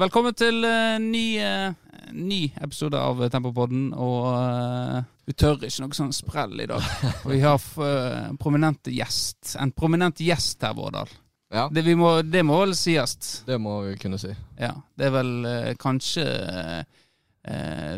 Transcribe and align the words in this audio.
Velkommen 0.00 0.32
til 0.32 0.62
uh, 0.64 0.96
ny, 0.96 1.24
uh, 1.44 1.74
ny 2.16 2.46
episode 2.64 2.96
av 2.96 3.18
Tempopodden. 3.28 3.90
Og 3.92 4.30
uh, 4.32 5.02
vi 5.28 5.34
tør 5.36 5.58
ikke 5.58 5.84
noe 5.84 5.98
sånn 5.98 6.14
sprell 6.16 6.62
i 6.64 6.68
dag. 6.70 6.86
Og 7.26 7.26
vi 7.34 7.40
har 7.42 7.58
uh, 7.60 8.30
prominent 8.40 8.88
gjest. 8.88 9.58
En 9.60 9.74
prominent 9.76 10.22
gjest 10.24 10.64
her, 10.64 10.72
Vårdal. 10.78 11.12
Ja, 11.52 11.66
Det, 11.68 11.82
vi 11.84 11.98
må, 11.98 12.14
det 12.22 12.46
må 12.46 12.62
vel 12.62 12.72
sies. 12.78 13.42
det 13.44 13.58
må 13.60 13.74
vi 13.90 13.98
kunne 14.00 14.16
si. 14.22 14.30
Ja, 14.56 14.72
det 14.96 15.10
er 15.10 15.14
vel 15.18 15.34
uh, 15.44 15.72
kanskje 15.82 16.24
uh, 16.24 16.80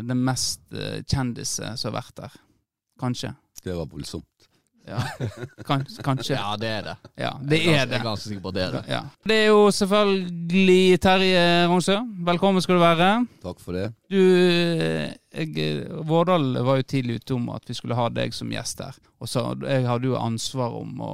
den 0.03 0.27
mest 0.27 0.65
uh, 0.75 0.99
kjendise 1.07 1.71
som 1.77 1.93
har 1.93 2.01
vært 2.01 2.17
der. 2.19 2.35
Kanskje. 2.99 3.31
Det 3.63 3.79
var 3.79 3.87
voldsomt. 3.87 4.27
Ja, 4.87 4.99
kan, 5.63 5.85
kanskje. 6.03 6.35
Ja, 6.35 6.55
det 6.59 6.67
er 6.67 6.81
det. 6.89 6.95
Ja, 7.15 7.29
det 7.39 7.59
Jeg 7.63 7.73
er 7.73 7.85
ganske- 7.85 7.87
det. 7.87 7.91
Jeg 7.93 7.99
er 7.99 8.03
ganske 8.03 8.27
sikker 8.27 8.41
på 8.43 8.51
at 8.51 8.55
det 8.57 8.63
er 8.63 8.71
det. 8.71 8.81
Ja. 8.91 9.01
Det 9.31 9.37
er 9.37 9.45
jo 9.47 9.61
selvfølgelig 9.71 10.99
Terje 11.05 11.43
Ronsø. 11.71 11.95
Velkommen 12.27 12.61
skal 12.61 12.75
du 12.75 12.81
være. 12.83 13.07
Takk 13.45 13.59
for 13.63 13.77
det. 13.77 13.85
Du, 14.11 14.19
jeg, 14.19 15.87
Vårdal 16.03 16.59
var 16.65 16.81
jo 16.81 16.83
tidlig 16.83 17.21
ute 17.21 17.37
om 17.37 17.47
at 17.55 17.63
vi 17.67 17.77
skulle 17.77 17.95
ha 17.95 18.09
deg 18.11 18.35
som 18.35 18.51
gjest 18.51 18.83
her. 18.83 18.99
Og 19.23 19.31
så 19.31 19.45
jeg 19.63 19.87
hadde 19.87 20.09
jo 20.11 20.19
ansvar 20.19 20.75
om 20.81 20.99
å, 20.99 21.13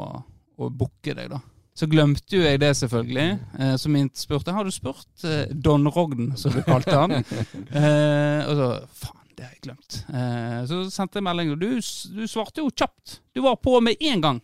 å 0.57 0.69
booke 0.73 1.13
deg, 1.13 1.29
da. 1.29 1.39
Så 1.79 1.87
glemte 1.87 2.35
jo 2.35 2.41
jeg 2.43 2.59
det, 2.59 2.73
selvfølgelig. 2.75 3.27
Eh, 3.59 3.75
så 3.79 3.87
min 3.93 4.09
spurte 4.17 4.51
har 4.51 4.65
du 4.67 4.71
spurt 4.75 5.23
eh, 5.23 5.45
Don 5.53 5.85
Rogden, 5.87 6.33
som 6.35 6.51
du 6.51 6.59
kalte 6.65 6.97
han. 6.97 7.13
eh, 7.71 8.49
og 8.49 8.57
så 8.59 8.67
faen, 9.05 9.18
det 9.39 9.45
har 9.47 9.55
jeg 9.55 9.63
glemt. 9.63 9.97
Eh, 10.11 10.59
så 10.67 10.81
sendte 10.91 11.19
jeg 11.19 11.25
melding, 11.29 11.53
og 11.53 11.61
du, 11.61 11.69
du 11.79 12.23
svarte 12.27 12.59
jo 12.59 12.69
kjapt. 12.69 13.19
Du 13.31 13.39
var 13.45 13.55
på 13.63 13.77
med 13.83 14.01
en 14.03 14.23
gang. 14.25 14.41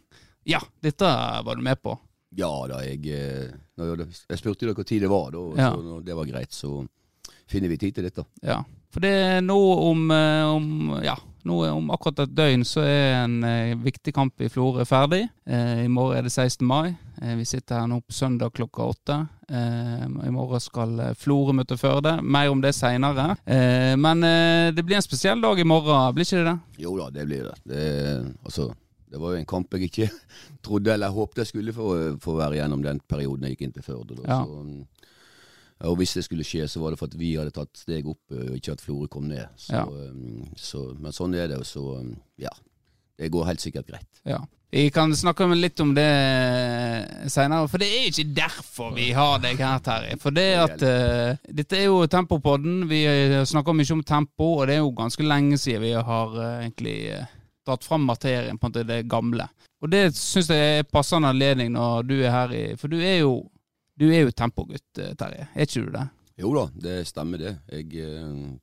Ja, 0.47 0.61
dette 0.83 1.09
var 1.43 1.57
du 1.57 1.63
med 1.65 1.81
på. 1.83 1.97
Ja 2.35 2.51
da, 2.69 2.81
jeg, 2.83 3.01
eh, 3.11 3.51
jeg, 3.75 4.39
spurte 4.39 4.65
jo 4.65 4.71
når 4.71 4.87
tid 4.87 5.03
det 5.05 5.11
var, 5.11 5.29
da, 5.35 5.43
og 5.43 5.59
Ja. 5.59 5.69
så 5.71 5.83
når 5.83 6.03
det 6.07 6.15
var 6.17 6.27
greit, 6.31 6.55
så 6.55 6.71
finner 7.47 7.71
vi 7.71 7.77
tid 7.81 7.95
til 7.95 8.07
dette. 8.07 8.25
Ja, 8.43 8.61
for 8.91 9.03
det 9.03 9.11
er 9.11 9.41
nå 9.43 9.59
om, 9.91 10.09
eh, 10.11 10.43
om 10.47 10.99
Ja, 11.03 11.15
nå 11.45 11.59
om 11.69 11.91
akkurat 11.91 12.23
et 12.25 12.35
døgn 12.35 12.63
så 12.67 12.83
er 12.83 13.23
en 13.25 13.41
viktig 13.83 14.13
kamp 14.15 14.39
i 14.41 14.49
Florø 14.49 14.85
ferdig. 14.87 15.25
Eh, 15.47 15.85
I 15.85 15.91
morgen 15.91 16.17
er 16.17 16.27
det 16.27 16.31
16. 16.31 16.65
mai. 16.65 16.95
Eh, 17.21 17.35
vi 17.35 17.45
sitter 17.45 17.79
her 17.79 17.87
nå 17.87 18.01
på 18.01 18.13
søndag 18.13 18.53
klokka 18.53 18.83
åtte. 18.83 19.17
Eh, 19.49 20.05
I 20.27 20.31
morgen 20.33 20.61
skal 20.63 20.99
eh, 20.99 21.13
Florø 21.19 21.53
møte 21.55 21.77
Førde. 21.79 22.17
Mer 22.21 22.49
om 22.51 22.61
det 22.63 22.73
seinere. 22.75 23.35
Men 23.99 24.25
det 24.75 24.83
blir 24.85 24.97
en 24.99 25.05
spesiell 25.05 25.41
dag 25.41 25.59
i 25.59 25.67
morgen, 25.67 26.15
blir 26.15 26.25
ikke 26.27 26.41
det 26.41 26.49
det? 26.49 26.83
Jo 26.83 26.95
da, 26.99 27.09
det 27.13 27.27
blir 27.29 27.47
det. 27.49 27.55
det 27.71 27.85
altså, 28.43 28.69
det 29.11 29.21
var 29.21 29.33
jo 29.35 29.39
en 29.39 29.47
kamp 29.47 29.73
jeg 29.77 29.89
ikke 29.89 30.09
trodde 30.65 30.93
eller 30.93 31.13
håpte 31.13 31.43
jeg 31.43 31.51
skulle 31.53 31.73
få, 31.75 31.89
få 32.21 32.35
være 32.39 32.59
gjennom 32.59 32.83
den 32.83 32.99
perioden 33.07 33.47
jeg 33.47 33.55
gikk 33.55 33.67
inn 33.67 33.75
til 33.77 33.85
Førde. 33.85 34.17
Ja. 34.25 34.41
Så, 34.43 34.61
mm, 34.65 34.85
og 35.85 35.97
hvis 35.99 36.13
det 36.17 36.23
skulle 36.25 36.45
skje, 36.47 36.67
så 36.71 36.79
var 36.81 36.93
det 36.93 36.99
for 36.99 37.11
at 37.11 37.17
vi 37.19 37.33
hadde 37.35 37.51
tatt 37.55 37.75
steg 37.77 38.07
opp, 38.07 38.21
og 38.31 38.53
ikke 38.55 38.75
at 38.77 38.83
Florø 38.83 39.09
kom 39.11 39.27
ned. 39.27 39.43
Så, 39.59 39.75
Ja. 39.75 39.83
så, 40.55 40.85
men 40.99 41.15
sånn 41.15 41.35
er 41.35 41.49
det, 41.51 41.61
så 41.67 41.97
mm, 42.01 42.13
ja. 42.45 42.51
Det 43.15 43.29
går 43.31 43.45
helt 43.47 43.63
sikkert 43.63 43.87
greit. 43.87 44.21
Ja. 44.27 44.41
Vi 44.75 44.89
kan 44.91 45.13
snakke 45.15 45.47
litt 45.55 45.79
om 45.79 45.93
det 45.95 46.09
seinere, 47.31 47.69
for 47.71 47.79
det 47.79 47.87
er 47.87 48.09
ikke 48.09 48.25
derfor 48.35 48.91
vi 48.97 49.05
har 49.15 49.39
deg 49.39 49.61
her, 49.63 49.79
Terje. 49.79 50.17
For 50.19 50.35
det 50.35 50.49
at 50.59 50.83
uh, 50.83 51.39
Dette 51.47 51.79
er 51.79 51.87
jo 51.87 52.01
Tempopodden. 52.11 52.83
Vi 52.89 53.05
eh, 53.07 53.37
snakker 53.47 53.71
mye 53.71 53.95
om 53.95 54.03
tempo, 54.03 54.49
og 54.57 54.67
det 54.67 54.75
er 54.75 54.83
jo 54.83 54.91
ganske 54.97 55.23
lenge 55.23 55.55
siden 55.61 55.85
vi 55.85 55.93
har 55.95 56.35
uh, 56.35 56.59
egentlig 56.59 56.97
uh, 57.15 57.23
dratt 57.63 57.87
fram 57.87 58.03
materien 58.03 58.59
på 58.59 58.67
en 58.67 58.73
måte 58.73 58.83
det 58.91 59.05
gamle. 59.07 59.47
Og 59.79 59.95
det 59.95 60.09
syns 60.19 60.51
jeg 60.51 60.81
er 60.81 60.91
passende 60.91 61.31
anledning 61.31 61.71
når 61.71 62.03
du 62.09 62.17
er 62.19 62.33
her 62.33 62.51
i 62.55 62.63
For 62.75 62.91
du 62.91 62.99
er 62.99 63.21
jo 63.21 63.35
du 63.95 64.09
er 64.11 64.25
jo 64.25 64.31
tempogutt, 64.35 64.97
eh, 64.99 65.13
Terje. 65.15 65.47
Er 65.55 65.67
ikke 65.67 65.85
du 65.85 65.91
det? 65.93 66.07
Jo 66.35 66.51
da, 66.51 66.65
det 66.83 66.95
stemmer 67.07 67.39
det. 67.39 67.53
Jeg, 67.71 67.85
eh, 68.03 68.57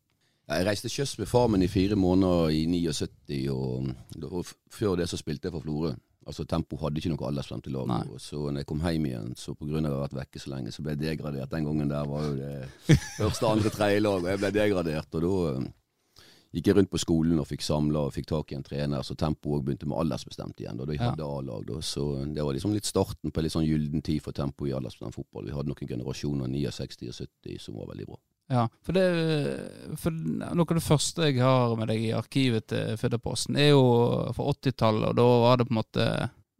jeg 0.50 0.66
reiste 0.66 0.90
kjøss 0.90 1.18
med 1.20 1.28
far 1.30 1.50
min 1.52 1.62
i 1.62 1.70
fire 1.70 1.96
måneder 1.96 2.54
i 2.56 2.64
79, 2.66 3.42
og, 3.54 3.92
og 4.28 4.48
før 4.72 4.96
det 4.98 5.08
så 5.10 5.20
spilte 5.20 5.48
jeg 5.48 5.54
for 5.54 5.64
Florø. 5.64 5.92
Altså 6.26 6.44
Tempo 6.46 6.78
hadde 6.78 7.00
ikke 7.00 7.10
noe 7.10 7.28
aldersbestemt 7.28 7.68
lag. 7.74 7.88
Nei. 7.90 8.18
Så 8.22 8.38
når 8.44 8.62
jeg 8.62 8.68
kom 8.70 8.82
hjem 8.84 9.06
igjen, 9.10 9.30
så 9.38 9.56
på 9.58 9.66
grunn 9.66 9.86
av 9.88 9.94
har 9.94 10.02
ha 10.02 10.06
vært 10.06 10.18
vekke 10.20 10.42
så 10.42 10.52
lenge, 10.52 10.74
så 10.74 10.84
ble 10.84 10.94
jeg 10.94 11.02
degradert. 11.02 11.50
Den 11.50 11.66
gangen 11.66 11.90
der 11.90 12.10
var 12.10 12.26
jo 12.28 12.34
det 12.38 12.52
første, 13.18 13.48
andre, 13.48 13.72
tredje 13.74 14.02
lag, 14.04 14.20
og 14.20 14.30
jeg 14.30 14.42
ble 14.42 14.52
degradert. 14.54 15.18
Og 15.18 15.24
da 15.24 15.32
eh, 15.48 16.28
gikk 16.58 16.70
jeg 16.70 16.78
rundt 16.78 16.92
på 16.92 17.02
skolen 17.02 17.42
og 17.42 17.48
fikk 17.50 17.66
samla 17.66 18.04
og 18.06 18.14
fikk 18.14 18.30
tak 18.30 18.54
i 18.54 18.58
en 18.58 18.66
trener, 18.66 19.06
så 19.06 19.18
Tempo 19.18 19.56
òg 19.56 19.66
begynte 19.66 19.90
med 19.90 19.98
aldersbestemt 20.04 20.62
igjen. 20.62 20.78
Da 20.78 20.86
jeg 20.94 21.02
hadde 21.02 21.26
A-lag, 21.26 21.66
da. 21.72 21.80
Så 21.82 22.06
det 22.30 22.46
var 22.46 22.54
liksom 22.54 22.76
litt 22.76 22.86
starten 22.86 23.34
på 23.34 23.42
en 23.42 23.48
litt 23.48 23.56
sånn 23.56 23.66
gyllen 23.66 24.06
tid 24.06 24.22
for 24.22 24.36
Tempo 24.36 24.70
i 24.70 24.76
aldersbestemt 24.78 25.18
fotball. 25.18 25.50
Vi 25.50 25.56
hadde 25.58 25.74
noen 25.74 25.94
generasjoner, 25.96 26.54
69 26.54 27.10
og 27.10 27.18
70, 27.18 27.58
som 27.66 27.82
var 27.82 27.90
veldig 27.96 28.12
bra. 28.12 28.22
Ja, 28.50 28.66
for, 28.84 28.96
det, 28.96 29.04
for 30.00 30.12
noe 30.12 30.66
av 30.66 30.76
det 30.76 30.84
første 30.84 31.30
jeg 31.30 31.40
har 31.40 31.72
med 31.78 31.88
deg 31.88 32.02
i 32.04 32.14
arkivet 32.16 32.66
til 32.72 32.98
Fødderposten, 33.00 33.56
er 33.56 33.70
jo 33.72 33.84
fra 34.36 34.52
80-tallet, 34.52 35.12
og 35.12 35.18
da 35.20 35.26
var 35.46 35.60
det 35.60 35.68
på 35.68 35.72
en 35.72 35.80
måte 35.80 36.08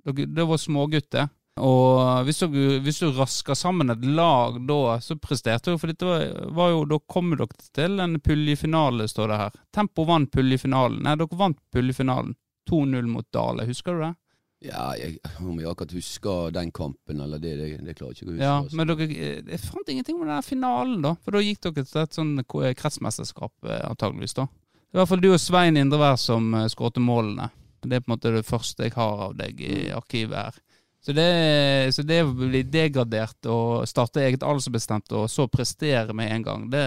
Det 0.06 0.47
var 0.48 0.60
smågutter. 0.60 1.28
Og 1.60 2.25
hvis 2.25 2.41
du, 2.41 2.56
hvis 2.81 3.03
du 3.03 3.10
rasker 3.12 3.54
sammen 3.59 3.93
et 3.93 4.04
lag 4.09 4.56
da, 4.66 4.97
så 5.04 5.19
presterte 5.20 5.75
du. 5.75 5.78
For 5.78 5.93
dette 5.93 6.09
var, 6.09 6.25
var 6.56 6.72
jo 6.72 6.87
Da 6.88 6.98
kom 7.12 7.34
dere 7.37 7.69
til 7.76 8.00
en 8.00 8.16
puljefinale, 8.25 9.09
står 9.10 9.28
det 9.28 9.41
her. 9.43 9.60
Tempo 9.75 10.06
vant 10.09 10.32
puljefinalen. 10.32 11.03
Nei, 11.04 11.19
dere 11.20 11.38
vant 11.38 11.60
puljefinalen. 11.75 12.34
2-0 12.70 13.10
mot 13.10 13.26
Dale. 13.34 13.66
Husker 13.69 13.99
du 13.99 14.04
det? 14.06 14.14
Ja, 14.62 14.92
jeg, 14.98 15.18
om 15.42 15.58
jeg 15.58 15.70
akkurat 15.70 15.94
husker 15.96 16.52
den 16.54 16.70
kampen 16.74 17.22
eller 17.24 17.40
det, 17.42 17.54
det, 17.58 17.68
det 17.82 17.94
klarer 17.98 18.12
jeg 18.12 18.22
ikke 18.22 18.28
å 18.28 18.32
huske. 18.32 18.44
Ja, 18.44 18.56
altså. 18.60 18.78
men 18.78 18.90
dere 18.92 19.08
Jeg 19.10 19.62
fant 19.64 19.90
ingenting 19.90 20.18
om 20.18 20.26
den 20.26 20.34
der 20.36 20.46
finalen, 20.46 21.00
da. 21.04 21.16
For 21.24 21.34
da 21.34 21.42
gikk 21.42 21.62
dere 21.66 21.86
til 21.88 22.02
et 22.04 22.18
sånn 22.18 22.34
kretsmesterskap, 22.46 23.54
eh, 23.66 23.82
antageligvis, 23.88 24.36
da. 24.38 24.46
Er 24.92 25.00
I 25.00 25.00
hvert 25.00 25.10
fall 25.10 25.24
du 25.24 25.30
og 25.32 25.40
Svein 25.40 25.80
Indrevær 25.80 26.20
som 26.20 26.52
skåret 26.70 27.00
målene. 27.02 27.48
Det 27.82 27.98
er 27.98 28.04
på 28.04 28.12
en 28.12 28.14
måte 28.14 28.34
det 28.36 28.46
første 28.46 28.86
jeg 28.86 28.94
har 28.94 29.26
av 29.26 29.34
deg 29.38 29.58
i 29.66 29.88
arkivet 29.90 30.38
her. 30.38 30.60
Så 31.02 31.14
det, 31.16 31.94
så 31.96 32.04
det 32.06 32.20
å 32.22 32.30
bli 32.30 32.60
degradert 32.62 33.48
og 33.50 33.88
starte 33.90 34.22
eget 34.22 34.44
aldersbestemt, 34.46 35.10
og 35.18 35.26
så 35.32 35.48
prestere 35.50 36.14
med 36.14 36.30
en 36.30 36.44
gang, 36.46 36.68
det, 36.70 36.84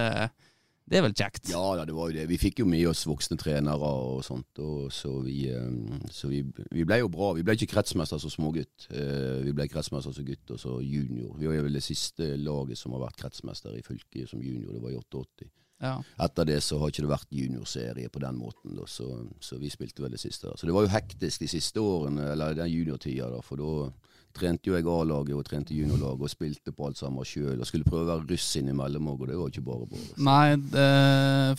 det 0.85 0.99
er 0.99 1.01
vel 1.07 1.15
kjekt? 1.17 1.49
Ja 1.49 1.61
da, 1.79 1.83
det 1.89 1.95
var 1.97 2.11
jo 2.11 2.15
det. 2.19 2.27
Vi 2.29 2.37
fikk 2.37 2.59
jo 2.61 2.65
med 2.69 2.83
oss 2.91 3.05
voksne 3.09 3.37
trenere 3.41 3.89
og 3.89 4.19
sånt, 4.27 4.59
og 4.61 4.91
så 4.93 5.15
vi, 5.25 5.47
eh, 5.49 6.05
så 6.13 6.29
vi, 6.29 6.43
vi 6.71 6.85
ble 6.85 6.99
jo 7.01 7.09
bra. 7.09 7.31
Vi 7.33 7.41
ble 7.47 7.55
ikke 7.57 7.71
kretsmester 7.73 8.21
som 8.21 8.29
smågutt. 8.33 8.87
Eh, 8.91 9.41
Vi 9.47 9.53
ble 9.57 9.65
kretsmester 9.71 10.13
som 10.13 10.25
gutt 10.27 10.53
og 10.53 10.61
så 10.61 10.77
junior. 10.85 11.33
Vi 11.41 11.49
var 11.49 11.63
vel 11.65 11.73
det 11.79 11.83
siste 11.85 12.35
laget 12.37 12.77
som 12.77 12.93
har 12.93 13.07
vært 13.07 13.17
kretsmester 13.23 13.73
i 13.77 13.81
fylket 13.85 14.29
som 14.29 14.41
junior. 14.45 14.73
Det 14.77 14.83
var 14.83 14.93
i 14.93 14.99
88. 15.01 15.49
Ja. 15.83 15.95
Etter 16.23 16.45
det 16.47 16.61
så 16.63 16.77
har 16.79 16.87
ikke 16.93 17.03
det 17.03 17.11
vært 17.11 17.33
juniorserie 17.35 18.07
på 18.09 18.21
den 18.23 18.37
måten, 18.39 18.77
da, 18.77 18.85
så, 18.87 19.09
så 19.43 19.57
vi 19.59 19.67
spilte 19.73 20.05
vel 20.05 20.13
det 20.13 20.21
siste. 20.21 20.53
Så 20.55 20.69
det 20.69 20.73
var 20.73 20.85
jo 20.85 20.93
hektisk 20.93 21.41
de 21.43 21.49
siste 21.51 21.81
årene, 21.83 22.29
eller 22.31 22.55
den 22.55 22.69
juniortida, 22.71 23.27
da, 23.33 23.41
for 23.43 23.59
da 23.59 23.89
trente 24.35 24.67
jo 24.69 24.75
jeg 24.75 24.85
A-laget 24.91 25.33
og 25.37 25.45
trente 25.47 25.73
juniorlaget 25.75 26.25
og 26.27 26.31
spilte 26.31 26.73
på 26.75 26.89
alt 26.89 26.99
sammen 26.99 27.25
sjøl. 27.27 27.59
Og 27.63 27.67
skulle 27.69 27.87
prøve 27.87 28.03
å 28.03 28.09
være 28.11 28.27
russ 28.33 28.49
innimellom 28.59 29.07
òg, 29.13 29.21
og 29.23 29.29
det 29.31 29.37
var 29.39 29.51
ikke 29.53 29.65
bare 29.69 29.87
bare. 29.91 30.19
Nei, 30.27 30.55
det, 30.75 30.85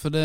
for 0.03 0.15
det, 0.15 0.25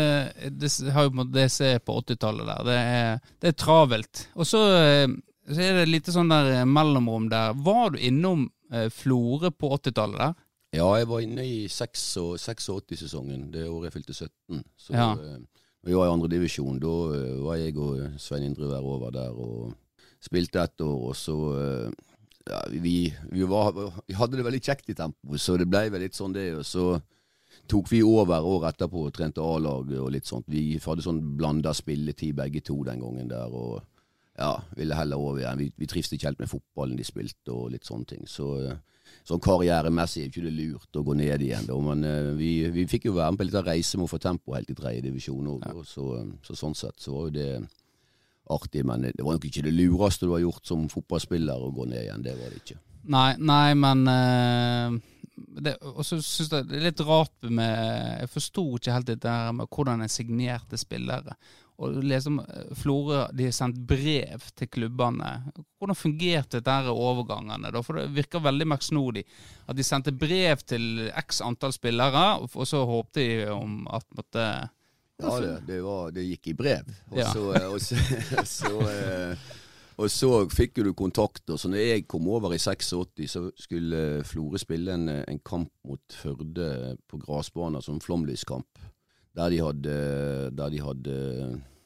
det 0.60 0.70
har 0.94 1.06
jo 1.08 1.12
på 1.12 1.16
en 1.16 1.20
måte 1.22 1.36
det 1.38 1.46
jeg 1.48 1.54
ser 1.56 1.78
på 1.86 1.98
80-tallet 2.02 2.50
der. 2.52 2.64
Det 2.68 2.78
er, 2.78 3.20
det 3.42 3.52
er 3.52 3.58
travelt. 3.64 4.24
Og 4.36 4.48
så, 4.48 4.62
eh, 4.78 5.08
så 5.50 5.64
er 5.64 5.80
det 5.80 5.88
litt 5.90 6.12
sånn 6.12 6.30
der 6.32 6.52
eh, 6.60 6.64
mellomrom 6.68 7.30
der. 7.32 7.56
Var 7.66 7.94
du 7.96 8.00
innom 8.04 8.46
eh, 8.72 8.88
Florø 8.92 9.50
på 9.56 9.72
80-tallet 9.80 10.20
der? 10.22 10.36
Ja, 10.72 10.86
jeg 10.96 11.08
var 11.10 11.20
inne 11.20 11.44
i 11.44 11.66
86-sesongen, 11.68 13.50
det 13.52 13.66
året 13.68 13.90
jeg 13.90 13.96
fylte 13.98 14.14
17. 14.16 14.62
Så 14.80 14.94
Ja. 14.96 15.10
eh, 15.12 15.38
vi 15.84 15.94
var 15.98 16.06
i 16.06 16.12
andredivisjon. 16.14 16.78
Da 16.78 16.92
var 17.42 17.56
jeg 17.58 17.76
og 17.76 18.14
Svein 18.22 18.44
Indrevær 18.46 18.84
over 18.86 19.10
der 19.10 19.30
og 19.34 19.72
spilte 20.22 20.60
ett 20.62 20.80
år, 20.80 21.08
og 21.10 21.16
så 21.18 21.34
ja, 22.46 22.60
vi, 22.70 22.96
vi, 23.30 23.42
var, 23.48 23.72
vi 24.06 24.16
hadde 24.18 24.38
det 24.38 24.46
veldig 24.46 24.62
kjekt 24.62 24.90
i 24.92 24.96
tempo, 24.98 25.38
så 25.38 25.56
det 25.60 25.68
ble 25.70 25.86
vel 25.92 26.04
litt 26.04 26.18
sånn 26.18 26.34
det. 26.34 26.48
Og 26.58 26.66
så 26.66 26.86
tok 27.70 27.90
vi 27.92 28.02
over 28.06 28.44
året 28.46 28.74
etterpå 28.74 29.06
og 29.06 29.14
trente 29.16 29.44
A-lag 29.44 29.90
og 30.00 30.12
litt 30.14 30.28
sånt. 30.28 30.48
Vi 30.50 30.78
hadde 30.82 31.04
sånn 31.04 31.22
blanda 31.38 31.74
spilletid 31.76 32.36
begge 32.38 32.64
to 32.64 32.80
den 32.88 33.02
gangen 33.04 33.30
der, 33.30 33.52
og 33.52 33.82
ja, 34.38 34.56
ville 34.76 34.96
heller 34.96 35.20
over 35.20 35.42
igjen. 35.42 35.60
Vi, 35.60 35.68
vi 35.76 35.90
trivdes 35.90 36.16
ikke 36.16 36.30
helt 36.30 36.42
med 36.42 36.50
fotballen 36.50 36.98
de 36.98 37.06
spilte 37.06 37.52
og 37.54 37.70
litt 37.74 37.86
sånne 37.88 38.08
ting. 38.14 38.24
Så 38.30 38.48
sånn 39.28 39.42
karrieremessig 39.44 40.24
er 40.24 40.30
ikke 40.30 40.46
det 40.46 40.54
lurt 40.56 40.98
å 40.98 41.04
gå 41.06 41.14
ned 41.18 41.44
igjen, 41.44 41.68
da. 41.68 41.76
Men 41.84 42.06
eh, 42.08 42.32
vi, 42.38 42.52
vi 42.74 42.88
fikk 42.90 43.10
jo 43.10 43.16
være 43.18 43.34
med 43.34 43.42
på 43.42 43.46
en 43.46 43.50
liten 43.52 43.68
reise 43.68 44.00
med 44.00 44.08
å 44.08 44.12
få 44.12 44.20
tempo 44.22 44.56
helt 44.56 44.72
i 44.72 44.78
tredje 44.78 45.04
divisjon 45.04 45.52
òg. 45.54 45.68
Så, 45.86 46.08
så 46.46 46.58
sånn 46.58 46.76
sett 46.78 46.98
så 47.02 47.14
var 47.14 47.28
jo 47.28 47.36
det 47.36 47.50
artig. 48.54 48.84
Men 48.88 49.08
det 49.08 49.22
var 49.22 49.38
nok 49.38 49.48
ikke 49.48 49.64
det 49.66 49.74
lureste 49.76 50.28
du 50.28 50.34
har 50.36 50.44
gjort 50.44 50.66
som 50.68 50.88
fotballspiller 50.92 51.62
å 51.62 51.72
gå 51.74 51.88
ned 51.90 52.04
igjen. 52.04 52.26
Det 52.26 52.36
var 52.38 52.52
det 52.52 52.62
ikke. 52.62 52.80
Nei, 53.12 53.30
nei 53.42 53.72
men 53.74 54.04
eh, 54.06 55.00
det, 55.34 55.74
Og 55.90 56.04
så 56.06 56.20
syns 56.22 56.52
jeg 56.52 56.68
det 56.68 56.78
er 56.78 56.84
litt 56.86 57.00
rart 57.02 57.48
med 57.50 57.72
Jeg 58.20 58.30
forsto 58.30 58.64
ikke 58.78 58.94
helt 58.94 59.10
det 59.10 59.26
her 59.26 59.50
med 59.56 59.70
hvordan 59.72 60.04
jeg 60.04 60.14
signerte 60.14 60.78
spillere. 60.78 61.34
Og 61.82 61.96
liksom, 62.04 62.38
om 62.38 62.44
eh, 62.44 62.74
Florø 62.78 63.24
de 63.34 63.48
har 63.48 63.56
sendt 63.56 63.80
brev 63.88 64.44
til 64.58 64.70
klubbene. 64.70 65.32
Hvordan 65.80 65.98
fungerte 65.98 66.60
dette 66.60 66.92
overgangene? 66.92 67.72
da? 67.74 67.82
For 67.82 67.98
det 67.98 68.12
virker 68.14 68.44
veldig 68.44 68.68
merksnodig. 68.74 69.24
At 69.66 69.78
de 69.78 69.86
sendte 69.86 70.14
brev 70.14 70.62
til 70.68 71.08
x 71.24 71.42
antall 71.44 71.74
spillere, 71.74 72.26
og 72.44 72.68
så 72.68 72.84
håpte 72.86 73.24
de 73.24 73.50
om 73.50 73.82
at 73.90 74.06
måtte 74.14 74.46
Ja, 75.22 75.40
det, 75.40 75.52
det, 75.68 75.80
var, 75.84 76.10
det 76.14 76.24
gikk 76.28 76.52
i 76.52 76.54
brev. 76.58 76.92
Og 77.10 77.18
Ja. 77.18 77.32
så, 77.32 77.44
og 77.72 77.80
så, 77.80 77.96
så, 78.58 78.72
eh, 78.90 79.42
og 80.02 80.10
så 80.10 80.30
fikk 80.50 80.78
jo 80.80 80.84
du 80.88 80.92
kontakter. 80.98 81.56
Så 81.60 81.70
når 81.70 81.82
jeg 81.84 82.06
kom 82.10 82.26
over 82.32 82.54
i 82.56 82.58
86, 82.58 83.28
så 83.30 83.44
skulle 83.60 84.22
Florø 84.26 84.58
spille 84.60 84.94
en, 84.96 85.08
en 85.08 85.42
kamp 85.44 85.70
mot 85.86 86.16
Førde 86.22 86.96
på 87.08 87.20
gressbanen, 87.22 87.82
som 87.84 88.00
flomlyskamp. 88.00 88.80
Der 89.36 89.48
de 89.52 89.60
hadde, 89.64 89.92
der 90.56 90.68
de 90.72 90.80
hadde 90.84 91.14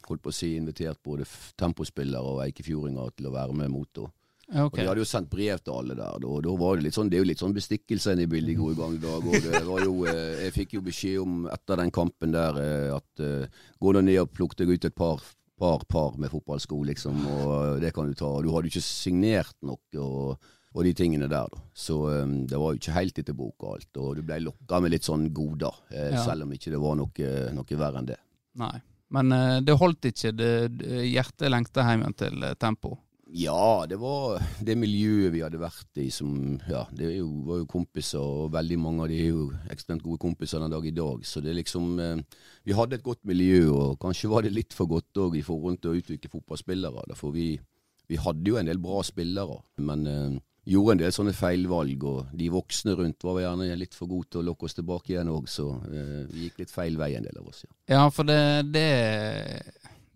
holdt 0.06 0.22
på 0.22 0.30
å 0.30 0.34
si, 0.34 0.52
invitert 0.58 0.98
både 1.02 1.26
tempospillere 1.58 2.22
og 2.22 2.40
eikefjordinger 2.46 3.10
til 3.18 3.28
å 3.28 3.34
være 3.34 3.54
med 3.58 3.70
mot. 3.74 3.90
Da. 3.94 4.06
Ja, 4.52 4.66
ok. 4.68 4.76
Og 4.76 4.78
de 4.78 4.88
hadde 4.88 5.02
jo 5.02 5.08
sendt 5.10 5.30
brev 5.30 5.58
til 5.58 5.74
alle 5.74 5.96
der. 5.98 6.26
Og 6.26 6.42
da 6.46 6.52
var 6.60 6.76
det, 6.76 6.86
litt 6.86 6.96
sånn, 6.96 7.08
det 7.10 7.18
er 7.18 7.24
jo 7.24 7.30
litt 7.32 7.42
sånn 7.42 7.56
bestikkelse 7.56 8.14
i 8.22 8.28
bildet 8.30 8.54
i 8.54 8.58
gode 8.58 8.78
gamle 8.78 9.00
dager. 9.02 9.32
Og 9.32 9.48
det 9.56 9.64
var 9.66 9.82
jo, 9.82 9.96
eh, 10.10 10.44
jeg 10.44 10.54
fikk 10.54 10.76
jo 10.78 10.84
beskjed 10.86 11.22
om 11.24 11.48
etter 11.50 11.82
den 11.82 11.94
kampen 11.94 12.36
der 12.36 12.60
eh, 12.62 12.92
at 12.94 13.24
eh, 13.26 13.64
gå 13.82 13.94
nå 13.96 14.04
ned 14.06 14.20
og 14.22 14.30
plukk 14.36 14.54
deg 14.60 14.70
ut 14.76 14.86
et 14.86 14.94
par 14.94 15.24
par, 15.56 15.86
par 15.88 16.18
med 16.20 16.28
fotballsko, 16.28 16.82
liksom, 16.84 17.22
og 17.32 17.78
det 17.80 17.94
kan 17.96 18.04
du 18.04 18.12
ta. 18.12 18.28
Du 18.44 18.50
hadde 18.52 18.68
jo 18.68 18.74
ikke 18.74 18.84
signert 18.84 19.56
noe. 19.64 19.80
og 19.96 20.52
og 20.76 20.84
de 20.84 20.92
tingene 20.92 21.24
der, 21.24 21.48
da. 21.48 21.62
Så 21.72 21.94
um, 22.04 22.42
det 22.44 22.58
var 22.60 22.74
jo 22.74 22.80
ikke 22.80 22.96
helt 22.98 23.18
etter 23.22 23.36
boka 23.36 23.70
alt. 23.78 23.88
Og 23.96 24.18
du 24.18 24.22
ble 24.26 24.42
lokka 24.44 24.80
med 24.84 24.92
litt 24.92 25.06
sånn 25.08 25.30
goder, 25.32 25.72
eh, 25.88 26.10
Ja. 26.12 26.24
selv 26.24 26.44
om 26.44 26.52
ikke 26.52 26.74
det 26.74 26.80
var 26.82 26.98
noe, 27.00 27.30
noe 27.56 27.78
verre 27.80 28.02
enn 28.02 28.10
det. 28.10 28.18
Nei. 28.60 28.74
Men 29.16 29.32
uh, 29.32 29.60
det 29.64 29.78
holdt 29.80 30.10
ikke. 30.10 30.34
Det, 30.36 30.50
det, 30.76 31.06
hjertet 31.08 31.48
lengta 31.48 31.86
hjem 31.86 32.04
til 32.18 32.44
uh, 32.44 32.52
tempo. 32.60 32.98
Ja, 33.26 33.84
det 33.90 33.96
var 33.98 34.38
det 34.62 34.76
miljøet 34.78 35.32
vi 35.34 35.42
hadde 35.42 35.58
vært 35.58 35.98
i 35.98 36.06
som 36.14 36.60
Ja, 36.70 36.84
det 36.94 37.10
jo, 37.16 37.26
var 37.48 37.62
jo 37.62 37.68
kompiser, 37.70 38.22
og 38.22 38.52
veldig 38.54 38.78
mange 38.78 39.02
av 39.02 39.10
de 39.10 39.18
er 39.18 39.32
jo 39.32 39.48
ekstremt 39.72 40.04
gode 40.04 40.20
kompiser 40.22 40.62
den 40.62 40.70
dag 40.70 40.86
i 40.86 40.94
dag. 40.94 41.24
Så 41.26 41.42
det 41.42 41.56
liksom 41.58 41.98
eh, 41.98 42.20
Vi 42.64 42.76
hadde 42.78 43.00
et 43.00 43.06
godt 43.06 43.24
miljø, 43.26 43.66
og 43.74 43.98
kanskje 44.02 44.30
var 44.30 44.46
det 44.46 44.54
litt 44.54 44.76
for 44.76 44.86
godt 44.90 45.18
òg 45.18 45.40
i 45.40 45.46
forhold 45.46 45.80
til 45.82 45.90
å 45.90 45.98
utvikle 45.98 46.30
fotballspillere. 46.30 47.18
For 47.18 47.34
vi, 47.34 47.56
vi 48.06 48.20
hadde 48.22 48.46
jo 48.46 48.60
en 48.60 48.70
del 48.70 48.78
bra 48.78 49.02
spillere, 49.06 49.58
men 49.82 50.06
eh, 50.06 50.38
gjorde 50.70 50.96
en 50.96 51.02
del 51.02 51.14
sånne 51.14 51.34
feilvalg. 51.36 52.06
Og 52.06 52.36
de 52.36 52.50
voksne 52.54 52.94
rundt 52.98 53.26
var 53.26 53.42
gjerne 53.42 53.78
litt 53.78 53.98
for 53.98 54.10
gode 54.10 54.30
til 54.30 54.42
å 54.42 54.48
lokke 54.52 54.68
oss 54.68 54.78
tilbake 54.78 55.14
igjen 55.14 55.32
òg, 55.34 55.50
så 55.50 55.72
eh, 55.90 56.22
vi 56.30 56.46
gikk 56.46 56.62
litt 56.62 56.74
feil 56.74 56.98
vei, 57.00 57.14
en 57.18 57.26
del 57.26 57.42
av 57.42 57.50
oss. 57.50 57.64
ja. 57.66 57.74
Ja, 57.96 58.06
for 58.10 58.28
det, 58.28 58.70
det, 58.74 58.86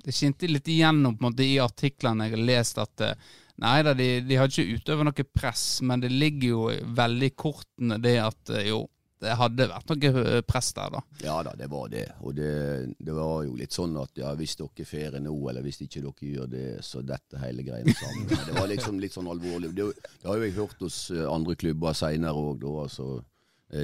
det 0.04 0.14
skinte 0.16 0.48
litt 0.50 0.68
igjennom 0.68 1.16
på 1.16 1.24
en 1.24 1.30
måte 1.30 1.46
i 1.46 1.58
artiklene 1.62 2.28
jeg 2.28 2.36
har 2.38 2.46
lest 2.52 2.82
at 2.82 3.06
eh, 3.06 3.30
Nei 3.60 3.82
da, 3.84 3.92
de, 3.92 4.22
de 4.24 4.36
hadde 4.40 4.54
ikke 4.54 4.78
utøvd 4.78 5.04
noe 5.04 5.24
press, 5.36 5.64
men 5.84 6.00
det 6.00 6.08
ligger 6.08 6.48
jo 6.48 6.60
veldig 6.96 7.28
i 7.28 7.34
kortene 7.36 7.98
det 8.00 8.14
at 8.22 8.52
eh, 8.56 8.70
jo, 8.70 8.78
det 9.20 9.34
hadde 9.36 9.66
vært 9.68 9.92
noe 9.92 10.22
eh, 10.22 10.38
press 10.48 10.70
der, 10.78 10.94
da. 10.94 11.02
Ja 11.20 11.34
da, 11.44 11.52
det 11.60 11.68
var 11.68 11.90
det. 11.92 12.06
Og 12.24 12.32
det, 12.38 12.54
det 12.96 13.16
var 13.18 13.42
jo 13.44 13.52
litt 13.58 13.76
sånn 13.76 13.98
at 14.00 14.16
ja, 14.16 14.32
hvis 14.38 14.56
dere 14.56 14.86
ferier 14.88 15.20
nå, 15.20 15.34
eller 15.52 15.66
hvis 15.66 15.82
ikke 15.84 16.00
dere 16.06 16.30
gjør 16.30 16.48
det, 16.54 16.64
så 16.88 17.04
dette 17.04 17.42
hele 17.42 17.66
greiene 17.66 17.92
sammen. 18.00 18.30
Det 18.32 18.56
var 18.56 18.70
liksom 18.72 19.02
litt 19.04 19.18
sånn 19.18 19.28
alvorlig. 19.28 19.74
Det, 19.76 19.90
det 19.92 20.30
har 20.30 20.40
jo 20.40 20.48
jeg 20.48 20.56
hørt 20.56 20.86
hos 20.86 21.02
andre 21.28 21.58
klubber 21.60 22.00
seinere 22.00 22.46
òg, 22.46 22.64
da. 22.64 22.72
Altså 22.86 23.10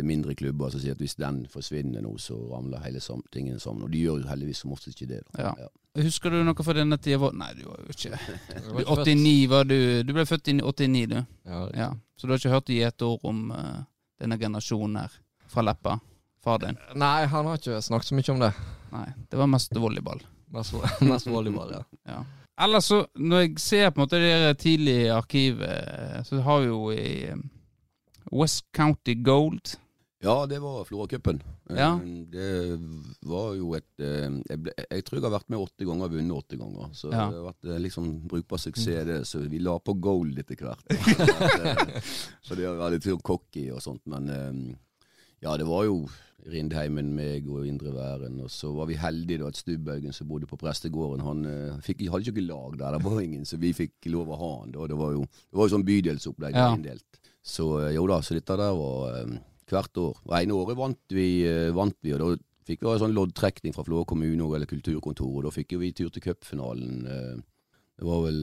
mindre 0.03 0.35
klubber 0.35 0.71
som 0.73 0.81
sier 0.83 0.97
at 0.97 1.03
hvis 1.03 1.15
den 1.21 1.45
forsvinner 1.51 2.03
nå, 2.03 2.17
så 2.19 2.35
ramler 2.51 2.83
hele 2.83 3.01
tingen 3.01 3.27
tingene 3.33 3.61
sammen. 3.63 3.85
Og 3.87 3.93
de 3.93 4.01
gjør 4.03 4.23
jo 4.23 4.31
heldigvis 4.31 4.65
som 4.65 4.73
oftest 4.75 4.99
ikke 4.99 5.13
det. 5.15 5.21
da. 5.37 5.53
Ja. 5.61 5.69
Husker 6.03 6.31
du 6.31 6.43
noe 6.45 6.65
fra 6.67 6.75
denne 6.77 6.99
tida? 7.01 7.31
Nei, 7.33 7.53
du 7.57 7.63
var 7.69 7.81
jo 7.81 7.95
ikke 7.95 8.11
du, 8.19 8.73
var 8.75 8.83
ikke 8.83 8.97
født. 8.99 9.13
89 9.15 9.47
var 9.49 9.65
du 9.65 9.79
Du 10.05 10.13
ble 10.13 10.27
født 10.29 10.51
i 10.53 10.57
89, 10.59 11.07
du. 11.13 11.21
Ja, 11.49 11.63
Ja. 11.75 11.93
Så 12.17 12.27
du 12.27 12.33
har 12.33 12.41
ikke 12.41 12.53
hørt 12.55 12.71
i 12.73 12.79
et 12.81 13.03
ord 13.05 13.25
om 13.29 13.51
uh, 13.53 13.83
denne 14.21 14.39
generasjonen 14.41 15.03
her 15.03 15.17
fra 15.53 15.65
Leppa? 15.67 15.99
Far 16.45 16.63
din? 16.63 16.79
Nei, 16.97 17.27
han 17.29 17.49
har 17.51 17.59
ikke 17.61 17.83
snakket 17.85 18.09
så 18.09 18.17
mye 18.17 18.33
om 18.33 18.41
det. 18.41 18.51
Nei, 18.93 19.07
det 19.31 19.41
var 19.41 19.51
mest 19.53 19.77
volleyball. 19.77 20.23
Mest, 20.55 20.77
mest 21.11 21.29
volleyball, 21.29 21.75
ja. 21.77 21.83
Ja. 22.15 22.23
Ellers 22.65 22.89
så, 22.89 23.03
når 23.21 23.43
jeg 23.43 23.59
ser 23.61 23.91
på 23.91 24.01
en 24.01 24.07
måte 24.07 24.21
det 24.23 24.55
tidlige 24.63 25.13
arkivet, 25.13 26.25
så 26.25 26.41
har 26.41 26.63
vi 26.63 26.71
jo 26.71 26.79
i 26.95 27.09
eh, 27.29 27.43
West 28.33 28.65
County 28.75 29.15
Gold. 29.15 29.77
Ja, 30.25 30.47
det 30.49 30.59
var 30.63 30.85
Floracupen. 30.89 31.43
Eh, 31.71 31.77
Ja. 31.77 31.91
Det 32.01 32.79
var 33.29 33.53
jo 33.55 33.75
et 33.77 34.01
eh, 34.01 34.31
jeg, 34.49 34.59
ble, 34.65 34.73
jeg 34.91 35.05
tror 35.05 35.19
jeg 35.21 35.25
har 35.27 35.35
vært 35.39 35.51
med 35.53 35.61
åtte 35.61 35.85
ganger 35.87 36.09
og 36.09 36.15
vunnet 36.17 36.37
åtte 36.39 36.57
ganger. 36.59 36.89
Så 36.97 37.11
Ja. 37.13 37.27
det 37.31 37.37
har 37.37 37.47
vært 37.53 37.69
eh, 37.75 37.79
liksom 37.85 38.09
brukbar 38.27 38.59
suksess, 38.59 39.05
det. 39.07 39.19
Så 39.29 39.45
vi 39.49 39.59
la 39.61 39.77
på 39.79 39.95
gold 40.01 40.39
etter 40.41 40.57
hvert. 40.57 40.83
så 42.47 42.57
det 42.59 42.67
var 42.79 42.91
litt 42.95 43.07
sånn 43.07 43.21
cocky 43.23 43.69
og 43.75 43.83
sånt. 43.85 44.03
Men 44.11 44.29
eh, 44.33 44.55
ja, 45.45 45.57
det 45.61 45.67
var 45.69 45.85
jo 45.87 46.07
Rindheimen, 46.47 47.09
meg 47.17 47.47
og 47.51 47.67
Indre 47.67 47.91
Væren. 47.95 48.41
Og 48.45 48.51
så 48.55 48.71
var 48.75 48.87
vi 48.91 48.95
heldige 49.01 49.43
da 49.43 49.49
at 49.51 49.59
Stubbaugen 49.61 50.15
som 50.15 50.29
bodde 50.31 50.47
på 50.47 50.59
prestegården, 50.61 51.25
han 51.27 51.45
eh, 51.51 51.79
fikk, 51.85 52.07
hadde 52.13 52.31
ikke 52.33 52.47
lag 52.49 52.77
der. 52.81 52.97
Det 52.99 53.05
var 53.05 53.21
ingen, 53.21 53.45
så 53.49 53.59
vi 53.61 53.73
fikk 53.77 54.09
lov 54.15 54.31
å 54.33 54.39
ha 54.41 54.51
han. 54.63 54.73
da. 54.75 54.87
Det 54.91 54.99
var 54.99 55.13
jo, 55.17 55.25
det 55.27 55.59
var 55.61 55.69
jo 55.69 55.75
sånn 55.77 55.87
bydelsopplegg. 55.87 56.55
Ja. 56.57 56.73
inndelt. 56.75 57.21
Så 57.47 57.67
eh, 57.81 57.95
jo 57.95 58.07
da, 58.11 58.21
så 58.25 58.37
dette 58.37 58.59
der 58.59 58.75
var 58.75 59.21
eh, 59.21 59.37
hvert 59.71 60.01
år. 60.03 60.23
Og 60.27 60.37
ene 60.39 60.57
året 60.57 60.79
vant 60.79 61.15
vi, 61.15 61.29
eh, 61.47 61.73
vant 61.75 61.97
vi 62.03 62.15
og 62.17 62.23
da 62.23 62.31
fikk 62.67 62.83
vi 62.83 62.89
ha 62.91 62.97
en 62.97 63.05
sånn 63.05 63.15
loddtrekning 63.15 63.75
fra 63.77 63.85
Flå 63.87 64.03
kommune 64.09 64.49
eller 64.57 64.67
kulturkontoret. 64.67 65.39
og 65.39 65.47
Da 65.47 65.55
fikk 65.55 65.77
vi 65.79 65.93
tur 65.95 66.11
til 66.11 66.25
cupfinalen. 66.25 67.05
Det 67.97 68.05
var 68.05 68.25
vel 68.25 68.41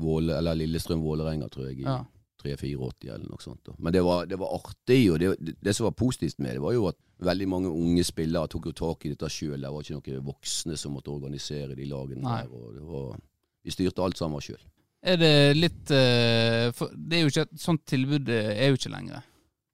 Våle, 0.00 0.38
eller 0.38 0.56
Lillestrøm-Vålerenga, 0.56 1.50
tror 1.52 1.68
jeg, 1.68 1.82
i 1.82 1.84
Ja. 1.84 2.00
3-84 2.40 3.10
eller 3.12 3.28
noe 3.28 3.42
sånt. 3.42 3.60
Da. 3.66 3.74
Men 3.78 3.92
det 3.92 4.00
var, 4.00 4.26
det 4.26 4.38
var 4.40 4.54
artig, 4.56 5.00
og 5.12 5.18
det, 5.20 5.34
det, 5.44 5.54
det 5.60 5.74
som 5.76 5.84
var 5.90 5.96
positivt 5.98 6.38
med 6.40 6.56
det, 6.56 6.62
var 6.64 6.72
jo 6.72 6.86
at 6.88 6.96
veldig 7.20 7.48
mange 7.52 7.68
unge 7.68 8.04
spillere 8.06 8.48
tok 8.48 8.70
jo 8.70 8.76
tak 8.80 9.04
i 9.04 9.12
dette 9.12 9.28
sjøl. 9.28 9.60
Det 9.60 9.72
var 9.74 9.84
ikke 9.84 9.98
noen 9.98 10.28
voksne 10.30 10.78
som 10.80 10.96
måtte 10.96 11.12
organisere 11.12 11.76
de 11.76 11.88
lagene 11.90 12.24
Nei. 12.24 12.42
der. 12.46 12.54
og 12.56 12.74
det 12.78 12.86
var, 12.88 13.18
Vi 13.60 13.74
styrte 13.74 14.04
alt 14.04 14.16
sammen 14.16 14.40
sjøl. 14.40 14.62
Er 15.00 15.16
det 15.16 15.34
litt 15.56 15.90
eh, 15.96 16.68
for 16.76 16.92
Det 16.92 17.16
er 17.16 17.22
jo 17.24 17.30
ikke 17.32 17.46
et 17.46 17.60
sånt 17.62 17.84
tilbud 17.88 18.28
eh, 18.32 18.50
er 18.52 18.72
jo 18.72 18.80
ikke 18.80 18.92
lenger. 18.92 19.22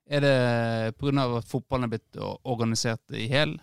Er 0.06 0.22
det 0.22 0.36
pga. 1.00 1.24
at 1.38 1.48
fotballen 1.50 1.88
er 1.88 1.96
blitt 1.96 2.20
organisert 2.46 3.02
i 3.10 3.26
hæl? 3.26 3.56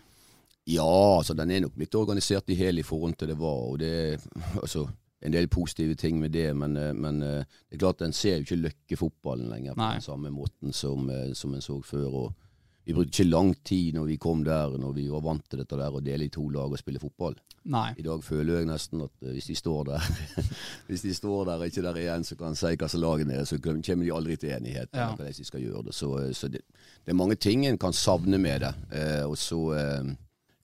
Ja, 0.68 1.18
altså 1.20 1.36
den 1.36 1.52
er 1.52 1.64
nok 1.64 1.76
blitt 1.76 1.96
organisert 1.96 2.52
i 2.52 2.58
hel 2.60 2.80
i 2.80 2.84
forhold 2.88 3.16
til 3.20 3.32
det 3.32 3.40
var, 3.40 3.64
og 3.72 3.80
det 3.80 3.94
er 3.94 4.28
altså, 4.64 4.86
en 5.24 5.32
del 5.32 5.48
positive 5.48 5.96
ting 5.96 6.20
med 6.20 6.36
det, 6.36 6.50
men, 6.56 6.76
eh, 6.76 6.92
men 6.94 7.24
det 7.24 7.46
er 7.72 7.80
klart 7.80 8.04
en 8.04 8.16
ser 8.16 8.42
jo 8.42 8.48
ikke 8.48 8.62
Løkke-fotballen 8.68 9.48
lenger 9.52 9.78
på 9.78 9.84
Nei. 9.84 9.94
den 10.00 10.08
samme 10.08 10.32
måten 10.36 10.76
som, 10.76 11.08
som 11.34 11.56
en 11.56 11.64
så 11.64 11.80
før. 11.82 12.10
og 12.26 12.43
Vi 12.84 12.94
brukte 12.94 13.16
ikke 13.16 13.30
lang 13.30 13.54
tid 13.64 13.96
når 13.96 14.08
vi 14.12 14.18
kom 14.20 14.44
der, 14.44 14.78
når 14.80 14.96
vi 14.98 15.08
var 15.12 15.24
vant 15.24 15.46
til 15.50 15.62
dette 15.62 15.78
der, 15.80 15.94
å 15.96 16.02
dele 16.04 16.28
i 16.28 16.32
to 16.34 16.44
lag 16.52 16.72
og 16.72 16.80
spille 16.82 17.00
fotball. 17.00 17.38
Nei. 17.72 17.94
I 17.96 18.04
dag 18.04 18.24
føler 18.26 18.58
jeg 18.58 18.68
nesten 18.68 19.06
at 19.06 19.14
eh, 19.24 19.36
hvis 19.38 19.48
de 19.48 19.56
står 19.56 19.86
der 19.88 20.08
Hvis 20.90 21.06
de 21.06 21.14
står 21.16 21.46
der 21.48 21.62
og 21.62 21.70
ikke 21.70 21.86
der 21.86 22.00
igjen, 22.02 22.26
så 22.28 22.36
kan 22.36 22.58
si 22.60 22.74
hva 22.76 22.90
som 22.92 23.04
lag 23.04 23.24
er, 23.24 23.46
så 23.48 23.60
kommer 23.64 24.04
de 24.04 24.12
aldri 24.12 24.36
til 24.42 24.52
enighet. 24.58 24.92
Ja. 24.92 25.14
Hva 25.14 25.24
hvordan 25.24 25.38
de 25.38 25.48
skal 25.48 25.64
gjøre 25.64 25.86
det. 25.88 25.96
Så, 25.96 26.12
eh, 26.20 26.34
så 26.36 26.52
det, 26.52 26.66
det 27.06 27.16
er 27.16 27.20
mange 27.20 27.40
ting 27.40 27.64
en 27.68 27.80
kan 27.80 27.96
savne 27.96 28.42
med 28.42 28.66
det. 28.66 28.74
Eh, 28.92 29.24
og 29.24 29.38
så 29.40 29.62
eh, 29.80 30.12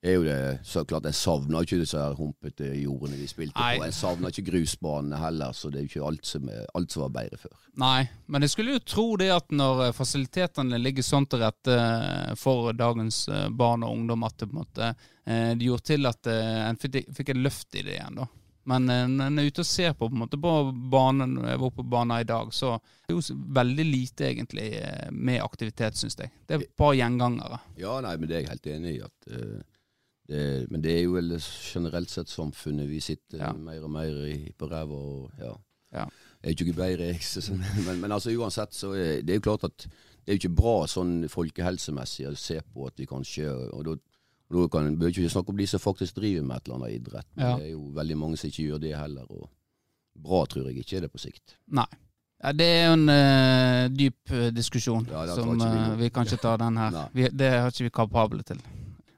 er 0.02 0.16
jo 0.16 0.24
det 0.24 0.38
så 0.64 0.84
klart 0.88 1.08
Jeg 1.10 1.18
savna 1.18 1.62
ikke 1.64 1.82
disse 1.82 2.00
her 2.00 2.16
humpete 2.16 2.70
jordene 2.80 3.20
vi 3.20 3.28
spilte 3.28 3.60
Nei. 3.60 3.78
på. 3.78 3.86
Jeg 3.90 3.98
savna 3.98 4.32
ikke 4.32 4.46
grusbanene 4.48 5.20
heller, 5.20 5.56
så 5.56 5.72
det 5.72 5.82
er 5.82 5.86
jo 5.86 5.92
ikke 5.92 6.08
alt 6.08 6.30
som, 6.30 6.50
er, 6.52 6.66
alt 6.78 6.96
som 6.96 7.04
var 7.04 7.14
bedre 7.20 7.40
før. 7.42 7.56
Nei, 7.80 8.08
men 8.28 8.46
jeg 8.46 8.54
skulle 8.54 8.78
jo 8.78 8.84
tro 8.84 9.08
det 9.20 9.30
at 9.36 9.54
når 9.56 9.86
eh, 9.88 9.96
fasilitetene 9.96 10.80
ligger 10.80 11.06
sånn 11.06 11.28
til 11.30 11.44
rette 11.44 11.76
eh, 11.76 12.34
for 12.40 12.72
dagens 12.76 13.26
eh, 13.32 13.48
barn 13.52 13.84
og 13.88 13.96
ungdom, 13.98 14.28
at 14.28 14.38
det 14.40 14.50
på 14.50 14.56
en 14.56 14.64
måte 14.64 14.92
det 15.30 15.62
gjorde 15.62 15.86
til 15.86 16.10
at 16.10 16.26
en 16.26 16.78
fikk, 16.82 17.04
et 17.06 17.38
løft 17.38 17.76
i 17.78 17.84
det 17.86 18.00
igjen, 18.00 18.16
da. 18.18 18.24
Men 18.66 18.88
når 18.90 19.28
en 19.28 19.42
er 19.42 19.50
ute 19.52 19.62
og 19.62 19.68
ser 19.70 19.92
på, 19.94 20.08
på, 20.08 20.16
en 20.16 20.24
måte, 20.24 20.40
på 20.42 20.54
banen, 20.90 21.36
når 21.36 21.52
jeg 21.52 21.60
var 21.62 21.74
på 21.78 21.86
banen 21.86 22.14
i 22.16 22.26
dag, 22.26 22.50
så 22.54 22.72
er 22.80 23.12
det 23.12 23.18
jo 23.20 23.38
veldig 23.60 23.86
lite 23.86 24.26
egentlig 24.26 24.72
med 25.14 25.44
aktivitet, 25.44 26.00
syns 26.02 26.18
jeg. 26.18 26.34
Det 26.50 26.58
er 26.58 26.66
et 26.66 26.74
par 26.82 26.98
gjengangere. 26.98 27.62
Ja, 27.78 28.00
nei, 28.02 28.16
men 28.18 28.26
det 28.26 28.40
er 28.40 28.42
jeg 28.42 28.52
helt 28.56 28.72
enig 28.74 28.96
i. 28.96 29.04
at 29.06 29.30
eh, 29.38 29.62
det, 30.30 30.70
Men 30.72 30.82
det 30.84 30.92
er 30.98 31.04
jo 31.04 31.16
vel 31.18 31.36
generelt 31.42 32.10
sett 32.14 32.30
samfunnet 32.30 32.88
vi 32.90 33.00
sitter 33.02 33.38
Ja. 33.42 33.52
mer 33.54 33.84
og 33.84 33.92
mer 33.92 34.20
i, 34.30 34.52
på 34.58 34.70
ræva 34.70 34.94
og 34.94 35.32
ja. 35.40 35.54
Ja. 35.92 36.06
Jeg 36.44 36.54
er 36.54 36.56
ikke 36.66 36.74
bedre, 36.78 37.08
jeg. 37.10 37.22
så- 37.24 37.54
Men, 37.86 38.00
men 38.02 38.12
altså 38.12 38.30
uansett 38.38 38.74
så 38.78 38.94
er 38.94 39.22
det 39.26 39.30
er 39.34 39.40
jo 39.40 39.48
klart 39.50 39.64
at 39.64 39.78
det 39.88 40.28
er 40.28 40.38
jo 40.38 40.42
ikke 40.44 40.56
bra 40.56 40.86
sånn 40.88 41.28
folkehelsemessig 41.30 42.28
å 42.30 42.36
se 42.38 42.60
på 42.62 42.86
at 42.88 42.94
vi 43.02 43.06
kanskje 43.10 43.50
og 43.74 43.86
da, 43.86 43.96
kan 44.70 44.96
bør 44.98 45.10
ikke 45.10 45.30
snakke 45.30 45.50
om 45.50 45.58
de 45.58 45.66
som 45.68 45.80
faktisk 45.80 46.16
driver 46.16 46.44
med 46.46 46.58
et 46.58 46.68
eller 46.70 46.76
annet 46.78 46.96
idrett. 47.02 47.26
Men 47.36 47.46
Ja. 47.46 47.56
det 47.58 47.66
er 47.66 47.72
jo 47.72 47.90
veldig 47.96 48.18
mange 48.18 48.38
som 48.38 48.48
ikke 48.50 48.68
gjør 48.70 48.80
det 48.82 48.96
heller. 48.98 49.26
og 49.30 49.50
Bra 50.22 50.46
tror 50.46 50.66
jeg 50.68 50.78
ikke 50.84 50.98
er 50.98 51.02
det 51.02 51.12
på 51.12 51.18
sikt. 51.20 51.56
Nei. 51.72 51.86
Ja, 52.44 52.52
det 52.54 52.66
er 52.68 52.86
jo 52.88 52.94
en 52.94 53.10
uh, 53.10 53.88
dyp 53.98 54.32
eh, 54.32 54.50
diskusjon, 54.52 55.08
Ja, 55.12 55.26
som 55.36 55.58
nå. 55.58 55.98
vi 55.98 56.10
kan 56.10 56.26
ikke 56.26 56.40
ta 56.42 56.56
den 56.58 56.78
her. 56.78 57.10
Vi, 57.14 57.28
det 57.28 57.50
har 57.52 57.68
ikke 57.68 57.84
vi 57.84 57.90
kapable 57.90 58.44
til. 58.44 58.58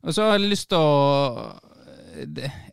Og 0.03 0.13
så 0.15 0.23
har 0.25 0.37
jeg 0.39 0.49
lyst 0.49 0.69
til 0.71 0.77
å 0.81 1.59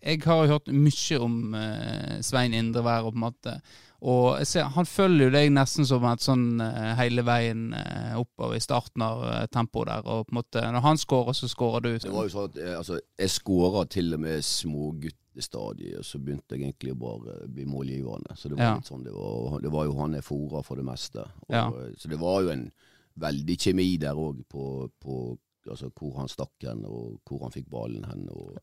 Jeg 0.02 0.22
har 0.24 0.44
jo 0.46 0.52
hørt 0.56 0.70
mye 0.72 1.18
om 1.22 1.54
eh, 1.54 2.16
Svein 2.26 2.54
Indrevær, 2.56 3.04
og 3.06 3.12
på 3.14 3.18
en 3.20 3.26
måte 3.28 3.52
Og 4.00 4.40
ser, 4.46 4.66
han 4.74 4.86
følger 4.86 5.28
jo 5.28 5.34
deg 5.34 5.50
nesten 5.54 5.86
som 5.86 6.04
et 6.10 6.22
sånn 6.24 6.60
eh, 6.62 6.92
hele 6.98 7.22
veien 7.26 7.72
eh, 7.74 8.14
oppover 8.18 8.56
i 8.58 8.62
starten 8.62 9.02
av 9.02 9.22
tempoet 9.54 9.88
der. 9.90 10.04
Og 10.06 10.26
på 10.28 10.34
en 10.34 10.38
måte 10.40 10.62
når 10.62 10.84
han 10.84 11.00
skårer, 11.02 11.34
så 11.34 11.48
skårer 11.50 11.84
du. 11.86 11.90
Det 12.04 12.12
var 12.14 12.28
jo 12.28 12.34
sånn 12.34 12.50
at 12.52 12.60
altså, 12.78 13.00
Jeg 13.18 13.34
skåra 13.34 13.84
til 13.90 14.14
og 14.14 14.22
med 14.22 14.44
småguttestadiet, 14.46 15.98
og 15.98 16.06
så 16.06 16.20
begynte 16.22 16.54
jeg 16.56 16.68
egentlig 16.68 16.94
å 16.94 17.00
bare 17.00 17.40
bli 17.50 17.66
målgivende. 17.66 18.36
Så 18.38 18.48
det 18.52 18.58
var 18.58 18.64
Ja. 18.70 18.74
litt 18.78 18.86
sånn, 18.90 19.02
det 19.06 19.12
var, 19.14 19.58
det 19.62 19.72
var 19.74 19.84
jo 19.90 19.98
han 19.98 20.14
jeg 20.18 20.24
fora 20.26 20.62
for 20.62 20.76
det 20.76 20.86
meste. 20.86 21.26
Og, 21.48 21.54
Ja. 21.54 21.66
Så 21.98 22.08
det 22.08 22.18
var 22.20 22.42
jo 22.42 22.50
en 22.54 22.70
veldig 23.18 23.56
kjemi 23.58 23.98
der 23.98 24.14
òg, 24.14 24.44
på, 24.48 24.90
på 25.02 25.38
altså, 25.70 25.90
hvor 25.94 26.16
han 26.18 26.28
stakk 26.32 26.66
hen, 26.66 26.84
og 26.88 27.20
hvor 27.28 27.44
han 27.46 27.54
fikk 27.54 27.68
ballen 27.70 28.04
hen. 28.08 28.28
og 28.32 28.58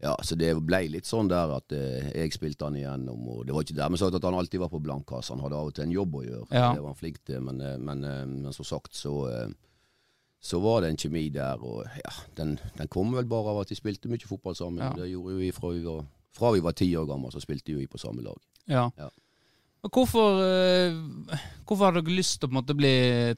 ja, 0.00 0.12
så 0.22 0.36
det 0.38 0.52
ble 0.62 0.78
litt 0.92 1.08
sånn 1.10 1.26
der 1.26 1.50
at 1.56 1.72
eh, 1.74 2.12
jeg 2.14 2.30
spilte 2.36 2.68
han 2.68 2.76
igjennom, 2.78 3.24
og 3.32 3.40
det 3.46 3.54
var 3.54 3.64
ikke 3.66 3.74
dermed 3.80 3.98
sagt 3.98 4.14
at 4.14 4.22
han 4.28 4.36
alltid 4.38 4.60
var 4.62 4.70
på 4.70 4.78
blankkasse. 4.84 5.32
Han 5.34 5.42
hadde 5.42 5.58
av 5.58 5.70
og 5.72 5.74
til 5.74 5.88
en 5.88 5.94
jobb 5.96 6.14
å 6.14 6.22
gjøre, 6.22 6.46
Ja. 6.54 6.68
det 6.74 6.82
var 6.84 6.92
han 6.92 7.00
flink 7.00 7.18
til, 7.26 7.40
men, 7.42 7.58
eh, 7.60 7.76
men, 7.82 8.04
eh, 8.04 8.24
men 8.26 8.52
som 8.54 8.64
sagt 8.64 8.94
så 8.94 9.14
eh, 9.26 9.48
så 10.40 10.60
var 10.62 10.84
det 10.84 10.90
en 10.92 10.96
kjemi 11.02 11.24
der, 11.34 11.58
og 11.66 11.82
ja, 11.98 12.12
den, 12.38 12.60
den 12.78 12.86
kom 12.86 13.10
vel 13.10 13.26
bare 13.26 13.50
av 13.50 13.64
at 13.64 13.70
vi 13.72 13.74
spilte 13.74 14.06
mye 14.08 14.22
fotball 14.22 14.54
sammen. 14.54 14.84
Ja. 14.84 14.92
Det 14.94 15.08
gjorde 15.10 15.34
vi 15.40 15.50
fra 15.50 15.72
vi 15.74 15.82
var 15.82 16.04
fra 16.38 16.52
vi 16.54 16.60
var 16.62 16.76
ti 16.78 16.86
år 16.94 17.08
gamle, 17.10 17.32
så 17.34 17.40
spilte 17.42 17.74
vi 17.74 17.88
på 17.90 17.98
samme 17.98 18.22
lag. 18.22 18.38
Ja. 18.70 18.84
Ja. 18.96 19.08
Hvorfor, 19.82 20.40
eh, 20.42 20.96
hvorfor 21.64 21.86
hadde 21.88 22.02
dere 22.02 22.16
lyst 22.18 22.40
til 22.42 22.48
å 22.50 22.56
måte 22.58 22.74
bli 22.76 22.90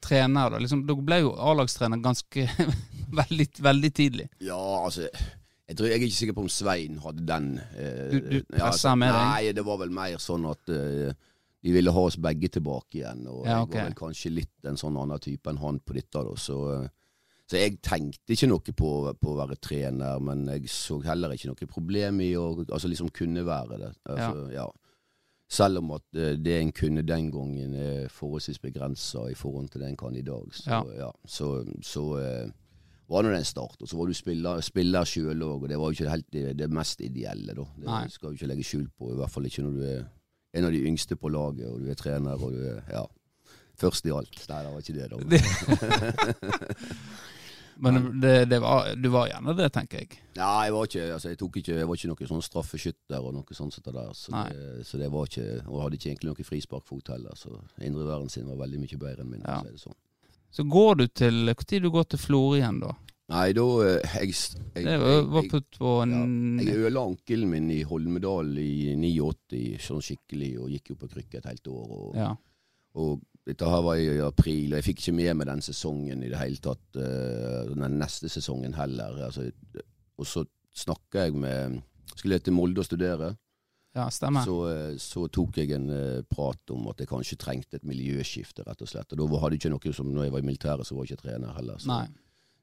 trener? 0.03 0.51
da? 0.55 0.59
Liksom, 0.63 0.87
dere 0.89 1.05
ble 1.05 1.19
jo 1.21 1.35
A-lagstrener 1.37 2.01
ganske 2.03 2.47
veldig, 3.21 3.49
veldig 3.61 3.91
tidlig. 3.95 4.29
Ja, 4.41 4.57
altså 4.85 5.05
jeg, 5.05 5.77
tror, 5.77 5.87
jeg 5.91 5.99
er 6.01 6.07
ikke 6.09 6.17
sikker 6.17 6.35
på 6.39 6.45
om 6.47 6.49
Svein 6.51 6.97
hadde 7.05 7.27
den. 7.29 7.51
Eh, 7.77 8.07
Du- 8.11 8.21
du 8.21 8.39
ja, 8.57 8.71
presset 8.71 8.97
med 8.99 9.13
deg? 9.13 9.27
Nei, 9.35 9.53
det 9.53 9.65
var 9.69 9.79
vel 9.85 9.93
mer 9.95 10.17
sånn 10.19 10.49
at 10.51 10.73
eh, 10.75 11.13
de 11.63 11.75
ville 11.77 11.93
ha 11.93 12.01
oss 12.09 12.17
begge 12.17 12.49
tilbake 12.57 13.03
igjen. 13.03 13.27
Og 13.29 13.45
Ja, 13.45 13.61
jeg 13.61 13.69
var 13.77 13.85
vel 13.91 13.95
kanskje 14.01 14.33
litt 14.33 14.65
en 14.65 14.81
sånn 14.81 14.97
annen 14.97 15.21
type 15.21 15.47
enn 15.53 15.61
han 15.61 15.79
på 15.85 15.93
dette. 15.95 16.25
Da, 16.25 16.35
så, 16.41 16.57
eh, 16.81 16.89
så 17.51 17.59
jeg 17.61 17.81
tenkte 17.85 18.33
ikke 18.33 18.49
noe 18.49 18.73
på, 18.73 18.91
på 19.21 19.35
å 19.35 19.39
være 19.45 19.61
trener, 19.61 20.19
men 20.25 20.47
jeg 20.49 20.71
så 20.73 21.03
heller 21.05 21.35
ikke 21.37 21.51
noe 21.53 21.69
problem 21.69 22.21
i 22.25 22.33
å 22.39 22.65
altså 22.65 22.89
liksom 22.89 23.11
kunne 23.13 23.45
være 23.45 23.79
det. 23.85 23.93
Altså, 24.09 24.47
ja. 24.55 24.67
Selv 25.51 25.81
om 25.81 25.91
at 25.97 26.05
eh, 26.15 26.37
det 26.39 26.61
en 26.61 26.71
kunne 26.73 27.03
den 27.03 27.31
gangen 27.35 27.73
er 27.75 28.09
forholdsvis 28.15 28.61
begrensa 28.63 29.25
i 29.31 29.35
forhold 29.35 29.69
til 29.73 29.83
det 29.83 29.89
en 29.91 29.97
kan 29.99 30.17
i 30.17 30.23
dag. 30.23 30.45
Så, 30.55 30.67
Ja. 30.71 30.81
ja. 31.01 31.11
så, 31.27 31.49
så 31.83 32.05
eh, 32.23 32.51
var 33.11 33.23
nå 33.27 33.33
det 33.35 33.41
en 33.43 33.49
start. 33.49 33.81
Og 33.83 33.89
så 33.91 33.97
var 33.99 34.07
du 34.07 34.15
spiller, 34.15 34.61
spiller 34.63 35.05
sjøl 35.11 35.43
òg, 35.43 35.65
og 35.65 35.69
det 35.73 35.79
var 35.81 35.91
jo 35.91 35.97
ikke 35.99 36.11
helt 36.13 36.29
det, 36.33 36.45
det 36.61 36.71
mest 36.71 37.01
ideelle, 37.03 37.55
da. 37.59 37.65
Det 37.77 37.89
Nei. 37.89 38.05
skal 38.15 38.31
du 38.31 38.39
ikke 38.39 38.47
legge 38.53 38.69
skjul 38.69 38.87
på, 38.95 39.11
i 39.11 39.19
hvert 39.19 39.35
fall 39.35 39.49
ikke 39.51 39.65
når 39.67 39.75
du 39.81 39.83
er 39.89 40.05
en 40.61 40.65
av 40.67 40.73
de 40.75 40.85
yngste 40.87 41.17
på 41.19 41.29
laget, 41.35 41.67
og 41.67 41.81
du 41.83 41.91
er 41.91 41.99
trener, 41.99 42.39
og 42.39 42.55
du 42.55 42.63
er 42.71 42.79
ja, 42.91 43.03
først 43.79 44.07
i 44.07 44.15
alt. 44.15 44.39
Nei, 44.51 44.63
det 44.63 44.71
var 44.71 44.81
ikke 44.87 44.99
det, 44.99 45.07
da. 45.11 45.17
Men 47.81 48.21
det, 48.21 48.35
det 48.51 48.59
var, 48.61 48.91
du 48.97 49.09
var 49.13 49.31
gjerne 49.31 49.55
det, 49.57 49.69
tenker 49.73 50.03
jeg. 50.03 50.19
Nei, 50.37 50.67
jeg 50.67 50.75
var 50.77 50.89
ikke, 50.91 51.07
altså, 51.15 51.33
jeg 51.33 51.39
tok 51.41 51.57
ikke, 51.61 51.77
jeg 51.79 51.89
var 51.89 52.01
ikke 52.01 52.11
noen 52.13 52.31
sånn 52.33 52.45
straffeskytter 52.45 53.25
og 53.25 53.35
noe 53.39 53.57
sånt 53.57 53.79
der. 53.87 54.13
Så 54.17 54.35
det, 54.35 54.87
så 54.89 55.01
det 55.01 55.11
var 55.13 55.31
ikke, 55.31 55.47
og 55.67 55.83
hadde 55.85 56.01
ikke 56.01 56.11
egentlig 56.13 56.33
noe 56.33 56.49
frisparkfot 56.51 57.13
heller. 57.15 57.37
Så 57.41 57.55
indreværen 57.81 58.29
sin 58.33 58.49
var 58.51 58.61
veldig 58.61 58.83
mye 58.85 59.01
bedre 59.01 59.25
enn 59.25 59.33
min. 59.33 59.45
Ja. 59.47 59.61
Så, 59.61 59.71
det 59.73 59.85
sånn. 59.85 59.99
Så 60.51 60.67
går 60.67 60.95
du 60.99 61.07
til 61.07 61.45
Når 61.47 61.81
du 61.85 61.91
går 61.95 62.09
til 62.11 62.19
Florø 62.19 62.59
igjen, 62.59 62.81
da? 62.83 62.95
Nei, 63.31 63.53
da 63.55 63.65
eh, 63.87 64.15
jeg, 64.19 64.35
jeg, 64.75 64.85
Det 64.89 64.97
var, 65.31 65.45
putt 65.53 65.77
på 65.79 65.91
en 66.03 66.15
jeg 66.59 66.75
ødela 66.81 67.05
ankelen 67.07 67.53
min 67.53 67.69
i 67.71 67.83
Holmedal 67.87 68.57
i 68.59 68.97
89, 68.99 69.77
sånn 69.85 70.03
skikkelig, 70.03 70.51
og 70.59 70.73
gikk 70.75 70.91
jo 70.91 70.97
på 70.99 71.11
krykke 71.13 71.39
et 71.39 71.47
helt 71.53 71.71
år. 71.71 71.85
Og, 71.87 72.17
Ja. 72.19 72.33
og 72.99 73.21
dette 73.51 73.69
her 73.71 73.83
var 73.85 73.99
i 74.01 74.19
april, 74.25 74.73
og 74.73 74.79
jeg 74.81 74.87
fikk 74.91 75.03
ikke 75.05 75.17
med 75.19 75.37
meg 75.41 75.49
den 75.51 75.63
sesongen 75.67 76.25
i 76.25 76.31
det 76.33 76.39
hele 76.41 76.61
tatt. 76.63 76.83
eh, 76.97 77.71
den 77.75 77.99
neste 78.01 78.31
sesongen 78.33 78.75
heller. 78.79 79.19
Altså, 79.29 79.51
og 80.19 80.27
så 80.29 80.45
snakka 80.77 81.27
jeg 81.29 81.35
med 81.35 81.81
Skulle 82.15 82.37
jeg 82.37 82.43
til 82.49 82.53
Molde 82.57 82.83
og 82.83 82.85
studere. 82.85 83.37
ja, 83.95 84.09
stemmer. 84.11 84.43
Så, 84.45 84.57
eh, 84.71 84.97
så 84.99 85.27
tok 85.33 85.57
jeg 85.57 85.71
en 85.73 85.89
eh, 85.91 86.23
prat 86.29 86.71
om 86.75 86.89
at 86.91 86.99
jeg 87.01 87.09
kanskje 87.09 87.39
trengte 87.39 87.77
et 87.79 87.87
miljøskifte, 87.87 88.65
rett 88.67 88.83
og 88.83 88.89
slett. 88.91 89.13
Og 89.15 89.19
da 89.19 89.39
hadde 89.41 89.57
jeg 89.57 89.63
ikke 89.65 89.73
noe 89.73 89.95
som 89.95 90.11
når 90.13 90.25
jeg 90.27 90.33
var 90.33 90.43
i 90.43 90.49
militæret, 90.51 90.87
så 90.87 90.95
var 90.95 91.07
jeg 91.07 91.17
ikke 91.17 91.29
trener 91.29 91.55
heller. 91.57 91.79
Så, 91.79 91.89
Nei. 91.89 92.07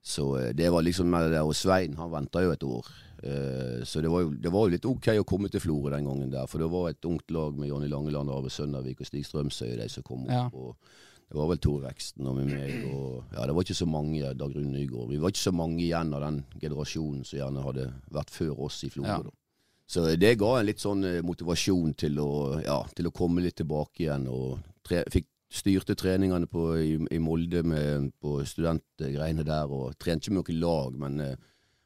Så 0.07 0.27
eh, 0.39 0.53
det 0.55 0.69
var 0.71 0.85
liksom 0.85 1.09
med 1.11 1.27
det 1.27 1.35
der. 1.37 1.47
Og 1.47 1.55
Svein, 1.57 1.97
han 1.99 2.11
venta 2.13 2.43
jo 2.45 2.53
et 2.55 2.63
år. 2.63 2.87
Eh, 3.23 3.83
Så 3.87 4.01
det 4.01 4.11
var, 4.13 4.21
jo, 4.23 4.31
det 4.31 4.51
var 4.53 4.67
jo 4.67 4.73
litt 4.75 4.85
ok 4.87 5.09
å 5.19 5.25
komme 5.27 5.49
til 5.51 5.59
Florø 5.63 5.91
den 5.93 6.07
gangen 6.07 6.31
der. 6.31 6.47
For 6.47 6.63
det 6.63 6.69
var 6.71 6.89
et 6.93 7.05
ungt 7.09 7.31
lag 7.35 7.57
med 7.59 7.69
Jonny 7.71 7.89
Langeland, 7.91 8.31
Arve 8.31 8.49
Søndervik 8.53 9.01
og 9.03 9.09
Stig 9.09 9.25
Strømsøy, 9.27 9.75
de 9.81 9.89
som 9.91 10.05
kom 10.07 10.23
opp. 10.27 10.31
Ja. 10.31 10.45
Og 10.53 10.75
det 11.27 11.35
var 11.35 11.49
vel 11.51 11.59
Tor 11.59 11.81
Veksten 11.83 12.27
og 12.29 12.37
med 12.37 12.53
meg. 12.53 12.85
Og 12.93 13.33
ja, 13.35 13.43
det 13.49 13.55
var 13.57 13.65
ikke 13.67 13.75
så 13.81 13.89
mange, 13.89 14.33
Dag 14.39 14.53
Rune 14.55 14.71
Nygaard. 14.71 15.09
Vi 15.11 15.19
var 15.19 15.33
ikke 15.33 15.43
så 15.49 15.55
mange 15.59 15.81
igjen 15.83 16.13
av 16.15 16.23
den 16.23 16.37
generasjonen 16.61 17.25
som 17.27 17.39
gjerne 17.41 17.65
hadde 17.65 17.89
vært 18.15 18.31
før 18.31 18.61
oss 18.69 18.79
i 18.87 18.91
Florø. 18.93 19.09
Ja. 19.11 19.19
da. 19.27 19.35
Så 19.87 20.03
det 20.19 20.33
ga 20.39 20.53
en 20.59 20.67
litt 20.67 20.81
sånn 20.83 21.03
eh, 21.07 21.21
motivasjon 21.23 21.93
til 21.99 22.17
å, 22.19 22.29
ja, 22.63 22.81
til 22.95 23.07
å 23.07 23.13
komme 23.15 23.43
litt 23.43 23.55
tilbake 23.59 24.03
igjen. 24.05 24.25
Og 24.31 24.57
tre, 24.87 25.03
fikk 25.11 25.27
styrte 25.49 25.95
treningene 25.95 26.47
på, 26.51 26.63
i, 26.77 26.95
i 27.15 27.19
Molde 27.23 27.61
med, 27.63 28.09
på 28.21 28.41
studentgreiene 28.45 29.45
der, 29.47 29.69
og 29.71 29.93
trente 29.99 30.27
ikke 30.27 30.35
med 30.35 30.43
noe 30.49 30.57
lag, 30.59 30.97
men 30.99 31.19
eh, 31.23 31.35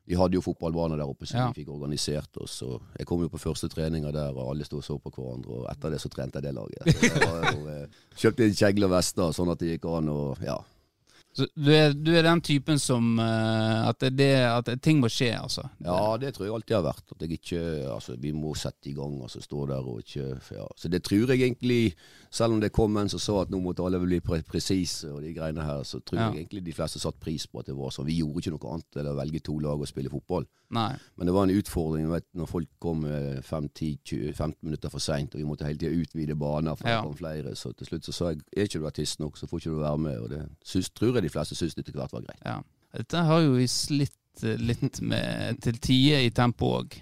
vi 0.09 0.17
hadde 0.17 0.35
jo 0.35 0.41
fotballbane 0.43 0.97
der 0.97 1.05
oppe, 1.07 1.27
så 1.29 1.37
Ja. 1.37 1.45
vi 1.53 1.61
fikk 1.61 1.69
organisert 1.71 2.35
oss. 2.41 2.57
Og 2.65 2.81
jeg 2.97 3.05
kom 3.07 3.21
jo 3.21 3.29
på 3.29 3.39
første 3.39 3.69
treninger 3.69 4.11
der, 4.11 4.33
og 4.33 4.49
alle 4.55 4.65
sto 4.65 4.81
og 4.81 4.83
så 4.83 4.97
på 4.99 5.13
hverandre, 5.13 5.61
og 5.61 5.69
etter 5.71 5.93
det 5.93 6.01
så 6.01 6.09
trente 6.11 6.41
jeg 6.41 6.49
det 6.49 6.55
laget. 6.57 6.89
Det 6.89 7.21
var 7.21 7.47
eh, 7.77 7.87
kjøpte 8.17 8.47
inn 8.49 8.57
kjegle 8.57 8.89
og 8.89 8.95
vester, 8.97 9.31
sånn 9.37 9.53
at 9.53 9.61
det 9.61 9.75
gikk 9.77 9.85
an 9.93 10.09
og 10.11 10.41
Ja. 10.43 10.57
Så 11.31 11.45
du 11.55 11.69
er, 11.71 11.93
du 11.95 12.09
er 12.11 12.25
den 12.25 12.41
typen 12.43 12.75
som 12.81 13.13
eh, 13.23 13.85
at, 13.87 14.03
det, 14.11 14.33
at 14.51 14.67
ting 14.83 14.97
må 14.99 15.07
skje, 15.07 15.29
altså? 15.39 15.63
Ja, 15.79 16.17
det 16.19 16.33
tror 16.35 16.49
jeg 16.49 16.55
alltid 16.57 16.75
har 16.75 16.83
vært. 16.89 17.05
At 17.15 17.21
jeg 17.23 17.37
ikke 17.37 17.61
Altså, 17.93 18.17
vi 18.19 18.33
må 18.35 18.51
sette 18.59 18.89
i 18.91 18.93
gang, 18.97 19.13
altså 19.23 19.39
stå 19.39 19.61
der 19.69 19.87
og 19.93 20.01
ikke 20.03 20.25
ja. 20.57 20.65
Så 20.75 20.91
det 20.91 21.05
tror 21.07 21.31
jeg 21.31 21.39
egentlig, 21.45 21.93
selv 22.31 22.53
om 22.55 22.61
det 22.63 22.69
kom 22.71 22.95
en 22.97 23.09
som 23.11 23.19
sa 23.19 23.41
at 23.41 23.49
nå 23.51 23.59
måtte 23.59 23.83
alle 23.83 23.99
bli 23.99 24.21
pre 24.23 24.37
presise 24.47 25.09
og 25.11 25.21
de 25.21 25.33
greiene 25.35 25.65
her, 25.67 25.81
så 25.83 25.99
tror 25.99 26.19
Ja. 26.19 26.29
jeg 26.31 26.45
egentlig 26.45 26.63
de 26.63 26.73
fleste 26.73 26.99
satte 26.99 27.19
pris 27.19 27.45
på 27.47 27.59
at 27.59 27.65
det 27.67 27.75
var 27.75 27.89
sånn. 27.91 28.05
Vi 28.07 28.15
gjorde 28.21 28.39
ikke 28.39 28.53
noe 28.55 28.71
annet 28.73 28.95
enn 29.01 29.09
å 29.11 29.15
velge 29.17 29.41
to 29.43 29.57
lag 29.59 29.79
og 29.83 29.87
spille 29.87 30.09
fotball. 30.09 30.45
Nei. 30.71 30.95
Men 31.17 31.27
det 31.27 31.33
var 31.35 31.43
en 31.43 31.55
utfordring 31.59 32.07
vet, 32.09 32.25
når 32.33 32.47
folk 32.47 32.69
kom 32.79 33.03
eh, 33.05 33.41
5-10-15 33.43 34.53
minutter 34.63 34.89
for 34.89 34.99
seint, 35.03 35.35
og 35.35 35.41
vi 35.41 35.45
måtte 35.49 35.65
hele 35.67 35.77
tida 35.77 35.91
utvide 35.91 36.35
baner 36.39 36.75
for 36.79 36.87
Ja. 36.87 37.01
flere. 37.11 37.55
Så 37.55 37.73
til 37.75 37.87
slutt 37.87 38.03
så 38.07 38.13
sa 38.13 38.29
jeg 38.31 38.41
er 38.55 38.63
ikke 38.63 38.79
du 38.79 38.87
artist 38.87 39.19
nok, 39.19 39.35
så 39.37 39.45
får 39.47 39.59
ikke 39.59 39.75
du 39.75 39.79
være 39.83 39.97
med. 39.97 40.17
Og 40.19 40.29
det 40.29 40.49
syns, 40.63 40.89
tror 40.89 41.13
jeg 41.15 41.23
de 41.23 41.29
fleste 41.29 41.55
syns 41.55 41.75
etter 41.77 41.91
hvert 41.91 42.11
var 42.13 42.21
greit. 42.21 42.39
Ja. 42.45 42.61
Dette 42.95 43.17
har 43.25 43.41
jo 43.41 43.53
vi 43.55 43.67
slitt 43.67 44.43
eh, 44.43 44.55
litt 44.57 45.01
med 45.01 45.59
til 45.61 45.73
tider 45.79 46.23
i 46.25 46.29
tempo 46.29 46.79
òg. 46.81 46.95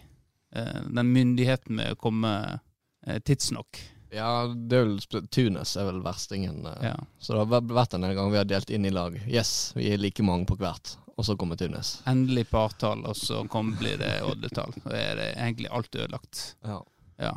Den 0.52 1.14
myndigheten 1.14 1.76
med 1.76 1.92
å 1.94 1.96
komme 1.96 2.60
eh, 3.06 3.20
tidsnok. 3.20 3.78
Ja, 4.12 4.48
det 4.48 4.78
er 4.80 4.86
vel 4.88 5.28
Tunes 5.30 5.76
er 5.78 5.86
vel 5.92 6.00
verstingen. 6.02 6.64
eh. 6.66 6.88
Ja. 6.90 6.96
Så 7.20 7.34
det 7.36 7.44
har 7.48 7.62
vært- 7.62 7.94
en 7.94 8.02
gang 8.16 8.32
vi 8.32 8.38
har 8.38 8.46
delt 8.46 8.70
inn 8.70 8.86
i 8.86 8.90
lag. 8.90 9.20
Yes, 9.28 9.74
vi 9.76 9.92
er 9.94 9.98
like 9.98 10.24
mange 10.24 10.46
på 10.46 10.58
hvert. 10.58 10.96
Og 11.18 11.26
så 11.26 11.36
kommer 11.38 11.58
Tunes. 11.58 12.02
Endelig 12.08 12.48
partall, 12.50 13.06
og 13.06 13.16
så 13.16 13.44
kommer, 13.50 13.78
blir 13.78 13.98
det 13.98 14.22
oddetall. 14.24 14.72
Så 14.84 14.90
er 14.96 15.16
det 15.16 15.36
egentlig 15.36 15.68
alt 15.70 15.92
ødelagt. 15.96 16.56
Ja. 16.64 16.82
Ja. 17.20 17.34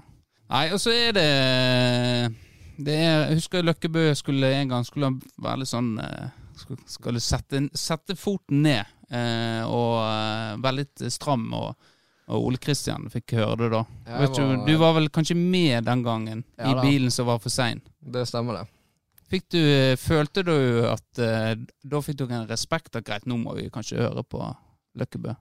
Nei, 0.48 0.70
og 0.72 0.78
så 0.80 0.90
er 0.92 1.12
det 1.12 2.36
det 2.78 2.94
er, 2.94 3.28
Jeg 3.28 3.34
husker 3.40 3.62
Løkkebø 3.62 4.14
skulle 4.16 4.46
en 4.54 4.68
gang 4.68 4.84
skulle 4.84 5.20
være 5.40 5.58
litt 5.62 5.68
sånn 5.68 5.98
eh, 6.00 6.28
Skulle, 6.56 6.80
skulle 6.86 7.20
sette, 7.20 7.62
sette 7.74 8.14
foten 8.16 8.62
ned 8.62 8.84
eh, 9.10 9.62
og 9.66 10.60
være 10.62 10.76
litt 10.76 11.02
stram. 11.10 11.52
Og, 11.58 11.74
og 12.28 12.44
Ole 12.46 12.58
Kristian 12.62 13.08
fikk 13.10 13.34
høre 13.38 13.56
det 13.64 13.70
da. 13.72 13.84
Jeg 14.06 14.20
Vet 14.20 14.30
ikke, 14.36 14.46
var- 14.56 14.66
du 14.66 14.76
var 14.78 14.92
vel 14.94 15.08
kanskje 15.10 15.36
med 15.36 15.84
den 15.84 16.02
gangen 16.04 16.44
Ja 16.58 16.70
i 16.70 16.74
da. 16.74 16.82
bilen 16.82 17.10
som 17.10 17.26
var 17.26 17.38
for 17.38 17.50
sein. 17.50 17.80
Det 18.00 18.26
stemmer, 18.28 18.60
det. 18.62 18.68
Fikk 19.32 19.48
du, 19.50 19.58
eh, 19.58 19.96
følte 19.96 20.42
du 20.44 20.86
at 20.86 21.18
eh, 21.18 21.54
Da 21.88 22.00
fikk 22.04 22.16
du 22.16 22.26
en 22.28 22.46
respekt 22.46 22.94
at 22.96 23.04
greit, 23.04 23.24
nå 23.26 23.38
må 23.40 23.54
vi 23.56 23.70
kanskje 23.70 23.96
høre 23.98 24.22
på 24.22 24.42
Løkkebø? 24.98 25.34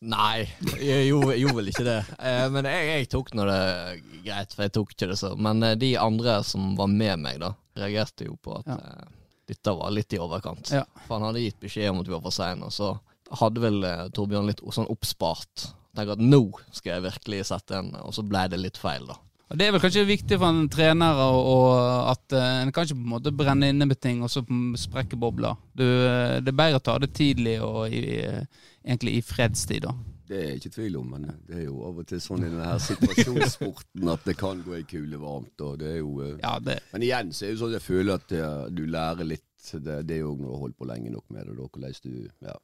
Nei, 0.00 0.44
jeg 0.78 1.08
gjorde, 1.08 1.32
jeg 1.34 1.40
gjorde 1.42 1.56
vel 1.56 1.68
ikke 1.72 1.84
det. 1.84 1.98
Eh, 2.22 2.48
men 2.54 2.64
jeg, 2.70 2.86
jeg 2.86 3.08
tok 3.10 3.32
nå 3.34 3.46
det 3.48 4.02
greit, 4.24 4.52
for 4.54 4.62
jeg 4.62 4.72
tok 4.76 4.92
ikke 4.94 5.08
det 5.10 5.16
så. 5.18 5.32
Men 5.36 5.62
eh, 5.66 5.74
de 5.74 5.96
andre 5.98 6.36
som 6.46 6.76
var 6.78 6.86
med 6.86 7.18
meg, 7.18 7.40
da, 7.42 7.52
reagerte 7.76 8.26
jo 8.28 8.36
på 8.42 8.58
at 8.60 8.66
Ja. 8.70 8.76
eh, 8.78 9.08
dette 9.48 9.74
var 9.74 9.90
litt 9.90 10.12
i 10.12 10.18
overkant. 10.22 10.70
Ja. 10.70 10.84
For 11.06 11.18
han 11.18 11.26
hadde 11.26 11.42
gitt 11.42 11.58
beskjed 11.58 11.90
om 11.90 11.98
at 12.00 12.06
vi 12.06 12.12
var 12.14 12.20
for 12.22 12.30
seine, 12.36 12.62
og 12.68 12.70
så 12.74 12.92
hadde 13.40 13.60
vel 13.60 13.82
eh, 13.84 14.08
Torbjørn 14.14 14.46
litt 14.46 14.60
sånn 14.70 14.86
oppspart. 14.92 15.72
Tenker 15.98 16.14
at 16.14 16.22
nå 16.22 16.44
skal 16.70 16.94
jeg 16.94 17.08
virkelig 17.08 17.48
sette 17.50 17.80
en, 17.80 17.90
og 17.98 18.14
så 18.14 18.22
ble 18.22 18.44
det 18.52 18.60
litt 18.62 18.78
feil, 18.78 19.08
da. 19.10 19.18
Og 19.48 19.56
Det 19.56 19.64
er 19.64 19.72
vel 19.72 19.80
kanskje 19.80 20.04
viktig 20.04 20.36
for 20.36 20.52
en 20.52 20.68
trener 20.68 21.20
og, 21.24 21.38
og 21.54 21.68
at 22.12 22.36
uh, 22.36 22.42
en 22.60 22.72
kan 22.72 22.84
ikke 22.84 22.98
på 22.98 23.06
en 23.06 23.14
måte 23.14 23.32
brenne 23.32 23.70
inne 23.72 23.88
med 23.88 23.96
ting 24.00 24.20
og 24.24 24.28
så 24.32 24.42
sprekke 24.76 25.16
bobler. 25.16 25.56
Du, 25.72 25.86
eh, 25.86 26.36
det 26.44 26.52
er 26.52 26.58
bedre 26.58 26.80
å 26.82 26.84
ta 26.84 26.98
det 27.00 27.14
tidlig 27.16 27.56
og 27.64 27.88
i, 27.88 28.18
eh, 28.20 28.44
egentlig 28.84 29.16
i 29.16 29.24
fredstid. 29.24 29.86
da. 29.86 29.94
Det 30.28 30.36
er 30.36 30.50
jeg 30.50 30.60
ikke 30.60 30.74
tvil 30.74 30.98
om, 31.00 31.14
men 31.14 31.30
det 31.48 31.62
er 31.62 31.64
jo 31.64 31.78
av 31.88 32.02
og 32.02 32.08
til 32.10 32.20
sånn 32.20 32.44
i 32.44 32.50
denne 32.50 32.66
her 32.68 32.82
situasjonssporten 32.84 34.12
at 34.12 34.28
det 34.28 34.36
kan 34.36 34.60
gå 34.66 34.76
ei 34.76 34.84
kule 34.84 35.20
varmt. 35.22 35.64
og 35.64 35.78
det 35.80 35.94
er 35.94 36.00
jo... 36.02 36.12
Uh, 36.20 36.34
Ja, 36.42 36.58
det, 36.60 36.82
Men 36.92 37.08
igjen 37.08 37.32
så 37.32 37.46
er 37.46 37.54
det 37.54 37.62
sånn 37.62 37.72
at 37.72 37.78
jeg 37.80 37.88
føler 37.88 38.20
at 38.20 38.36
uh, 38.36 38.66
du 38.68 38.84
lærer 38.84 39.32
litt. 39.32 39.46
Det, 39.72 40.02
det 40.08 40.18
er 40.18 40.26
jo 40.26 40.34
når 40.36 40.44
du 40.44 40.52
har 40.52 40.60
holdt 40.66 40.78
på 40.80 40.86
lenge 40.92 41.10
nok 41.12 41.24
med 41.32 41.48
det, 41.48 41.56
da, 41.56 41.64
hvordan 41.72 41.96
du 42.04 42.28
ja, 42.44 42.60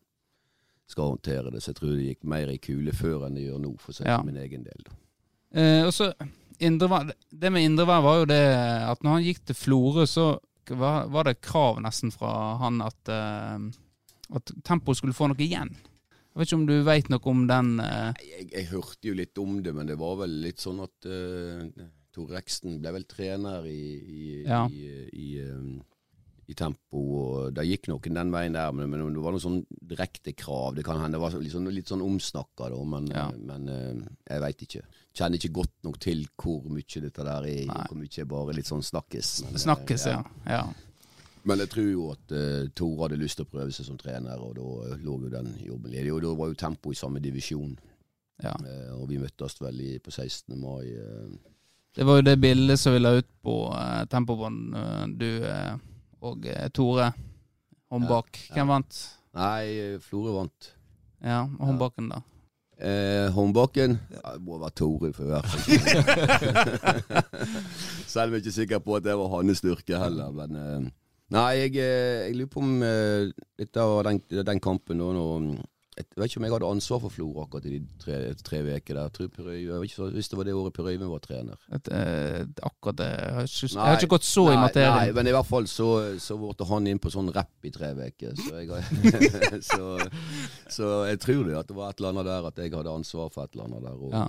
skal 0.91 1.15
håndtere 1.15 1.51
det. 1.55 1.63
Så 1.65 1.73
jeg 1.73 1.79
tror 1.81 1.95
det 1.97 2.09
gikk 2.11 2.25
mer 2.29 2.51
i 2.53 2.59
kule 2.63 2.93
før 2.93 3.27
enn 3.27 3.39
det 3.39 3.47
gjør 3.47 3.63
nå, 3.65 3.75
for 3.81 3.93
å 3.95 3.97
si 3.99 4.05
Ja. 4.09 4.19
min 4.23 4.37
egen 4.37 4.65
del. 4.67 4.85
Eh, 5.55 5.85
og 5.87 5.93
så 5.95 6.13
Det 6.59 7.51
med 7.51 7.65
Indrevær 7.65 8.03
var 8.03 8.19
jo 8.21 8.27
det 8.31 8.43
at 8.87 9.03
når 9.03 9.11
han 9.17 9.25
gikk 9.25 9.41
til 9.45 9.57
Florø, 9.59 10.05
så 10.07 10.39
var, 10.71 11.09
var 11.09 11.25
det 11.25 11.41
krav 11.43 11.81
nesten 11.83 12.13
fra 12.15 12.57
han 12.61 12.81
at, 12.81 13.11
uh, 13.11 13.59
at 14.37 14.53
Tempo 14.65 14.95
skulle 14.95 15.13
få 15.13 15.27
noe 15.29 15.43
igjen. 15.43 15.75
Jeg 15.75 16.39
vet 16.41 16.49
ikke 16.49 16.57
om 16.61 16.67
du 16.67 16.77
veit 16.87 17.11
noe 17.11 17.27
om 17.31 17.43
den 17.51 17.81
uh... 17.81 18.13
Jeg, 18.23 18.49
jeg 18.53 18.69
hørte 18.71 19.11
jo 19.11 19.15
litt 19.19 19.39
om 19.43 19.59
det, 19.63 19.75
men 19.75 19.87
det 19.91 19.99
var 20.01 20.17
vel 20.23 20.39
litt 20.47 20.63
sånn 20.63 20.81
at 20.87 21.07
uh, 21.11 21.67
Tor 22.15 22.31
Reksten 22.31 22.79
ble 22.81 22.93
vel 22.97 23.05
trener 23.11 23.67
i, 23.67 23.83
i, 23.99 24.43
Ja. 24.47 24.63
i, 24.71 25.09
i, 25.13 25.29
um, 25.51 25.83
i 26.51 26.55
Tempo, 26.59 27.01
og 27.19 27.55
det 27.57 27.65
gikk 27.69 27.89
noen 27.91 28.19
den 28.19 28.33
veien 28.35 28.57
der. 28.57 28.73
Men, 28.77 28.91
men 28.93 29.15
det 29.15 29.23
var 29.25 29.35
noe 29.35 29.43
sånn 29.43 29.61
direkte 29.81 30.35
krav. 30.37 30.75
Det 30.77 30.85
kan 30.87 31.01
hende 31.01 31.17
det 31.17 31.23
var 31.23 31.37
litt 31.41 31.55
sånn, 31.55 31.71
litt 31.73 31.91
sånn 31.91 32.05
omsnakka, 32.05 32.71
da, 32.75 32.81
men, 32.95 33.11
Ja. 33.15 33.29
men 33.33 33.69
eh, 33.71 34.03
jeg 34.31 34.45
veit 34.45 34.65
ikke. 34.67 34.83
Kjenner 35.15 35.39
ikke 35.39 35.55
godt 35.61 35.77
nok 35.87 36.01
til 36.03 36.25
hvor 36.41 36.65
mye 36.67 37.05
dette 37.05 37.29
der 37.29 37.47
er, 37.51 37.67
Nei. 37.71 37.87
hvor 37.89 38.01
mye 38.01 38.21
er 38.21 38.29
bare 38.31 38.57
litt 38.57 38.71
sånn 38.71 38.83
snakkes. 38.85 39.31
Men, 39.47 39.55
eh, 39.55 39.65
Snakkes, 39.65 40.07
ja. 40.11 40.21
ja. 40.51 40.65
Men 41.45 41.61
jeg 41.61 41.71
tror 41.75 41.89
jo 41.91 42.05
at 42.15 42.33
uh, 42.33 42.69
Tore 42.73 43.03
hadde 43.05 43.21
lyst 43.21 43.37
til 43.37 43.45
å 43.45 43.51
prøve 43.53 43.73
seg 43.77 43.85
som 43.85 43.99
trener, 44.01 44.41
og 44.41 44.55
da 44.57 44.97
lå 45.05 45.19
jo 45.27 45.33
den 45.33 45.51
jobben 45.61 45.93
ledig. 45.93 46.13
Og 46.15 46.23
da 46.25 46.31
var 46.39 46.49
jo 46.49 46.57
Tempo 46.57 46.93
i 46.93 46.97
samme 46.97 47.21
divisjon, 47.21 47.75
ja. 48.43 48.55
uh, 48.55 48.95
og 48.97 49.11
vi 49.11 49.21
møttes 49.21 49.61
vel 49.61 49.83
i, 49.85 49.91
på 50.01 50.11
16. 50.15 50.57
mai. 50.57 50.89
Uh. 50.97 51.35
Det 51.95 52.07
var 52.09 52.19
jo 52.19 52.27
det 52.27 52.39
bildet 52.41 52.81
som 52.81 52.97
vi 52.97 53.03
la 53.05 53.13
ut 53.21 53.29
på 53.45 53.59
uh, 53.71 54.07
Tempobånd, 54.11 54.73
du 55.21 55.29
og 56.25 56.47
eh, 56.49 56.69
Tore 56.75 57.13
Håndbak. 57.93 58.39
Ja, 58.39 58.47
ja. 58.49 58.55
Hvem 58.59 58.73
vant? 58.73 59.01
Nei, 59.35 59.99
Florø 60.03 60.39
vant. 60.39 60.71
Ja, 61.25 61.45
Håndbaken, 61.61 62.09
da. 62.13 62.23
Eh, 62.75 63.31
Håndbaken 63.33 63.99
ja, 64.11 64.33
Det 64.35 64.43
må 64.43 64.59
være 64.59 64.75
Tore, 64.81 65.13
for 65.15 65.25
i 65.25 65.31
hvert 65.31 65.47
fall. 65.47 65.61
Selv 68.11 68.29
om 68.29 68.35
jeg 68.35 68.41
er 68.41 68.43
ikke 68.43 68.59
sikker 68.59 68.83
på 68.83 68.97
at 68.99 69.07
det 69.07 69.15
var 69.19 69.31
hans 69.37 69.63
styrke 69.63 70.01
heller. 70.01 70.33
Men 70.35 70.59
eh, 70.59 70.89
nei, 71.35 71.47
jeg, 71.61 71.77
eh, 71.79 72.27
jeg 72.27 72.37
lurer 72.41 72.51
på 72.53 72.65
om 72.65 72.75
eh, 72.83 73.31
litt 73.63 73.81
av 73.81 73.95
den, 74.09 74.21
den 74.51 74.63
kampen 74.65 75.01
nå, 75.01 75.13
nå 75.15 75.29
Jeg 75.95 76.07
vet 76.19 76.27
ikke 76.27 76.41
om 76.41 76.45
jeg 76.49 76.53
hadde 76.55 76.69
ansvar 76.75 77.01
for 77.05 77.13
Florø 77.15 77.43
akkurat 77.45 77.67
i 77.71 77.73
de 77.77 77.81
tre, 78.03 78.17
tre 78.43 78.61
uker 78.67 78.97
der. 78.97 79.05
Jeg 79.07 79.13
tror 79.15 79.51
jeg 79.55 79.67
vet 79.69 79.91
ikke 79.93 80.09
Hvis 80.17 80.29
det 80.33 80.39
var 80.41 80.49
det 80.49 80.55
året 80.59 80.75
Per 80.75 80.89
Øyvind 80.91 81.11
var 81.13 81.23
trener. 81.23 81.61
Et, 81.77 81.91
eh, 81.95 82.47
akkurat 82.67 82.99
det 82.99 83.07
jeg 83.11 83.35
har, 83.37 83.47
ikke, 83.47 83.69
jeg 83.75 83.85
har 83.85 84.01
ikke 84.01 84.11
gått 84.17 84.27
så 84.27 84.45
i 84.49 84.57
nei, 84.57 84.63
materien. 84.65 84.97
Nei, 84.99 85.13
men 85.21 85.31
i 85.31 85.35
hvert 85.37 85.47
fall 85.47 85.69
så, 85.71 85.89
så 86.19 86.39
ble 86.41 86.67
han 86.73 86.91
inn 86.91 86.99
på 87.03 87.13
sånn 87.15 87.31
rapp 87.37 87.69
i 87.69 87.71
tre 87.75 87.93
uker. 87.95 88.35
Så, 88.43 88.65
så, 89.71 89.93
så 90.79 90.91
jeg 91.13 91.23
tror 91.23 91.47
det 91.47 91.61
at 91.63 91.71
det 91.71 91.79
var 91.79 91.95
et 91.95 92.03
eller 92.03 92.15
annet 92.17 92.29
der 92.33 92.51
at 92.51 92.59
jeg 92.65 92.75
hadde 92.75 92.97
ansvar 92.99 93.31
for 93.31 93.47
et 93.47 93.55
eller 93.55 93.71
annet 93.71 93.87
der. 93.87 93.95
Og, 93.95 94.11
Ja. 94.19 94.27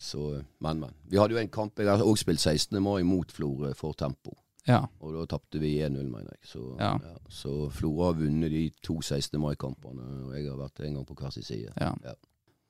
så, 0.00 0.24
men, 0.64 0.80
men. 0.80 0.96
Vi 1.08 1.20
hadde 1.20 1.36
jo 1.36 1.40
en 1.40 1.48
kamp 1.52 1.78
Jeg 1.78 1.88
har 1.88 2.04
også 2.04 2.24
spilt 2.24 2.40
16. 2.40 2.80
mai 2.82 3.02
mot 3.04 3.32
Florø 3.32 3.74
for 3.76 3.92
Tempo. 3.92 4.32
Ja. 4.66 4.80
Og 5.00 5.12
da 5.14 5.24
tapte 5.30 5.60
vi 5.62 5.76
1-0, 5.86 6.02
mener 6.10 6.32
jeg. 6.32 6.40
Så, 6.50 6.62
Ja. 6.80 6.94
så 7.30 7.70
Flora 7.70 8.08
har 8.12 8.16
vunnet 8.18 8.50
de 8.50 8.64
to 8.82 9.00
16. 9.00 9.38
mai-kampene, 9.40 10.02
og 10.26 10.34
jeg 10.34 10.48
har 10.50 10.56
vært 10.58 10.80
en 10.86 10.94
gang 10.98 11.06
på 11.06 11.14
hver 11.20 11.30
sin 11.32 11.42
side. 11.46 11.70
Ja. 11.80 11.92
Ja. 12.04 12.14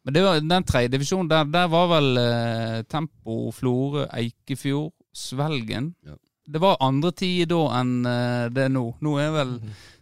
Men 0.05 0.15
det 0.15 0.23
var, 0.23 0.39
den 0.41 0.65
tredje 0.69 0.89
divisjonen, 0.93 1.29
der, 1.31 1.45
der 1.51 1.67
var 1.73 1.89
vel 1.91 2.17
eh, 2.21 2.83
Tempo, 2.87 3.51
Florø, 3.51 4.05
Eikefjord, 4.15 4.93
Svelgen. 5.17 5.95
Ja. 6.07 6.15
Det 6.47 6.61
var 6.63 6.77
andre 6.81 7.11
tider 7.11 7.49
da 7.51 7.81
enn 7.81 7.95
eh, 8.07 8.45
det 8.55 8.69
er 8.69 8.71
nå. 8.71 8.85
Nå 9.03 9.17
er 9.19 9.33
vel 9.35 9.57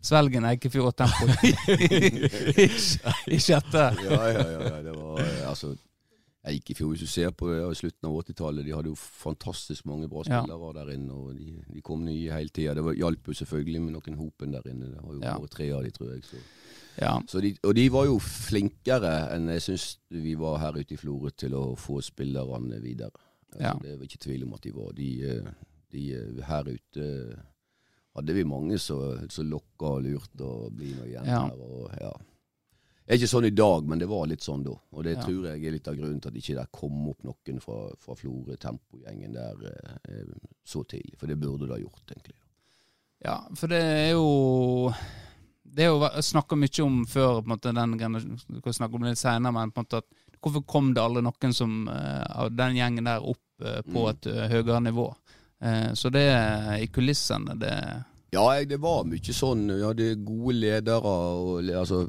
Svelgen, 0.04 0.44
Eikefjord 0.44 0.90
og 0.90 0.96
Tempo 0.98 1.24
i, 2.60 2.68
i 3.32 3.38
sjette. 3.40 3.86
ja, 4.04 4.18
ja, 4.34 4.44
ja, 4.44 4.60
ja. 4.68 4.82
Det 4.84 4.92
var 4.98 5.22
eh, 5.24 5.48
altså 5.48 5.72
jeg 6.44 6.58
gikk 6.60 6.70
i 6.70 6.74
fjor, 6.74 6.90
Hvis 6.92 7.00
du 7.00 7.06
ser 7.06 7.30
på 7.32 7.48
det, 7.48 7.60
ja, 7.62 7.70
slutten 7.72 8.08
av 8.08 8.16
80-tallet, 8.22 8.64
de 8.66 8.72
hadde 8.76 8.90
jo 8.90 8.94
fantastisk 8.94 9.86
mange 9.86 10.08
bra 10.08 10.22
Ja. 10.26 10.42
spillere 10.42 10.74
der 10.74 10.92
inne. 10.94 11.10
og 11.12 11.36
De, 11.38 11.64
de 11.72 11.80
kom 11.82 12.04
nye 12.04 12.30
hele 12.30 12.48
tida. 12.50 12.74
Det 12.74 12.84
var- 12.84 12.94
hjalp 12.94 13.26
jo 13.26 13.32
selvfølgelig 13.32 13.80
med 13.82 13.92
noen 13.94 14.18
hopen 14.18 14.52
der 14.52 14.62
inne. 14.68 14.90
Det 14.92 15.02
var 15.02 15.12
jo 15.14 15.20
Ja. 15.22 15.38
bare 15.38 15.48
tre 15.48 15.70
av 15.72 15.82
de, 15.84 15.90
tror 15.90 16.10
jeg. 16.12 16.22
Så. 16.24 16.36
Ja. 17.00 17.20
Så 17.26 17.40
de, 17.40 17.56
og 17.64 17.74
de 17.74 17.88
var 17.90 18.04
jo 18.06 18.18
flinkere 18.18 19.32
enn 19.34 19.48
jeg 19.48 19.60
syns 19.62 19.98
vi 20.10 20.34
var 20.34 20.58
her 20.58 20.72
ute 20.72 20.92
i 20.92 20.96
Florø 20.96 21.30
til 21.36 21.50
å 21.52 21.74
få 21.76 22.00
spillerne 22.02 22.80
videre. 22.82 23.10
Altså, 23.52 23.60
Ja. 23.62 23.72
Det 23.80 23.90
er 24.00 24.04
ikke 24.04 24.18
tvil 24.18 24.42
om 24.44 24.52
at 24.54 24.60
de 24.62 24.70
var. 24.72 24.92
De, 24.92 25.22
eh, 25.22 25.50
de 25.90 26.12
eh, 26.14 26.42
her 26.44 26.64
ute 26.64 27.38
hadde 28.16 28.34
vi 28.34 28.44
mange 28.44 28.78
som 28.78 29.18
lokka 29.50 29.86
og 29.96 30.02
lurte 30.04 30.38
å 30.44 30.70
bli 30.70 30.92
noe 30.94 31.06
igjen 31.06 31.24
Ja. 31.26 31.48
Og, 31.48 31.90
ja. 32.00 32.12
Det 33.04 33.12
er 33.12 33.18
ikke 33.20 33.28
sånn 33.34 33.44
i 33.44 33.50
dag, 33.52 33.84
men 33.84 33.98
det 34.00 34.06
var 34.08 34.26
litt 34.30 34.40
sånn 34.40 34.62
da. 34.64 34.72
Og 34.96 35.04
det 35.04 35.16
Ja. 35.18 35.22
tror 35.26 35.44
jeg 35.50 35.64
er 35.66 35.72
litt 35.72 35.88
av 35.88 35.94
grunnen 35.98 36.20
til 36.22 36.28
at 36.30 36.34
ikke 36.40 36.54
det 36.56 36.72
kom 36.72 37.08
opp 37.10 37.22
noen 37.22 37.60
fra, 37.60 37.90
fra 38.00 38.14
Florø 38.16 38.56
Tempo-gjengen 38.56 39.32
der 39.34 39.66
eh, 40.08 40.24
så 40.64 40.84
tidlig. 40.88 41.18
For 41.18 41.26
det 41.26 41.36
burde 41.38 41.66
det 41.68 41.74
ha 41.76 41.78
gjort, 41.82 42.06
egentlig. 42.10 42.34
ja, 43.24 43.36
for 43.54 43.66
det 43.68 43.82
er 43.82 44.10
jo 44.12 44.94
Det 45.74 45.82
er 45.84 45.90
jo 45.90 46.22
snakka 46.22 46.56
mye 46.56 46.82
om 46.84 47.04
før, 47.04 47.40
på 47.42 47.48
en 47.50 47.52
måte, 47.58 47.74
den 47.74 47.98
generasjonen 47.98 48.40
Vi 48.48 48.60
kan 48.62 48.72
snakke 48.72 48.94
om 48.94 49.02
det 49.02 49.10
litt 49.10 49.18
senere, 49.18 49.52
men 49.52 49.70
på 49.72 49.80
en 49.80 49.84
måte 49.84 49.96
at 49.98 50.04
hvorfor 50.40 50.64
kom 50.66 50.94
det 50.94 51.02
aldri 51.02 51.22
noen 51.22 51.52
som 51.54 51.88
eh, 51.88 52.24
av 52.30 52.50
den 52.56 52.76
gjengen 52.76 53.04
der 53.04 53.20
opp 53.20 53.38
eh, 53.60 53.82
på 53.82 54.04
Mm. 54.04 54.10
et 54.10 54.26
eh, 54.26 54.48
høyere 54.48 54.80
nivå? 54.82 55.14
Eh, 55.60 55.92
så 55.94 56.10
det 56.12 56.24
i 56.82 56.86
kulissene, 56.86 57.58
det 57.58 58.04
Ja, 58.34 58.44
jeg, 58.58 58.68
det 58.72 58.80
var 58.82 59.04
mye 59.08 59.34
sånn. 59.36 59.66
Vi 59.70 59.82
hadde 59.84 60.08
gode 60.26 60.56
ledere, 60.58 61.14
og, 61.14 61.68
altså 61.70 62.04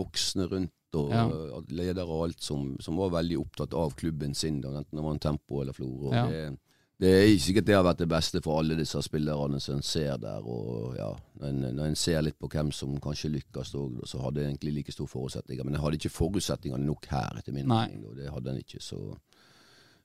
voksne 0.00 0.48
rundt, 0.50 0.72
og 0.96 1.10
Ja. 1.12 1.26
ledere 1.68 2.06
og 2.08 2.24
alt 2.30 2.40
som, 2.42 2.72
som 2.80 2.96
var 2.96 3.10
veldig 3.18 3.36
opptatt 3.42 3.74
av 3.76 3.92
klubben 3.98 4.32
sin, 4.34 4.62
da, 4.64 4.70
enten 4.80 4.96
det 4.96 5.04
var 5.04 5.12
en 5.16 5.20
Tempo 5.26 5.60
eller 5.60 5.76
Florø. 5.76 6.14
Ja. 6.14 6.24
Det, 6.32 6.58
det 6.98 7.10
er 7.14 7.28
ikke 7.30 7.44
sikkert 7.44 7.66
det 7.68 7.74
har 7.76 7.84
vært 7.86 8.00
det 8.00 8.08
beste 8.10 8.40
for 8.42 8.58
alle 8.58 8.74
disse 8.74 8.98
spillerne 9.06 9.60
som 9.62 9.76
en 9.76 9.84
ser 9.86 10.16
der. 10.18 10.42
og 10.42 10.96
ja, 10.98 11.12
Når 11.38 11.48
en, 11.52 11.60
når 11.76 11.84
en 11.92 11.94
ser 12.00 12.24
litt 12.26 12.38
på 12.40 12.48
hvem 12.50 12.72
som 12.74 12.96
kanskje 13.04 13.30
lykkes, 13.36 13.70
så 13.70 14.22
hadde 14.24 14.40
jeg 14.42 14.50
egentlig 14.56 14.72
like 14.80 14.92
store 14.96 15.12
forutsetninger. 15.12 15.62
Men 15.68 15.76
jeg 15.76 15.84
hadde 15.84 16.00
ikke 16.00 16.10
forutsetningene 16.16 16.88
nok 16.88 17.06
her, 17.12 17.36
etter 17.38 17.54
min 17.54 17.68
mening. 17.70 18.02
og 18.08 18.16
Det 18.18 18.32
hadde 18.34 18.50
en 18.56 18.58
ikke. 18.64 18.80
så... 18.82 18.98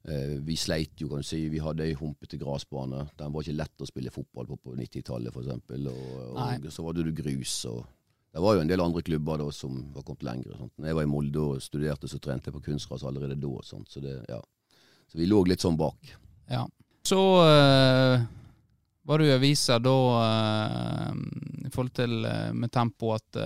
Eh, 0.04 0.40
vi 0.44 0.56
sleit 0.60 1.00
jo, 1.00 1.08
kan 1.08 1.22
du 1.22 1.28
si. 1.28 1.46
Vi 1.52 1.62
hadde 1.64 1.86
ei 1.88 1.96
humpete 1.96 2.38
grasbane. 2.40 3.06
Den 3.20 3.32
var 3.32 3.46
ikke 3.46 3.56
lett 3.56 3.84
å 3.84 3.88
spille 3.88 4.12
fotball 4.12 4.50
på 4.50 4.58
på 4.60 4.76
90-tallet, 4.76 5.32
f.eks. 5.32 5.52
Og, 5.94 6.34
og 6.36 6.72
så 6.76 6.84
var 6.84 6.98
du 6.98 7.12
grus. 7.16 7.56
og 7.72 7.86
Det 8.34 8.44
var 8.44 8.58
jo 8.58 8.66
en 8.66 8.72
del 8.72 8.84
andre 8.84 9.04
klubber 9.06 9.40
da 9.40 9.48
som 9.56 9.80
var 9.96 10.04
kommet 10.04 10.28
lenger. 10.28 10.58
Sånt. 10.60 10.74
Når 10.76 10.92
jeg 10.92 11.00
var 11.00 11.08
i 11.08 11.12
Molde 11.14 11.46
og 11.48 11.64
studerte, 11.64 12.12
så 12.12 12.20
trente 12.20 12.52
jeg 12.52 12.58
på 12.58 12.66
kunstgras 12.68 13.06
allerede 13.08 13.40
da. 13.40 13.54
Sånt. 13.64 13.92
Så, 13.92 14.04
det, 14.04 14.18
ja. 14.28 14.42
så 15.08 15.22
vi 15.22 15.30
lå 15.30 15.40
litt 15.48 15.64
sånn 15.64 15.80
bak. 15.80 16.12
Ja. 16.52 16.66
Så 17.08 17.22
øh, 17.44 18.26
var 19.08 19.20
du 19.20 19.28
i 19.28 19.36
avisa 19.36 19.80
da 19.84 19.98
øh, 20.20 21.24
i 21.64 21.72
forhold 21.72 21.96
til 21.96 22.20
med 22.60 22.72
tempo 22.76 23.16
at 23.16 23.40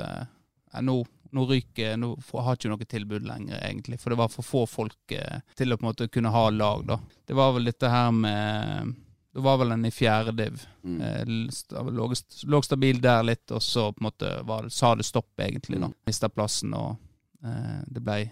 nå, 0.81 0.97
nå 1.31 1.45
ryker 1.49 1.97
Nå 1.99 2.13
har 2.33 2.55
ikke 2.57 2.71
noe 2.71 2.87
tilbud 2.89 3.27
lenger, 3.27 3.59
egentlig. 3.63 3.99
For 4.01 4.13
det 4.13 4.19
var 4.21 4.31
for 4.33 4.45
få 4.45 4.63
folk 4.69 5.15
eh, 5.15 5.41
til 5.57 5.73
å 5.73 5.79
på 5.79 5.85
en 5.85 5.89
måte 5.91 6.09
kunne 6.11 6.33
ha 6.33 6.47
lag, 6.53 6.85
da. 6.87 6.99
Det 7.27 7.37
var 7.37 7.53
vel 7.57 7.69
dette 7.69 7.91
her 7.91 8.11
med 8.15 8.95
Det 9.37 9.43
var 9.45 9.59
vel 9.61 9.75
en 9.75 9.85
i 9.85 9.93
fjerde 9.93 10.33
div. 10.37 10.63
Mm. 10.83 11.01
Eh, 11.01 11.91
lå, 11.91 12.09
lå 12.49 12.61
stabil 12.65 13.01
der 13.01 13.27
litt, 13.27 13.51
og 13.51 13.61
så 13.61 13.91
på 13.91 14.01
en 14.01 14.09
måte 14.09 14.31
var 14.47 14.65
det, 14.65 14.73
sa 14.73 14.95
det 14.95 15.05
stopp, 15.05 15.33
egentlig. 15.39 15.81
da. 15.81 15.91
Mm. 15.91 15.99
Mista 16.09 16.29
plassen, 16.29 16.73
og 16.73 16.95
eh, 17.43 17.83
det 17.85 18.01
ble 18.01 18.23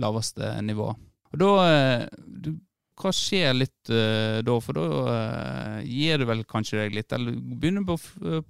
laveste 0.00 0.54
nivå. 0.64 0.90
Og 1.32 1.40
da 1.40 1.50
eh, 1.68 2.04
du, 2.26 2.52
Hva 3.00 3.10
skjer 3.16 3.54
litt 3.56 3.90
uh, 3.90 4.38
da? 4.44 4.56
For 4.62 4.76
da 4.76 4.82
uh, 5.08 5.78
gir 5.82 6.20
du 6.20 6.26
vel 6.28 6.44
kanskje 6.46 6.82
deg 6.82 6.98
litt? 6.98 7.14
Eller 7.16 7.34
begynner 7.34 7.86
på, 7.88 7.96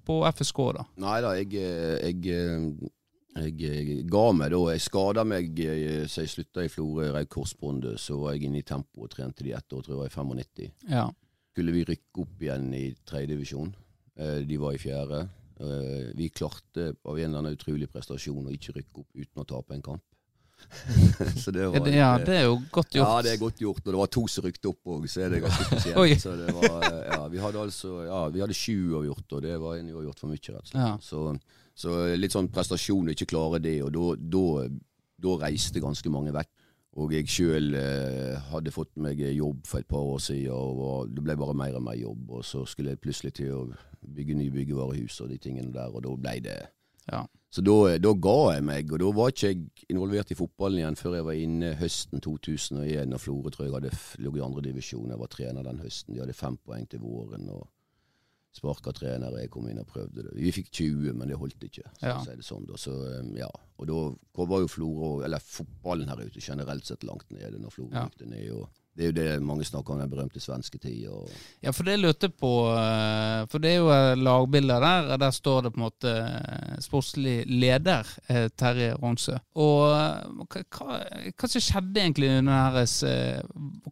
på 0.04 0.16
FSK, 0.28 0.60
da. 0.76 0.84
Nei 1.00 1.20
da, 1.24 1.30
jeg, 1.38 1.54
jeg, 1.54 2.90
jeg, 3.36 3.54
jeg 3.60 3.98
ga 4.12 4.24
meg 4.36 4.52
da. 4.54 4.60
Jeg 4.74 4.84
skada 4.84 5.24
meg 5.24 5.60
eh, 5.64 6.04
så 6.10 6.24
jeg 6.24 6.32
slutta 6.32 6.64
i 6.66 6.70
Florø, 6.72 7.10
rev 7.14 7.28
korsbåndet. 7.32 8.00
Så 8.00 8.18
var 8.20 8.34
jeg 8.36 8.48
inne 8.48 8.60
i 8.60 8.66
tempo 8.68 9.06
og 9.06 9.12
trente 9.14 9.44
de 9.46 9.54
ett 9.56 9.72
år, 9.72 9.84
tror 9.86 10.02
jeg, 10.04 10.12
i 10.12 10.16
95. 10.16 10.72
Ja. 10.92 11.06
Skulle 11.52 11.74
vi 11.76 11.84
rykke 11.88 12.24
opp 12.24 12.42
igjen 12.44 12.70
i 12.76 12.86
tredjedivisjon. 13.08 13.74
De 14.46 14.56
var 14.60 14.74
i 14.76 14.80
fjerde. 14.80 15.22
Eh, 15.62 16.12
Vi 16.16 16.28
klarte 16.34 16.92
av 17.04 17.18
en 17.18 17.24
eller 17.28 17.38
annen 17.42 17.56
utrolig 17.56 17.88
prestasjon 17.92 18.46
å 18.48 18.52
ikke 18.54 18.74
rykke 18.78 19.02
opp 19.04 19.16
uten 19.16 19.42
å 19.42 19.48
tape 19.48 19.76
en 19.76 19.84
kamp. 19.84 20.04
så 21.42 21.52
det 21.54 21.66
var 21.68 21.88
ja, 21.88 22.10
eh, 22.18 22.24
det 22.26 22.36
er 22.40 22.44
jo 22.46 22.56
godt 22.74 22.96
gjort. 22.96 23.08
Ja, 23.08 23.22
det 23.24 23.32
er 23.32 23.40
godt 23.40 23.60
gjort. 23.62 23.82
Og 23.84 23.90
det 23.90 24.00
var 24.00 24.10
to 24.16 24.22
som 24.30 24.46
rykte 24.46 24.70
opp 24.70 24.92
òg, 24.94 25.08
så 25.10 25.24
er 25.24 25.34
det 25.34 25.42
ganske 25.44 25.66
spesielt. 25.68 26.22
så 26.24 26.34
det 26.38 26.54
var, 26.56 26.78
eh, 26.88 27.02
ja, 27.12 27.20
vi 27.32 27.42
hadde 27.42 27.66
altså 27.66 27.92
ja, 28.06 28.22
vi 28.34 28.44
hadde 28.44 28.56
sju 28.56 28.76
uavgjort, 28.94 29.26
og 29.36 29.44
det 29.44 29.58
var 29.62 29.78
en 29.78 29.92
uavgjort 29.92 30.24
for 30.24 30.32
mye, 30.32 30.42
rett 30.42 30.64
og 30.64 30.72
slett. 30.72 30.80
Ja. 30.82 30.96
Så, 31.02 31.26
så 31.84 32.00
litt 32.18 32.34
sånn 32.34 32.50
prestasjon 32.52 33.08
å 33.10 33.14
ikke 33.16 33.30
klare 33.34 33.62
det, 33.62 33.78
og 33.86 33.94
da, 33.94 35.38
reiste 35.46 35.82
ganske 35.82 36.12
mange 36.12 36.34
vekk. 36.34 36.52
Og 37.00 37.14
jeg 37.16 37.30
sjøl 37.32 37.72
eh, 37.78 38.34
hadde 38.50 38.74
fått 38.74 38.92
meg 39.00 39.22
jobb 39.32 39.62
for 39.64 39.80
et 39.80 39.88
par 39.88 40.04
år 40.04 40.20
siden, 40.20 40.52
og 40.52 41.08
det 41.14 41.24
ble 41.24 41.38
bare 41.40 41.56
mer 41.56 41.78
og 41.78 41.86
mer 41.86 41.96
jobb. 41.96 42.26
Og 42.36 42.44
så 42.44 42.66
skulle 42.68 42.92
jeg 42.92 43.00
plutselig 43.00 43.32
til 43.40 43.54
å 43.56 43.64
bygge 44.02 44.36
nye 44.36 44.52
byggevarehus 44.52 45.22
og 45.24 45.32
de 45.32 45.38
tingene 45.40 45.72
der, 45.72 45.88
og 45.88 46.04
da 46.04 46.12
ble 46.18 46.38
det 46.44 46.60
Ja. 47.10 47.26
Så 47.52 47.60
da, 47.60 47.98
da 47.98 48.12
ga 48.14 48.36
jeg 48.54 48.64
meg, 48.64 48.92
og 48.92 48.98
da 49.02 49.10
var 49.12 49.28
ikke 49.32 49.48
jeg 49.50 49.58
involvert 49.92 50.30
i 50.32 50.34
fotballen 50.38 50.78
igjen 50.80 50.96
før 50.96 51.16
jeg 51.18 51.24
var 51.26 51.36
inne 51.36 51.74
høsten 51.76 52.20
2001, 52.24 53.12
og 53.12 53.20
Florø 53.20 53.50
tror 53.52 53.66
jeg 53.66 53.74
hadde 53.74 53.90
lå 54.24 54.32
i 54.38 54.40
andre 54.46 54.62
divisjon. 54.62 55.10
Jeg 55.12 55.18
var 55.20 55.28
trener 55.28 55.62
den 55.66 55.82
høsten. 55.82 56.14
De 56.14 56.20
hadde 56.22 56.32
fem 56.38 56.56
poeng 56.64 56.86
til 56.88 57.00
våren. 57.04 57.48
og 57.50 57.68
Sparka 58.52 58.92
trener, 58.92 59.32
jeg 59.40 59.48
kom 59.50 59.64
inn 59.68 59.78
og 59.80 59.86
prøvde 59.88 60.26
det. 60.26 60.32
Vi 60.36 60.50
fikk 60.52 60.70
20, 60.76 61.12
men 61.16 61.28
det 61.28 61.38
holdt 61.40 61.62
ikke. 61.64 61.86
Så, 61.98 62.06
Ja. 62.06 62.18
er 62.20 62.36
det 62.36 62.44
sånn 62.44 62.66
da. 62.68 62.74
Så, 62.76 62.92
um, 63.20 63.34
ja. 63.36 63.48
Og 63.78 63.86
da 63.88 64.44
var 64.44 64.60
jo 64.60 64.68
Florø, 64.68 65.24
eller 65.24 65.38
fotballen 65.40 66.08
her 66.08 66.16
ute 66.20 66.40
generelt 66.40 66.84
sett 66.84 67.02
langt 67.02 67.30
nede 67.32 67.58
når 67.58 67.70
Florø 67.72 67.92
Ja. 67.92 68.08
gikk 68.08 68.26
ned. 68.28 68.50
og 68.52 68.68
det 68.96 69.04
er 69.04 69.08
jo 69.08 69.14
det 69.16 69.42
mange 69.42 69.64
snakker 69.64 69.94
om, 69.94 70.00
den 70.02 70.10
berømte 70.10 70.40
svenske 70.40 70.78
tida. 70.78 71.08
og- 71.10 71.30
Ja, 71.62 71.70
for 71.72 71.82
det 71.84 71.98
lurte 71.98 72.26
jeg 72.28 72.34
på 72.36 72.50
eh, 72.76 73.46
For 73.48 73.58
det 73.58 73.70
er 73.70 73.76
jo 73.78 73.88
eh, 73.90 74.14
lagbilder 74.16 74.80
der, 74.80 75.12
og 75.12 75.20
der 75.20 75.30
står 75.30 75.60
det 75.62 75.72
på 75.72 75.80
en 75.80 75.86
måte 75.86 76.12
eh, 76.12 76.80
sportslig 76.80 77.44
leder 77.46 78.04
Terje 78.56 78.92
Ronsø. 78.94 79.38
Og 79.54 79.88
hva, 79.88 80.62
hva, 80.76 81.48
som 81.48 81.60
skjedde 81.60 82.00
egentlig 82.00 82.28
under 82.38 82.72
deres 82.76 83.04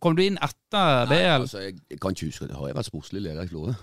Kom 0.00 0.16
du 0.16 0.22
inn 0.22 0.36
etter 0.36 1.06
det? 1.08 1.16
Nei, 1.16 1.38
altså, 1.38 1.58
jeg, 1.64 1.78
jeg 1.90 2.00
kan 2.00 2.10
ikke 2.12 2.26
huske 2.26 2.48
det. 2.48 2.56
Har 2.56 2.66
jeg 2.68 2.76
vært 2.76 2.90
sportslig 2.92 3.22
leder 3.22 3.42
i 3.42 3.48
Florø? 3.48 3.74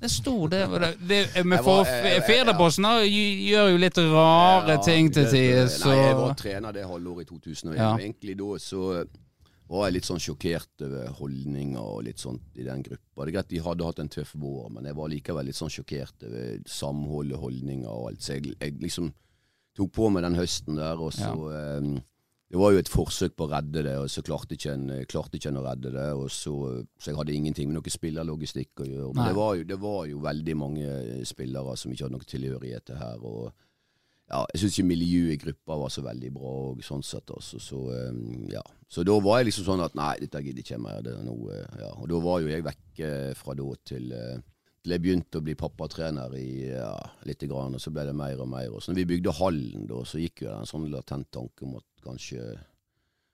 Det 0.00 0.08
sto 0.10 0.46
det. 0.48 0.62
det, 1.08 1.44
men 1.44 1.58
for 1.60 1.84
Federposten 2.24 2.86
gjør 3.04 3.66
jo 3.74 3.80
litt 3.82 3.98
rare 3.98 4.78
Ja, 4.78 4.82
ting 4.84 5.10
til 5.12 5.26
tider, 5.28 5.66
så 5.68 5.90
Nei, 5.90 5.96
jeg 6.06 6.14
var 6.16 6.38
trener 6.40 6.72
det 6.72 6.86
halvåret 6.88 7.26
i 7.26 7.28
2001. 7.28 7.76
Ja. 7.76 7.90
Egentlig 7.98 8.38
da 8.38 8.56
så 8.58 9.04
var 9.70 9.86
jeg 9.86 9.94
litt 9.94 10.08
sånn 10.08 10.22
sjokkert 10.22 10.82
over 10.82 11.12
holdninger 11.20 11.78
og 11.80 12.04
litt 12.08 12.18
sånt 12.18 12.58
i 12.58 12.66
den 12.66 12.82
gruppa. 12.82 13.22
Det 13.22 13.30
er 13.30 13.36
greit 13.36 13.50
de 13.52 13.62
hadde 13.62 13.86
hatt 13.86 14.00
en 14.02 14.10
tøff 14.10 14.32
vår, 14.42 14.68
men 14.74 14.88
jeg 14.90 14.98
var 14.98 15.10
likevel 15.12 15.46
litt 15.46 15.58
sånn 15.58 15.70
sjokkert 15.70 16.26
over 16.26 16.62
samholdet, 16.66 17.38
holdninger 17.38 17.90
og 17.90 18.08
alt. 18.10 18.24
Så 18.26 18.36
jeg, 18.36 18.56
jeg 18.56 18.80
liksom 18.82 19.12
tok 19.78 19.92
på 19.94 20.08
meg 20.10 20.26
den 20.26 20.38
høsten 20.40 20.80
der, 20.80 20.98
og 20.98 21.14
så 21.14 21.34
eh, 21.54 21.90
Det 22.50 22.58
var 22.58 22.72
jo 22.74 22.80
et 22.82 22.90
forsøk 22.90 23.36
på 23.38 23.46
å 23.46 23.50
redde 23.52 23.84
det, 23.86 23.94
og 24.02 24.08
så 24.10 24.24
klarte 24.26 24.56
ikke 24.56 24.72
en, 24.74 24.88
klarte 25.06 25.38
ikke 25.38 25.52
en 25.52 25.60
å 25.60 25.66
redde 25.68 25.92
det. 25.94 26.08
og 26.18 26.26
Så, 26.34 26.54
så 26.98 27.12
jeg 27.12 27.18
hadde 27.20 27.36
ingenting 27.36 27.70
med 27.70 27.78
noe 27.78 27.92
spillerlogistikk 27.94 28.82
å 28.82 28.88
gjøre. 28.88 29.12
Men 29.14 29.28
det 29.30 29.36
var, 29.38 29.54
jo, 29.54 29.68
det 29.70 29.78
var 29.78 30.00
jo 30.10 30.22
veldig 30.24 30.56
mange 30.58 30.96
spillere 31.30 31.76
som 31.78 31.94
ikke 31.94 32.08
hadde 32.08 32.18
noe 32.18 32.26
tilhørighet 32.26 32.90
til 32.90 32.98
her. 32.98 33.22
og 33.22 33.52
ja, 34.30 34.44
jeg 34.52 34.62
syns 34.62 34.76
ikke 34.76 34.90
miljøet 34.92 35.34
i 35.34 35.40
gruppa 35.42 35.78
var 35.80 35.90
så 35.92 36.04
veldig 36.06 36.30
bra. 36.34 36.52
og 36.70 36.84
sånn 36.86 37.02
sett 37.06 37.32
også, 37.34 37.58
så, 37.62 37.80
um, 38.10 38.46
ja. 38.50 38.62
så 38.88 39.04
da 39.06 39.16
var 39.22 39.40
jeg 39.40 39.50
liksom 39.50 39.66
sånn 39.66 39.84
at 39.84 39.98
nei, 39.98 40.14
dette 40.22 40.42
gidder 40.44 40.62
ikke 40.62 40.76
jeg 40.76 40.84
mer. 40.84 41.02
Det 41.04 41.16
er 41.16 41.26
noe, 41.26 41.58
ja. 41.80 41.90
Og 41.98 42.08
da 42.12 42.22
var 42.22 42.40
jo 42.42 42.52
jeg 42.52 42.66
vekke 42.66 43.12
fra 43.38 43.56
da 43.58 43.68
til, 43.90 44.10
eh, 44.14 44.42
til 44.80 44.94
jeg 44.94 45.04
begynte 45.04 45.40
å 45.40 45.46
bli 45.46 45.56
pappatrener 45.58 46.36
i 46.38 46.50
ja, 46.70 46.94
lite 47.28 47.50
grann, 47.50 47.74
og 47.76 47.82
så 47.82 47.92
ble 47.94 48.06
det 48.08 48.16
mer 48.16 48.42
og 48.42 48.50
mer. 48.52 48.68
Og 48.70 48.84
så 48.84 48.92
når 48.92 49.02
vi 49.02 49.08
bygde 49.14 49.38
hallen, 49.40 49.86
da, 49.90 50.02
så 50.06 50.22
gikk 50.22 50.44
jo 50.46 50.52
en 50.54 50.68
sånn 50.68 50.90
latent 50.92 51.30
tanke 51.34 51.66
om 51.66 51.78
at 51.80 51.88
kanskje 52.04 52.44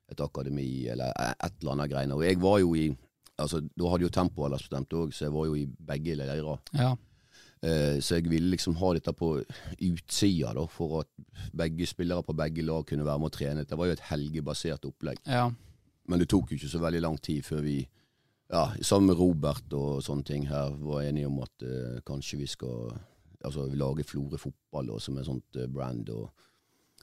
et 0.06 0.22
akademi 0.22 0.86
eller 0.92 1.12
et 1.34 1.60
eller 1.60 1.74
annet 1.74 1.90
greier. 1.92 2.14
Og 2.14 2.24
jeg 2.24 2.40
var 2.42 2.62
jo 2.62 2.72
i 2.78 2.88
altså 3.36 3.58
Da 3.60 3.88
hadde 3.92 4.06
jo 4.06 4.08
tempoaldersbestemt 4.16 4.94
òg, 4.96 5.10
så 5.12 5.26
jeg 5.26 5.32
var 5.34 5.44
jo 5.44 5.56
i 5.58 5.66
begge 5.68 6.14
leirer. 6.16 6.62
ja. 6.72 6.94
Eh, 7.62 7.98
Så 8.00 8.14
jeg 8.18 8.28
ville 8.30 8.50
liksom 8.52 8.76
ha 8.76 8.92
dette 8.94 9.12
på 9.16 9.30
utsida, 9.80 10.52
da, 10.54 10.66
for 10.70 11.00
at 11.00 11.08
begge 11.56 11.86
spillere 11.88 12.22
på 12.22 12.34
begge 12.36 12.62
lag 12.62 12.84
kunne 12.86 13.04
være 13.06 13.18
med 13.22 13.30
å 13.30 13.36
trene. 13.36 13.64
Det 13.64 13.78
var 13.78 13.86
jo 13.86 13.92
et 13.96 14.08
helgebasert 14.10 14.84
opplegg. 14.84 15.18
ja. 15.26 15.50
Men 16.08 16.20
det 16.20 16.28
tok 16.30 16.52
jo 16.52 16.54
ikke 16.54 16.68
så 16.70 16.78
veldig 16.78 17.00
lang 17.02 17.16
tid 17.18 17.42
før 17.42 17.64
vi, 17.64 17.80
ja, 18.52 18.68
sammen 18.80 19.08
med 19.08 19.16
Robert 19.18 19.72
og 19.74 20.04
sånne 20.06 20.22
ting 20.24 20.44
her, 20.46 20.70
var 20.78 21.02
enige 21.02 21.26
om 21.26 21.40
at 21.42 21.64
uh, 21.66 21.96
kanskje 22.06 22.38
vi 22.38 22.46
skal 22.46 22.92
altså, 23.42 23.64
lage 23.74 24.04
Florø 24.06 24.38
fotball 24.38 24.86
da, 24.86 25.00
som 25.02 25.18
et 25.18 25.26
sånt 25.26 25.58
uh, 25.58 25.66
brand. 25.66 26.08
og 26.14 26.30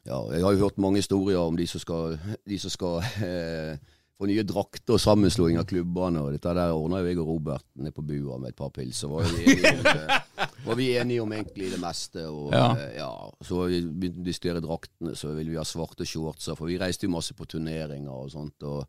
ja, 0.06 0.22
Jeg 0.32 0.42
har 0.46 0.54
jo 0.56 0.64
hørt 0.64 0.78
mange 0.80 1.02
historier 1.04 1.38
om 1.44 1.58
de 1.60 1.68
som 1.68 1.84
skal, 1.84 2.16
de 2.48 2.60
som 2.64 2.72
skal 2.72 3.04
eh, 3.28 3.76
få 4.16 4.28
nye 4.32 4.44
drakter 4.48 4.96
og 4.96 5.04
sammenslåing 5.04 5.60
av 5.60 5.68
klubbene. 5.68 6.24
og 6.24 6.32
Dette 6.32 6.56
der 6.56 6.72
ordna 6.72 7.02
jo 7.04 7.12
jeg 7.12 7.20
og 7.20 7.28
Robert 7.28 7.66
nede 7.76 7.92
på 7.92 8.06
bua 8.08 8.38
med 8.40 8.54
et 8.54 8.56
par 8.56 8.72
pils. 8.72 9.04
Så 9.04 9.12
var 9.12 9.28
jo 9.28 9.36
enige 9.36 9.74
om, 9.74 9.86
eh, 9.86 10.20
var 10.68 10.76
vi 10.80 10.90
enige 10.98 11.22
om 11.24 11.32
egentlig 11.36 11.72
det 11.74 11.80
meste. 11.82 12.26
og 12.30 12.52
Ja. 12.54 12.66
eh, 12.78 12.98
ja, 12.98 13.10
Så 13.44 13.64
vi 13.70 13.82
begynte 13.86 14.22
å 14.24 14.28
diskutere 14.28 14.62
draktene, 14.64 15.16
så 15.16 15.34
ville 15.36 15.52
vi 15.54 15.60
ha 15.60 15.66
svarte 15.68 16.06
shortser. 16.08 16.56
For 16.60 16.68
vi 16.72 16.78
reiste 16.82 17.08
jo 17.08 17.14
masse 17.16 17.34
på 17.38 17.48
turneringer 17.50 18.12
og 18.12 18.32
sånt. 18.32 18.64
og 18.64 18.86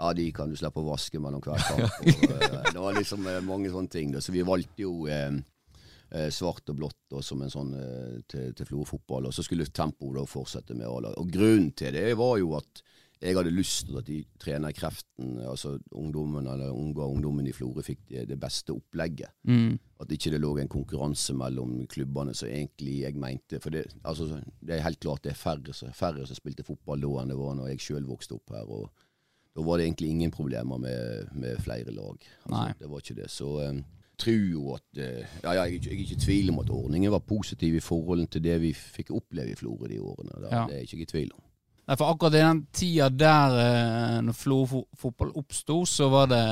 ja, 0.00 0.12
de 0.16 0.30
kan 0.32 0.48
du 0.48 0.56
slippe 0.56 0.80
å 0.80 0.86
vaske 0.88 1.20
mellom 1.20 1.42
hver 1.44 1.60
kamp. 1.60 1.98
Og, 2.00 2.30
eh, 2.40 2.70
det 2.72 2.80
var 2.80 2.94
liksom 2.96 3.26
eh, 3.28 3.40
mange 3.44 3.70
sånne 3.70 3.90
ting. 3.92 4.14
Så 4.20 4.32
vi 4.32 4.42
valgte 4.42 4.82
jo 4.86 5.06
svart 6.34 6.66
og 6.72 6.74
blått 6.74 6.96
da, 7.12 7.20
som 7.22 7.42
en 7.44 7.50
sånn 7.52 7.68
til, 8.26 8.48
til 8.58 8.66
Florø 8.66 8.84
fotball. 8.88 9.28
Og 9.28 9.34
så 9.36 9.44
skulle 9.46 9.68
tempoet 9.70 10.16
da 10.18 10.24
fortsette 10.26 10.74
med 10.74 10.88
A-lag. 10.88 11.14
Og 11.20 11.28
grunnen 11.30 11.70
til 11.78 11.94
det 11.94 12.16
var 12.18 12.38
jo 12.40 12.56
at 12.58 12.82
jeg 13.20 13.36
hadde 13.36 13.50
lyst 13.52 13.86
til 13.86 13.98
at 14.00 14.06
de 14.08 14.18
trenerkreften, 14.40 15.34
altså 15.44 15.74
ungdommen 15.92 16.46
eller 16.48 16.70
unge 16.72 17.02
og 17.02 17.12
ungdommen 17.18 17.46
i 17.46 17.52
Florø, 17.52 17.82
fikk 17.84 18.06
det, 18.08 18.22
det 18.30 18.38
beste 18.40 18.72
opplegget. 18.72 19.28
Mm. 19.44 19.74
At 20.00 20.14
ikke 20.16 20.32
det 20.32 20.40
lå 20.40 20.54
en 20.62 20.70
konkurranse 20.72 21.34
mellom 21.36 21.86
klubbene 21.92 22.32
som 22.34 22.48
egentlig 22.48 23.00
jeg 23.02 23.18
mente. 23.20 23.60
For 23.60 23.74
det, 23.74 23.84
altså, 24.08 24.40
det 24.64 24.78
er 24.78 24.86
helt 24.86 25.00
klart 25.04 25.24
det 25.26 25.34
er 25.34 25.40
færre, 25.42 25.74
færre 25.92 26.24
som 26.26 26.38
spilte 26.38 26.64
fotball 26.64 27.04
da 27.04 27.12
enn 27.20 27.34
det 27.34 27.38
var 27.40 27.58
når 27.58 27.72
jeg 27.74 27.84
sjøl 27.90 28.08
vokste 28.08 28.38
opp 28.38 28.54
her. 28.56 28.64
og 28.64 28.88
Da 29.56 29.66
var 29.66 29.76
det 29.78 29.90
egentlig 29.90 30.10
ingen 30.14 30.30
problemer 30.32 30.80
med, 30.80 31.28
med 31.36 31.60
flere 31.60 31.92
lag. 31.92 32.16
Altså. 32.46 32.72
Det 32.80 32.90
var 32.90 33.04
ikke 33.04 33.18
det. 33.20 33.28
Så 33.30 33.50
um, 33.68 33.84
tror 34.20 34.48
jo 34.54 34.64
at 34.78 34.96
eh, 35.00 35.28
ja, 35.44 35.52
ja, 35.58 35.68
jeg, 35.68 35.84
jeg 35.84 35.92
er 35.92 36.02
ikke 36.06 36.16
i 36.16 36.24
tvil 36.24 36.50
om 36.54 36.64
at 36.64 36.72
ordningen 36.72 37.12
var 37.12 37.20
positiv 37.24 37.76
i 37.76 37.84
forhold 37.84 38.26
til 38.32 38.44
det 38.44 38.56
vi 38.64 38.72
fikk 38.72 39.12
oppleve 39.16 39.52
i 39.52 39.60
Florø 39.60 39.92
de 39.92 40.00
årene. 40.00 40.40
Da, 40.40 40.48
Ja. 40.56 40.64
det 40.68 40.74
er 40.78 40.84
jeg 40.84 40.92
ikke 40.94 41.08
i 41.08 41.12
tvil 41.12 41.30
om. 41.36 41.44
Nei, 41.90 41.96
for 41.98 42.12
akkurat 42.12 42.34
i 42.38 42.42
den 42.44 42.58
tida 42.70 43.08
der 43.10 43.54
eh, 43.58 44.16
når 44.22 44.34
Flo 44.38 44.60
fo- 44.70 44.86
fotball 44.94 45.32
oppsto, 45.40 45.80
så 45.90 46.06
var 46.12 46.28
det 46.30 46.42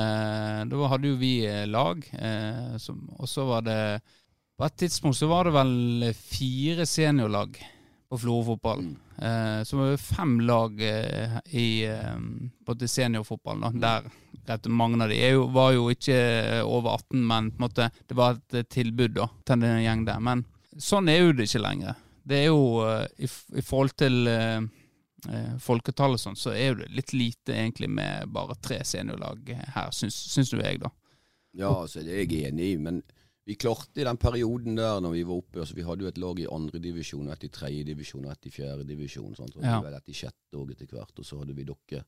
Da 0.67 0.87
hadde 0.91 1.13
jo 1.13 1.19
vi 1.21 1.29
eh, 1.47 1.61
lag, 1.63 2.01
eh, 2.11 2.73
som, 2.75 3.05
og 3.15 3.29
så 3.31 3.45
var 3.47 3.63
det 3.63 3.77
På 4.59 4.65
et 4.67 4.75
tidspunkt 4.83 5.15
så 5.15 5.29
var 5.31 5.47
det 5.47 5.53
vel 5.55 6.09
fire 6.11 6.83
seniorlag 6.83 7.55
på 8.09 8.17
Flo 8.19 8.39
fotball. 8.43 8.81
Mm. 8.81 8.97
Eh, 9.21 9.61
så 9.63 9.77
var 9.77 9.93
det 9.93 10.01
fem 10.01 10.33
lag 10.43 10.81
eh, 10.83 11.37
i 11.55 11.67
eh, 11.87 12.17
på 12.65 12.75
seniorfotballen. 12.83 13.79
Da, 13.79 14.01
der 14.01 14.09
greit, 14.57 14.67
mange 14.67 14.99
av 15.05 15.13
de 15.13 15.21
jo, 15.21 15.45
var 15.55 15.71
jo 15.77 15.85
ikke 15.93 16.17
over 16.65 16.97
18, 16.97 17.21
men 17.31 17.51
på 17.53 17.61
en 17.61 17.67
måte, 17.67 17.87
det 18.09 18.17
var 18.17 18.41
et 18.51 18.67
tilbud 18.73 19.13
da, 19.15 19.29
til 19.47 19.63
den 19.63 19.83
gjeng 19.85 20.03
der. 20.09 20.19
Men 20.25 20.43
sånn 20.75 21.07
er 21.13 21.21
jo 21.21 21.31
det 21.37 21.47
ikke 21.47 21.63
lenger. 21.63 22.01
Det 22.27 22.41
er 22.41 22.49
jo 22.49 22.59
i, 23.15 23.29
i 23.61 23.63
forhold 23.63 23.95
til 24.01 24.19
eh, 25.27 25.35
eh, 25.35 25.53
folketallet 25.59 26.21
sånn, 26.21 26.37
så 26.39 26.53
er 26.55 26.79
det 26.79 26.89
litt 26.95 27.13
lite 27.13 27.55
egentlig 27.55 27.89
med 27.91 28.31
bare 28.33 28.55
tre 28.61 28.81
seniorlag 28.87 29.53
her, 29.75 29.91
syns, 29.95 30.17
syns 30.33 30.53
jo 30.53 30.61
jeg, 30.61 30.81
da. 30.83 30.91
Ja, 31.57 31.73
altså, 31.81 32.03
det 32.05 32.13
er 32.13 32.23
jeg 32.23 32.51
enig 32.51 32.73
i, 32.75 32.77
men 32.77 33.01
vi 33.49 33.55
klarte 33.57 34.01
i 34.01 34.05
den 34.05 34.19
perioden 34.21 34.75
der 34.77 34.99
når 35.01 35.15
vi 35.15 35.21
var 35.25 35.39
oppe 35.41 35.63
altså 35.63 35.73
Vi 35.73 35.81
hadde 35.81 36.05
jo 36.05 36.09
et 36.11 36.19
lag 36.21 36.37
i 36.37 36.45
andredivisjon, 36.53 37.31
et 37.33 37.47
i 37.47 37.49
tredjedivisjon 37.49 38.27
og 38.27 38.33
et 38.35 38.45
i 38.45 38.51
fjerdedivisjon. 38.53 39.31
Og 39.33 39.37
så 39.39 39.63
Ja. 39.63 39.79
et 39.81 40.09
i 40.09 40.13
sjette 40.13 40.53
òg 40.53 40.71
etter 40.71 40.85
hvert, 40.85 41.17
og 41.17 41.25
så 41.25 41.39
hadde 41.39 41.55
vi 41.57 41.65
dere. 41.65 42.03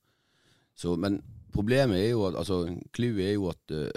Så, 0.75 0.95
men 0.97 1.21
problemet 1.51 1.97
er 1.97 2.11
jo 2.11 2.27
at 2.27 2.35
altså, 2.35 2.59
Clouet 2.93 3.25
er 3.25 3.33
jo 3.33 3.49
at 3.49 3.73
uh, 3.73 3.89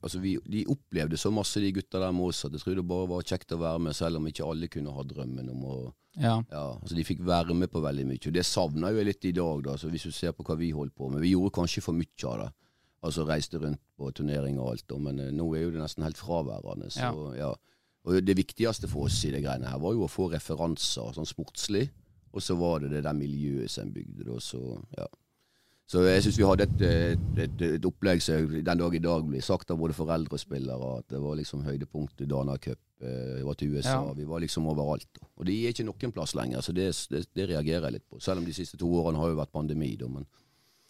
altså, 0.00 0.20
vi, 0.22 0.36
de 0.46 0.64
opplevde 0.66 1.18
så 1.18 1.32
masse, 1.34 1.60
de 1.60 1.72
gutta 1.72 1.98
der 1.98 2.12
med 2.12 2.30
oss, 2.30 2.44
at 2.44 2.52
jeg 2.52 2.60
tror 2.60 2.78
det 2.78 2.86
bare 2.86 3.08
var 3.08 3.26
kjekt 3.26 3.52
å 3.52 3.60
være 3.60 3.82
med, 3.88 3.96
selv 3.98 4.16
om 4.20 4.26
ikke 4.30 4.46
alle 4.46 4.70
kunne 4.72 4.94
ha 4.94 5.02
drømmen 5.02 5.50
om 5.50 5.64
å 5.64 5.76
Ja. 6.20 6.42
ja, 6.50 6.64
altså 6.76 6.94
De 6.94 7.04
fikk 7.08 7.22
være 7.24 7.54
med 7.56 7.70
på 7.72 7.80
veldig 7.80 8.04
mye. 8.06 8.20
og 8.28 8.34
Det 8.34 8.44
savner 8.44 8.92
jeg 8.92 9.08
litt 9.08 9.24
i 9.30 9.32
dag, 9.36 9.62
da, 9.64 9.76
hvis 9.76 10.08
du 10.08 10.12
ser 10.12 10.34
på 10.36 10.44
hva 10.44 10.56
vi 10.60 10.72
holdt 10.76 10.94
på 10.94 11.08
med. 11.08 11.22
Vi 11.24 11.32
gjorde 11.32 11.54
kanskje 11.56 11.84
for 11.84 11.96
mye 11.96 12.28
av 12.28 12.42
det. 12.42 12.50
Altså 13.02 13.24
Reiste 13.26 13.58
rundt 13.58 13.80
på 13.98 14.10
turnering 14.14 14.60
og 14.60 14.74
alt, 14.74 14.84
da, 14.90 14.98
men 15.02 15.18
eh, 15.18 15.32
nå 15.34 15.48
er 15.56 15.64
jo 15.64 15.72
det 15.74 15.80
nesten 15.82 16.04
helt 16.06 16.20
fraværende. 16.20 16.90
Så, 16.92 17.08
ja. 17.38 17.50
Og 18.04 18.20
Det 18.26 18.36
viktigste 18.36 18.90
for 18.90 19.08
oss 19.08 19.24
i 19.24 19.32
det 19.32 19.42
greiene 19.42 19.70
her 19.70 19.80
var 19.82 19.96
jo 19.96 20.04
å 20.06 20.10
få 20.10 20.28
referanser 20.30 21.16
sånn 21.16 21.26
sportslig, 21.26 21.88
og 22.32 22.42
så 22.42 22.56
var 22.56 22.82
det 22.82 22.92
det 22.94 23.02
der 23.06 23.16
miljøet 23.16 23.70
som 23.70 23.88
en 23.88 23.94
bygde. 23.96 24.28
da, 24.28 24.38
så 24.40 24.60
ja. 24.98 25.08
Så 25.92 26.04
jeg 26.06 26.22
syns 26.24 26.38
vi 26.38 26.46
hadde 26.46 26.64
et, 26.64 26.82
et, 26.86 27.24
et, 27.42 27.62
et 27.76 27.84
opplegg 27.84 28.22
som 28.24 28.46
den 28.48 28.80
dag 28.80 28.94
i 28.96 29.02
dag 29.02 29.26
blir 29.28 29.42
sagt 29.44 29.70
av 29.74 29.80
både 29.82 29.96
foreldre 29.96 30.38
og 30.38 30.40
spillere, 30.40 30.92
at 31.02 31.08
det 31.12 31.20
var 31.20 31.36
liksom 31.36 31.66
høydepunktet 31.66 32.30
Dana 32.30 32.54
Cup. 32.62 32.78
Eh, 33.02 33.36
Vi 33.38 33.42
var 33.44 33.54
til 33.54 33.74
USA, 33.76 33.96
Ja. 34.06 34.12
vi 34.14 34.24
var 34.24 34.40
liksom 34.40 34.66
overalt. 34.66 35.06
Og 35.36 35.44
det 35.46 35.54
er 35.64 35.72
ikke 35.72 35.84
noen 35.84 36.12
plass 36.12 36.34
lenger, 36.34 36.60
så 36.62 36.72
det, 36.72 36.90
det, 37.10 37.26
det 37.34 37.48
reagerer 37.50 37.82
jeg 37.88 37.92
litt 37.92 38.08
på. 38.10 38.20
Selv 38.22 38.38
om 38.38 38.44
de 38.46 38.52
siste 38.54 38.78
to 38.78 38.86
årene 38.86 39.18
har 39.18 39.28
jo 39.28 39.36
vært 39.42 39.52
pandemi, 39.52 39.96
da. 39.98 40.06
Men 40.08 40.26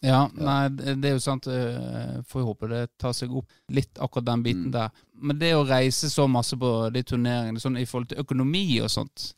Ja, 0.03 0.27
nei, 0.35 0.69
det 0.69 1.05
er 1.05 1.13
jo 1.15 1.21
sant. 1.23 1.47
eh, 1.47 2.23
Får 2.27 2.43
håpe 2.45 2.69
det 2.69 2.91
tar 2.99 3.13
seg 3.15 3.31
opp 3.39 3.47
litt, 3.71 3.95
akkurat 4.03 4.25
den 4.25 4.43
biten 4.43 4.65
Mm. 4.67 4.73
der. 4.73 4.91
Men 5.15 5.39
det 5.39 5.53
å 5.55 5.65
reise 5.65 6.11
så 6.11 6.27
masse 6.29 6.57
på 6.59 6.91
de 6.93 7.03
turneringene, 7.05 7.61
sånn 7.61 7.79
i 7.79 7.85
forhold 7.87 8.09
til 8.09 8.19
økonomi 8.19 8.81
og 8.83 8.91
sånt 8.91 9.35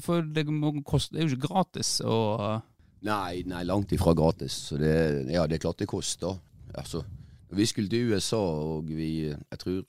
For 0.00 0.22
det, 0.22 0.46
koste, 0.84 1.12
det 1.12 1.20
er 1.22 1.28
jo 1.28 1.36
ikke 1.36 1.48
gratis 1.48 2.00
å 2.04 2.60
Nei, 3.02 3.42
nei, 3.46 3.62
langt 3.64 3.90
ifra 3.92 4.14
gratis. 4.14 4.52
Så 4.70 4.78
det, 4.78 5.26
ja, 5.32 5.46
det 5.46 5.56
er 5.56 5.62
klart 5.64 5.78
det 5.78 5.88
koster. 5.90 6.36
Altså, 6.74 7.02
vi 7.50 7.64
skulle 7.66 7.88
til 7.90 8.12
USA, 8.12 8.38
og 8.38 8.86
vi 8.86 9.28
Jeg 9.28 9.58
tror, 9.58 9.84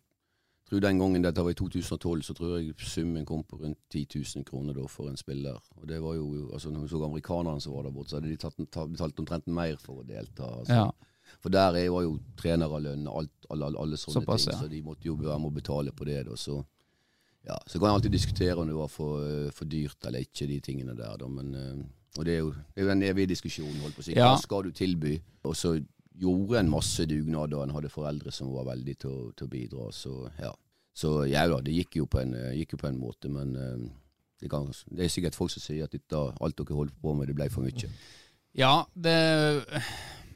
tror 0.73 0.81
den 0.81 0.99
gangen 0.99 1.21
dette 1.21 1.43
var 1.45 1.53
i 1.53 1.57
2012, 1.57 2.21
så 2.25 2.33
tror 2.33 2.57
jeg 2.57 2.73
summen 2.89 3.25
kom 3.29 3.43
på 3.45 3.59
rundt 3.61 3.79
10 3.93 4.07
000 4.35 4.45
kroner 4.47 4.73
da 4.73 4.87
for 4.89 5.09
en 5.09 5.19
spiller. 5.19 5.59
Og 5.77 5.87
det 5.87 6.01
var 6.01 6.15
jo, 6.17 6.49
altså 6.53 6.71
Når 6.73 6.81
vi 6.81 6.89
så 6.89 7.03
amerikanerne 7.05 7.61
som 7.61 7.75
var 7.75 7.83
der 7.83 7.93
borte, 7.93 8.09
så 8.09 8.17
hadde 8.17 8.31
de 8.31 8.37
tatt, 8.37 8.57
betalt 8.57 9.19
omtrent 9.19 9.47
mer 9.47 9.77
for 9.77 10.01
å 10.01 10.07
delta. 10.07 10.49
Altså. 10.59 10.73
Ja. 10.73 11.37
For 11.43 11.53
der 11.53 11.77
er, 11.77 11.89
var 11.93 12.05
jo 12.05 12.17
trenerlønn 12.39 13.07
og 13.07 13.19
alt, 13.21 13.49
alle, 13.49 13.69
alle, 13.79 13.97
sånne 13.97 14.21
Såpass, 14.21 14.47
ting, 14.47 14.53
ja. 14.53 14.61
så 14.61 14.71
de 14.71 14.81
måtte 14.85 15.07
jo 15.07 15.17
være 15.19 15.39
med 15.39 15.51
å 15.51 15.57
betale 15.57 15.93
på 15.93 16.07
det. 16.09 16.23
Da, 16.29 16.37
så, 16.39 16.59
ja, 17.45 17.57
så 17.67 17.77
kan 17.79 17.89
jeg 17.89 17.99
alltid 17.99 18.15
diskutere 18.17 18.55
om 18.61 18.69
det 18.69 18.77
var 18.77 18.89
for, 18.91 19.27
for 19.53 19.69
dyrt 19.69 20.09
eller 20.09 20.25
ikke, 20.25 20.47
de 20.49 20.59
tingene 20.63 20.97
der. 20.97 21.17
Da, 21.21 21.29
men, 21.29 21.53
eh, 21.53 21.83
og 22.17 22.25
det 22.25 22.33
er, 22.33 22.41
jo, 22.41 22.53
det 22.73 22.81
er 22.81 22.89
jo 22.89 22.95
en 22.95 23.05
evig 23.05 23.27
diskusjon. 23.29 23.77
holdt 23.83 23.97
på 23.97 24.05
å 24.05 24.07
si. 24.09 24.17
Ja. 24.17 24.31
Hva 24.33 24.41
skal 24.41 24.65
du 24.65 24.73
tilby? 24.73 25.19
Og 25.43 25.57
så 25.57 25.75
gjorde 26.19 26.59
en 26.59 26.69
masse 26.71 27.05
dugnad, 27.09 27.53
og 27.53 27.65
en 27.65 27.75
hadde 27.75 27.91
foreldre 27.91 28.31
som 28.31 28.51
var 28.53 28.69
veldig 28.71 28.95
til, 29.01 29.19
til 29.37 29.47
å 29.47 29.51
bidra. 29.51 29.89
Så 29.95 30.15
ja, 30.39 30.53
så, 30.93 31.23
ja 31.29 31.45
da, 31.49 31.59
det 31.65 31.75
gikk 31.79 32.01
jo 32.03 32.07
på 32.09 32.21
en, 32.21 32.35
eh, 32.37 32.57
jo 32.61 32.79
på 32.79 32.89
en 32.89 32.99
måte, 33.01 33.31
men 33.33 33.55
eh, 33.57 33.85
det, 34.41 34.49
kan, 34.51 34.69
det 34.93 35.05
er 35.05 35.13
sikkert 35.13 35.37
folk 35.37 35.53
som 35.53 35.63
sier 35.63 35.87
at 35.87 35.95
dette, 35.95 36.17
alt 36.17 36.59
dere 36.59 36.77
holdt 36.77 36.99
på 37.01 37.15
med, 37.17 37.31
det 37.31 37.37
ble 37.37 37.49
for 37.53 37.65
mye. 37.65 37.89
Ja, 38.53 38.83
det, 38.93 39.15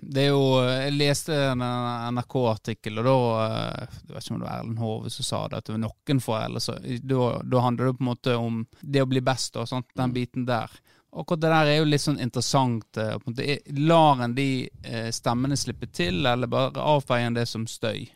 det 0.01 0.23
er 0.23 0.31
jo 0.31 0.57
Jeg 0.65 0.95
leste 0.95 1.35
en 1.51 1.61
NRK-artikkel, 1.61 2.97
og 2.97 3.05
da 3.05 3.17
eh, 3.43 3.99
Jeg 4.07 4.15
vet 4.15 4.23
ikke 4.23 4.33
om 4.33 4.41
det 4.41 4.47
var 4.47 4.55
Erlend 4.57 4.81
Hove 4.81 5.13
som 5.13 5.27
sa 5.27 5.43
det, 5.45 5.61
at 5.61 5.69
det 5.69 5.75
var 5.75 5.83
noen 5.85 6.23
foreldre 6.25 6.63
så 6.63 6.77
Da, 6.81 7.27
da 7.45 7.63
handler 7.67 7.91
det 7.91 7.97
på 7.99 8.05
en 8.05 8.11
måte 8.11 8.37
om 8.41 8.63
det 8.81 9.05
å 9.05 9.11
bli 9.11 9.21
best, 9.21 9.61
og 9.61 9.69
sånt, 9.69 9.91
den 9.97 10.15
biten 10.17 10.49
der. 10.49 10.73
Akkurat 11.17 11.41
det 11.41 11.49
der 11.49 11.71
er 11.71 11.77
jo 11.79 11.87
litt 11.89 12.03
sånn 12.03 12.19
interessant. 12.21 12.97
eh, 12.97 13.57
lar 13.79 14.21
en 14.23 14.35
de 14.37 14.69
eh, 14.83 15.09
stemmene 15.11 15.57
slippe 15.57 15.89
til, 15.91 16.25
eller 16.25 16.47
bare 16.47 16.71
avfeier 16.83 17.27
en 17.27 17.33
det 17.39 17.47
som 17.49 17.65
støy? 17.67 18.07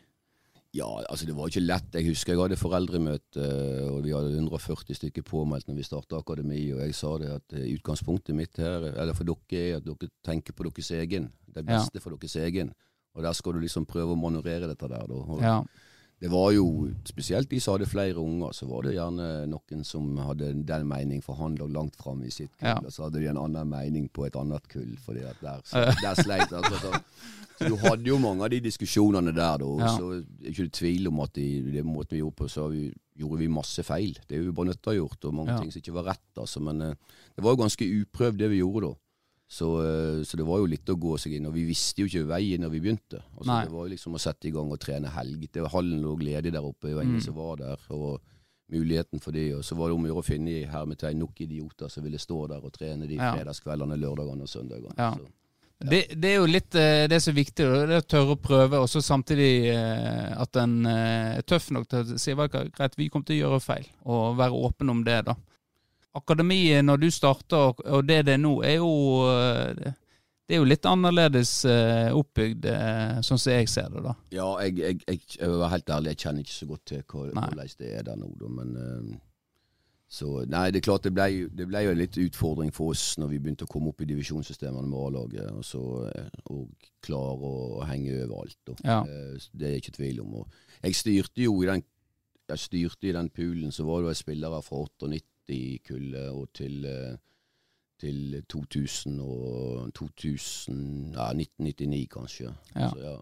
Ja, 0.72 0.86
altså 1.10 1.26
det 1.28 1.34
var 1.36 1.50
ikke 1.50 1.60
lett. 1.66 1.90
Jeg 1.92 2.06
husker 2.08 2.32
jeg 2.32 2.40
hadde 2.40 2.56
foreldremøte, 2.56 3.42
eh, 3.44 3.88
og 3.90 4.04
vi 4.06 4.14
hadde 4.14 4.30
140 4.38 4.96
stykker 4.96 5.22
påmeldt 5.28 5.66
når 5.68 5.76
vi 5.76 5.84
starta 5.84 6.16
akademi, 6.22 6.62
og 6.72 6.80
jeg 6.80 6.94
sa 6.96 7.10
det 7.20 7.28
at 7.34 7.56
utgangspunktet 7.58 8.34
mitt 8.38 8.56
her, 8.56 8.86
eller 8.94 9.12
for 9.18 9.24
dere, 9.28 9.60
er 9.60 9.76
at 9.82 9.84
dere 9.84 10.08
tenker 10.24 10.54
på 10.56 10.64
deres 10.70 10.90
egen. 10.96 11.32
Det 11.46 11.66
Ja. 11.66 11.76
beste 11.76 12.00
for 12.00 12.16
deres 12.16 12.36
egen. 12.36 12.72
Og 13.14 13.22
der 13.22 13.32
skal 13.34 13.52
du 13.52 13.60
liksom 13.60 13.84
prøve 13.84 14.14
å 14.14 14.16
manøvrere 14.16 14.66
dette 14.70 14.88
der, 14.88 15.06
da. 15.06 15.12
Og 15.14 15.42
Ja. 15.42 15.58
Det 16.22 16.30
var 16.30 16.52
jo, 16.54 16.64
spesielt 17.08 17.48
de 17.50 17.58
som 17.60 17.74
hadde 17.74 17.88
flere 17.90 18.14
unger, 18.22 18.52
så 18.54 18.68
var 18.70 18.84
det 18.86 18.92
gjerne 18.94 19.24
noen 19.50 19.80
som 19.84 20.12
hadde 20.22 20.52
den 20.68 20.86
mening, 20.86 21.18
for 21.24 21.34
han 21.40 21.56
lå 21.58 21.66
langt 21.74 21.96
framme 21.98 22.28
i 22.28 22.30
sitt 22.30 22.52
kull, 22.60 22.68
Ja. 22.68 22.76
og 22.78 22.92
så 22.94 23.08
hadde 23.08 23.18
de 23.18 23.26
en 23.32 23.40
annen 23.42 23.66
mening 23.68 24.08
på 24.14 24.26
et 24.28 24.36
annet 24.38 24.68
kull, 24.70 24.92
fordi 25.02 25.24
at 25.26 25.40
der, 25.42 25.58
der 25.98 26.14
sleit. 26.22 26.52
Altså, 26.54 26.78
så, 26.78 26.92
så 27.58 27.68
du 27.72 27.76
hadde 27.82 28.06
jo 28.06 28.20
mange 28.22 28.46
av 28.46 28.50
de 28.54 28.60
diskusjonene 28.62 29.34
der, 29.34 29.58
da, 29.64 29.72
Ja. 29.82 29.90
så 29.98 30.12
er 30.14 30.22
det 30.22 30.52
ikke 30.54 30.68
tvil 30.78 31.08
om 31.10 31.20
at 31.26 31.36
i 31.42 31.48
det 31.74 31.82
måten 31.84 32.14
vi 32.14 32.22
gjorde 32.22 32.38
på, 32.38 32.48
så 32.48 32.68
vi, 32.70 32.84
gjorde 33.18 33.38
vi 33.42 33.48
masse 33.58 33.82
feil. 33.84 34.14
Det 34.28 34.38
er 34.38 34.44
jo 34.46 34.52
bare 34.56 34.70
nødt 34.70 34.80
til 34.82 34.92
å 34.92 34.94
ha 34.94 35.00
gjort, 35.02 35.24
og 35.26 35.34
mange 35.34 35.50
Ja. 35.56 35.58
ting 35.58 35.72
som 35.74 35.82
ikke 35.82 35.92
var 35.98 36.04
rett, 36.14 36.30
altså, 36.38 36.62
men 36.62 36.80
eh, 36.82 36.94
det 37.34 37.42
var 37.44 37.50
jo 37.56 37.64
ganske 37.66 37.82
uprøvd 37.98 38.38
det 38.38 38.48
vi 38.54 38.62
gjorde 38.62 38.86
da. 38.92 38.94
Så, 39.52 39.66
eh, 39.84 40.22
så 40.24 40.38
det 40.40 40.46
var 40.48 40.62
jo 40.62 40.68
litt 40.70 40.88
å 40.88 40.96
gå 40.96 41.18
seg 41.20 41.34
inn, 41.36 41.46
og 41.50 41.52
vi 41.52 41.66
visste 41.68 42.00
jo 42.00 42.08
ikke 42.08 42.24
veien 42.30 42.62
når 42.64 42.70
vi 42.72 42.80
begynte. 42.86 43.18
Altså, 43.36 43.50
Nei. 43.50 43.64
det 43.66 43.72
var 43.74 43.84
jo 43.84 43.92
liksom 43.92 44.14
å 44.16 44.20
sette 44.22 44.48
i 44.48 44.52
gang 44.54 44.70
og 44.72 44.80
trene 44.80 45.10
helg. 45.12 45.42
Det 45.52 45.60
var 45.66 45.74
Hallen 45.74 46.00
lå 46.00 46.14
ledig 46.24 46.52
der 46.54 46.64
oppe, 46.64 46.94
og 46.94 47.02
ingen 47.04 47.18
Mm. 47.20 47.26
som 47.26 47.34
var 47.36 47.56
der. 47.60 47.76
og 47.90 48.20
muligheten 48.72 49.20
for 49.20 49.32
det, 49.32 49.50
og 49.54 49.60
så 49.64 49.76
var 49.76 49.88
det 49.90 49.94
om 49.98 50.04
å 50.04 50.08
gjøre 50.08 50.22
å 50.22 50.24
finne 50.24 50.48
i 50.48 50.64
hermetegn 50.64 51.18
nok 51.20 51.40
idioter 51.44 51.90
som 51.92 52.02
ville 52.06 52.16
stå 52.16 52.48
der 52.48 52.64
og 52.64 52.72
trene 52.72 53.06
de 53.06 53.16
Ja. 53.18 53.34
fredagskveldene, 53.36 53.98
lørdagene 54.00 54.40
og 54.40 54.48
søndagene. 54.48 54.94
Ja. 54.96 55.10
Så, 55.12 55.28
Det, 55.90 56.14
det 56.20 56.30
er 56.30 56.36
jo 56.38 56.46
litt 56.46 56.74
eh, 56.78 57.06
det 57.10 57.20
som 57.20 57.32
er 57.34 57.42
viktig, 57.42 57.56
det 57.66 57.90
er 57.90 58.00
å 58.00 58.06
tørre 58.06 58.36
å 58.36 58.40
prøve, 58.40 58.78
og 58.80 58.88
så 58.88 59.02
samtidig 59.02 59.66
eh, 59.74 60.40
at 60.40 60.56
en 60.56 60.86
er 60.86 61.42
tøff 61.42 61.70
nok 61.74 61.88
til 61.90 61.98
å 62.14 62.18
si 62.18 62.32
hva 62.32 62.46
greit, 62.48 62.94
vi 62.96 63.08
kommer 63.10 63.26
til 63.26 63.42
å 63.42 63.50
gjøre 63.50 63.60
feil, 63.60 63.86
og 64.06 64.36
være 64.38 64.52
åpen 64.56 64.88
om 64.94 65.02
det. 65.04 65.24
da. 65.26 65.34
Akademiet 66.14 66.84
når 66.84 67.00
du 67.00 67.10
starta, 67.10 67.56
og- 67.70 67.80
og 67.86 68.06
det 68.06 68.24
det 68.26 68.34
er 68.34 68.38
nå, 68.42 68.62
er 68.64 68.76
jo 68.76 68.90
eh, 69.30 69.74
det- 69.74 69.94
er 70.50 70.56
jo 70.58 70.64
litt 70.68 70.84
annerledes 70.84 71.64
eh, 71.64 72.10
oppbygd, 72.12 72.66
eh, 72.66 73.20
sånn 73.24 73.38
som 73.40 73.52
jeg 73.52 73.68
ser 73.68 73.88
det. 73.88 74.02
da. 74.04 74.14
ja, 74.30 74.48
jeg, 74.60 74.76
jeg, 74.78 75.00
jeg, 75.08 75.20
jeg 75.40 75.48
være 75.48 75.70
helt 75.70 75.86
ærlig, 75.90 76.06
jeg 76.12 76.16
kjenner 76.26 76.40
ikke 76.44 76.58
så 76.60 76.66
godt 76.68 76.84
til 76.84 77.02
hvordan 77.08 77.56
det 77.78 77.92
er 77.98 78.02
der 78.02 78.16
nå, 78.16 78.28
da, 78.40 78.48
men 78.48 79.20
så, 80.12 80.44
nei, 80.46 80.66
det 80.70 80.82
er 80.82 80.84
klart 80.90 81.06
det 81.06 81.14
ble, 81.16 81.48
det 81.56 81.66
ble 81.70 81.80
jo 81.86 81.90
en 81.94 81.96
litt 82.02 82.18
utfordring 82.20 82.70
for 82.76 82.90
oss 82.92 83.14
når 83.16 83.30
vi 83.30 83.38
begynte 83.40 83.64
å 83.64 83.70
komme 83.72 83.88
opp 83.88 84.02
i 84.04 84.08
divisjonssystemene 84.10 84.84
med 84.90 84.98
A-laget, 85.06 85.46
og 85.56 85.64
så 85.64 85.80
og 86.52 86.68
klare 87.00 87.48
å 87.48 87.80
henge 87.88 88.18
over 88.26 88.42
alt. 88.42 88.58
Da. 88.68 88.74
Ja. 88.84 88.98
Det 89.56 89.64
er 89.64 89.72
jeg 89.72 89.80
ikke 89.86 89.96
tvil 89.96 90.20
om. 90.20 90.34
Og 90.42 90.46
jeg 90.84 90.94
styrte 91.00 91.40
jo 91.46 91.54
i 91.62 91.66
den, 91.70 91.82
jeg 92.52 92.58
styrte 92.58 93.08
i 93.08 93.12
den 93.16 93.30
poolen, 93.32 93.72
så 93.72 93.86
var 93.88 94.02
det 94.04 94.12
jo 94.12 94.20
spillere 94.20 94.60
fra 94.62 94.82
98-kullet 95.50 96.30
og 96.30 96.48
til, 96.54 96.84
eh, 96.84 97.16
til 98.00 98.42
2000 98.48 99.20
og 99.20 99.92
2000, 99.94 101.12
ja, 101.14 101.32
1999 101.32 102.08
kanskje. 102.10 102.54
Ja. 102.74 102.90
Så, 102.90 102.98
ja. 103.00 103.16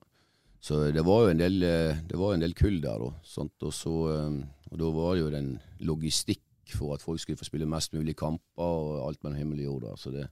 så 0.61 0.85
det 0.93 1.07
var 1.07 1.23
jo 1.23 1.29
en 1.29 1.39
del, 1.39 1.63
eh, 1.63 1.97
det 2.09 2.19
var 2.19 2.35
en 2.35 2.41
del 2.41 2.55
kull 2.55 2.83
der, 2.83 2.99
da. 2.99 3.13
Og, 3.61 3.73
så, 3.73 3.95
eh, 4.15 4.43
og 4.71 4.79
da 4.79 4.91
var 4.91 5.15
det 5.15 5.23
jo 5.23 5.31
den 5.31 5.55
logistikk 5.81 6.43
for 6.71 6.95
at 6.95 7.03
folk 7.03 7.21
skulle 7.21 7.39
få 7.39 7.45
spille 7.45 7.67
mest 7.67 7.93
mulig 7.93 8.17
kamper 8.17 8.63
og 8.63 9.09
alt 9.09 9.25
mellom 9.25 9.39
himmel 9.39 9.59
og 9.59 9.65
jord. 9.65 9.83
Da. 9.83 9.97
Så 9.97 10.11
det, 10.15 10.29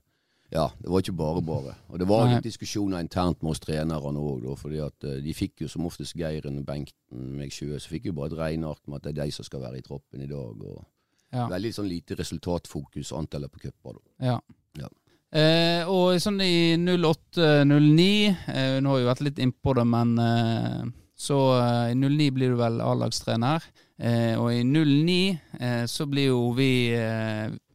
ja, 0.51 0.69
det 0.79 0.89
var 0.89 1.03
ikke 1.03 1.13
bare 1.13 1.41
bare. 1.43 1.73
Og 1.89 1.99
det 1.99 2.07
var 2.07 2.29
litt 2.29 2.45
diskusjoner 2.47 3.03
internt 3.03 3.43
med 3.43 3.51
oss 3.51 3.59
trenerne 3.59 4.17
òg, 4.17 4.47
fordi 4.57 4.79
at 4.81 5.09
de 5.21 5.33
fikk 5.35 5.65
jo 5.65 5.67
som 5.67 5.85
oftest 5.85 6.15
Geiren, 6.17 6.63
Bengten, 6.65 7.35
meg 7.35 7.51
sjøl, 7.51 7.75
så 7.77 7.91
fikk 7.91 8.07
jo 8.07 8.15
bare 8.17 8.31
et 8.31 8.39
regneark 8.39 8.87
med 8.87 8.97
at 8.97 9.03
det 9.03 9.11
er 9.11 9.25
de 9.25 9.35
som 9.35 9.45
skal 9.45 9.61
være 9.61 9.81
i 9.81 9.85
troppen 9.85 10.23
i 10.23 10.31
dag. 10.31 10.63
og 10.63 10.87
Ja. 11.33 11.45
Veldig 11.51 11.73
sånn 11.75 11.89
lite 11.89 12.17
resultatfokus 12.17 13.11
Antallet 13.13 13.51
på 13.53 13.61
cuper. 13.67 13.99
Ja. 14.23 14.39
Ja. 14.79 14.89
Eh, 15.29 15.85
og 15.85 16.17
sånn 16.21 16.39
i 16.41 16.73
08-09 16.73 18.05
eh, 18.49 18.77
Nå 18.81 18.89
har 18.89 18.97
vi 18.97 19.05
vært 19.05 19.21
litt 19.27 19.41
innpå 19.43 19.75
det, 19.77 19.85
men 19.85 20.15
eh, 20.23 20.87
så 21.19 21.37
eh, 21.59 21.91
i 21.91 21.97
09 21.99 22.31
blir 22.33 22.55
du 22.55 22.57
vel 22.57 22.79
A-lagstrener. 22.81 23.65
Eh, 23.99 24.33
og 24.39 24.53
i 24.55 24.63
09 24.63 25.19
eh, 25.59 25.83
så 25.91 26.07
blir 26.09 26.31
jo 26.31 26.49
vi 26.57 26.71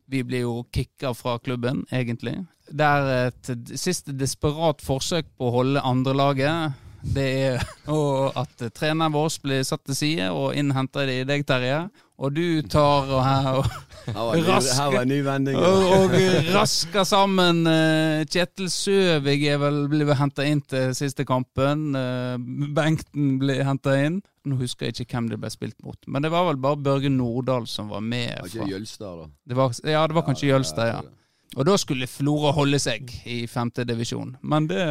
Vi 0.07 0.21
blir 0.23 0.45
jo 0.45 0.67
kicka 0.73 1.15
fra 1.17 1.39
klubben, 1.39 1.87
egentlig. 1.91 2.35
Det 2.69 2.85
er 2.85 3.31
et 3.31 3.79
siste 3.81 4.13
desperat 4.13 4.83
forsøk 4.85 5.31
på 5.39 5.49
å 5.49 5.55
holde 5.55 5.81
andrelaget. 5.81 6.75
Det 7.15 7.25
er 7.49 7.65
at 8.43 8.67
treneren 8.77 9.15
vår 9.15 9.39
blir 9.43 9.65
satt 9.65 9.85
til 9.89 9.97
side, 9.97 10.29
og 10.31 10.55
innhenter 10.57 11.09
de 11.09 11.23
deg, 11.29 11.47
Terje. 11.49 11.87
Og 12.19 12.31
du 12.37 12.63
tar 12.71 13.09
og 13.11 13.25
her 13.27 13.49
og 13.59 13.67
Her 14.05 14.91
var 14.93 15.01
en 15.01 15.09
ny, 15.09 15.17
vending. 15.25 15.57
og, 15.57 15.87
og 15.97 16.13
rasker 16.55 17.07
sammen. 17.09 17.63
eh, 17.67 18.25
Kjetil 18.31 18.69
Søvig 18.71 19.47
er 19.49 19.59
vel 19.63 19.81
blitt 19.91 20.13
henta 20.21 20.45
inn 20.47 20.61
til 20.61 20.93
siste 20.95 21.25
kampen. 21.27 21.95
eh, 21.97 22.37
Bengten 22.77 23.39
ble 23.41 23.57
henta 23.65 23.97
inn. 24.05 24.21
Nå 24.45 24.59
husker 24.61 24.87
jeg 24.91 25.01
ikke 25.07 25.17
hvem 25.17 25.31
det 25.33 25.39
ble 25.41 25.49
spilt 25.51 25.79
mot, 25.83 25.97
men 26.07 26.23
det 26.23 26.31
var 26.31 26.45
vel 26.51 26.59
bare 26.61 26.77
Børge 26.77 27.09
Nordahl 27.11 27.65
som 27.67 27.89
var 27.89 28.05
med. 28.05 28.35
Var 28.43 28.51
ikke 28.53 28.69
Jølstad, 28.75 29.23
da? 29.23 29.29
Det 29.49 29.57
var, 29.57 29.73
ja, 29.89 30.03
det 30.07 30.15
var 30.19 30.27
kanskje 30.29 30.51
Jølstad, 30.53 30.91
ja. 30.91 30.99
tror 31.01 31.09
det. 31.09 31.57
Og 31.57 31.67
da 31.71 31.77
skulle 31.81 32.07
Flora 32.11 32.53
holde 32.53 32.79
seg 32.83 33.09
i 33.31 33.47
femte 33.49 33.87
divisjon, 33.89 34.37
men 34.43 34.69
det, 34.69 34.83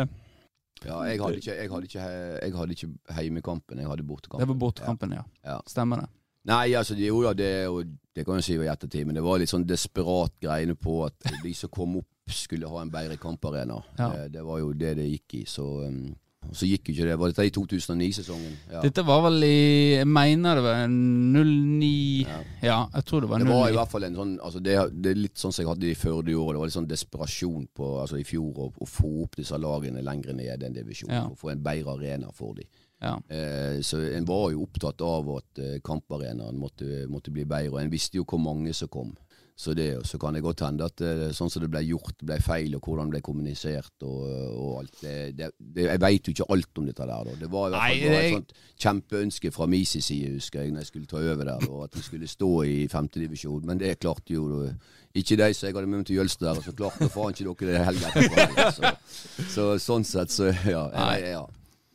Ja, 0.83 0.97
jeg 1.07 1.21
hadde 1.21 1.37
ikke, 1.37 1.53
jeg 1.55 1.69
hadde 1.71 1.87
ikke, 1.87 2.07
jeg 2.41 2.55
hadde 2.57 2.75
ikke 2.75 2.89
heimekampen, 3.15 3.77
jeg 3.79 3.87
hadde 3.87 4.03
bortekampen. 4.09 4.41
det 4.41 4.49
var 4.49 4.59
bortekampen, 4.65 5.13
ja. 5.15 5.23
Ja. 5.45 5.59
Stemmer 5.69 6.01
det. 6.01 6.09
Nei, 6.49 6.73
altså, 6.75 6.95
jo 6.99 7.21
da, 7.23 7.31
det, 7.37 7.51
og 7.71 7.93
det 8.15 8.25
kan 8.27 8.39
jeg 8.39 8.47
si 8.47 8.57
i 8.59 8.71
ettertid, 8.71 9.07
men 9.07 9.15
det 9.15 9.23
var 9.23 9.39
litt 9.39 9.51
sånn 9.51 9.67
desperat 9.67 10.35
greiene 10.43 10.75
på 10.75 11.03
at 11.07 11.31
de 11.43 11.53
som 11.55 11.71
kom 11.71 12.01
opp, 12.01 12.09
skulle 12.31 12.69
ha 12.71 12.79
en 12.79 12.91
bedre 12.91 13.17
kamparena. 13.19 13.81
Ja. 13.97 14.09
Det, 14.13 14.27
Det 14.37 14.43
var 14.47 14.59
jo 14.61 14.69
det 14.79 14.93
det 14.95 15.09
gikk 15.09 15.41
i, 15.41 15.45
så 15.49 15.65
um, 15.83 16.13
så 16.51 16.67
gikk 16.67 16.89
jo 16.89 16.93
ikke 16.93 17.07
det. 17.07 17.15
Var 17.19 17.31
dette 17.31 17.45
i 17.47 17.51
2009-sesongen? 17.55 18.55
Ja. 18.73 18.81
Dette 18.83 19.03
var 19.07 19.21
vel 19.27 19.45
i 19.47 19.59
Jeg 19.95 20.07
mener 20.09 20.59
det 20.59 20.63
var 20.65 20.81
09 20.91 21.91
Ja. 22.27 22.39
Ja, 22.63 22.79
jeg 22.97 23.05
tror 23.07 23.23
det 23.23 23.29
var 23.29 23.39
Det 23.39 23.47
var 23.47 23.69
i 23.69 23.77
hvert 23.77 23.91
fall 23.91 24.07
en 24.09 24.17
sånn 24.17 24.33
altså 24.43 24.59
det, 24.63 24.75
det 24.91 25.13
er 25.13 25.21
litt 25.21 25.39
sånn 25.39 25.55
som 25.55 25.63
jeg 25.63 25.71
hadde 25.71 25.89
i 25.89 25.97
Førde 25.97 26.33
i 26.33 26.37
år. 26.37 26.53
Det 26.53 26.61
var 26.61 26.71
litt 26.71 26.77
sånn 26.77 26.89
desperasjon 26.89 27.67
på, 27.75 27.89
altså 28.01 28.19
i 28.19 28.27
fjor 28.27 28.65
å, 28.67 28.87
få 28.89 29.11
opp 29.23 29.37
disse 29.39 29.57
lagene 29.61 30.03
lenger 30.03 30.35
ned 30.35 30.51
i 30.51 30.59
den 30.65 30.75
divisjonen. 30.75 31.15
Ja. 31.15 31.25
Å 31.31 31.39
få 31.39 31.53
en 31.53 31.63
bedre 31.63 31.95
arena 31.95 32.31
for 32.35 32.57
dem. 32.59 32.67
Ja. 33.03 33.17
Eh, 33.27 33.81
så 33.83 33.99
en 34.15 34.27
var 34.27 34.49
jo 34.53 34.63
opptatt 34.63 35.03
av 35.03 35.27
at 35.35 35.59
eh, 35.59 35.79
kamparenaen 35.83 36.59
måtte, 36.59 37.03
måtte 37.11 37.33
bli 37.35 37.43
bedre, 37.43 37.73
og 37.75 37.81
en 37.81 37.91
visste 37.91 38.19
jo 38.19 38.27
hvor 38.27 38.41
mange 38.41 38.73
som 38.77 38.91
kom. 38.91 39.11
Så, 39.55 39.73
det, 39.73 40.07
så 40.07 40.17
kan 40.17 40.33
det 40.33 40.41
godt 40.41 40.63
hende 40.65 40.85
at 40.89 41.01
eh, 41.05 41.27
sånn 41.35 41.51
som 41.53 41.61
det 41.61 41.69
ble 41.69 41.83
gjort, 41.85 42.23
ble 42.25 42.39
feil, 42.41 42.73
og 42.73 42.87
hvordan 42.87 43.11
det 43.11 43.19
ble 43.19 43.21
kommunisert 43.27 44.05
og, 44.07 44.23
og 44.25 44.71
alt 44.79 45.03
det, 45.03 45.13
det, 45.37 45.49
det 45.59 45.85
Jeg 45.85 46.01
veit 46.01 46.25
jo 46.25 46.33
ikke 46.33 46.47
alt 46.55 46.81
om 46.81 46.87
dette 46.89 47.05
der. 47.05 47.29
Da. 47.29 47.35
Det 47.43 47.49
var 47.53 47.67
i 47.67 47.75
hvert 47.75 47.83
fall 47.83 48.15
Nei, 48.15 48.17
et 48.23 48.33
sånt 48.33 48.55
kjempeønske 48.87 49.53
fra 49.53 49.69
min 49.69 49.85
side, 49.85 50.33
husker 50.39 50.63
jeg, 50.63 50.73
når 50.73 50.81
jeg 50.81 50.89
skulle 50.89 51.11
ta 51.11 51.21
over 51.21 51.51
der, 51.51 51.69
og 51.69 51.85
at 51.85 51.99
vi 51.99 52.05
skulle 52.07 52.31
stå 52.31 52.51
i 52.65 52.77
femtedivisjon. 52.89 53.63
Men 53.69 53.83
det 53.83 53.99
klarte 54.01 54.33
jo 54.33 54.63
eh, 54.65 54.93
ikke 55.21 55.37
de 55.43 55.51
som 55.53 55.69
jeg 55.69 55.77
hadde 55.77 55.89
med 55.91 56.01
meg 56.01 56.09
til 56.09 56.17
Jølster, 56.17 56.49
der, 56.49 56.57
og 56.57 56.65
så 56.65 56.77
klarte 56.81 57.13
faen 57.13 57.37
ikke 57.37 57.53
dere 57.53 57.75
det 57.77 57.89
helga 57.91 58.13
etterpå. 58.15 58.71
Så, 58.79 58.95
så 59.59 59.73
sånn 59.85 60.07
sett, 60.15 60.33
så 60.33 60.49
ja. 60.49 60.87
Jeg, 60.89 61.35
ja. 61.37 61.45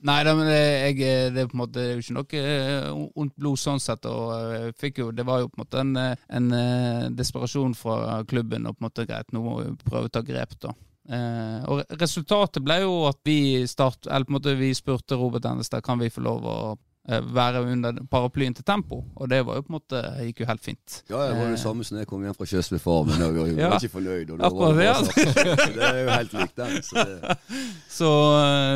Nei 0.06 0.18
det, 0.22 0.32
jeg, 0.38 0.98
det 1.34 1.42
er 1.42 1.48
på 1.50 1.56
en 1.56 1.62
måte 1.64 1.84
jo 1.88 2.02
ikke 2.02 2.14
noe 2.14 2.42
eh, 2.42 2.90
ondt 3.18 3.34
blod 3.40 3.58
sånn 3.58 3.80
sett. 3.82 4.06
og 4.06 4.34
eh, 4.36 4.68
fikk 4.78 5.00
jo, 5.02 5.08
Det 5.10 5.26
var 5.26 5.42
jo 5.42 5.48
på 5.50 5.58
en 5.58 5.64
måte 5.64 5.80
en, 5.82 5.94
eh, 5.98 6.26
en 6.38 6.52
eh, 6.54 7.08
desperasjon 7.18 7.74
fra 7.74 8.20
klubben 8.28 8.68
og 8.68 8.76
på 8.76 8.84
en 8.84 8.88
måte 8.90 9.08
greit, 9.08 9.32
nå 9.34 9.42
må 9.42 9.56
vi 9.62 9.72
prøve 9.82 10.06
å 10.06 10.14
ta 10.14 10.22
grep. 10.22 10.54
da. 10.62 10.74
Eh, 11.08 11.60
og 11.72 11.98
Resultatet 11.98 12.62
ble 12.62 12.82
jo 12.84 12.92
at 13.08 13.18
vi 13.26 13.64
start, 13.66 14.06
eller 14.06 14.28
på 14.28 14.34
en 14.34 14.38
måte 14.38 14.58
vi 14.60 14.70
spurte 14.76 15.18
Robert 15.18 15.46
Endestad 15.48 15.82
kan 15.86 15.98
vi 15.98 16.12
få 16.12 16.22
lov 16.26 16.46
å 16.46 16.58
eh, 16.74 16.84
være 17.08 17.62
under 17.72 17.98
paraplyen 18.12 18.54
til 18.54 18.64
Tempo, 18.68 18.98
og 19.16 19.28
det 19.32 19.38
var 19.48 19.56
jo 19.56 19.62
på 19.64 19.72
en 19.72 19.76
måte, 19.78 20.00
gikk 20.26 20.42
jo 20.42 20.46
helt 20.50 20.62
fint. 20.64 20.98
Ja, 21.08 21.22
det 21.30 21.38
var 21.38 21.48
det 21.54 21.60
samme 21.62 21.84
som 21.88 21.96
jeg 21.98 22.06
kom 22.10 22.22
hjem 22.26 22.34
fra 22.36 22.44
Kjøsby 22.50 22.76
med 22.76 22.82
farmen. 22.84 23.22
og 23.24 23.38
Jeg 23.38 23.56
var 23.56 23.62
Ja. 23.64 23.70
ikke 23.78 23.92
fornøyd. 23.94 24.30
Og 24.34 24.42
Akkurat 24.48 24.76
det, 24.76 24.88
bare 24.88 25.04
sånn. 25.08 25.74
Det 25.78 25.86
er 25.88 26.00
jo 26.02 26.10
helt 26.12 26.36
likt 26.36 26.56
den. 26.60 26.82
Så 26.84 27.04
det, 27.08 27.36
Så, 27.98 28.10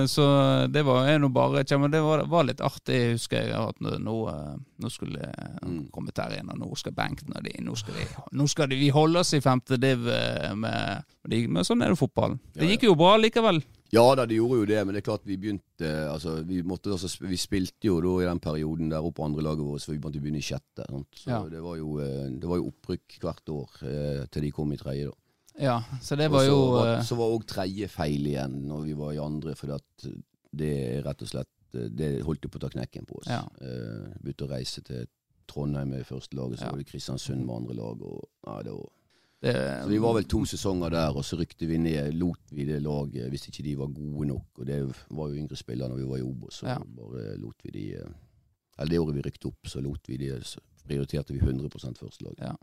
så 0.09 0.25
det 0.73 0.83
var 0.87 1.11
jo 1.13 1.29
bare 1.29 1.65
men 1.79 1.91
Det 1.93 2.01
var, 2.03 2.25
var 2.27 2.45
litt 2.49 2.61
artig, 2.65 3.01
husker 3.19 3.43
jeg, 3.45 3.53
at 3.55 3.77
nå, 3.85 3.99
nå, 4.03 4.17
eh, 4.33 4.57
skulle 4.91 5.29
Mm. 5.63 5.85
komme 5.93 6.11
der 6.17 6.33
igjen, 6.35 6.49
og 6.51 6.59
nå 6.59 6.77
skal 6.77 6.93
Bengt 6.97 7.23
og 7.29 7.43
de, 7.45 7.53
nå 7.63 7.77
skal, 7.79 7.95
vi, 7.95 8.07
nå 8.33 8.47
skal 8.51 8.69
de, 8.69 8.77
vi 8.81 8.89
holde 8.91 9.21
oss 9.21 9.31
i 9.37 9.41
femte 9.41 9.77
div 9.79 10.09
eh, 10.11 10.55
med, 10.59 11.05
med, 11.29 11.49
men 11.49 11.65
sånn 11.65 11.83
er 11.85 11.93
det 11.93 11.99
fotballen. 12.01 12.41
Det 12.57 12.67
gikk 12.73 12.89
jo 12.89 12.95
bra 12.99 13.15
likevel. 13.21 13.61
Ja 13.93 14.05
da, 14.17 14.25
det 14.27 14.37
gjorde 14.39 14.59
jo 14.63 14.67
det, 14.71 14.81
men 14.87 14.95
det 14.97 15.03
er 15.03 15.07
klart 15.11 15.27
vi 15.29 15.37
begynte 15.37 15.89
altså, 16.09 16.39
vi, 16.49 16.63
måtte, 16.65 16.93
altså, 16.95 17.11
vi 17.27 17.37
spilte 17.41 17.89
jo 17.91 17.99
da 18.01 18.13
i 18.23 18.29
den 18.31 18.41
perioden 18.41 18.89
der 18.93 19.05
oppe 19.05 19.19
på 19.21 19.27
andre 19.27 19.43
laget 19.45 19.67
vårt, 19.67 19.83
så 19.85 19.93
vi 19.93 19.99
måtte 20.01 20.21
begynne 20.23 20.41
i 20.41 20.47
sjette. 20.47 20.87
Sant? 20.89 21.09
Så 21.19 21.29
Ja. 21.31 21.43
det, 21.53 21.61
var 21.63 21.77
jo, 21.77 21.99
eh, 22.01 22.31
det 22.41 22.49
var 22.49 22.57
jo 22.63 22.71
opprykk 22.73 23.19
hvert 23.21 23.53
år 23.53 23.71
eh, 23.85 24.27
til 24.33 24.43
de 24.47 24.51
kom 24.51 24.73
i 24.73 24.77
tredje. 24.81 25.11
da. 25.11 25.19
Ja, 25.61 25.75
så 26.01 26.17
det 26.17 26.31
Og 26.31 26.33
var 26.33 26.45
så 26.47 26.49
jo 26.49 26.61
var, 26.73 26.87
eh, 26.95 27.03
så 27.05 27.17
var 27.21 27.35
òg 27.37 27.45
tredje 27.47 27.89
feil 27.93 28.27
igjen 28.27 28.55
når 28.71 28.85
vi 28.89 28.95
var 28.97 29.13
i 29.13 29.19
andre, 29.21 29.55
for 29.55 29.67
det 30.53 30.71
er 30.73 31.03
rett 31.05 31.23
og 31.23 31.29
slett 31.29 31.75
eh, 31.77 31.89
Det 31.93 32.23
holdt 32.25 32.45
jo 32.45 32.49
på 32.49 32.57
å 32.61 32.65
ta 32.65 32.71
knekken 32.73 33.05
på 33.09 33.19
oss. 33.21 33.29
Ja. 33.29 33.43
Eh, 33.61 34.17
begynte 34.23 34.47
å 34.49 34.53
reise 34.55 34.81
til 34.83 35.05
Trondheim 35.53 35.91
med 35.93 36.07
første 36.09 36.33
laget, 36.39 36.59
så 36.61 36.65
Ja. 36.65 36.71
var 36.73 36.79
det 36.79 36.87
Kristiansund 36.89 37.45
med 37.45 37.55
andre 37.57 37.75
lag. 37.77 38.01
Og, 38.01 38.25
ja, 38.47 38.63
det 38.63 38.73
var 38.73 38.89
det, 39.43 39.55
Så 39.83 39.89
Vi 39.89 39.99
var 39.99 40.15
vel 40.15 40.25
to 40.31 40.45
sesonger 40.47 40.91
der, 40.95 41.17
og 41.17 41.25
så 41.25 41.37
rykte 41.41 41.67
vi 41.67 41.77
ned. 41.79 42.13
Lot 42.15 42.39
vi 42.53 42.65
det 42.65 42.81
laget 42.83 43.29
hvis 43.33 43.49
ikke 43.49 43.63
de 43.67 43.77
var 43.79 43.87
gode 43.93 44.27
nok. 44.29 44.47
Og 44.59 44.67
det 44.67 44.79
var 45.11 45.29
jo 45.29 45.35
yngre 45.35 45.57
spillere 45.57 45.89
når 45.91 45.97
vi 45.99 46.07
var 46.11 46.17
i 46.19 46.23
Obos, 46.23 46.61
så 46.63 46.67
Ja. 46.69 46.79
bare 46.79 47.37
lot 47.39 47.57
vi 47.65 47.71
de 47.71 47.87
eh, 47.97 48.13
Eller 48.79 48.91
det 48.91 48.99
året 49.01 49.15
vi 49.15 49.23
rykte 49.23 49.47
opp, 49.51 49.67
så 49.67 49.81
lot 49.83 50.01
vi 50.09 50.17
de 50.17 50.41
så 50.43 50.59
prioriterte 50.89 51.33
vi 51.35 51.39
100 51.41 51.69
førstelag. 51.99 52.35
Ja. 52.41 52.55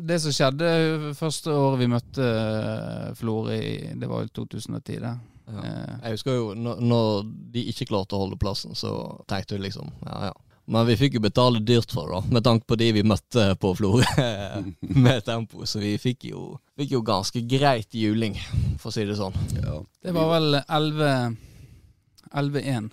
Det 0.00 0.20
som 0.20 0.32
skjedde 0.32 1.14
første 1.14 1.50
året 1.54 1.78
vi 1.78 1.86
møtte 1.86 3.14
Flore, 3.14 3.54
i- 3.62 3.94
det 3.94 4.08
var 4.08 4.22
jo 4.24 4.28
2010, 4.28 4.98
det. 5.00 5.18
Ja. 5.46 5.58
Eh, 5.62 5.98
Jeg 6.02 6.10
husker 6.16 6.32
jo 6.34 6.54
når, 6.54 6.80
når 6.80 7.22
de 7.52 7.64
ikke 7.70 7.86
klarte 7.86 8.16
å 8.16 8.18
holde 8.24 8.36
plassen, 8.40 8.74
så 8.74 9.22
tenkte 9.28 9.56
vi 9.58 9.68
liksom 9.68 9.90
ja 10.06 10.24
ja. 10.26 10.32
Men 10.66 10.86
vi 10.88 10.94
fikk 10.96 11.18
jo 11.18 11.20
betale 11.20 11.60
dyrt 11.60 11.92
for 11.92 12.08
det, 12.08 12.14
da, 12.22 12.34
med 12.38 12.44
tanke 12.46 12.64
på 12.70 12.76
de 12.80 12.86
vi 12.96 13.02
møtte 13.04 13.50
på 13.60 13.74
Florø 13.76 14.04
med 15.04 15.24
tempo. 15.26 15.66
Så 15.68 15.78
vi 15.82 15.94
fikk 16.00 16.24
jo, 16.30 16.54
fikk 16.78 16.94
jo 16.96 17.02
ganske 17.04 17.42
greit 17.48 17.92
juling, 17.92 18.38
for 18.80 18.88
å 18.88 18.94
si 18.96 19.04
det 19.04 19.18
sånn. 19.18 19.36
Ja. 19.60 19.80
det 20.06 20.14
var 20.16 20.30
vel 20.38 20.60
11 20.62 21.36
11-1. 22.34 22.88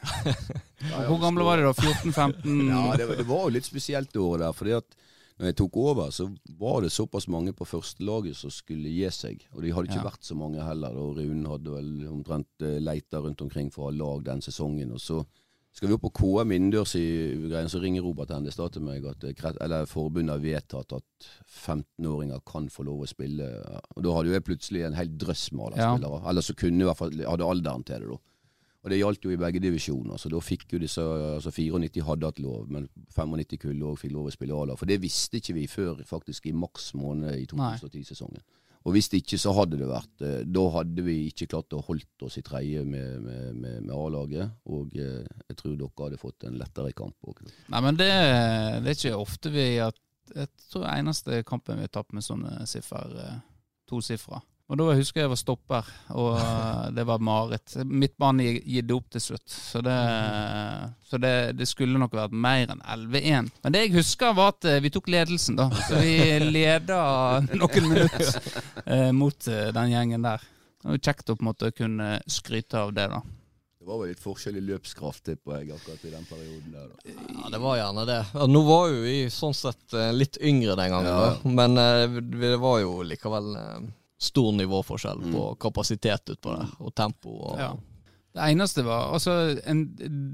Hvor 1.08 1.18
gamle 1.22 1.46
var 1.48 1.58
de 1.58 1.64
da? 1.70 1.74
14-15? 1.74 2.60
Ja, 2.70 2.82
det 2.98 3.08
var, 3.10 3.16
det 3.18 3.26
var 3.30 3.48
jo 3.48 3.54
litt 3.56 3.66
spesielt 3.66 4.12
det 4.14 4.22
året 4.22 4.44
der. 4.46 4.54
fordi 4.54 4.76
at 4.78 4.98
når 5.42 5.48
jeg 5.50 5.56
tok 5.58 5.78
over, 5.82 6.12
så 6.14 6.28
var 6.60 6.84
det 6.84 6.92
såpass 6.94 7.26
mange 7.32 7.50
på 7.58 7.66
førstelaget 7.66 8.38
som 8.38 8.52
skulle 8.54 8.92
gi 8.94 9.08
seg. 9.10 9.42
Og 9.56 9.64
de 9.66 9.72
hadde 9.74 9.90
ikke 9.90 10.04
Ja. 10.04 10.10
vært 10.12 10.28
så 10.28 10.36
mange 10.38 10.62
heller. 10.62 10.94
Og 11.02 11.16
Rune 11.18 11.50
hadde 11.50 11.74
vel 11.74 11.90
omtrent 12.12 12.62
eh, 12.68 12.76
leita 12.84 13.24
rundt 13.24 13.42
omkring 13.42 13.72
for 13.74 13.88
å 13.88 13.90
ha 13.90 13.96
lag 13.98 14.22
den 14.28 14.44
sesongen. 14.46 14.92
Og 14.94 15.02
så 15.02 15.24
skal 15.72 15.88
vi 15.88 15.96
opp 15.96 16.02
på 16.04 16.12
KM 16.20 16.52
innendørs 16.52 16.96
i 17.00 17.04
greien, 17.48 17.70
så 17.72 17.80
ringer 17.80 18.04
Robert 18.04 18.32
Hendestad 18.34 18.74
til 18.76 18.84
meg 18.84 19.06
at 19.08 19.24
eh, 19.24 19.46
eller 19.64 19.86
forbundet 19.88 20.34
har 20.36 20.44
vedtatt 20.44 20.98
at 20.98 21.30
15-åringer 21.48 22.42
kan 22.48 22.68
få 22.70 22.84
lov 22.88 23.06
å 23.06 23.10
spille. 23.10 23.48
Og 23.96 24.04
da 24.04 24.16
hadde 24.18 24.32
jo 24.32 24.36
jeg 24.36 24.46
plutselig 24.50 24.84
en 24.88 24.98
hel 25.00 25.14
drøss 25.22 25.52
med 25.56 25.78
Ja. 25.78 25.94
spillere. 25.96 26.22
Eller 26.30 26.42
så 26.42 26.56
kunne 26.56 26.84
i 26.84 26.90
hvert 26.90 26.98
fall 27.00 27.12
hadde 27.16 27.48
alderen 27.48 27.84
til 27.88 28.00
det, 28.04 28.10
da. 28.10 28.20
Og 28.82 28.90
det 28.90 28.98
gjaldt 28.98 29.26
jo 29.28 29.30
i 29.30 29.38
begge 29.38 29.60
divisjoner, 29.62 30.18
så 30.18 30.28
da 30.34 30.40
fikk 30.42 30.74
jo 30.74 30.80
disse 30.82 31.02
altså 31.02 31.52
94 31.54 32.02
hadde 32.02 32.26
hatt 32.26 32.40
lov, 32.42 32.64
men 32.68 32.88
95 33.14 33.60
kulde 33.62 33.86
òg 33.86 34.00
fikk 34.02 34.12
lov 34.16 34.26
å 34.26 34.32
spille 34.34 34.58
A-lag. 34.58 34.80
For 34.80 34.90
det 34.90 34.98
visste 35.04 35.38
ikke 35.38 35.54
vi 35.54 35.68
før 35.70 36.02
faktisk 36.04 36.48
i 36.50 36.52
mars 36.58 36.88
måned 36.98 37.36
i 37.38 37.46
2010-sesongen. 37.46 38.42
Og 38.82 38.96
hvis 38.96 39.12
det 39.12 39.22
ikke, 39.22 39.38
så 39.38 39.54
hadde 39.54 39.78
det 39.78 39.90
vært 39.90 40.24
eh, 40.26 40.40
Da 40.50 40.64
hadde 40.76 41.06
vi 41.06 41.18
ikke 41.30 41.50
klart 41.54 41.76
å 41.78 41.84
holdt 41.86 42.26
oss 42.26 42.40
i 42.40 42.46
tredje 42.46 42.84
med, 42.88 43.20
med, 43.22 43.50
med, 43.56 43.82
med 43.86 43.94
A-laget. 43.96 44.56
Og 44.74 44.96
eh, 44.98 45.28
jeg 45.52 45.60
tror 45.60 45.76
dere 45.78 46.06
hadde 46.06 46.22
fått 46.22 46.48
en 46.50 46.58
lettere 46.62 46.96
kamp 46.98 47.30
òg. 47.30 47.44
Nei, 47.72 47.84
men 47.86 48.00
det, 48.00 48.10
det 48.82 48.94
er 48.94 48.98
ikke 48.98 49.20
ofte 49.22 49.54
vi 49.54 49.68
at 49.84 50.00
Jeg 50.32 50.48
tror 50.72 50.88
eneste 50.88 51.42
kampen 51.44 51.82
vi 51.82 51.86
har 51.86 51.92
tapt 51.92 52.16
med 52.16 52.26
sånne 52.26 52.66
siffer, 52.70 53.18
eh, 53.20 53.38
to 53.90 54.02
sifre. 54.06 54.42
Og 54.72 54.78
da 54.80 54.86
husker 54.96 55.20
jeg 55.20 55.26
jeg 55.26 55.32
var 55.34 55.40
stopper, 55.42 55.88
og 56.16 56.38
eh, 56.40 56.86
det 56.96 57.04
var 57.10 57.20
Marit. 57.20 57.74
Midtbanen 57.84 58.46
gi- 58.46 58.62
gitt 58.78 58.94
opp 58.96 59.10
til 59.12 59.20
slutt. 59.26 59.52
Så 59.52 59.82
det, 59.84 59.98
så 61.12 61.20
det, 61.20 61.32
det 61.60 61.68
skulle 61.68 62.00
nok 62.00 62.16
vært 62.16 62.32
mer 62.32 62.72
enn 62.72 62.80
11-1. 62.86 63.50
Men 63.66 63.76
det 63.76 63.82
jeg 63.84 63.94
husker, 63.98 64.32
var 64.38 64.54
at 64.54 64.70
eh, 64.72 64.80
vi 64.86 64.92
tok 64.96 65.12
ledelsen, 65.12 65.60
da. 65.60 65.68
Så 65.90 66.00
vi 66.00 66.16
leda 66.56 67.02
noen 67.52 67.90
minutter 67.92 68.32
eh, 68.86 69.12
mot 69.12 69.44
den 69.52 69.92
gjengen 69.92 70.24
der. 70.30 70.48
Det 70.82 70.96
var 70.96 71.04
kjekt 71.12 71.30
å 71.30 71.36
på 71.38 71.44
en 71.44 71.52
måte 71.52 71.74
kunne 71.76 72.10
skryte 72.32 72.80
av 72.86 72.96
det, 72.96 73.10
da. 73.12 73.20
Det 73.82 73.90
var 73.90 73.98
vel 74.06 74.12
litt 74.14 74.22
forskjell 74.24 74.56
i 74.60 74.62
løpskraft, 74.72 75.24
tipper 75.26 75.60
jeg, 75.66 75.74
akkurat 75.76 76.04
i 76.08 76.16
den 76.16 76.26
perioden 76.30 76.74
der. 76.80 76.90
da. 76.96 77.16
Ja, 77.42 77.50
det 77.58 77.60
var 77.64 77.80
gjerne 77.82 78.04
det. 78.08 78.20
Nå 78.56 78.62
var 78.72 78.92
jo 78.94 79.00
vi 79.04 79.16
sånn 79.34 79.56
sett 79.58 79.96
litt 80.16 80.38
yngre 80.40 80.76
den 80.80 80.94
gangen, 80.96 81.10
Ja. 81.12 81.32
da. 81.34 81.56
men 81.60 81.76
det 82.40 82.56
var 82.62 82.80
jo 82.86 83.02
likevel 83.10 83.56
stor 84.22 84.52
nivåforskjell 84.54 85.24
på 85.34 85.46
kapasitet 85.62 86.30
utpå 86.36 86.54
det, 86.58 86.68
og 86.80 86.94
tempo. 86.96 87.30
Og, 87.30 87.60
Ja. 87.60 87.72
Det 88.32 88.46
eneste 88.48 88.84
var 88.88 89.10
altså 89.12 89.34
en, 89.68 89.82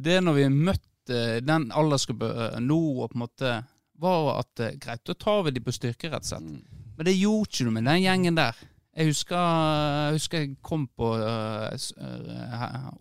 Det 0.03 0.19
når 0.21 0.35
vi 0.37 0.49
møtte 0.53 1.39
den 1.41 1.71
aldersgruppa 1.71 2.59
nå, 2.61 2.77
og 3.01 3.09
på 3.09 3.17
en 3.17 3.23
måte 3.23 3.53
var 3.97 4.27
at 4.39 4.59
eh, 4.61 4.75
greit, 4.77 5.01
da 5.07 5.15
tar 5.17 5.43
vi 5.47 5.55
de 5.55 5.63
på 5.63 5.73
styrke, 5.73 6.11
rett 6.11 6.27
og 6.27 6.29
slett. 6.29 6.43
Mm. 6.45 6.91
Men 6.97 7.07
det 7.07 7.15
gjorde 7.17 7.49
ikke 7.49 7.65
noe 7.65 7.77
med 7.79 7.87
den 7.89 8.03
gjengen 8.03 8.37
der. 8.37 8.59
Jeg 8.97 9.11
husker 9.11 9.37
jeg, 9.37 10.13
husker 10.15 10.41
jeg 10.41 10.53
kom 10.65 10.87
på 10.97 11.11
uh, 11.21 11.67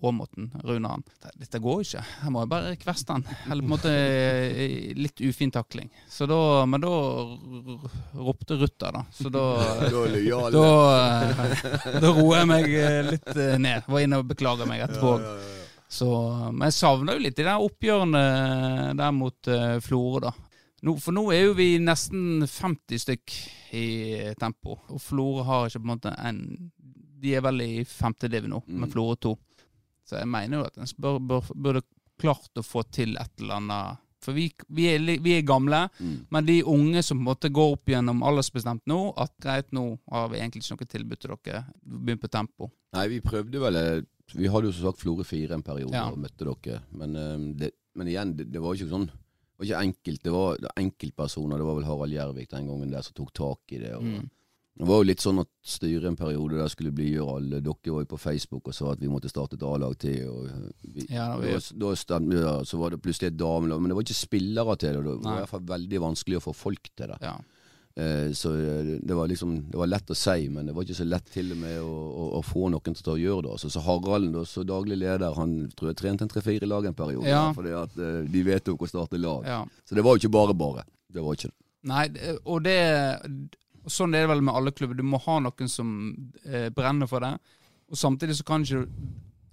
Åmoten, 0.04 0.50
Runaen. 0.68 1.04
Dette 1.40 1.60
går 1.62 1.86
ikke. 1.86 2.02
Jeg 2.20 2.32
må 2.34 2.42
bare 2.50 2.74
kveste 2.76 3.16
han. 3.16 3.24
Eller 3.48 3.64
på 3.64 3.70
en 3.70 3.72
måte 3.72 3.92
eh, 3.94 4.92
litt 4.92 5.22
ufin 5.24 5.52
takling. 5.54 5.88
Så 6.12 6.28
da, 6.28 6.38
men 6.68 6.84
da 6.84 6.92
ropte 8.12 8.58
Rutter, 8.60 8.98
da. 8.98 9.06
Så 9.16 9.32
da 9.32 9.46
Da 9.86 9.96
da, 10.52 10.66
eh, 11.32 12.10
roer 12.10 12.42
jeg 12.42 12.50
meg 12.50 12.68
eh, 12.76 13.00
litt 13.14 13.32
eh, 13.32 13.56
ned. 13.62 13.88
Var 13.88 14.04
inne 14.04 14.20
og 14.20 14.28
beklaga 14.28 14.68
meg 14.68 14.84
etterpå. 14.86 15.16
Ja, 15.22 15.32
ja, 15.32 15.38
ja. 15.40 15.72
Så, 15.96 16.10
men 16.50 16.66
jeg 16.66 16.76
savner 16.76 17.16
jo 17.16 17.22
litt 17.24 17.38
de 17.38 17.46
der 17.46 17.62
oppgjørene 17.62 18.22
der 18.98 19.12
mot 19.14 19.48
uh, 19.48 19.76
Florø, 19.80 20.24
da. 20.26 20.32
Nå, 20.86 20.92
for 21.02 21.16
nå 21.16 21.24
er 21.34 21.40
jo 21.48 21.54
vi 21.58 21.72
nesten 21.82 22.44
50 22.46 23.00
stykk 23.02 23.32
i 23.74 23.86
tempo, 24.38 24.76
og 24.92 25.00
Florø 25.02 25.42
har 25.48 25.66
ikke 25.68 25.80
på 25.82 25.88
en 25.88 25.94
måte 25.96 26.12
en 26.22 26.40
De 27.16 27.32
er 27.34 27.40
vel 27.42 27.62
i 27.64 27.84
femte 27.88 28.28
div 28.30 28.44
nå, 28.46 28.60
med 28.68 28.86
Mm. 28.88 28.92
Florø 28.92 29.16
2. 29.24 29.30
Så 30.06 30.18
jeg 30.20 30.28
mener 30.30 30.58
jo 30.60 30.64
at 30.68 30.76
en 30.78 30.90
bør, 31.00 31.16
bør, 31.18 31.48
burde 31.56 31.82
klart 32.20 32.60
å 32.60 32.62
få 32.62 32.84
til 32.92 33.16
et 33.18 33.40
eller 33.40 33.56
annet 33.56 34.02
For 34.22 34.32
vi, 34.36 34.44
vi, 34.68 34.86
er, 34.90 34.98
vi 35.22 35.32
er 35.38 35.42
gamle, 35.46 35.88
Mm. 36.00 36.26
men 36.30 36.46
de 36.46 36.62
unge 36.64 37.02
som 37.02 37.18
på 37.18 37.22
en 37.22 37.28
måte 37.30 37.50
går 37.52 37.72
opp 37.76 37.86
gjennom 37.86 38.22
aldersbestemt 38.26 38.82
nå, 38.86 39.12
at 39.16 39.32
greit, 39.40 39.72
nå 39.72 39.98
har 40.10 40.28
vi 40.28 40.38
egentlig 40.40 40.62
ikke 40.64 40.76
noe 40.76 40.86
tilbud 40.94 41.18
til 41.20 41.34
dere, 41.44 41.64
begynn 41.84 42.18
på 42.22 42.28
tempo. 42.30 42.70
Nei, 42.96 43.08
vi 43.08 43.20
prøvde 43.20 43.60
vel 43.60 43.76
eh, 43.76 44.02
Vi 44.34 44.48
hadde 44.50 44.66
jo 44.66 44.72
som 44.72 44.88
sagt 44.90 45.02
Florø 45.04 45.24
4 45.24 45.54
en 45.54 45.62
periode 45.62 45.92
Ja. 45.94 46.08
og 46.10 46.18
møtte 46.18 46.44
dere. 46.44 46.80
Men, 46.92 47.14
eh, 47.16 47.54
det, 47.64 47.70
men 47.94 48.06
igjen, 48.08 48.36
det, 48.36 48.50
det 48.52 48.60
var 48.60 48.74
jo 48.74 48.84
ikke 48.84 48.92
sånn 48.96 49.10
Var 49.58 49.66
ikke 49.66 49.82
enkelt. 49.86 50.22
Det 50.22 50.32
var 50.32 50.56
enkeltpersoner. 50.76 51.56
Det 51.58 51.64
var 51.66 51.74
vel 51.78 51.84
Harald 51.88 52.12
Gjervik 52.12 52.50
den 52.50 52.66
gangen 52.68 52.90
der 52.92 53.02
som 53.06 53.14
tok 53.16 53.32
tak 53.32 53.72
i 53.72 53.78
det. 53.78 53.94
Og, 53.96 54.02
Mm. 54.02 54.30
Det 54.78 54.84
var 54.86 54.98
jo 55.00 55.04
litt 55.08 55.22
sånn 55.24 55.38
at 55.40 55.48
styret 55.64 56.04
en 56.04 56.16
periode 56.16 56.58
der 56.58 56.68
skulle 56.68 56.92
blidgjøre 56.92 57.36
alle. 57.38 57.60
Dere 57.64 57.92
var 57.94 58.02
jo 58.04 58.10
på 58.10 58.18
Facebook 58.20 58.68
og 58.68 58.74
sa 58.74 58.90
at 58.92 59.00
vi 59.00 59.08
måtte 59.08 59.30
starte 59.32 59.54
et 59.56 59.62
A-lag 59.64 59.96
til. 59.96 60.28
Og 60.28 60.50
vi, 60.84 61.06
Ja, 61.08 61.38
vi- 61.38 61.48
da, 61.48 61.58
da 61.80 61.94
stemte, 61.96 62.34
ja, 62.42 62.58
så 62.60 62.76
var 62.76 62.90
det 62.90 63.00
plutselig 63.00 63.28
et 63.28 63.38
damelag. 63.38 63.80
Men 63.80 63.88
det 63.88 63.94
var 63.96 64.02
ikke 64.04 64.28
spillere 64.28 64.76
til 64.76 64.92
det. 64.92 65.04
Det 65.04 65.14
var 65.16 65.30
Nei. 65.30 65.32
i 65.32 65.40
hvert 65.40 65.48
fall 65.48 65.60
veldig 65.64 65.98
vanskelig 66.04 66.36
å 66.36 66.42
få 66.44 66.54
folk 66.54 66.90
til 66.94 67.06
det. 67.06 67.16
Ja. 67.22 67.38
Eh, 67.96 68.32
så 68.36 68.50
eh, 68.52 68.88
det 69.00 69.14
var 69.16 69.28
liksom 69.28 69.70
Det 69.70 69.78
var 69.80 69.88
lett 69.88 70.10
å 70.12 70.14
si, 70.14 70.50
men 70.52 70.66
det 70.68 70.74
var 70.76 70.84
ikke 70.84 70.98
så 70.98 71.06
lett 71.08 71.30
til 71.32 71.54
og 71.54 71.60
med 71.62 71.78
å, 71.80 71.92
å, 71.92 72.24
å 72.36 72.42
få 72.44 72.68
noen 72.68 72.96
til 72.98 73.12
å 73.14 73.16
gjøre 73.16 73.46
det. 73.46 73.52
Altså, 73.56 73.70
så 73.72 73.84
Haralden, 73.86 74.34
da, 74.34 74.42
så 74.44 74.64
daglig 74.68 74.98
leder, 75.00 75.32
han 75.38 75.54
tror 75.72 75.92
jeg 75.92 76.00
trente 76.02 76.26
en 76.26 76.32
tre-fire 76.32 76.68
lag 76.68 76.84
en 76.84 76.98
periode. 76.98 77.30
Ja. 77.30 77.46
Fordi 77.56 77.72
at 77.76 77.96
eh, 77.96 78.18
de 78.28 78.42
vedtok 78.44 78.84
å 78.84 78.90
starte 78.90 79.20
lag. 79.20 79.48
Ja. 79.48 79.62
Så 79.88 79.96
det 79.96 80.04
var 80.04 80.16
jo 80.16 80.24
ikke 80.24 80.36
bare 80.36 80.56
bare. 80.56 80.84
Det 81.08 81.24
var 81.24 81.38
ikke 81.38 81.48
det. 81.48 81.58
Nei, 81.86 82.08
og 82.44 82.64
det 82.66 82.80
Sånn 83.86 84.16
er 84.18 84.24
det 84.24 84.32
vel 84.32 84.40
med 84.42 84.56
alle 84.58 84.72
klubber. 84.74 84.98
Du 84.98 85.06
må 85.06 85.20
ha 85.22 85.36
noen 85.38 85.68
som 85.70 85.90
eh, 86.42 86.66
brenner 86.74 87.06
for 87.06 87.22
det. 87.22 87.36
Og 87.86 88.00
samtidig 88.00 88.34
så 88.34 88.46
kan 88.48 88.64
ikke 88.66 88.80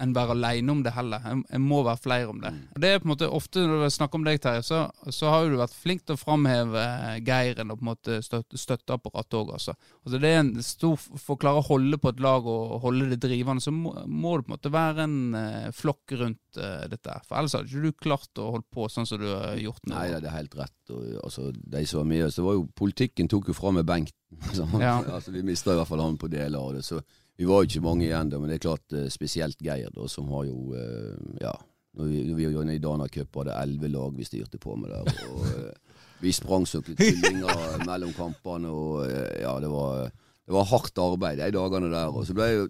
en 0.01 0.13
være 0.15 0.33
alene 0.35 0.73
om 0.73 0.81
det 0.85 0.93
heller. 0.95 1.23
En, 1.29 1.43
en 1.53 1.63
må 1.63 1.81
være 1.85 2.01
flere 2.01 2.29
om 2.31 2.39
det. 2.41 2.51
Og 2.73 2.81
det 2.81 2.89
er 2.89 3.01
på 3.01 3.07
en 3.07 3.13
måte 3.13 3.29
Ofte 3.33 3.63
når 3.65 3.83
vi 3.83 3.89
snakker 3.95 4.19
om 4.19 4.25
deg, 4.27 4.39
Terje, 4.41 4.63
så, 4.65 4.79
så 5.13 5.31
har 5.31 5.49
du 5.49 5.57
vært 5.59 5.75
flink 5.77 6.03
til 6.05 6.17
å 6.17 6.21
framheve 6.21 6.81
eh, 6.81 7.19
Geiren 7.25 7.73
og 7.73 7.79
på 7.79 7.85
en 7.85 7.91
måte 7.91 8.17
støtte, 8.25 8.59
støtteapparat 8.59 9.37
òg, 9.39 9.53
altså. 9.57 9.75
altså. 10.03 10.19
Det 10.21 10.29
er 10.29 10.41
en 10.41 10.53
stor 10.65 10.97
For 10.99 11.35
å 11.35 11.39
klare 11.41 11.61
å 11.61 11.67
holde 11.67 11.99
på 12.01 12.13
et 12.13 12.23
lag 12.23 12.47
og 12.49 12.75
holde 12.83 13.09
det 13.13 13.21
drivende, 13.23 13.63
så 13.63 13.73
må, 13.75 13.93
må 14.07 14.37
det 14.37 14.47
på 14.47 14.51
en 14.51 14.55
måte 14.57 14.73
være 14.73 15.07
en 15.07 15.17
uh, 15.37 15.69
flokk 15.75 16.15
rundt 16.19 16.61
uh, 16.61 16.85
dette. 16.91 17.17
For 17.27 17.39
ellers 17.39 17.57
hadde 17.57 17.71
ikke 17.71 17.93
du 17.93 18.03
klart 18.07 18.41
å 18.41 18.49
holde 18.57 18.69
på 18.73 18.89
sånn 18.91 19.09
som 19.09 19.21
du 19.21 19.29
har 19.29 19.57
gjort 19.61 19.83
nå. 19.87 19.95
Nei, 19.95 20.09
det 20.13 20.29
er 20.29 20.37
helt 20.37 20.57
rett. 20.59 20.77
Og, 20.93 21.05
altså, 21.23 21.49
de 21.53 21.85
som 21.89 22.03
var 22.03 22.11
med 22.11 22.27
oss, 22.27 22.37
det 22.39 22.45
var 22.45 22.57
jo 22.57 22.67
Politikken 22.73 23.29
tok 23.31 23.51
jo 23.51 23.57
fra 23.57 23.73
med 23.75 23.87
Bengt. 23.87 24.15
sant? 24.57 24.79
Ja. 24.81 24.97
altså, 25.03 25.33
vi 25.33 25.43
mista 25.45 25.73
i 25.73 25.77
hvert 25.77 25.89
fall 25.89 26.01
han 26.03 26.19
på 26.21 26.31
deler 26.31 26.59
av 26.59 26.77
det. 26.77 26.85
Så 26.85 27.01
vi 27.37 27.45
var 27.49 27.61
jo 27.63 27.69
ikke 27.69 27.83
mange 27.85 28.05
igjen 28.05 28.29
da, 28.29 28.39
men 28.39 28.51
det 28.51 28.59
er 28.59 28.65
klart 28.67 28.95
eh, 28.95 29.07
spesielt 29.13 29.61
Geir, 29.63 29.89
da, 29.93 30.07
som 30.11 30.29
har 30.33 30.49
jo 30.49 30.73
eh, 30.77 31.39
Ja. 31.43 31.53
Når 31.93 32.07
vi, 32.09 32.21
når 32.25 32.37
vi 32.39 32.45
var 32.49 32.69
i 32.73 32.81
Dana 32.81 33.05
Cup, 33.05 33.35
var 33.37 33.45
det 33.45 33.53
elleve 33.53 33.89
lag 33.93 34.15
vi 34.17 34.25
styrte 34.25 34.57
på 34.57 34.73
med 34.81 34.89
der. 34.89 35.11
Og 35.29 35.43
eh, 35.45 35.97
vi 36.23 36.31
sprang 36.33 36.65
som 36.65 36.81
tullinger 36.81 37.83
mellom 37.89 38.15
kampene, 38.17 38.71
og 38.73 39.03
ja, 39.37 39.51
det 39.61 39.69
var, 39.69 40.07
det 40.09 40.55
var 40.55 40.71
hardt 40.71 40.97
arbeid 41.03 41.37
de 41.37 41.51
dagene 41.53 41.91
der. 41.93 42.09
Og 42.09 42.25
så 42.25 42.33
ble 42.33 42.47
jo 42.49 42.63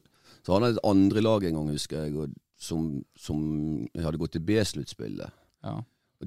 Så 0.43 0.51
hadde 0.51 0.73
jeg 0.73 0.75
et 0.75 0.89
andre 0.89 1.21
lag 1.23 1.45
en 1.47 1.55
gang, 1.55 1.69
husker 1.71 2.03
jeg, 2.03 2.27
som, 2.59 2.89
som 3.15 3.39
hadde 3.95 4.19
gått 4.19 4.33
til 4.35 4.43
B-sluttspillet. 4.43 5.31
Ja. 5.63 5.77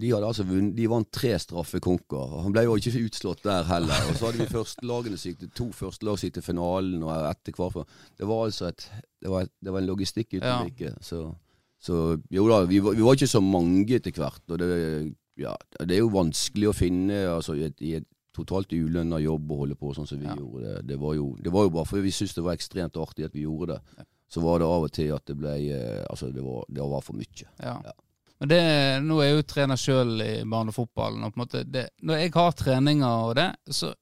De 0.00 0.10
hadde 0.12 0.26
altså 0.28 0.44
vunnet, 0.46 0.74
de 0.76 0.86
vant 0.90 1.08
tre 1.12 1.32
straffekonker. 1.42 2.36
Han 2.44 2.52
ble 2.54 2.64
jo 2.66 2.76
ikke 2.78 3.02
utslått 3.06 3.42
der 3.46 3.64
heller. 3.68 4.08
Og 4.10 4.16
så 4.18 4.28
hadde 4.30 4.42
vi 4.44 4.50
førstelagene 4.52 5.18
sikte, 5.20 5.48
to 5.56 5.70
førstelag 5.74 6.18
til 6.22 6.42
finalen, 6.42 7.02
og 7.02 7.12
etter 7.30 7.52
hver 7.56 7.84
Det 8.18 8.26
var 8.28 8.46
altså 8.46 8.68
et 8.72 8.88
Det 9.22 9.30
var, 9.32 9.42
et, 9.46 9.52
det 9.64 9.72
var 9.72 9.80
en 9.80 9.86
logistikk 9.90 10.34
uten 10.36 10.46
Ja. 10.48 10.62
like. 10.64 10.92
Så, 11.00 11.34
så 11.80 12.20
jo 12.30 12.48
da, 12.48 12.64
vi 12.64 12.80
vi 12.80 13.02
var 13.02 13.14
ikke 13.16 13.26
så 13.26 13.40
mange 13.42 13.86
etter 13.96 14.12
hvert. 14.12 14.42
Og 14.50 14.58
det, 14.58 15.14
ja, 15.36 15.54
det 15.80 15.96
er 15.96 16.04
jo 16.04 16.12
vanskelig 16.12 16.68
å 16.70 16.76
finne 16.76 17.26
altså, 17.32 17.54
i, 17.56 17.64
et, 17.64 17.80
i 17.82 17.94
et 18.00 18.06
totalt 18.36 18.72
ulønna 18.72 19.18
jobb 19.18 19.50
å 19.50 19.56
holde 19.62 19.74
på 19.80 19.94
sånn 19.96 20.06
som 20.06 20.20
vi 20.20 20.26
Ja. 20.28 20.36
gjorde. 20.36 20.62
Det, 20.62 20.86
det, 20.92 20.98
var 21.00 21.14
jo, 21.14 21.36
det 21.40 21.52
var 21.52 21.64
jo 21.64 21.70
bare 21.70 21.88
fordi 21.88 22.02
vi 22.02 22.12
syntes 22.12 22.34
det 22.36 22.44
var 22.44 22.54
ekstremt 22.58 22.96
artig 23.00 23.24
at 23.24 23.34
vi 23.34 23.46
gjorde 23.46 23.74
det. 23.78 24.06
Så 24.28 24.42
var 24.42 24.58
det 24.58 24.66
av 24.66 24.82
og 24.82 24.92
til 24.92 25.12
at 25.14 25.24
det 25.26 25.36
ble 25.38 25.52
eh, 25.70 26.04
Altså, 26.10 26.32
det 26.34 26.42
var, 26.42 26.64
det 26.68 26.82
var 26.82 27.00
for 27.06 27.14
mye. 27.16 27.46
Ja. 27.62 27.76
Ja. 27.84 27.92
Men 28.40 28.48
det, 28.52 28.62
nå 29.06 29.20
er 29.22 29.30
jeg 29.30 29.36
jo 29.38 29.46
trener 29.54 29.76
sjøl 29.80 30.16
i 30.20 30.32
barnefotballen, 30.44 31.22
og 31.24 31.32
på 31.32 31.38
en 31.40 31.44
måte 31.46 31.64
det, 31.64 31.86
når 32.04 32.18
jeg 32.24 32.34
har 32.34 32.52
treninger 32.52 33.28
og 33.30 33.34
det, 33.38 33.46
så 33.72 33.94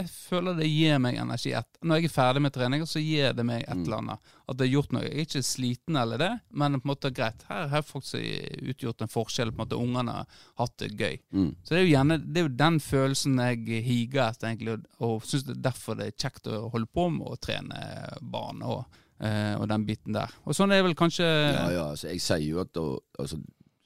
jeg 0.00 0.06
føler 0.08 0.54
det 0.56 0.68
gir 0.70 0.96
meg 1.02 1.16
energi. 1.20 1.50
Et, 1.58 1.66
når 1.84 1.98
jeg 1.98 2.06
er 2.08 2.12
ferdig 2.14 2.40
med 2.40 2.52
treninger, 2.54 2.86
så 2.88 3.00
gir 3.02 3.34
det 3.36 3.44
meg 3.44 3.64
et 3.66 3.74
Mm. 3.76 3.82
eller 3.84 3.96
annet. 3.98 4.30
At 4.48 4.56
det 4.56 4.68
har 4.68 4.72
gjort 4.72 4.92
noe. 4.94 5.02
Jeg 5.02 5.12
er 5.12 5.26
ikke 5.26 5.42
sliten 5.44 5.96
eller 6.00 6.18
det, 6.22 6.30
men 6.56 6.78
på 6.80 6.86
en 6.86 6.92
måte 6.94 7.10
greit. 7.12 7.42
Her 7.50 7.66
har 7.68 7.82
faktisk 7.84 8.62
utgjort 8.70 9.02
en 9.02 9.08
forskjell. 9.12 9.50
på 9.52 9.58
en 9.60 9.66
måte 9.66 9.76
Ungene 9.82 10.14
har 10.14 10.26
hatt 10.62 10.76
det 10.78 10.92
gøy. 10.96 11.18
Mm. 11.34 11.50
Så 11.64 11.74
det 11.74 11.78
er 11.80 11.84
jo 11.84 11.92
gjerne 11.96 12.18
det 12.32 12.40
er 12.40 12.48
jo 12.48 12.54
den 12.62 12.80
følelsen 12.80 13.36
jeg 13.42 13.82
higer 13.90 14.30
etter, 14.30 14.48
egentlig, 14.54 14.72
og, 14.78 14.88
og 15.10 15.22
syns 15.28 15.44
det 15.50 15.56
er 15.58 15.62
derfor 15.68 15.98
det 16.00 16.06
er 16.06 16.16
kjekt 16.16 16.46
å 16.48 16.70
holde 16.72 16.86
på 16.94 17.10
med 17.18 17.26
å 17.26 17.36
trene 17.36 17.84
barn 18.22 18.62
og, 18.62 18.84
eh, 19.20 19.54
og 19.58 19.68
den 19.68 19.84
biten 19.84 20.16
der. 20.16 20.30
Og 20.46 20.54
sånn 20.56 20.70
er 20.72 20.80
det 20.80 20.88
vel 20.88 20.96
kanskje 21.02 21.26
Ja, 21.28 21.68
ja, 21.76 21.84
altså, 21.90 22.08
jeg 22.08 22.20
sier 22.24 22.46
jo 22.54 22.60
at 22.64 22.72
å, 22.80 22.88
altså, 23.18 23.42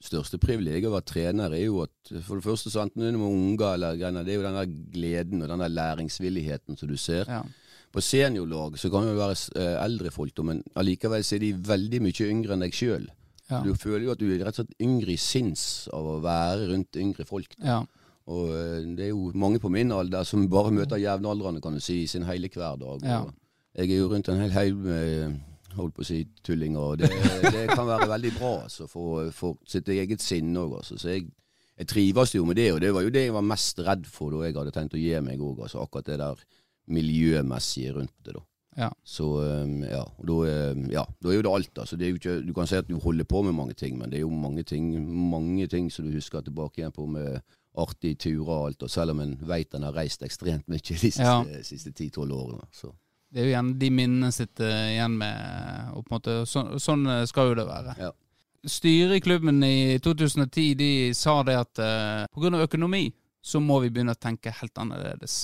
største 0.07 0.39
privilegiet 0.41 0.87
å 0.89 0.95
være 0.95 1.09
trener 1.09 1.53
er 1.57 1.65
jo 1.65 1.81
at 1.83 2.13
for 2.25 2.39
det 2.39 2.45
første 2.45 2.71
så 2.71 2.83
enten 2.83 3.03
du 3.03 3.07
er 3.09 3.17
med 3.17 3.27
unger 3.27 3.73
eller 3.73 3.99
greier, 3.99 4.23
det 4.23 4.33
er 4.33 4.39
jo 4.39 4.47
den 4.47 4.57
der 4.59 4.73
gleden 4.95 5.43
og 5.43 5.51
den 5.51 5.63
der 5.65 5.75
læringsvilligheten 5.75 6.79
som 6.79 6.91
du 6.91 6.97
ser. 6.97 7.29
ja. 7.29 7.43
På 7.95 8.01
seniorlag 8.03 8.73
så 8.75 8.89
kan 8.91 9.05
det 9.05 9.13
jo 9.13 9.19
være 9.21 9.35
eh, 9.55 9.77
eldre 9.79 10.09
folk, 10.11 10.39
men 10.43 10.57
allikevel 10.75 11.21
så 11.23 11.37
er 11.37 11.45
de 11.45 11.53
veldig 11.63 12.01
mye 12.03 12.25
yngre 12.27 12.51
enn 12.57 12.65
deg 12.65 12.75
sjøl. 12.75 13.05
Ja. 13.47 13.61
Du 13.63 13.69
føler 13.79 14.09
jo 14.09 14.11
at 14.11 14.19
du 14.19 14.25
er 14.27 14.41
rett 14.43 14.57
og 14.57 14.65
slett 14.65 14.81
yngre 14.83 15.13
i 15.13 15.21
sinns 15.21 15.63
av 15.95 16.09
å 16.15 16.17
være 16.25 16.67
rundt 16.73 16.99
yngre 16.99 17.27
folk. 17.29 17.55
ja. 17.63 17.85
Og 18.25 18.49
eh, 18.57 18.85
det 18.97 19.03
er 19.05 19.11
jo 19.11 19.29
mange 19.37 19.59
på 19.61 19.69
min 19.69 19.91
alder 19.93 20.25
som 20.25 20.47
bare 20.49 20.73
møter 20.73 20.97
jevnaldrende, 20.97 21.61
kan 21.61 21.77
du 21.77 21.79
si, 21.83 22.01
i 22.03 22.09
sin 22.09 22.25
hele 22.25 22.49
hverdag. 22.49 23.05
Jeg 23.75 23.91
er 23.91 23.99
jo 23.99 24.07
rundt 24.09 24.29
en 24.31 24.41
hel 24.41 24.55
haug 24.55 24.79
med 24.81 25.35
holdt 25.77 25.95
på 25.97 26.03
å 26.03 26.07
si 26.07 26.21
tullinger, 26.45 26.99
det, 27.01 27.09
det 27.53 27.65
kan 27.71 27.87
være 27.87 28.09
veldig 28.11 28.31
bra 28.37 28.53
altså, 28.65 28.87
for, 28.91 29.31
for 29.35 29.59
sitt 29.69 29.89
eget 29.93 30.23
sinne 30.23 30.63
òg. 30.63 30.79
Altså. 30.81 30.99
Så 31.01 31.13
jeg, 31.13 31.29
jeg 31.77 31.91
trives 31.91 32.35
jo 32.35 32.45
med 32.47 32.59
det, 32.59 32.71
og 32.73 32.81
det 32.83 32.93
var 32.95 33.05
jo 33.05 33.13
det 33.13 33.27
jeg 33.27 33.35
var 33.35 33.47
mest 33.53 33.81
redd 33.85 34.09
for 34.09 34.35
da 34.35 34.45
jeg 34.47 34.57
hadde 34.57 34.75
tenkt 34.75 34.97
å 34.97 35.01
gi 35.01 35.13
meg 35.25 35.41
òg. 35.43 35.63
Altså, 35.67 35.83
akkurat 35.83 36.11
det 36.11 36.19
der 36.23 36.43
miljømessige 36.95 37.95
rundt 37.95 38.15
det. 38.25 38.35
da. 38.37 38.45
Ja. 38.77 38.89
Så 39.03 39.25
um, 39.39 39.83
ja, 39.83 40.03
og 40.03 40.25
da, 40.27 40.71
um, 40.75 40.87
ja, 40.91 41.05
da 41.23 41.31
er 41.31 41.37
jo 41.37 41.45
det 41.47 41.53
alt. 41.53 41.77
Altså. 41.83 41.97
Det 41.97 42.07
er 42.07 42.11
jo 42.11 42.19
ikke, 42.19 42.39
du 42.43 42.53
kan 42.55 42.67
si 42.67 42.79
at 42.79 42.89
du 42.89 42.97
holder 42.99 43.27
på 43.27 43.41
med 43.47 43.55
mange 43.55 43.73
ting, 43.73 43.97
men 43.97 44.11
det 44.11 44.19
er 44.19 44.25
jo 44.25 44.31
mange 44.33 44.63
ting, 44.67 44.91
mange 45.31 45.67
ting 45.71 45.91
som 45.91 46.07
du 46.07 46.11
husker 46.15 46.43
tilbake 46.43 46.81
igjen 46.81 46.95
på 46.95 47.07
med 47.07 47.39
artige 47.79 48.19
turer 48.27 48.51
og 48.51 48.67
alt. 48.67 48.83
Og 48.83 48.91
selv 48.91 49.15
om 49.15 49.23
en 49.23 49.37
veit 49.47 49.73
en 49.75 49.87
har 49.87 49.95
reist 49.95 50.23
ekstremt 50.27 50.67
mye 50.71 50.83
de 50.83 51.11
siste, 51.63 51.91
ti-tolv 51.91 52.31
10-12 52.31 52.39
årene. 52.41 52.67
Så. 52.75 52.91
Det 53.35 53.41
er 53.41 53.49
jo 53.49 53.51
igjen 53.51 53.73
de 53.79 53.89
minnene 53.91 54.31
sitter 54.31 54.69
igjen 54.93 55.17
med, 55.19 55.89
og 55.91 56.05
på 56.05 56.13
en 56.13 56.15
måte, 56.15 56.35
så, 56.47 56.63
sånn 56.79 57.03
skal 57.27 57.51
jo 57.51 57.57
det 57.59 57.65
være. 57.67 57.97
Ja. 57.99 58.13
Styret 58.65 59.19
i 59.19 59.25
klubben 59.25 59.59
i 59.67 59.99
2010 59.99 60.69
de 60.79 60.91
sa 61.13 61.41
det 61.43 61.57
at 61.59 61.81
uh, 61.83 62.23
pga. 62.31 62.63
økonomi 62.63 63.09
så 63.45 63.59
må 63.61 63.81
vi 63.83 63.91
begynne 63.93 64.15
å 64.15 64.23
tenke 64.23 64.55
helt 64.55 64.79
annerledes. 64.81 65.35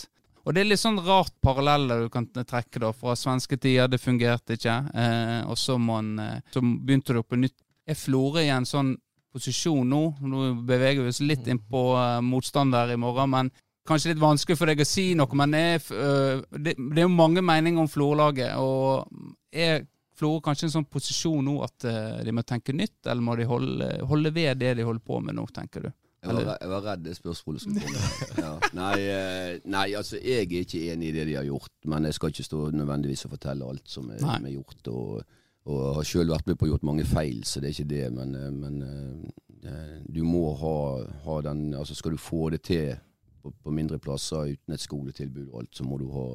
Og 0.41 0.55
det 0.55 0.63
er 0.63 0.71
litt 0.71 0.81
sånn 0.81 0.97
rart 1.05 1.35
paralleller 1.43 2.05
du 2.05 2.09
kan 2.09 2.25
trekke 2.25 2.81
da, 2.81 2.89
fra 2.97 3.13
svenske 3.17 3.59
tider. 3.61 3.91
Det 3.91 4.01
fungerte 4.01 4.57
ikke. 4.57 4.77
Eh, 4.89 5.41
og 5.45 5.57
så, 5.59 5.77
man, 5.77 6.15
eh, 6.19 6.39
så 6.53 6.63
begynte 6.63 7.13
det 7.13 7.27
på 7.29 7.37
nytt. 7.37 7.59
Er 7.85 7.97
Florø 7.97 8.41
i 8.41 8.49
en 8.49 8.65
sånn 8.65 8.95
posisjon 9.31 9.85
nå? 9.89 10.01
Nå 10.25 10.47
beveger 10.67 11.05
vi 11.05 11.13
oss 11.13 11.21
litt 11.21 11.45
inn 11.45 11.61
på 11.61 11.83
eh, 11.93 12.17
motstander 12.25 12.89
i 12.89 12.97
morgen, 12.99 13.29
men 13.35 13.51
kanskje 13.87 14.13
litt 14.13 14.21
vanskelig 14.21 14.59
for 14.59 14.69
deg 14.69 14.83
å 14.83 14.87
si 14.87 15.11
noe. 15.17 15.37
Men 15.37 15.55
er, 15.57 15.79
øh, 15.95 16.43
det, 16.57 16.75
er 16.77 17.05
jo 17.05 17.13
mange 17.13 17.43
meninger 17.45 17.83
om 17.83 17.89
Florø-laget. 17.89 18.53
Og 18.61 19.07
er 19.51 19.85
Florø 20.17 20.41
kanskje 20.45 20.69
en 20.69 20.75
sånn 20.77 20.91
posisjon 20.91 21.45
nå 21.47 21.57
at 21.65 21.87
eh, 21.89 22.21
de 22.27 22.35
må 22.35 22.45
tenke 22.47 22.75
nytt, 22.77 22.99
eller 23.07 23.25
må 23.25 23.35
de 23.39 23.49
holde, 23.49 23.89
holde 24.07 24.33
ved 24.35 24.61
det 24.61 24.75
de 24.77 24.87
holder 24.87 25.03
på 25.05 25.19
med 25.23 25.37
nå, 25.37 25.47
tenker 25.55 25.87
du? 25.87 25.91
Jeg 26.21 26.35
var, 26.37 26.57
jeg 26.61 26.69
var 26.69 26.83
redd 26.85 27.01
det 27.01 27.15
spørsmålet 27.17 27.63
skulle 27.63 27.81
komme. 27.81 28.01
Ja. 28.45 28.51
Nei, 28.77 28.97
eh, 29.09 29.53
nei, 29.73 29.87
altså 29.97 30.19
jeg 30.21 30.45
er 30.45 30.65
ikke 30.67 30.83
enig 30.93 31.09
i 31.09 31.13
det 31.15 31.23
de 31.31 31.37
har 31.39 31.47
gjort, 31.47 31.73
men 31.89 32.05
jeg 32.05 32.17
skal 32.17 32.33
ikke 32.33 32.45
stå 32.45 32.67
nødvendigvis 32.77 33.25
og 33.25 33.33
fortelle 33.33 33.69
alt 33.73 33.89
som 33.89 34.11
er, 34.13 34.19
som 34.21 34.45
er 34.45 34.53
gjort. 34.53 34.91
Og, 34.93 35.39
og 35.71 35.81
har 35.97 36.05
sjøl 36.05 36.29
vært 36.29 36.51
med 36.51 36.59
på 36.59 36.67
å 36.67 36.71
gjort 36.75 36.85
mange 36.85 37.07
feil, 37.09 37.41
så 37.49 37.61
det 37.61 37.71
er 37.71 37.73
ikke 37.73 37.89
det. 37.89 38.05
Men, 38.13 38.37
men 38.61 40.05
du 40.05 40.21
må 40.25 40.51
ha, 40.57 40.77
ha 41.25 41.35
den 41.45 41.67
Altså 41.77 41.93
skal 41.97 42.15
du 42.15 42.21
få 42.21 42.47
det 42.53 42.63
til 42.65 42.93
på, 43.41 43.53
på 43.63 43.73
mindre 43.75 43.99
plasser 44.01 44.53
uten 44.55 44.75
et 44.75 44.83
skoletilbud 44.83 45.47
og 45.49 45.61
alt, 45.63 45.73
så 45.77 45.87
må 45.87 45.99
du 46.01 46.07
ha 46.13 46.27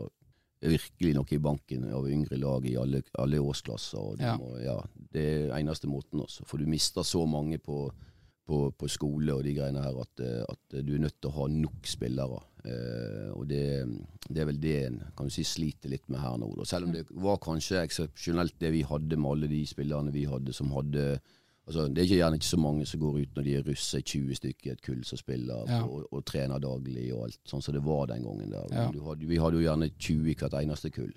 virkelig 0.67 1.13
noe 1.15 1.35
i 1.37 1.39
banken 1.43 1.85
av 1.95 2.09
yngre 2.11 2.39
lag 2.41 2.65
i 2.67 2.75
alle, 2.81 3.03
alle 3.21 3.41
årsklasser. 3.45 4.17
Ja. 4.23 4.35
må, 4.41 4.57
ja, 4.65 4.77
det 5.15 5.27
er 5.27 5.57
eneste 5.61 5.91
måten 5.91 6.25
også, 6.25 6.47
for 6.49 6.59
du 6.59 6.69
mister 6.71 7.07
så 7.07 7.27
mange 7.29 7.61
på 7.63 7.87
på, 8.47 8.59
på 8.79 8.89
skole 8.91 9.35
og 9.35 9.45
de 9.47 9.55
greiene 9.57 9.83
her 9.83 9.97
at, 10.03 10.23
eh, 10.23 10.43
at 10.47 10.79
du 10.87 10.95
er 10.95 11.03
nødt 11.03 11.19
til 11.19 11.31
å 11.31 11.37
ha 11.41 11.47
nok 11.51 11.89
spillere. 11.91 12.39
Eh, 12.67 13.31
og 13.35 13.47
det, 13.51 13.65
det 14.29 14.43
er 14.43 14.49
vel 14.51 14.61
det 14.63 14.77
en 14.87 15.01
kan 15.19 15.29
du 15.29 15.35
si, 15.35 15.45
sliter 15.47 15.91
litt 15.93 16.07
med 16.13 16.23
her 16.23 16.39
nå. 16.41 16.53
Da. 16.59 16.67
Selv 16.69 16.89
om 16.89 16.95
det 16.95 17.05
var 17.11 17.41
kanskje 17.43 17.83
eksepsjonelt 17.83 18.59
det 18.63 18.73
vi 18.75 18.85
hadde 18.87 19.19
med 19.19 19.33
alle 19.33 19.51
de 19.51 19.63
spillerne 19.69 20.15
vi 20.15 20.27
hadde 20.31 20.55
som 20.57 20.71
hadde 20.75 21.17
altså 21.67 21.89
Det 21.89 21.99
er 21.99 22.07
ikke, 22.07 22.17
gjerne 22.21 22.37
ikke 22.41 22.47
så 22.53 22.59
mange 22.63 22.87
som 22.87 23.01
går 23.01 23.19
ut 23.23 23.35
når 23.37 23.43
de 23.45 23.55
er 23.59 23.63
russ, 23.67 23.95
er 23.95 24.01
20 24.07 24.35
stykker 24.39 24.67
i 24.71 24.73
et 24.73 24.83
kull 24.83 25.05
som 25.05 25.19
spiller 25.19 25.65
Ja. 25.69 25.83
og, 25.85 26.07
og 26.13 26.25
trener 26.25 26.59
daglig 26.63 27.13
og 27.15 27.25
alt, 27.27 27.39
sånn 27.49 27.63
som 27.63 27.75
det 27.75 27.83
var 27.85 28.07
den 28.07 28.23
gangen. 28.25 28.51
der. 28.51 28.67
Hadde, 29.09 29.27
vi 29.27 29.37
hadde 29.43 29.57
jo 29.61 29.67
gjerne 29.67 29.91
20 29.99 30.31
i 30.31 30.35
hvert 30.35 30.55
eneste 30.63 30.91
kull. 30.95 31.13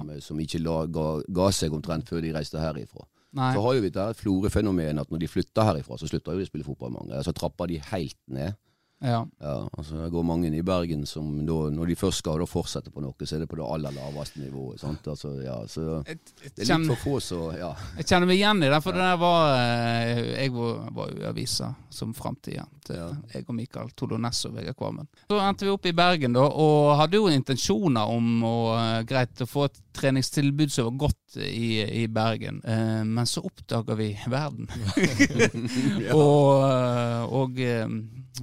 Som, 0.00 0.08
som 0.20 0.40
ikke 0.42 0.58
la, 0.62 0.86
ga, 0.86 1.06
ga 1.30 1.50
seg 1.54 1.72
omtrent 1.72 2.08
før 2.08 2.20
de 2.24 2.32
reiste 2.34 2.58
herifra. 2.58 3.04
Nei. 3.38 3.52
Så 3.54 3.60
har 3.62 3.74
jo 3.76 3.82
vi 3.84 3.90
det 3.92 4.02
her 4.02 4.16
Florø-fenomenet 4.16 5.00
at 5.04 5.10
når 5.12 5.18
de 5.22 5.28
flytter 5.28 5.62
herifra, 5.68 5.98
så 6.00 6.08
slutter 6.08 6.32
jo 6.32 6.38
de 6.40 6.46
å 6.46 6.48
spille 6.48 6.64
fotball 6.66 6.90
mange. 6.94 7.18
Så 7.22 7.34
trapper 7.36 7.68
de 7.70 7.76
helt 7.92 8.16
ned. 8.26 8.56
Ja. 9.00 9.26
Ja, 9.40 9.68
altså 9.78 9.94
Det 9.94 10.10
går 10.10 10.22
mange 10.26 10.50
i 10.56 10.62
Bergen 10.62 11.06
som 11.06 11.46
da, 11.46 11.58
når 11.70 11.92
de 11.92 11.96
først 11.96 12.18
skal 12.24 12.42
fortsette 12.50 12.90
på 12.90 13.02
noe, 13.02 13.14
så 13.26 13.36
er 13.36 13.44
det 13.44 13.50
på 13.50 13.58
det 13.60 13.66
aller 13.66 13.94
laveste 13.94 14.42
nivået. 14.42 14.80
sant? 14.80 15.06
Altså, 15.06 15.34
ja, 15.42 15.58
så 15.70 16.02
Det 16.02 16.16
er 16.64 16.78
litt 16.80 16.90
for 16.90 17.02
få 17.04 17.20
så, 17.22 17.40
ja. 17.58 17.70
jeg 18.00 18.08
kjenner 18.10 18.30
meg 18.30 18.40
igjen 18.40 18.64
i 18.66 18.70
det, 18.72 18.80
for 18.82 18.96
det 18.96 19.04
der 19.06 19.20
var 19.20 19.54
eh, 19.54 20.22
Jeg 20.42 20.52
var, 20.54 21.12
jo 21.12 21.22
i 21.22 21.28
avisa 21.30 21.70
som 21.90 22.14
framtida 22.14 22.66
til 22.84 22.98
jeg 23.32 23.44
og 23.46 23.54
Mikael 23.54 23.92
Tolones 23.96 24.40
og 24.48 24.56
Vegard 24.56 24.76
Kvammen. 24.78 25.08
Så 25.30 25.38
endte 25.42 25.66
vi 25.66 25.72
opp 25.72 25.86
i 25.86 25.94
Bergen, 25.96 26.34
da, 26.34 26.46
og 26.48 26.96
hadde 26.98 27.20
jo 27.20 27.30
intensjoner 27.30 28.10
om 28.10 28.42
å, 28.46 28.56
eh, 28.80 29.02
greit, 29.08 29.44
å 29.44 29.48
få 29.48 29.68
et 29.68 29.78
treningstilbud 29.98 30.72
som 30.72 30.90
var 30.90 30.98
godt 31.06 31.38
i, 31.44 31.82
i 32.02 32.06
Bergen, 32.10 32.60
eh, 32.66 33.02
men 33.06 33.26
så 33.28 33.44
oppdaga 33.46 33.94
vi 33.98 34.10
verden. 34.26 34.66
Og, 36.18 36.64
eh, 36.64 37.22
og 37.38 37.60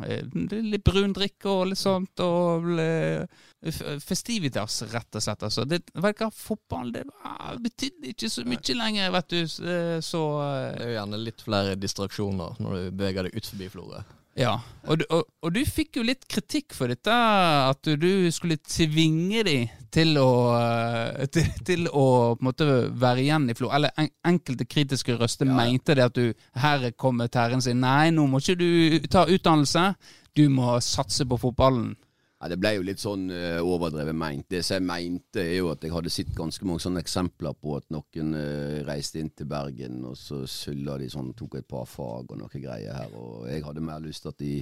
litt 0.03 0.83
brun 0.83 1.13
drikke 1.15 1.49
og 1.51 1.67
litt 1.71 1.79
sånt, 1.79 2.19
og 2.23 2.65
festivitas, 4.03 4.81
rett 4.91 5.15
og 5.17 5.23
slett. 5.23 5.45
Altså. 5.47 5.65
Det, 5.65 5.81
vet 5.93 6.27
fotball 6.35 6.91
det 6.95 7.05
var, 7.09 7.57
betydde 7.63 8.11
ikke 8.11 8.29
så 8.29 8.43
mye 8.45 8.77
lenger, 8.77 9.11
vet 9.15 9.29
du. 9.31 9.39
eh, 9.41 9.99
Så 10.05 10.21
Det 10.75 10.83
er 10.83 10.91
jo 10.91 10.97
gjerne 10.99 11.21
litt 11.23 11.41
flere 11.45 11.75
distraksjoner 11.79 12.61
når 12.61 12.77
du 12.77 12.91
beveger 12.91 13.29
deg 13.29 13.35
ut 13.39 13.49
forbi 13.53 13.71
Florø. 13.73 14.03
Ja. 14.35 14.57
Og, 14.85 14.99
du- 14.99 15.05
og, 15.09 15.23
og 15.41 15.53
du 15.55 15.61
fikk 15.65 15.97
jo 15.97 16.03
litt 16.05 16.25
kritikk 16.29 16.75
for 16.77 16.91
dette, 16.91 17.13
at 17.71 17.79
du, 17.87 17.95
du 17.97 18.31
skulle 18.35 18.57
tvinge 18.61 19.43
dem 19.47 19.69
til 19.95 20.17
å 20.19 20.27
eh, 20.59 21.25
til, 21.31 21.47
til 21.65 21.87
å 21.87 22.35
måte 22.43 22.67
være 22.99 23.23
igjen 23.23 23.47
i 23.49 23.55
Flo. 23.57 23.71
Eller 23.73 23.95
en, 23.97 24.09
enkelte 24.27 24.67
kritiske 24.67 25.15
røster 25.17 25.47
mente 25.49 25.95
det 25.95 26.05
at 26.09 26.19
du 26.19 26.33
Her 26.61 26.89
kommer 26.99 27.31
Terren 27.31 27.63
sin. 27.63 27.79
Nei, 27.81 28.11
nå 28.13 28.27
må 28.27 28.43
ikke 28.43 28.57
du 28.59 29.07
ta 29.09 29.23
utdannelse. 29.25 29.87
Du 30.35 30.45
må 30.51 30.75
satse 30.83 31.23
på 31.25 31.39
fotballen. 31.39 31.93
Ja, 32.45 32.49
Det 32.53 32.59
ble 32.61 32.75
jo 32.75 32.83
litt 32.85 33.01
sånn 33.01 33.23
uh, 33.33 33.57
overdrevet 33.65 34.13
meint. 34.13 34.45
Det 34.53 34.59
som 34.61 34.75
jeg 34.77 34.85
mente, 34.85 35.41
er 35.41 35.55
jo 35.63 35.71
at 35.73 35.81
jeg 35.81 35.93
hadde 35.95 36.11
sett 36.13 36.29
ganske 36.37 36.65
mange 36.69 36.83
sånne 36.83 37.01
eksempler 37.01 37.55
på 37.57 37.73
at 37.79 37.87
noen 37.89 38.35
uh, 38.37 38.83
reiste 38.85 39.17
inn 39.17 39.31
til 39.33 39.49
Bergen, 39.49 40.03
og 40.05 40.13
så 40.19 40.43
sulla 40.45 40.99
de 41.01 41.09
sånn, 41.09 41.33
tok 41.33 41.57
et 41.57 41.67
par 41.67 41.89
fag 41.89 42.29
og 42.35 42.37
noe 42.43 42.61
greier 42.61 42.93
her. 42.93 43.15
Og 43.17 43.47
jeg 43.49 43.65
hadde 43.65 43.81
mer 43.81 44.03
lyst 44.05 44.21
til 44.27 44.29
at 44.35 44.37
de 44.43 44.53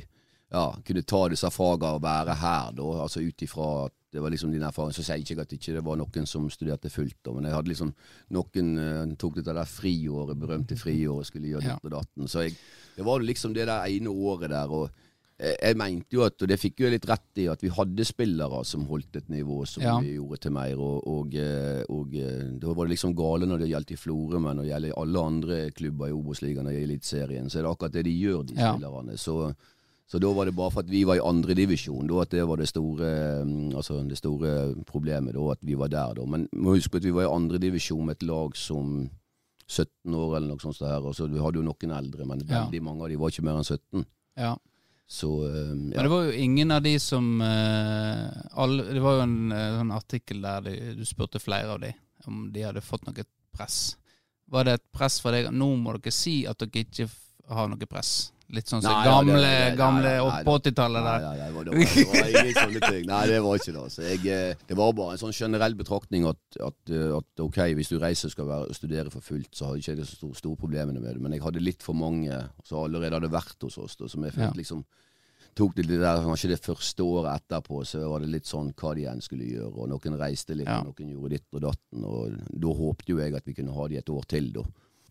ja, 0.53 0.63
kunne 0.86 1.03
ta 1.03 1.21
disse 1.34 1.49
fagene 1.51 1.97
og 1.97 2.03
være 2.05 2.39
her, 2.39 2.71
da. 2.77 2.88
Altså 3.03 3.19
ut 3.25 3.43
ifra 3.43 3.67
at 3.89 3.99
det 4.13 4.21
var 4.21 4.29
liksom 4.29 4.51
din 4.53 4.61
erfaring. 4.63 4.93
Så 4.93 5.01
sier 5.03 5.17
jeg 5.17 5.25
ikke 5.25 5.41
at 5.43 5.49
det 5.51 5.57
ikke 5.59 5.81
var 5.84 5.97
noen 5.97 6.27
som 6.29 6.47
studerte 6.53 6.91
fullt, 6.93 7.17
da, 7.25 7.34
men 7.36 7.49
jeg 7.49 7.55
hadde 7.57 7.71
liksom 7.73 7.93
Noen 8.38 8.69
uh, 8.79 9.15
tok 9.19 9.41
dette 9.41 9.55
der 9.59 9.67
friåret, 9.67 10.38
berømte 10.39 10.77
friåret, 10.79 11.27
skulle 11.27 11.51
gjøre 11.51 11.65
Ja. 11.67 11.75
ditt 11.81 11.89
og 11.91 11.97
datten. 11.99 12.29
Så 12.31 12.45
jeg, 12.47 12.55
det 12.95 13.03
var 13.11 13.19
liksom 13.25 13.55
det 13.57 13.65
der 13.67 13.84
ene 13.89 14.13
året 14.13 14.53
der. 14.53 14.71
og 14.71 15.03
jeg 15.43 15.57
jeg 15.63 15.77
mente 15.77 16.15
jo 16.15 16.23
at, 16.23 16.41
og 16.41 16.47
det 16.47 16.57
fikk 16.61 16.79
jo 16.83 16.89
litt 16.93 17.05
rett 17.09 17.39
i, 17.43 17.47
at 17.51 17.61
vi 17.61 17.69
hadde 17.75 18.05
spillere 18.07 18.61
som 18.65 18.85
holdt 18.87 19.17
et 19.19 19.29
nivå 19.29 19.65
som 19.67 19.83
Ja. 19.83 19.97
vi 19.99 20.13
gjorde 20.15 20.39
til 20.45 20.51
mer. 20.55 20.77
Og, 20.79 21.03
og, 21.07 21.35
eh, 21.35 21.83
og 21.89 22.15
eh, 22.15 22.47
da 22.61 22.73
var 22.73 22.85
det 22.87 22.93
liksom 22.95 23.15
gale 23.15 23.45
når 23.49 23.59
det 23.63 23.69
gjaldt 23.73 23.91
i 23.91 23.99
Florø, 23.99 24.39
men 24.39 24.55
når 24.57 24.63
det 24.63 24.71
gjelder 24.73 24.97
alle 25.03 25.19
andre 25.27 25.59
klubber 25.71 26.07
i 26.07 26.15
Obos-ligaen 26.15 26.67
og 26.67 26.73
i 26.73 26.83
Eliteserien, 26.83 27.49
så 27.49 27.59
er 27.59 27.63
det 27.67 27.71
akkurat 27.75 27.91
det 27.93 28.05
de 28.05 28.15
gjør, 28.21 28.43
de 28.47 28.53
Ja. 28.55 28.73
spillerne. 28.73 29.17
Så, 29.17 29.53
så 30.07 30.19
da 30.19 30.31
var 30.33 30.45
det 30.45 30.55
bare 30.55 30.71
for 30.71 30.79
at 30.81 30.89
vi 30.91 31.03
var 31.05 31.15
i 31.15 31.25
andredivisjon, 31.27 32.09
at 32.21 32.29
det 32.29 32.47
var 32.47 32.55
det 32.57 32.67
store, 32.69 33.43
mm, 33.45 33.75
altså 33.75 34.07
det 34.07 34.17
store 34.17 34.75
problemet, 34.85 35.33
da, 35.33 35.51
at 35.51 35.59
vi 35.61 35.75
var 35.75 35.87
der. 35.89 36.13
da. 36.15 36.25
Men 36.25 36.47
må 36.55 36.75
huske 36.77 36.97
at 36.97 37.03
vi 37.03 37.11
var 37.11 37.23
i 37.27 37.33
andredivisjon 37.35 38.05
med 38.05 38.15
et 38.21 38.23
lag 38.27 38.55
som 38.55 39.09
17 39.67 40.13
år 40.13 40.35
eller 40.37 40.47
noe 40.47 40.59
sånt. 40.59 40.75
så 40.77 40.85
her, 40.87 41.01
og 41.01 41.15
så 41.15 41.27
Vi 41.31 41.39
hadde 41.39 41.55
jo 41.59 41.63
noen 41.63 41.91
eldre, 41.97 42.25
men 42.25 42.39
Ja. 42.47 42.65
veldig 42.65 42.81
mange 42.83 43.01
av 43.03 43.09
de 43.09 43.15
var 43.17 43.29
ikke 43.29 43.43
mer 43.43 43.57
enn 43.57 43.63
17. 43.63 44.05
Ja. 44.37 44.55
Så 45.08 45.30
ja. 45.47 45.74
Men 45.74 46.06
det 46.06 46.12
var 46.12 46.24
jo 46.28 46.32
ingen 46.32 46.72
av 46.72 46.82
de 46.82 46.93
som 46.99 47.41
eh, 47.41 48.28
alle, 48.51 48.86
Det 48.95 49.01
var 49.04 49.18
jo 49.18 49.26
en 49.26 49.51
eh, 49.51 49.76
sånn 49.78 49.91
artikkel 49.93 50.41
der 50.41 50.64
du, 50.66 50.72
du 50.97 51.04
spurte 51.06 51.41
flere 51.43 51.76
av 51.76 51.82
de 51.84 51.91
om 52.26 52.47
de 52.54 52.64
hadde 52.64 52.82
fått 52.82 53.04
noe 53.08 53.26
press. 53.54 53.97
Var 54.47 54.66
det 54.66 54.78
et 54.78 54.86
press 54.95 55.20
fra 55.22 55.34
deg? 55.36 55.49
Nå 55.51 55.74
må 55.76 55.97
dere 55.97 56.14
si 56.16 56.43
at 56.47 56.62
dere 56.62 56.86
ikke 56.86 57.10
har 57.51 57.68
noe 57.68 57.89
press. 57.89 58.32
Litt 58.54 58.70
sånn 58.70 58.84
som 58.86 58.93
gamle, 59.04 59.39
det- 59.41 59.72
det- 59.72 59.78
gamle 59.80 60.04
nei, 60.06 60.20
opp 60.22 60.34
nei, 60.36 60.43
på 60.45 60.54
80-tallet 60.60 61.04
der. 61.08 61.20
nei, 61.24 61.38
nei, 61.38 61.47
det 61.47 61.54
var, 61.56 61.64
det 61.64 61.72
var, 61.74 62.28
ingen 62.30 62.54
sånne 62.54 62.82
ting. 62.91 63.06
Nei, 63.10 63.22
det 63.28 63.39
var 63.41 63.56
ikke 63.58 63.74
det. 63.74 63.82
Altså. 63.84 64.01
Jeg, 64.06 64.20
eh, 64.30 64.54
det 64.68 64.78
var 64.78 64.93
bare 64.93 65.12
en 65.16 65.18
sånn 65.18 65.34
generell 65.34 65.74
betraktning 65.80 66.28
at, 66.30 66.38
at, 66.62 66.78
eh, 66.93 67.18
at 67.18 67.41
ok, 67.41 67.58
hvis 67.74 67.89
du 67.89 67.97
reiser 67.99 68.30
og 68.30 68.32
skal 68.36 68.45
være, 68.45 68.74
studere 68.78 69.10
for 69.10 69.22
fullt, 69.26 69.49
så 69.58 69.66
har 69.66 69.76
ikke 69.82 69.95
jeg 69.95 69.97
det 69.97 70.06
så 70.08 70.16
store, 70.22 70.36
store 70.36 70.56
problemene 70.62 71.01
med 71.01 71.14
det. 71.16 71.22
Men 71.22 71.32
jeg 71.34 71.41
hadde 71.41 71.64
litt 71.66 71.82
for 71.82 71.93
mange 71.97 72.30
som 72.64 72.84
allerede 72.86 73.18
hadde 73.20 73.32
vært 73.34 73.58
hos 73.66 73.78
oss, 73.82 73.95
da, 73.95 74.08
som 74.08 74.22
jeg 74.24 74.34
følte 74.34 74.54
Ja. 74.54 74.62
liksom 74.62 74.86
tok 75.56 75.76
det 75.76 75.86
der, 75.88 76.18
Kanskje 76.22 76.49
det 76.49 76.62
første 76.66 77.01
året 77.06 77.41
etterpå 77.41 77.84
så 77.86 78.08
var 78.10 78.20
det 78.22 78.30
litt 78.30 78.45
sånn 78.45 78.74
hva 78.74 78.95
de 78.95 79.04
enn 79.06 79.22
skulle 79.22 79.45
gjøre. 79.45 79.74
og 79.78 79.89
Noen 79.89 80.18
reiste 80.18 80.56
litt, 80.56 80.66
Ja. 80.68 80.80
og 80.82 80.93
noen 80.95 81.12
gjorde 81.14 81.30
ditt 81.30 81.45
og 81.54 81.62
datten. 81.62 82.04
og 82.06 82.32
Da 82.60 82.68
håpte 82.68 83.06
jo 83.10 83.18
jeg 83.18 83.34
at 83.36 83.45
vi 83.45 83.54
kunne 83.54 83.74
ha 83.74 83.88
de 83.88 83.97
et 83.97 84.06
år 84.10 84.26
til, 84.28 84.51
da. 84.51 84.62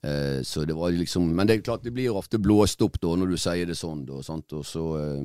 Eh, 0.03 0.42
så 0.42 0.64
det 0.66 0.74
var 0.74 0.90
liksom, 0.90 1.28
Men 1.34 1.46
det 1.46 1.55
er 1.55 1.62
klart 1.62 1.84
det 1.86 1.92
blir 1.94 2.11
jo 2.11 2.18
ofte 2.18 2.40
blåst 2.42 2.82
opp 2.82 2.98
da 3.00 3.14
når 3.14 3.34
du 3.34 3.38
sier 3.38 3.68
det 3.70 3.78
sånn. 3.78 4.05
Da? 4.09 4.18
Og 4.18 4.66
så 4.66 4.86
eh, 4.98 5.22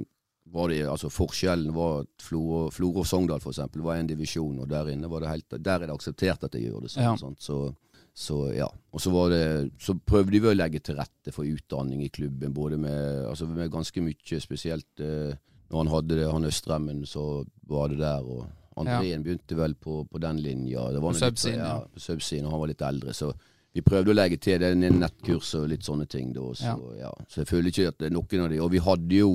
var 0.53 0.69
det, 0.69 0.84
altså 0.88 1.09
Forskjellen 1.11 1.73
var 1.75 2.05
at 2.05 2.23
Florø 2.23 2.69
og 3.01 3.07
Sogndal 3.07 3.41
for 3.43 3.51
eksempel, 3.51 3.84
var 3.84 3.97
en 3.97 4.07
divisjon, 4.07 4.61
og 4.61 4.69
der 4.71 4.93
inne 4.93 5.09
var 5.11 5.23
det 5.23 5.34
helt, 5.34 5.57
der 5.57 5.82
er 5.82 5.89
det 5.89 5.97
akseptert 5.97 6.45
at 6.47 6.55
de 6.55 6.63
gjør 6.63 6.86
det 6.86 6.93
sånn. 6.93 7.03
Ja. 7.03 7.15
sant? 7.19 7.41
Så, 7.43 7.57
så 8.15 8.38
ja. 8.55 8.69
Og 8.93 9.03
så, 9.03 9.11
var 9.11 9.34
det, 9.34 9.41
så 9.84 9.97
prøvde 9.97 10.39
vi 10.39 10.47
å 10.47 10.55
legge 10.55 10.80
til 10.84 10.99
rette 11.01 11.34
for 11.36 11.47
utdanning 11.47 12.05
i 12.05 12.13
klubben, 12.13 12.55
både 12.55 12.80
med, 12.80 13.25
altså 13.28 13.49
med 13.49 13.73
ganske 13.73 14.03
mye, 14.05 14.39
spesielt 14.43 15.03
eh, 15.03 15.36
når 15.67 15.84
han 15.84 15.91
hadde 15.91 16.21
det, 16.21 16.32
han 16.32 16.47
Østremmen, 16.47 17.03
så 17.09 17.43
var 17.67 17.91
det 17.91 17.99
der. 17.99 18.23
og 18.23 18.47
Andreen 18.78 19.23
begynte 19.25 19.57
vel 19.57 19.73
på, 19.75 20.03
på 20.07 20.21
den 20.21 20.39
linja. 20.39 20.86
Det 20.93 21.01
var 21.03 21.15
På 21.15 21.19
subsiden, 21.19 21.59
ja. 21.59 21.75
ja. 21.82 21.99
Subsiden, 21.99 22.47
og 22.47 22.55
han 22.55 22.61
var 22.61 22.71
litt 22.71 22.86
eldre. 22.88 23.15
så 23.17 23.34
vi 23.78 23.84
prøvde 23.86 24.09
å 24.09 24.17
legge 24.17 24.39
til 24.41 24.57
det 24.61 24.71
nettkurs 24.80 25.53
og 25.59 25.67
litt 25.69 25.86
sånne 25.86 26.07
ting. 26.09 26.32
Da, 26.34 26.47
så, 26.57 26.73
ja. 26.97 27.11
så 27.30 27.43
jeg 27.43 27.49
føler 27.51 27.69
ikke 27.69 27.91
at 27.91 27.99
det 28.01 28.09
er 28.09 28.15
noen 28.15 28.43
av 28.45 28.51
de 28.53 28.59
Og 28.63 28.73
vi 28.73 28.82
hadde 28.82 29.21
jo 29.21 29.32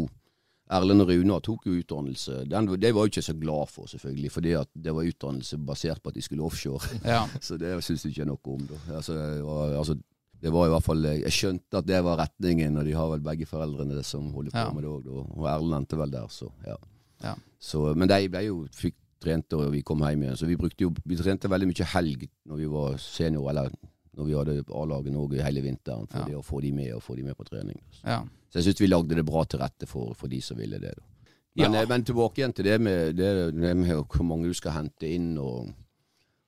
Erlend 0.72 1.04
og 1.04 1.10
Runar 1.10 1.42
tok 1.44 1.66
jo 1.68 1.74
utdannelse. 1.76 2.46
Den, 2.48 2.70
det 2.80 2.94
var 2.96 3.04
jeg 3.04 3.12
ikke 3.12 3.24
så 3.26 3.34
glad 3.36 3.68
for, 3.68 3.90
selvfølgelig, 3.90 4.30
fordi 4.32 4.54
det 4.86 4.94
var 4.96 5.08
utdannelse 5.10 5.58
basert 5.68 6.00
på 6.00 6.12
at 6.12 6.16
de 6.16 6.24
skulle 6.24 6.46
offshore. 6.46 6.80
Ja. 7.04 7.26
Så 7.44 7.58
det 7.60 7.74
syns 7.84 8.06
jeg 8.06 8.14
ikke 8.14 8.28
noe 8.30 8.54
om. 8.54 8.62
Altså, 8.88 9.18
var, 9.44 9.74
altså, 9.82 9.98
det 10.42 10.52
var 10.54 10.66
i 10.66 10.72
hvert 10.72 10.86
fall 10.86 11.04
Jeg 11.10 11.34
skjønte 11.34 11.82
at 11.82 11.90
det 11.90 12.00
var 12.06 12.22
retningen, 12.22 12.80
og 12.80 12.88
de 12.88 12.96
har 12.96 13.12
vel 13.12 13.26
begge 13.26 13.50
foreldrene 13.50 13.98
det 13.98 14.06
som 14.08 14.30
holder 14.32 14.54
på 14.54 14.64
Ja. 14.64 14.72
med 14.72 14.86
det 14.86 14.94
òg. 14.94 15.12
Og 15.36 15.46
Erlend 15.50 15.82
endte 15.82 16.00
vel 16.00 16.14
der, 16.14 16.32
så 16.32 16.48
ja. 16.66 16.78
Ja. 17.22 17.36
Så, 17.60 17.84
men 17.94 18.10
de 18.10 18.24
ble 18.32 18.46
jo 18.48 18.64
fikk 18.74 18.96
trente 19.22 19.54
og 19.58 19.70
vi 19.74 19.84
kom 19.86 20.00
hjem 20.02 20.24
igjen. 20.24 20.40
Så 20.40 20.48
vi 20.48 20.58
brukte 20.58 20.88
jo 20.88 20.90
Vi 21.04 21.20
trente 21.20 21.50
veldig 21.52 21.68
mye 21.68 21.90
helg 21.92 22.24
når 22.48 22.64
vi 22.64 22.70
var 22.72 22.96
senior, 22.98 23.50
eller 23.52 23.70
når 24.16 24.26
vi 24.28 24.34
hadde 24.36 24.64
A-laget 24.76 25.12
Norge 25.14 25.42
hele 25.42 25.62
vinteren, 25.64 26.06
for 26.10 26.28
Ja. 26.28 26.38
å 26.38 26.42
få 26.44 26.60
de 26.60 26.72
med 26.72 26.92
og 26.94 27.02
få 27.02 27.16
de 27.16 27.22
med 27.22 27.36
på 27.36 27.44
trening. 27.48 27.80
ja. 28.04 28.22
Så 28.52 28.58
jeg 28.60 28.64
syns 28.64 28.80
vi 28.82 28.86
lagde 28.86 29.14
det 29.16 29.24
bra 29.24 29.44
til 29.44 29.60
rette 29.60 29.86
for, 29.88 30.12
for 30.14 30.28
de 30.28 30.38
som 30.44 30.58
ville 30.58 30.78
det. 30.78 30.92
Men, 31.56 31.72
Ja. 31.72 31.80
eh, 31.82 31.88
men 31.88 32.04
tilbake 32.04 32.34
igjen 32.42 32.52
til 32.54 32.64
det 32.64 32.80
med, 32.80 33.16
det, 33.16 33.54
det 33.54 33.76
med 33.76 33.96
hvor 34.04 34.22
mange 34.24 34.44
du 34.48 34.52
skal 34.54 34.72
hente 34.72 35.08
inn. 35.08 35.38
Og, 35.38 35.72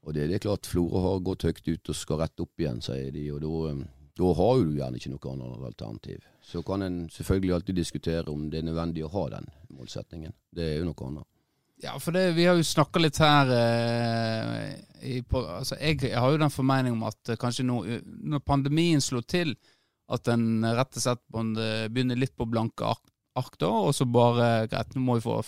og 0.05 0.13
det, 0.15 0.29
det 0.29 0.35
er 0.35 0.39
klart 0.45 0.67
Florø 0.69 1.01
har 1.01 1.21
gått 1.21 1.43
høyt 1.45 1.67
ut 1.69 1.89
og 1.89 1.95
skal 1.97 2.19
rett 2.19 2.41
opp 2.41 2.51
igjen, 2.61 2.83
sier 2.83 3.11
de. 3.11 3.31
Og 3.33 3.41
da, 3.41 3.71
eh, 3.73 3.87
da 4.21 4.35
har 4.35 4.61
du 4.65 4.75
gjerne 4.77 4.97
ikke 5.01 5.11
noe 5.15 5.33
annet 5.33 5.65
alternativ. 5.71 6.21
Så 6.43 6.63
kan 6.63 6.83
en 6.83 7.09
selvfølgelig 7.09 7.55
alltid 7.55 7.75
diskutere 7.77 8.29
om 8.29 8.51
det 8.51 8.59
er 8.59 8.69
nødvendig 8.69 9.03
å 9.05 9.11
ha 9.11 9.29
den 9.39 9.47
målsetningen. 9.73 10.33
Det 10.55 10.63
er 10.75 10.79
jo 10.81 10.85
noe 10.93 11.07
annet. 11.09 11.25
Ja, 11.85 11.99
for 12.01 12.17
det, 12.17 12.31
vi 12.33 12.47
har 12.49 12.57
jo 12.57 12.65
snakka 12.65 13.01
litt 13.03 13.19
her 13.21 13.51
eh, 13.53 14.69
i, 15.05 15.19
på, 15.29 15.43
altså 15.59 15.77
jeg, 15.77 16.01
jeg 16.07 16.17
har 16.17 16.33
jo 16.33 16.41
den 16.41 16.53
formening 16.53 16.95
om 16.97 17.05
at 17.11 17.33
eh, 17.33 17.39
kanskje 17.41 17.67
nå, 17.69 17.83
eh, 17.85 18.05
når 18.25 18.41
pandemien 18.47 19.05
slo 19.05 19.21
til, 19.21 19.53
at 20.15 20.31
en 20.33 20.65
rett 20.65 20.97
og 20.97 21.05
slett 21.05 21.21
eh, 21.37 21.85
begynner 21.93 22.21
litt 22.21 22.33
på 22.37 22.49
blanke 22.49 22.89
ark, 22.89 23.05
ark 23.37 23.59
da, 23.61 23.69
og 23.69 23.93
så 23.97 24.09
bare 24.09 24.67
greit, 24.73 24.97
nå 24.97 25.05
må 25.05 25.19
vi 25.19 25.27
få 25.27 25.43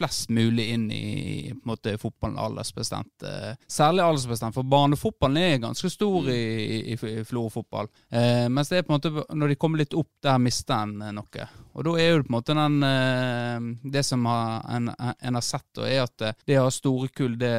flest 0.00 0.30
mulig 0.32 0.70
inn 0.72 0.86
i 0.92 1.50
på 1.52 1.60
en 1.60 1.70
måte 1.74 1.94
fotballen 2.00 2.38
aldersbestemt. 2.40 3.22
Eh, 3.26 3.52
særlig 3.68 4.04
aldersbestemt, 4.04 4.56
for 4.56 4.68
barnefotballen 4.68 5.42
er 5.42 5.62
ganske 5.62 5.90
stor 5.92 6.30
i, 6.32 6.40
i, 6.94 6.96
i 6.96 7.24
Florø-fotball. 7.28 7.90
Eh, 8.08 8.46
mens 8.48 8.72
det 8.72 8.80
er 8.80 8.86
på 8.88 8.94
en 8.94 8.98
måte 8.98 9.36
når 9.36 9.52
de 9.52 9.58
kommer 9.60 9.82
litt 9.82 9.96
opp, 9.98 10.10
der 10.24 10.40
mister 10.40 10.86
en 10.86 10.96
eh, 11.04 11.14
noe. 11.16 11.48
Og 11.76 11.86
da 11.86 11.94
er 12.00 12.10
jo 12.14 12.24
på 12.24 12.32
en 12.32 12.38
måte 12.38 12.56
den 12.56 12.82
eh, 12.86 13.68
Det 13.92 14.02
som 14.06 14.24
har, 14.26 14.64
en, 14.72 14.90
en 14.96 15.38
har 15.38 15.44
sett, 15.44 15.68
da, 15.76 15.86
er 15.88 16.04
at 16.06 16.28
det 16.48 16.58
å 16.58 16.66
ha 16.66 16.74
store 16.74 17.12
kull, 17.12 17.36
det, 17.40 17.54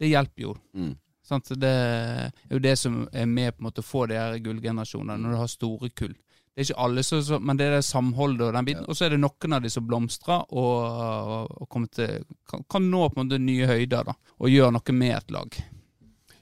det 0.00 0.12
hjelper 0.14 0.48
jo. 0.48 0.56
Mm. 0.74 0.94
Sant? 1.24 1.52
Det 1.56 1.70
er 1.70 2.52
jo 2.52 2.60
det 2.60 2.74
som 2.80 3.04
er 3.12 3.28
med 3.28 3.54
på 3.54 3.62
en 3.62 3.68
måte 3.68 3.84
å 3.84 3.86
få 3.86 4.06
de 4.10 4.18
her 4.18 4.36
gullgenerasjonene, 4.44 5.20
når 5.20 5.36
du 5.36 5.40
har 5.40 5.52
store 5.52 5.92
kull. 5.96 6.16
Det 6.54 6.62
er 6.62 6.68
ikke 6.68 6.82
alle 6.86 7.02
som, 7.02 7.42
men 7.42 7.58
det 7.58 7.66
er 7.66 7.72
det 7.74 7.86
samholdet 7.86 8.44
og 8.46 8.52
den 8.54 8.66
biten. 8.68 8.84
Og 8.86 8.94
så 8.94 9.08
er 9.08 9.14
det 9.14 9.22
noen 9.22 9.56
av 9.56 9.64
de 9.64 9.70
som 9.74 9.86
blomstrer 9.88 10.44
og, 10.54 11.56
og 11.66 11.88
til, 11.96 12.20
kan, 12.50 12.62
kan 12.70 12.86
nå 12.92 13.08
på 13.08 13.18
en 13.18 13.26
måte 13.26 13.40
nye 13.42 13.66
høyder 13.66 14.06
da, 14.06 14.14
og 14.38 14.52
gjøre 14.52 14.76
noe 14.76 14.94
med 14.94 15.16
et 15.16 15.34
lag. 15.34 15.58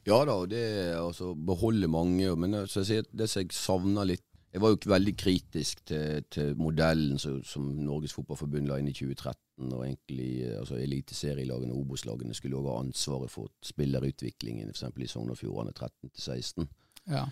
Ja 0.04 0.18
da, 0.26 0.34
og 0.34 0.50
det 0.50 0.66
altså 0.98 1.32
beholder 1.34 1.88
mange. 1.88 2.28
Men 2.36 2.60
altså, 2.60 2.84
jeg 2.84 3.06
det 3.08 3.30
som 3.30 3.40
jeg 3.40 3.56
savner 3.56 4.12
litt 4.12 4.26
jeg 4.52 4.60
var 4.60 4.68
jo 4.68 4.76
ikke 4.76 4.90
veldig 4.92 5.12
kritisk 5.16 5.78
til, 5.88 6.24
til 6.28 6.50
modellen 6.60 7.16
som, 7.18 7.38
som 7.44 7.70
Norges 7.86 8.12
Fotballforbund 8.12 8.68
la 8.68 8.76
inn 8.82 8.90
i 8.90 8.92
2013. 8.92 9.70
Og 9.70 9.84
egentlig 9.86 10.32
altså 10.58 10.76
eliteserielagene 10.76 11.72
og 11.72 11.86
Obos-lagene 11.86 12.36
skulle 12.36 12.58
også 12.58 12.74
ha 12.74 12.82
ansvaret 12.82 13.32
for 13.32 13.48
spillerutviklingen, 13.64 14.68
f.eks. 14.74 14.84
i 14.92 15.08
Sogn 15.08 15.32
og 15.32 15.40
Fjordane 15.40 15.72
13 15.72 16.10
til 16.10 16.26
16. 16.26 16.68
Ja. 17.08 17.24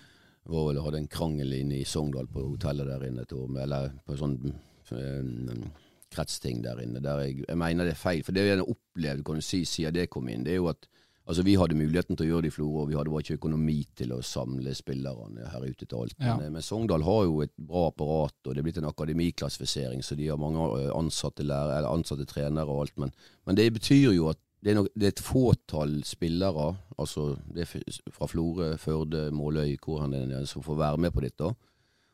Var 0.48 0.70
vel, 0.70 0.80
hadde 0.84 1.02
en 1.02 1.10
krangel 1.10 1.52
inne 1.52 1.80
i 1.80 1.86
Sogndal 1.88 2.28
på 2.30 2.46
hotellet 2.52 2.88
der 2.88 3.06
inne, 3.08 3.26
et 3.26 3.36
år, 3.36 3.50
eller 3.64 3.92
på 4.06 4.16
sånn 4.18 4.38
um, 4.48 5.66
kretsting 6.10 6.62
der 6.64 6.80
inne. 6.82 7.02
Der 7.04 7.26
jeg, 7.26 7.44
jeg 7.46 7.60
mener 7.60 7.86
det 7.86 7.94
er 7.94 8.00
feil. 8.00 8.24
For 8.26 8.36
det 8.36 8.46
jeg 8.46 8.58
har 8.58 8.72
opplevd 8.72 9.26
kan 9.26 9.38
du 9.40 9.44
si, 9.44 9.64
siden 9.68 9.96
det 9.96 10.08
kom 10.12 10.30
inn, 10.32 10.46
det 10.46 10.56
er 10.56 10.62
jo 10.62 10.70
at 10.72 10.88
altså 11.30 11.44
vi 11.46 11.54
hadde 11.60 11.76
muligheten 11.78 12.18
til 12.18 12.26
å 12.26 12.30
gjøre 12.32 12.46
det 12.46 12.50
i 12.50 12.54
Florø, 12.56 12.82
og 12.82 12.90
vi 12.90 12.96
hadde 12.98 13.12
bare 13.12 13.22
ikke 13.22 13.38
økonomi 13.38 13.78
til 13.94 14.14
å 14.16 14.22
samle 14.26 14.72
spillerne 14.74 15.50
her 15.52 15.66
ute 15.68 15.86
til 15.86 15.98
alt. 16.00 16.16
Ja. 16.18 16.34
Men, 16.34 16.46
eh, 16.48 16.52
men 16.56 16.66
Sogndal 16.66 17.06
har 17.06 17.24
jo 17.28 17.40
et 17.44 17.54
bra 17.54 17.86
apparat, 17.92 18.38
og 18.42 18.50
det 18.50 18.62
er 18.62 18.66
blitt 18.66 18.80
en 18.82 18.90
akademiklassifisering, 18.90 20.02
så 20.02 20.18
de 20.18 20.30
har 20.32 20.40
mange 20.40 20.66
eh, 20.80 20.90
ansatte, 20.96 21.46
lærere, 21.46 21.78
eller 21.78 21.94
ansatte 21.94 22.26
trenere 22.26 22.66
og 22.66 22.86
alt. 22.86 22.96
Men, 22.98 23.14
men 23.46 23.60
det 23.60 23.68
betyr 23.76 24.16
jo 24.16 24.32
at 24.32 24.40
det 24.60 24.70
er, 24.72 24.76
nok, 24.76 24.90
det 24.92 25.08
er 25.08 25.14
et 25.14 25.24
fåtall 25.24 25.92
spillere, 26.04 26.66
altså 27.00 27.30
det 27.48 27.64
er 27.64 27.98
fra 28.12 28.28
Florø, 28.28 28.74
Førde, 28.76 29.30
Måløy, 29.32 29.78
hvor 29.80 30.02
han 30.02 30.12
er, 30.14 30.44
som 30.48 30.64
får 30.64 30.76
være 30.76 31.00
med 31.00 31.14
på 31.16 31.24
dette. 31.24 31.48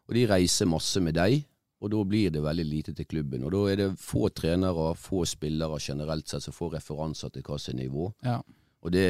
Og 0.06 0.14
de 0.14 0.26
reiser 0.30 0.68
masse 0.70 1.02
med 1.02 1.16
deg, 1.18 1.40
og 1.82 1.90
da 1.92 2.02
blir 2.08 2.30
det 2.32 2.44
veldig 2.44 2.66
lite 2.66 2.94
til 2.96 3.08
klubben. 3.10 3.44
Og 3.44 3.52
da 3.52 3.62
er 3.72 3.80
det 3.80 3.88
få 4.00 4.28
trenere, 4.30 4.92
få 4.94 5.24
spillere 5.26 5.80
generelt 5.82 6.30
sett 6.30 6.46
som 6.46 6.54
får 6.54 6.78
referanser 6.78 7.34
til 7.34 7.44
hva 7.46 7.58
som 7.60 7.74
er 7.74 7.82
nivå. 7.82 8.06
Ja. 8.24 8.38
Og 8.86 8.94
det 8.94 9.08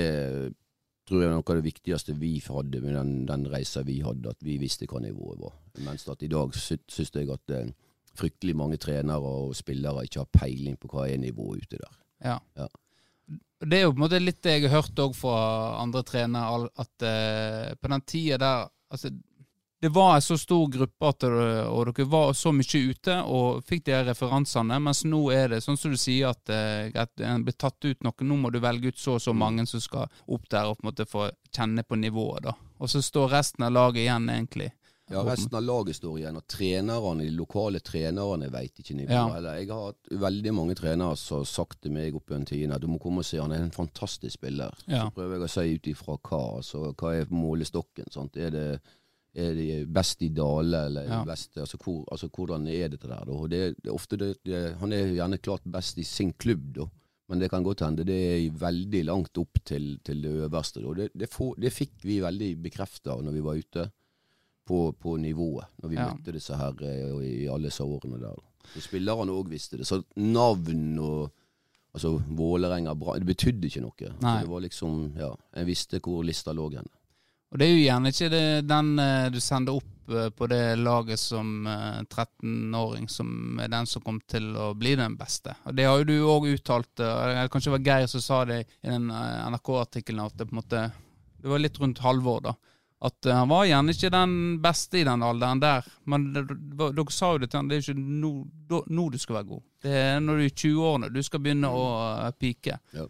tror 1.06 1.22
jeg 1.22 1.28
er 1.28 1.36
noe 1.36 1.44
av 1.44 1.60
det 1.60 1.66
viktigste 1.68 2.16
vi 2.18 2.32
hadde 2.42 2.80
med 2.82 2.96
den, 2.96 3.12
den 3.28 3.44
reisa 3.52 3.84
vi 3.86 4.00
hadde, 4.02 4.32
at 4.32 4.42
vi 4.42 4.56
visste 4.58 4.88
hva 4.90 5.02
nivået 5.04 5.38
var. 5.44 5.54
Mens 5.84 6.08
at 6.10 6.24
i 6.24 6.30
dag 6.32 6.56
sy 6.56 6.80
syns 6.90 7.12
jeg 7.14 7.30
at 7.30 7.54
eh, 7.54 7.68
fryktelig 8.16 8.56
mange 8.58 8.80
trenere 8.82 9.36
og 9.44 9.54
spillere 9.54 10.06
ikke 10.08 10.24
har 10.24 10.32
peiling 10.34 10.80
på 10.80 10.90
hva 10.90 11.06
er 11.06 11.20
nivået 11.22 11.66
ute 11.66 11.84
der. 11.84 12.02
Ja. 12.24 12.40
Ja. 12.56 12.66
Det 13.60 13.78
er 13.78 13.86
jo 13.86 13.94
på 13.94 14.00
en 14.00 14.04
måte 14.04 14.20
litt 14.20 14.42
det 14.44 14.58
jeg 14.58 14.66
har 14.66 14.82
hørt 14.82 15.00
òg 15.00 15.14
fra 15.16 15.36
andre 15.80 16.02
trenere, 16.04 16.68
at 16.76 17.06
uh, 17.06 17.72
på 17.80 17.92
den 17.92 18.04
tida 18.04 18.36
der 18.42 18.68
altså, 18.92 19.10
Det 19.80 19.88
var 19.92 20.14
en 20.16 20.24
så 20.24 20.36
stor 20.40 20.68
gruppe, 20.72 21.08
at 21.08 21.20
det, 21.20 21.30
og 21.68 21.88
dere 21.88 22.06
var 22.10 22.32
så 22.36 22.52
mye 22.52 22.80
ute 22.90 23.16
og 23.28 23.64
fikk 23.64 23.86
de 23.88 23.98
referansene, 24.08 24.78
mens 24.80 25.04
nå 25.04 25.20
er 25.32 25.52
det 25.52 25.62
sånn 25.64 25.76
som 25.76 25.92
du 25.92 25.98
sier, 26.00 26.32
at 26.32 26.48
eh, 26.48 26.88
greit, 26.94 27.12
en 27.20 27.44
blir 27.44 27.54
tatt 27.60 27.84
ut 27.84 28.02
noe. 28.02 28.24
Nå 28.24 28.38
må 28.40 28.50
du 28.50 28.56
velge 28.64 28.88
ut 28.88 28.98
så 28.98 29.18
og 29.18 29.22
så 29.22 29.36
mange 29.36 29.66
som 29.68 29.80
skal 29.84 30.08
opp 30.32 30.48
der 30.50 30.70
og 30.70 30.78
på 30.78 30.86
en 30.86 30.88
måte 30.88 31.06
få 31.06 31.28
kjenne 31.52 31.84
på 31.84 32.00
nivået, 32.00 32.48
da. 32.48 32.56
Og 32.80 32.90
så 32.90 33.04
står 33.04 33.28
resten 33.36 33.68
av 33.68 33.76
laget 33.76 34.06
igjen, 34.06 34.30
egentlig. 34.32 34.70
Ja, 35.10 35.20
resten 35.22 35.54
av 35.54 35.62
laget 35.62 35.96
står 36.00 36.16
igjen, 36.18 36.36
og 36.40 36.46
trenerne, 36.50 37.22
de 37.22 37.30
lokale 37.30 37.78
trenerne 37.78 38.48
veit 38.50 38.80
ikke 38.82 38.96
nivået 38.98 39.14
Ja. 39.14 39.54
Jeg 39.54 39.68
har 39.70 39.84
hatt 39.92 40.08
veldig 40.10 40.52
mange 40.54 40.74
trenere 40.74 41.16
som 41.16 41.38
har 41.38 41.44
sagt 41.46 41.80
til 41.82 41.92
meg 41.94 42.14
oppe 42.18 42.34
gjennom 42.42 42.74
at 42.74 42.82
du 42.82 42.88
må 42.90 42.98
komme 42.98 43.22
og 43.22 43.24
se, 43.28 43.38
han 43.38 43.52
er 43.54 43.62
en 43.62 43.70
fantastisk 43.70 44.34
spiller. 44.40 44.74
Ja. 44.88 45.04
Så 45.06 45.14
prøver 45.14 45.36
jeg 45.38 45.46
å 45.46 45.52
si 45.54 45.74
ut 45.76 45.86
ifra 45.92 46.16
hva. 46.18 46.42
Altså, 46.58 46.92
hva 46.98 47.14
er 47.20 47.26
målestokken? 47.30 48.10
Sant? 48.10 48.36
Er 48.36 48.50
det 48.50 48.80
er 49.36 49.52
de 49.54 49.84
best 49.86 50.22
i 50.24 50.30
Dale, 50.32 50.86
eller 50.86 51.02
er 51.04 51.08
Ja. 51.12 51.24
best, 51.24 51.56
altså, 51.58 51.76
hvor, 51.76 52.04
altså, 52.10 52.28
hvordan 52.32 52.66
er 52.66 52.88
dette 52.88 53.06
der? 53.06 53.24
Da? 53.26 53.46
Det, 53.46 53.76
det 53.84 53.92
ofte 53.92 54.16
det, 54.16 54.38
det, 54.42 54.76
han 54.80 54.92
er 54.92 55.12
gjerne 55.12 55.38
klart 55.38 55.60
best 55.68 55.98
i 55.98 56.02
sin 56.08 56.32
klubb, 56.32 56.72
da. 56.74 56.86
Men 57.28 57.38
det 57.42 57.50
kan 57.50 57.62
godt 57.62 57.80
hende 57.82 58.04
det 58.06 58.16
er 58.16 58.50
veldig 58.50 59.04
langt 59.04 59.36
opp 59.38 59.58
til, 59.64 59.98
til 60.02 60.22
det 60.22 60.30
øverste. 60.46 60.80
Da. 60.80 60.94
Det, 60.94 61.10
det, 61.14 61.28
få, 61.28 61.54
det 61.58 61.72
fikk 61.74 61.92
vi 62.06 62.20
veldig 62.22 62.62
bekrefta 62.62 63.16
når 63.20 63.32
vi 63.32 63.40
var 63.44 63.54
ute 63.60 63.90
på, 64.66 64.92
på 65.00 65.16
nivået. 65.22 65.68
Når 65.82 65.88
vi 65.92 65.96
Ja. 65.96 66.08
møtte 66.12 66.32
disse 66.34 66.56
her 66.58 66.74
eh, 66.82 67.16
i 67.24 67.48
alle 67.48 67.68
disse 67.70 67.84
årene 67.86 68.18
der. 68.20 68.36
Så 68.74 68.82
spillerne 68.88 69.30
òg 69.32 69.48
visste 69.52 69.78
det. 69.78 69.86
Så 69.86 70.02
navn 70.16 70.98
og 70.98 71.30
altså 71.94 72.16
Vålerenga 72.36 72.94
bra, 72.98 73.14
Det 73.18 73.26
betydde 73.30 73.68
ikke 73.70 73.80
noe. 73.84 74.10
Nei. 74.20 74.40
Det 74.42 74.50
var 74.50 74.60
liksom, 74.66 74.96
ja, 75.16 75.30
En 75.56 75.66
visste 75.66 76.00
hvor 76.02 76.24
lista 76.26 76.52
lå 76.52 76.70
hen. 76.74 76.88
Og 77.52 77.58
det 77.60 77.66
er 77.68 77.76
jo 77.76 77.84
gjerne 77.86 78.10
ikke 78.10 78.28
det, 78.32 78.46
den 78.66 78.98
eh, 78.98 79.28
du 79.30 79.38
sender 79.40 79.76
opp 79.78 80.10
eh, 80.10 80.28
på 80.34 80.48
det 80.50 80.60
laget 80.82 81.18
som 81.22 81.66
eh, 81.70 82.02
13-åring, 82.10 83.06
som 83.08 83.60
er 83.62 83.70
den 83.70 83.86
som 83.86 84.02
kom 84.02 84.18
til 84.28 84.50
å 84.58 84.72
bli 84.74 84.96
den 84.98 85.14
beste. 85.16 85.54
Og 85.64 85.76
det 85.78 85.86
har 85.86 86.02
jo 86.02 86.08
du 86.10 86.16
òg 86.26 86.48
uttalt, 86.56 87.00
eh, 87.00 87.46
kanskje 87.48 87.70
det 87.70 87.76
var 87.78 87.86
Geir 87.86 88.10
som 88.10 88.20
sa 88.24 88.40
det 88.50 88.58
i 88.66 88.90
den 88.90 89.06
NRK-artikkelen, 89.14 90.26
at 90.26 90.36
det 90.36 90.48
på 90.50 90.56
en 90.56 90.60
måte 90.62 90.82
Det 91.40 91.48
var 91.52 91.62
litt 91.62 91.78
rundt 91.78 91.98
halvår, 92.02 92.40
da. 92.42 92.54
At 93.04 93.26
eh, 93.28 93.36
han 93.36 93.50
var 93.50 93.66
gjerne 93.68 93.92
ikke 93.92 94.12
den 94.12 94.32
beste 94.64 95.00
i 95.00 95.04
den 95.04 95.24
alderen 95.26 95.60
der. 95.60 95.86
Men 96.08 96.30
dere 96.32 97.06
sa 97.12 97.34
jo 97.34 97.42
det 97.42 97.50
til 97.52 97.60
han, 97.60 97.68
det 97.68 97.78
er 97.78 97.84
ikke 97.84 98.00
nå, 98.00 98.32
no, 98.88 99.06
du 99.12 99.18
skal 99.20 99.40
være 99.40 99.50
god. 99.52 99.62
Det 99.84 99.94
er 100.00 100.18
når 100.24 100.40
du 100.40 100.44
er 100.46 100.48
i 100.48 100.56
20-årene 100.64 101.12
du 101.12 101.22
skal 101.26 101.44
begynne 101.44 101.70
å 101.72 101.86
eh, 102.08 102.34
pike. 102.40 102.80
Ja. 102.96 103.06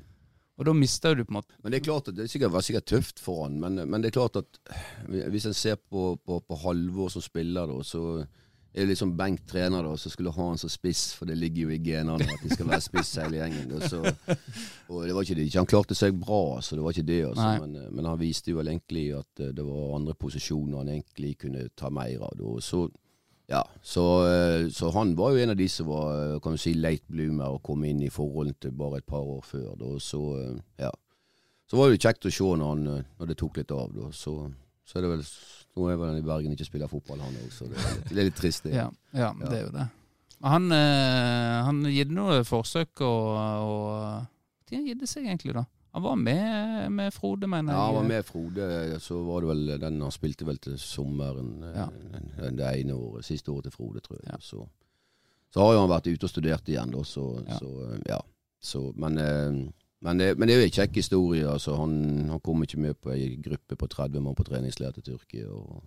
Og 0.57 0.65
da 0.65 0.73
mister 0.73 1.13
du 1.13 1.21
på 1.27 1.35
en 1.35 1.37
måte 1.37 1.59
Men 1.61 1.75
det 1.75 1.83
er 1.83 1.85
klart 1.85 2.07
at 2.09 2.17
det 2.17 2.31
sikkert, 2.33 2.55
var 2.55 2.65
sikkert 2.65 2.89
tøft 2.89 3.21
for 3.21 3.45
han, 3.45 3.59
men, 3.61 3.83
men 3.85 4.01
det 4.01 4.09
er 4.09 4.17
klart 4.17 4.39
at 4.41 4.61
hvis 5.05 5.51
en 5.51 5.57
ser 5.57 5.77
på, 5.77 6.15
på, 6.17 6.41
på 6.41 6.61
Halvor 6.63 7.13
som 7.13 7.25
spiller, 7.25 7.69
da, 7.69 7.83
så 7.85 8.25
er 8.77 8.85
det 8.85 8.91
liksom 8.91 9.15
Bengt 9.17 9.47
trener 9.49 9.87
da, 9.87 9.95
så 9.97 10.11
skulle 10.13 10.35
ha 10.37 10.47
han 10.51 10.59
som 10.61 10.69
spiss, 10.69 11.15
for 11.17 11.29
det 11.29 11.39
ligger 11.41 11.65
jo 11.65 11.71
i 11.73 11.79
genene 11.81 12.27
at 12.29 12.43
de 12.43 12.51
skal 12.53 12.69
være 12.69 12.85
spiss 12.85 13.15
hele 13.23 13.39
gjengen. 13.41 13.71
Da, 13.71 13.89
så, 13.89 14.03
og 14.93 15.07
det 15.07 15.15
var 15.17 15.25
ikke 15.25 15.39
det. 15.39 15.47
Han 15.57 15.71
klarte 15.71 15.97
seg 15.97 16.19
bra, 16.21 16.59
så 16.61 16.77
det 16.77 16.85
var 16.85 16.93
ikke 16.93 17.09
det. 17.09 17.23
Altså, 17.31 17.49
men, 17.65 17.79
men 17.97 18.09
han 18.11 18.21
viste 18.21 18.53
jo 18.53 18.61
egentlig 18.61 19.07
at 19.17 19.41
eh, 19.41 19.55
det 19.57 19.65
var 19.65 19.97
andre 19.97 20.13
posisjoner 20.21 20.83
han 20.83 20.93
egentlig 20.93 21.33
kunne 21.47 21.65
ta 21.73 21.89
mer 21.89 22.29
av. 22.29 22.37
Da. 22.37 22.53
Og 22.53 22.61
Så, 22.67 22.83
ja, 23.49 23.63
så, 23.81 24.05
eh, 24.29 24.69
så 24.77 24.93
han 24.93 25.17
var 25.17 25.33
jo 25.33 25.41
en 25.41 25.55
av 25.55 25.57
de 25.57 25.69
som 25.73 25.89
var 25.89 26.13
eh, 26.19 26.39
kan 26.45 26.59
du 26.59 26.61
si, 26.61 26.75
late 26.77 27.09
bloomer 27.09 27.57
og 27.57 27.65
kom 27.65 27.89
inn 27.89 28.05
i 28.05 28.13
forhold 28.13 28.59
til 28.61 28.77
bare 28.77 29.01
et 29.01 29.09
par 29.09 29.25
år 29.25 29.41
før. 29.47 29.71
Da. 29.81 29.95
Så, 30.05 30.21
eh, 30.43 30.57
ja. 30.85 30.93
så 31.65 31.81
var 31.81 31.89
det 31.89 31.97
jo 31.97 32.05
kjekt 32.11 32.29
å 32.29 32.35
se 32.43 32.53
når, 32.53 32.75
han, 32.75 32.89
eh, 32.93 33.13
når 33.17 33.33
det 33.33 33.39
tok 33.41 33.63
litt 33.63 33.73
av. 33.73 33.97
Da. 33.97 34.13
Så, 34.13 34.37
så 34.85 35.01
er 35.01 35.07
det 35.07 35.15
vel 35.17 35.25
Nå 35.77 35.91
er 35.93 35.97
vel 36.01 36.09
han 36.15 36.19
i 36.23 36.25
Bergen 36.25 36.53
ikke 36.57 36.65
spiller 36.69 36.89
fotball, 36.89 37.21
han 37.21 37.35
òg, 37.37 37.51
så 37.53 37.67
det 37.69 37.77
er, 37.77 37.95
litt, 37.97 38.09
det 38.11 38.19
er 38.23 38.29
litt 38.31 38.39
trist. 38.41 38.65
Det. 38.65 38.73
Ja, 38.75 38.87
ja, 39.13 39.31
det 39.43 39.53
er 39.59 39.65
jo 39.67 39.73
det. 39.75 39.87
Han, 40.47 40.71
eh, 40.73 41.57
han 41.67 41.83
gitt 41.93 42.13
noe 42.17 42.39
forsøk, 42.49 43.01
og, 43.05 43.37
og 43.67 44.73
gitt 44.73 45.01
det 45.03 45.09
seg 45.11 45.27
egentlig, 45.29 45.55
da? 45.57 45.67
Han 45.97 46.03
var 46.05 46.17
med 46.21 46.91
med 46.93 47.13
Frode, 47.17 47.49
mener 47.49 47.73
jeg. 47.73 47.79
Ja, 47.79 47.85
han 47.89 47.95
var 47.97 48.09
med 48.09 48.27
Frode, 48.29 48.67
så 49.01 49.21
var 49.25 49.41
det 49.45 49.49
vel 49.49 49.63
den 49.81 50.01
han 50.05 50.13
spilte 50.13 50.45
vel 50.49 50.59
til 50.61 50.75
sommeren 50.81 51.55
eh, 51.65 51.79
Ja. 51.79 51.87
det 52.53 52.73
ene 52.83 52.97
året, 52.97 53.25
siste 53.25 53.53
året 53.53 53.71
til 53.71 53.77
Frode, 53.79 54.03
tror 54.05 54.19
jeg. 54.21 54.29
Ja. 54.33 54.37
Så, 54.45 54.67
så 55.53 55.63
har 55.65 55.73
jo 55.77 55.81
han 55.87 55.93
vært 55.95 56.11
ute 56.13 56.29
og 56.29 56.33
studert 56.35 56.69
igjen, 56.69 56.93
da, 56.93 57.01
så 57.09 57.25
Ja. 57.47 57.57
så, 57.61 57.71
eh, 57.93 57.99
ja. 58.13 58.21
Så, 58.61 58.83
men, 58.97 59.17
eh, 59.21 59.63
men, 60.03 60.19
det, 60.19 60.39
men 60.39 60.49
det 60.49 60.55
er 60.57 60.61
jo 60.61 60.67
en 60.71 60.77
kjekk 60.79 60.95
historie. 61.01 61.49
Altså, 61.49 61.77
han, 61.77 62.29
han 62.31 62.41
kom 62.41 62.63
ikke 62.63 62.79
med 62.81 62.95
på 63.01 63.11
ei 63.15 63.37
gruppe 63.43 63.77
på 63.81 63.87
30 63.89 64.21
mann 64.21 64.35
på 64.37 64.45
treningsleir 64.45 64.93
til 64.93 65.03
Tyrkia. 65.03 65.49
og 65.49 65.83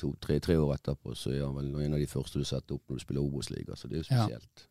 to, 0.00 0.14
tre, 0.20 0.40
tre 0.42 0.56
år 0.58 0.74
etterpå 0.74 1.14
så 1.14 1.30
er 1.30 1.44
han 1.44 1.54
vel 1.54 1.68
en 1.84 1.92
av 1.94 2.00
de 2.02 2.06
første 2.10 2.38
du 2.40 2.44
setter 2.44 2.74
opp 2.74 2.82
når 2.90 2.96
du 2.98 3.02
spiller 3.04 3.22
Obos-liga, 3.22 3.76
så 3.76 3.86
det 3.88 3.94
er 4.00 4.02
jo 4.02 4.08
spesielt. 4.08 4.64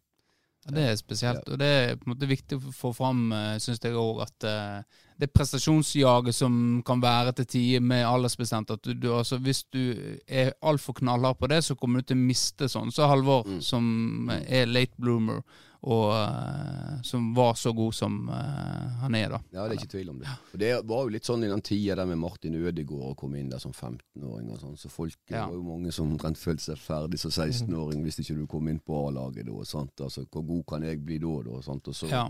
Ja, 0.65 0.71
det 0.75 0.83
er 0.89 0.95
spesielt, 0.95 1.47
og 1.51 1.59
det 1.59 1.67
er 1.67 1.95
på 1.99 2.05
en 2.07 2.11
måte 2.13 2.27
viktig 2.27 2.55
å 2.59 2.71
få 2.75 2.91
fram, 2.95 3.31
syns 3.59 3.81
jeg 3.83 3.95
òg, 3.99 4.21
at 4.23 4.45
eh, 4.47 5.01
det 5.19 5.27
prestasjonsjaget 5.35 6.35
som 6.35 6.53
kan 6.87 7.01
være 7.03 7.33
til 7.39 7.45
tider 7.51 7.83
med 7.83 8.05
aldersbestemt 8.07 8.71
at 8.71 8.87
du, 8.95 9.09
altså, 9.15 9.37
Hvis 9.43 9.63
du 9.75 9.81
er 10.27 10.53
altfor 10.63 10.93
knallhard 11.01 11.37
på 11.39 11.47
det, 11.51 11.61
så 11.63 11.75
kommer 11.75 11.99
du 11.99 12.07
til 12.11 12.17
å 12.19 12.23
miste 12.27 12.69
sånn. 12.71 12.91
Så 12.95 13.07
Halvor, 13.11 13.43
Mm. 13.47 13.61
som 13.61 14.29
er 14.47 14.65
late 14.65 14.95
bloomer, 14.99 15.41
og 15.83 16.13
eh, 16.15 17.01
som 17.03 17.33
var 17.35 17.57
så 17.59 17.73
god 17.75 17.91
som 17.95 18.29
uh, 18.29 18.93
han 19.01 19.15
er, 19.19 19.33
da. 19.33 19.39
Ja, 19.51 19.65
det 19.67 19.75
er 19.75 19.81
ikke 19.81 19.91
tvil 19.97 20.11
om 20.13 20.21
det. 20.21 20.31
Og 20.53 20.59
Det 20.61 20.69
var 20.87 21.01
jo 21.03 21.11
litt 21.11 21.27
sånn 21.27 21.43
i 21.43 21.49
den 21.51 21.61
tida 21.65 21.97
der 21.99 22.07
med 22.07 22.21
Martin 22.21 22.55
Ødegaard 22.55 23.17
kom 23.19 23.35
inn 23.35 23.49
der 23.51 23.59
som 23.59 23.73
15-åring 23.75 24.47
og 24.53 24.61
sånn, 24.61 24.77
så 24.79 24.91
folk 24.91 25.17
Ja. 25.27 25.43
var 25.49 25.57
jo 25.57 25.65
mange 25.67 25.91
som 25.91 26.07
omtrent 26.13 26.39
følte 26.39 26.69
seg 26.69 26.79
ferdig 26.79 27.19
som 27.19 27.31
16-åring 27.35 28.01
hvis 28.05 28.21
ikke 28.23 28.37
du 28.39 28.47
kom 28.47 28.71
inn 28.71 28.79
på 28.79 28.95
A-laget 29.09 29.45
da, 29.49 29.59
sant. 29.67 29.91
Altså, 29.99 30.23
hvor 30.31 30.47
god 30.47 30.63
kan 30.71 30.87
jeg 30.87 31.03
bli 31.03 31.19
da, 31.19 31.35
da, 31.49 31.59
sant. 31.61 31.87
Og 31.91 31.95
så, 31.99 32.07
Ja. 32.07 32.29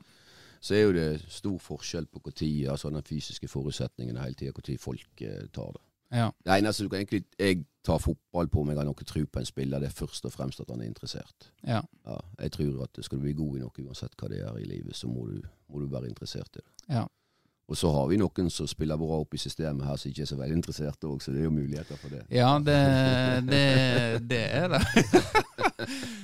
så 0.60 0.74
er 0.74 0.84
jo 0.88 0.94
det 0.98 1.22
stor 1.30 1.60
forskjell 1.60 2.08
på 2.10 2.24
når 2.26 2.72
altså 2.74 2.90
den 2.90 3.06
fysiske 3.06 3.48
forutsetningen 3.48 4.18
hele 4.18 4.34
tida, 4.34 4.52
når 4.58 4.80
folk 4.82 5.22
eh, 5.22 5.46
tar 5.54 5.72
det. 5.78 5.82
Ja. 6.14 6.30
Det 6.46 6.58
eneste 6.58 6.86
du 6.86 6.92
kan 6.92 7.02
egentlig 7.02 7.26
jeg 7.40 7.64
tar 7.84 8.00
fotball 8.00 8.48
på 8.48 8.64
meg 8.64 8.78
har 8.80 8.88
noe 8.88 9.08
tro 9.08 9.26
på 9.28 9.42
en 9.42 9.48
spiller, 9.48 9.82
det 9.84 9.90
er 9.90 9.98
først 9.98 10.26
og 10.30 10.32
fremst 10.32 10.62
at 10.64 10.70
han 10.72 10.82
er 10.82 10.88
interessert. 10.88 11.50
ja. 11.68 11.82
Ja, 12.06 12.20
jeg 12.40 12.52
tror 12.52 12.86
at 12.86 13.04
skal 13.04 13.20
du 13.20 13.26
bli 13.26 13.34
god 13.34 13.58
i 13.58 13.64
noe, 13.64 13.84
uansett 13.88 14.16
hva 14.20 14.30
det 14.32 14.40
er 14.44 14.62
i 14.62 14.70
livet, 14.70 14.96
så 14.96 15.08
må 15.12 15.26
du, 15.28 15.42
må 15.68 15.84
du 15.84 15.92
være 15.92 16.08
interessert 16.12 16.56
i 16.56 16.62
det. 16.62 16.72
Ja. 16.96 17.06
Og 17.68 17.78
så 17.80 17.90
har 17.96 18.08
vi 18.12 18.18
noen 18.20 18.50
som 18.52 18.68
spiller 18.68 19.00
bra 19.00 19.22
opp 19.24 19.34
i 19.34 19.40
systemet 19.40 19.86
her, 19.88 19.96
som 19.96 20.12
ikke 20.12 20.26
er 20.26 20.30
så 20.30 20.38
veldig 20.40 20.58
interesserte 20.60 21.08
òg, 21.08 21.22
så 21.24 21.32
det 21.32 21.40
er 21.42 21.48
jo 21.48 21.54
muligheter 21.56 22.00
for 22.00 22.12
det. 22.12 22.26
Ja, 22.32 22.58
det, 22.60 22.80
det, 23.48 24.30
det 24.30 24.44
er 24.52 24.76
det. 24.76 24.84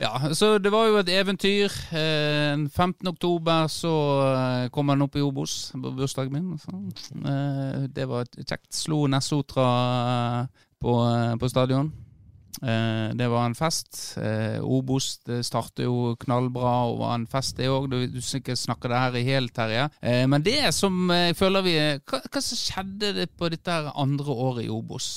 ja, 0.00 0.34
så 0.34 0.58
det 0.58 0.70
var 0.72 0.86
jo 0.90 0.98
et 1.00 1.08
eventyr. 1.12 1.72
Eh, 1.92 2.66
15. 2.68 3.08
oktober 3.08 3.66
så 3.72 3.92
eh, 4.32 4.68
kom 4.74 4.88
han 4.92 5.02
opp 5.06 5.16
i 5.16 5.22
Obos 5.24 5.72
på 5.72 5.92
bursdagen 5.96 6.32
min. 6.32 6.58
Så. 6.58 6.72
Eh, 7.16 7.86
Det 7.88 8.08
var 8.08 8.26
kjekt. 8.36 8.72
Slo 8.74 9.06
Nessotra 9.06 9.68
eh, 10.42 10.66
på, 10.82 10.96
eh, 11.08 11.36
på 11.40 11.48
stadion. 11.48 11.92
Eh, 12.62 13.14
det 13.16 13.28
var 13.28 13.46
en 13.46 13.56
fest. 13.56 14.16
Eh, 14.20 14.58
Obos 14.64 15.18
det 15.26 15.42
startet 15.46 15.84
jo 15.84 16.14
knallbra 16.20 16.74
og 16.90 17.00
var 17.02 17.14
en 17.16 17.26
fest, 17.30 17.56
det 17.58 17.68
òg. 17.70 17.88
Du, 17.92 17.98
du 18.08 18.20
snakker 18.22 18.92
det 18.92 19.02
her 19.02 19.18
i 19.20 19.24
hel, 19.26 19.48
Terje. 19.54 19.88
Eh, 20.00 20.24
men 20.30 20.44
det 20.46 20.72
som 20.76 21.10
jeg 21.12 21.36
føler 21.38 21.66
vi 21.66 21.76
hva, 21.76 22.20
hva 22.22 22.42
som 22.44 22.60
skjedde 22.60 23.12
det 23.20 23.30
på 23.36 23.50
dette 23.52 23.72
her 23.72 23.92
andre 23.94 24.38
året 24.46 24.66
i 24.66 24.72
Obos? 24.72 25.16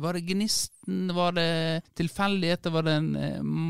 Var 0.00 0.16
det 0.16 0.26
gnisten? 0.28 1.12
Var 1.14 1.36
det 1.38 1.50
tilfeldigheter? 1.96 2.74
Var 2.74 2.86
det 2.86 2.96
en, 3.00 3.12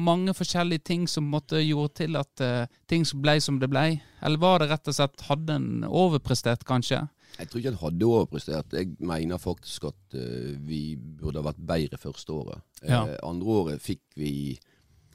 mange 0.05 0.34
forskjellige 0.36 0.86
ting 0.90 1.09
som 1.11 1.28
måtte 1.30 1.62
gjorde 1.62 2.05
til 2.05 2.18
at 2.20 2.46
ting 2.90 3.07
ble 3.20 3.38
som 3.42 3.61
det 3.61 3.70
ble? 3.72 3.86
Eller 4.24 4.40
var 4.40 4.62
det 4.62 4.70
rett 4.72 4.88
og 4.88 4.96
slett 4.96 5.26
hadde 5.28 5.59
en 5.59 5.84
overprestert, 5.84 6.64
kanskje? 6.66 7.05
Jeg 7.39 7.49
tror 7.49 7.61
ikke 7.61 7.72
han 7.72 7.80
hadde 7.80 8.07
overprestert. 8.07 8.76
Jeg 8.76 8.95
mener 9.03 9.41
faktisk 9.43 9.89
at 9.91 10.16
uh, 10.18 10.55
vi 10.68 10.95
burde 10.97 11.41
ha 11.41 11.49
vært 11.49 11.64
bedre 11.66 11.99
første 11.99 12.32
året. 12.35 12.62
Ja. 12.82 13.03
Uh, 13.09 13.16
andre 13.30 13.59
året 13.59 13.85
fikk 13.85 14.05
vi 14.20 14.55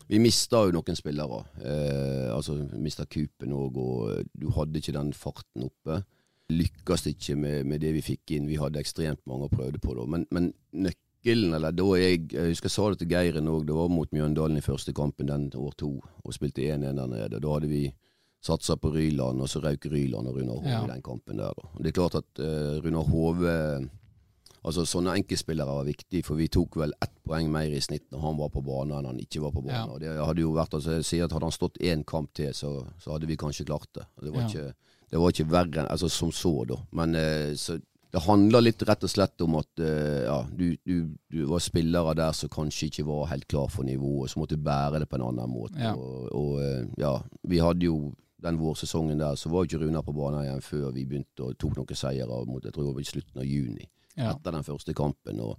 Vi 0.09 0.17
mista 0.17 0.63
jo 0.65 0.71
noen 0.73 0.97
spillere. 0.97 1.43
Uh, 1.61 2.33
altså 2.33 2.55
mista 2.81 3.05
Kupen 3.05 3.51
òg, 3.53 3.75
og 3.77 4.23
du 4.33 4.47
hadde 4.55 4.81
ikke 4.81 4.95
den 4.95 5.11
farten 5.13 5.67
oppe. 5.67 5.99
Lykkes 6.49 7.05
ikke 7.11 7.35
med, 7.37 7.67
med, 7.69 7.83
det 7.83 7.93
vi 7.93 8.01
fikk 8.01 8.33
inn. 8.33 8.47
Vi 8.49 8.57
hadde 8.57 8.81
ekstremt 8.81 9.21
mange 9.29 9.45
og 9.45 9.53
prøvde 9.53 9.77
på 9.77 9.93
det. 9.93 10.07
Men, 10.09 10.25
men 10.33 10.49
nøkkelen, 10.73 11.53
eller 11.53 11.75
da 11.77 11.85
jeg 12.01 12.25
Jeg 12.33 12.55
husker 12.55 12.71
jeg 12.71 12.73
sa 12.73 12.89
det 12.89 12.99
til 13.03 13.11
Geiren 13.13 13.51
òg, 13.53 13.67
det 13.69 13.77
var 13.77 13.93
mot 13.93 14.09
Mjøndalen 14.11 14.57
i 14.57 14.65
første 14.65 14.95
kampen 14.97 15.29
den 15.29 15.51
år 15.53 15.77
to, 15.77 15.99
og 16.25 16.33
spilte 16.33 16.65
1-1 16.65 16.89
der 16.97 17.05
nede. 17.05 17.39
Da 17.39 17.53
hadde 17.53 17.69
vi 17.69 17.85
satsa 18.41 18.77
på 18.79 18.91
Ryland, 18.93 19.41
og 19.43 19.49
så 19.51 19.59
røyk 19.63 19.85
Ryland 19.91 20.27
og 20.31 20.37
Runar 20.39 20.59
Hove 20.61 20.69
Ja. 20.69 20.83
i 20.85 20.91
den 20.93 21.01
kampen 21.03 21.37
der. 21.37 21.51
Og 21.57 21.81
Det 21.83 21.87
er 21.91 21.97
klart 22.01 22.15
at 22.15 22.39
uh, 22.39 22.79
Runar 22.85 23.03
Hove 23.09 23.89
Altså 24.59 24.83
Sånne 24.83 25.13
enkeltspillere 25.15 25.71
var 25.71 25.85
viktig, 25.87 26.19
for 26.27 26.35
vi 26.35 26.49
tok 26.51 26.75
vel 26.81 26.91
ett 27.01 27.13
poeng 27.23 27.47
mer 27.51 27.71
i 27.71 27.79
snitt 27.79 28.09
når 28.11 28.19
han 28.25 28.37
var 28.41 28.49
på 28.51 28.59
banen 28.65 28.97
enn 28.97 29.05
han 29.07 29.19
ikke 29.23 29.39
var 29.39 29.53
på 29.55 29.61
banen. 29.63 29.77
Ja. 29.87 29.93
Og 29.93 30.01
det 30.03 30.11
hadde 30.19 30.41
jo 30.43 30.49
vært, 30.51 30.73
altså 30.75 30.97
jeg 30.97 31.05
sier 31.07 31.23
at 31.29 31.31
Hadde 31.31 31.47
han 31.47 31.55
stått 31.55 31.79
én 31.79 32.03
kamp 32.03 32.33
til, 32.35 32.51
så, 32.53 32.73
så 32.99 33.13
hadde 33.15 33.29
vi 33.29 33.37
kanskje 33.39 33.65
klart 33.69 33.87
det. 33.95 34.03
Det 34.19 34.33
var, 34.35 34.41
Ja. 34.41 34.47
ikke, 34.49 34.97
det 35.13 35.21
var 35.23 35.31
ikke 35.31 35.47
verre 35.53 35.79
enn 35.85 35.87
altså, 35.95 36.09
som 36.11 36.31
så, 36.35 36.51
da. 36.67 36.75
Men 36.91 37.15
uh, 37.15 37.55
så 37.55 37.79
det 38.11 38.23
handler 38.25 38.65
litt 38.65 38.83
rett 38.89 39.03
og 39.05 39.09
slett 39.13 39.41
om 39.45 39.55
at 39.61 39.79
uh, 39.79 40.21
ja, 40.27 40.37
du, 40.51 40.75
du, 40.83 40.95
du 41.31 41.39
var 41.47 41.63
spillere 41.63 42.15
der 42.19 42.35
som 42.35 42.49
kanskje 42.51 42.89
ikke 42.91 43.05
var 43.07 43.29
helt 43.31 43.47
klar 43.47 43.69
for 43.71 43.87
nivået, 43.87 44.31
så 44.33 44.41
måtte 44.43 44.57
du 44.59 44.65
bære 44.67 44.99
det 44.99 45.07
på 45.09 45.15
en 45.21 45.27
annen 45.29 45.49
måte. 45.55 45.93
Og, 45.95 46.27
og 46.35 46.59
uh, 46.59 46.83
ja, 46.99 47.15
vi 47.47 47.63
hadde 47.63 47.87
jo 47.87 48.11
den 48.41 48.57
vårsesongen 48.59 49.19
der, 49.19 49.35
så 49.35 49.49
var 49.51 49.65
ikke 49.67 49.81
Runar 49.83 50.03
på 50.05 50.13
banen 50.15 50.43
igjen 50.45 50.61
før 50.63 50.91
vi 50.95 51.05
begynte 51.05 51.43
og 51.47 51.57
tok 51.59 51.75
noen 51.77 51.95
seire 51.99 52.39
mot 52.47 52.63
jeg 52.63 52.73
tror 52.73 52.87
det 52.89 52.95
var 52.95 53.01
i 53.03 53.11
slutten 53.11 53.41
av 53.41 53.45
juni 53.49 53.87
Ja. 54.17 54.31
etter 54.33 54.51
den 54.51 54.63
første 54.63 54.93
kampen. 54.93 55.39
og 55.39 55.57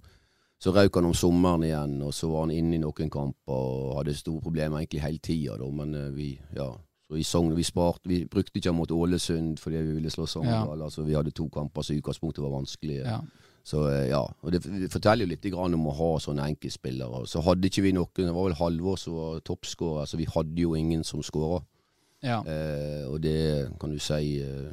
Så 0.61 0.71
røk 0.75 0.93
han 0.95 1.05
om 1.05 1.13
sommeren 1.13 1.63
igjen, 1.63 2.01
og 2.05 2.13
så 2.13 2.29
var 2.29 2.45
han 2.45 2.51
inne 2.51 2.75
i 2.75 2.81
noen 2.83 3.09
kamper 3.09 3.53
og 3.53 3.97
hadde 3.97 4.13
store 4.13 4.41
problemer 4.41 4.77
egentlig 4.77 5.01
hele 5.01 5.17
tida. 5.17 5.57
Men 5.71 5.95
eh, 5.95 6.11
vi 6.13 6.39
ja, 6.55 6.67
så 7.09 7.17
i 7.17 7.23
Sogn, 7.23 7.55
vi 7.57 7.63
sparte, 7.63 8.07
vi 8.07 8.25
brukte 8.25 8.55
ikke 8.55 8.69
han 8.69 8.77
mot 8.77 8.91
Ålesund 8.91 9.57
fordi 9.59 9.81
vi 9.83 9.95
ville 9.97 10.09
slå 10.09 10.27
Sogndal. 10.27 10.81
Altså, 10.81 11.03
vi 11.03 11.13
hadde 11.17 11.31
to 11.35 11.49
kamper 11.49 11.81
som 11.81 11.95
i 11.95 11.99
utgangspunktet 11.99 12.43
var 12.43 12.53
vanskelige. 12.53 13.03
Ja. 13.03 13.17
Så 13.63 13.81
eh, 13.89 14.07
ja, 14.09 14.21
og 14.21 14.51
det, 14.53 14.61
det 14.63 14.91
forteller 14.93 15.25
jo 15.25 15.33
litt 15.33 15.45
om 15.53 15.87
å 15.87 15.97
ha 15.97 16.11
sånne 16.19 16.45
enkeltspillere. 16.53 17.25
Så 17.27 17.41
hadde 17.45 17.67
ikke 17.67 17.83
vi 17.83 17.91
noen, 17.91 18.09
det 18.15 18.33
var 18.33 18.47
vel 18.47 18.57
Halvor 18.61 18.97
som 18.97 19.17
var 19.17 19.41
toppskårer, 19.41 20.05
så 20.07 20.17
vi 20.17 20.25
hadde 20.29 20.61
jo 20.61 20.75
ingen 20.75 21.03
som 21.03 21.21
skåra. 21.21 21.61
Ja. 22.21 22.39
Eh, 22.45 23.05
og 23.09 23.19
det 23.23 23.71
kan 23.81 23.89
du 23.89 23.97
si 23.99 24.39
eh, 24.41 24.71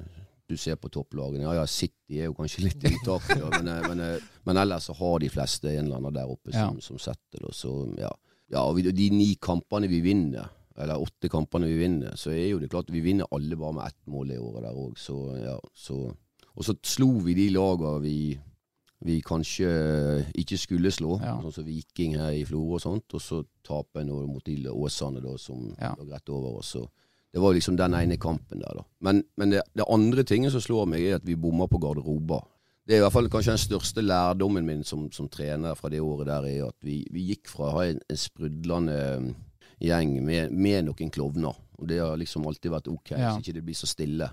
Du 0.49 0.57
ser 0.57 0.77
på 0.81 0.89
topplagene. 0.89 1.43
Ja 1.45 1.55
ja, 1.59 1.65
City 1.69 2.21
er 2.23 2.29
jo 2.31 2.35
kanskje 2.37 2.63
litt 2.65 2.85
unntaket, 2.89 3.37
ja, 3.43 3.49
men, 3.59 3.69
eh, 3.69 3.89
men, 3.89 4.01
eh, 4.01 4.29
men 4.49 4.57
ellers 4.57 4.87
så 4.89 4.95
har 4.97 5.19
de 5.21 5.29
fleste 5.29 5.69
en 5.75 5.85
eller 5.87 5.97
annen 5.99 6.15
der 6.17 6.31
oppe 6.33 6.53
som, 6.55 6.79
som 6.81 6.99
setter 6.99 7.41
det. 7.43 7.51
og 7.51 7.55
Så, 7.57 7.73
ja. 8.01 8.11
ja, 8.55 8.63
og 8.65 8.81
de 8.81 9.11
ni 9.13 9.35
kampene 9.37 9.89
vi 9.93 10.01
vinner, 10.01 10.49
eller 10.79 11.01
åtte 11.05 11.29
kampene 11.29 11.67
vi 11.69 11.77
vinner, 11.83 12.17
så 12.17 12.31
er 12.33 12.47
jo 12.55 12.59
det 12.63 12.71
klart 12.73 12.89
vi 12.95 13.01
vinner 13.05 13.29
alle 13.35 13.57
bare 13.61 13.77
med 13.77 13.87
ett 13.93 14.07
mål 14.09 14.33
i 14.33 14.39
året 14.41 14.65
der 14.65 14.77
òg. 14.81 14.97
Så, 14.97 15.19
ja, 15.43 15.59
så, 15.77 15.99
og 16.55 16.65
så 16.65 16.77
slo 16.83 17.11
vi 17.27 17.35
de 17.37 17.49
lagene 17.57 18.01
vi 18.05 18.19
vi 19.05 19.21
kanskje 19.23 19.69
ikke 20.35 20.57
skulle 20.59 20.91
slå, 20.91 21.21
Ja. 21.23 21.37
sånn 21.45 21.53
som 21.55 21.65
Viking 21.69 22.17
her 22.19 22.33
i 22.35 22.41
Florø 22.49 22.75
og 22.75 22.81
sånt, 22.83 23.15
og 23.15 23.21
så 23.23 23.45
taper 23.63 24.03
nå 24.09 24.17
mot 24.27 24.43
de 24.49 24.57
Åsane 24.73 25.21
da, 25.23 25.37
som 25.39 25.69
Ja. 25.79 25.93
lå 25.95 26.09
rett 26.11 26.29
over 26.35 26.57
oss. 26.59 26.73
Det 27.33 27.41
var 27.43 27.53
liksom 27.55 27.77
den 27.77 27.95
ene 27.95 28.17
kampen 28.17 28.63
der, 28.63 28.79
da. 28.79 28.85
Men, 29.05 29.23
men 29.37 29.51
det, 29.53 29.63
det 29.77 29.85
andre 29.93 30.23
tinget 30.25 30.53
som 30.55 30.63
slår 30.65 30.87
meg, 30.89 31.03
er 31.05 31.19
at 31.21 31.27
vi 31.29 31.35
bomma 31.37 31.67
på 31.69 31.79
garderober. 31.83 32.41
Det 32.89 32.95
er 32.97 33.03
i 33.03 33.05
hvert 33.05 33.13
fall 33.13 33.29
kanskje 33.29 33.53
den 33.53 33.61
største 33.61 34.01
lærdommen 34.01 34.65
min 34.65 34.81
som, 34.85 35.11
som 35.13 35.29
trener 35.29 35.75
fra 35.77 35.91
det 35.93 36.01
året 36.01 36.27
der, 36.31 36.47
er 36.49 36.71
at 36.71 36.77
vi, 36.81 37.03
vi 37.13 37.27
gikk 37.35 37.51
fra 37.53 37.69
å 37.69 37.75
ha 37.77 37.83
en, 37.91 38.01
en 38.09 38.17
sprudlende 38.17 38.97
um, 39.21 39.29
gjeng 39.85 40.15
med, 40.25 40.53
med 40.57 40.87
noen 40.89 41.13
klovner, 41.13 41.53
og 41.79 41.85
det 41.91 42.01
har 42.01 42.17
liksom 42.17 42.47
alltid 42.49 42.73
vært 42.73 42.89
ok, 42.89 43.13
Ja. 43.13 43.35
så 43.37 43.43
ikke 43.45 43.59
det 43.59 43.65
blir 43.69 43.77
så 43.77 43.87
stille, 43.93 44.31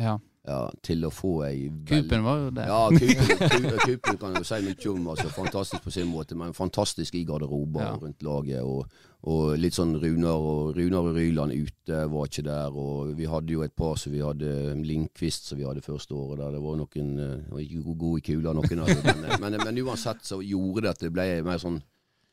ja. 0.00 0.16
ja, 0.48 0.58
til 0.82 1.04
å 1.04 1.10
få 1.12 1.34
ei 1.50 1.68
vel- 1.68 2.06
Kupen 2.08 2.24
var 2.24 2.40
jo 2.46 2.50
det. 2.56 2.64
ja, 2.70 2.80
Kupen, 2.96 3.78
Kupen 3.84 4.18
kan 4.24 4.40
jo 4.40 4.44
si 4.48 4.62
mye 4.64 4.88
om. 4.94 5.06
Altså, 5.12 5.28
fantastisk 5.36 5.84
på 5.84 5.92
sin 5.94 6.08
måte, 6.08 6.34
men 6.38 6.56
fantastisk 6.56 7.14
i 7.20 7.24
garderober 7.28 7.84
Ja. 7.84 7.92
rundt 8.00 8.22
laget. 8.24 8.62
Og, 8.64 8.88
og 9.26 9.56
litt 9.58 9.74
sånn 9.74 9.96
Runar 9.98 10.38
og, 10.38 10.76
Runar 10.76 11.08
og 11.10 11.16
Ryland 11.18 11.52
ute 11.52 12.04
var 12.12 12.28
ikke 12.28 12.44
der. 12.46 12.70
Og 12.78 13.14
vi 13.18 13.26
hadde 13.26 13.50
jo 13.52 13.64
et 13.66 13.74
par 13.76 13.96
som 13.98 14.12
vi 14.14 14.20
hadde 14.22 14.52
Lindqvist 14.86 15.48
som 15.50 15.58
vi 15.58 15.66
hadde 15.66 15.82
første 15.82 16.14
året 16.14 16.38
der. 16.38 16.52
Det 16.54 16.60
var 16.62 16.76
noen 16.78 17.08
eh, 17.18 17.50
var 17.50 17.60
ikke 17.64 17.82
gode- 17.98 18.22
kuler 18.22 18.22
i 18.22 18.26
kula, 18.28 18.54
noen 18.54 18.84
av 18.84 18.92
dem. 18.94 19.24
Men, 19.40 19.40
men, 19.42 19.58
men 19.64 19.80
uansett 19.84 20.22
så 20.24 20.38
gjorde 20.40 20.84
det 20.86 20.90
at 20.94 21.02
det 21.02 21.10
ble 21.12 21.26
en 21.38 21.44
mer 21.50 21.58
sånn 21.58 21.80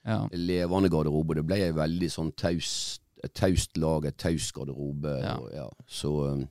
Ja. 0.06 0.20
levende 0.38 0.92
garderobe. 0.94 1.34
Det 1.40 1.46
ble 1.50 1.58
en 1.66 1.76
veldig 1.80 2.12
sånn 2.14 2.30
taust, 2.38 3.02
et 3.26 3.34
taust 3.34 3.78
lag, 3.82 4.06
et 4.06 4.18
taust 4.22 4.54
garderobe. 4.54 5.16
Ja. 5.24 5.36
Og, 5.42 5.50
ja. 5.58 5.66
Så, 5.90 6.12
um, 6.36 6.46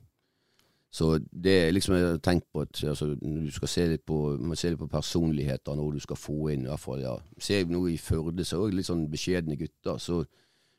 så 0.95 1.09
det 1.19 1.53
er 1.65 1.73
liksom 1.75 1.95
jeg 1.97 2.05
har 2.07 2.19
tenkt 2.23 2.45
på 2.55 2.61
at 2.63 2.79
altså, 2.87 3.09
du 3.19 3.49
skal 3.51 3.67
se 3.71 3.83
litt 3.91 4.05
på, 4.07 4.19
man 4.39 4.55
ser 4.55 4.71
litt 4.75 4.79
på 4.79 4.87
personligheter 4.93 5.75
når 5.75 5.97
du 5.97 6.03
skal 6.05 6.19
få 6.21 6.37
inn 6.53 6.63
i 6.63 6.69
hvert 6.71 6.83
fall, 6.85 7.01
ja. 7.03 7.15
Ser 7.37 7.63
jeg 7.63 7.71
noe 7.73 7.91
i 7.91 7.97
Førde, 7.99 8.45
så 8.47 8.61
er 8.63 8.71
det 8.71 8.77
litt 8.79 8.87
sånn 8.87 9.01
beskjedne 9.11 9.57
gutter. 9.59 9.97
Så 9.99 10.21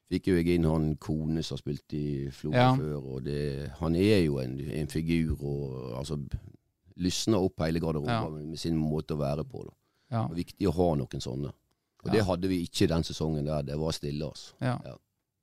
fikk 0.09 0.31
jo 0.31 0.37
jeg 0.39 0.55
inn 0.55 0.65
han 0.71 0.87
Kone 1.03 1.43
som 1.45 1.57
har 1.59 1.61
spilt 1.61 1.97
i 1.99 2.05
Florø 2.33 2.57
Ja. 2.57 2.71
før, 2.79 2.95
og 3.17 3.25
det, 3.27 3.41
han 3.83 3.97
er 4.01 4.23
jo 4.25 4.39
en, 4.41 4.55
en 4.81 4.89
figur 4.89 5.35
og 5.43 5.99
altså 6.01 6.17
lysner 6.97 7.43
opp 7.45 7.61
hele 7.67 7.83
garderoben 7.83 8.09
Ja. 8.15 8.29
med, 8.31 8.57
sin 8.59 8.77
måte 8.81 9.13
å 9.19 9.21
være 9.21 9.45
på. 9.45 9.67
Da. 9.67 9.75
Ja. 10.17 10.23
Det 10.29 10.33
er 10.39 10.41
viktig 10.45 10.71
å 10.71 10.77
ha 10.79 10.89
noen 11.03 11.21
sånne. 11.27 11.53
Og 12.07 12.13
det 12.15 12.23
hadde 12.25 12.49
vi 12.49 12.63
ikke 12.65 12.87
den 12.89 13.05
sesongen 13.05 13.45
der. 13.45 13.63
Det 13.67 13.77
var 13.77 13.93
stille, 13.93 14.31
altså. 14.31 14.55
Ja. 14.63 14.79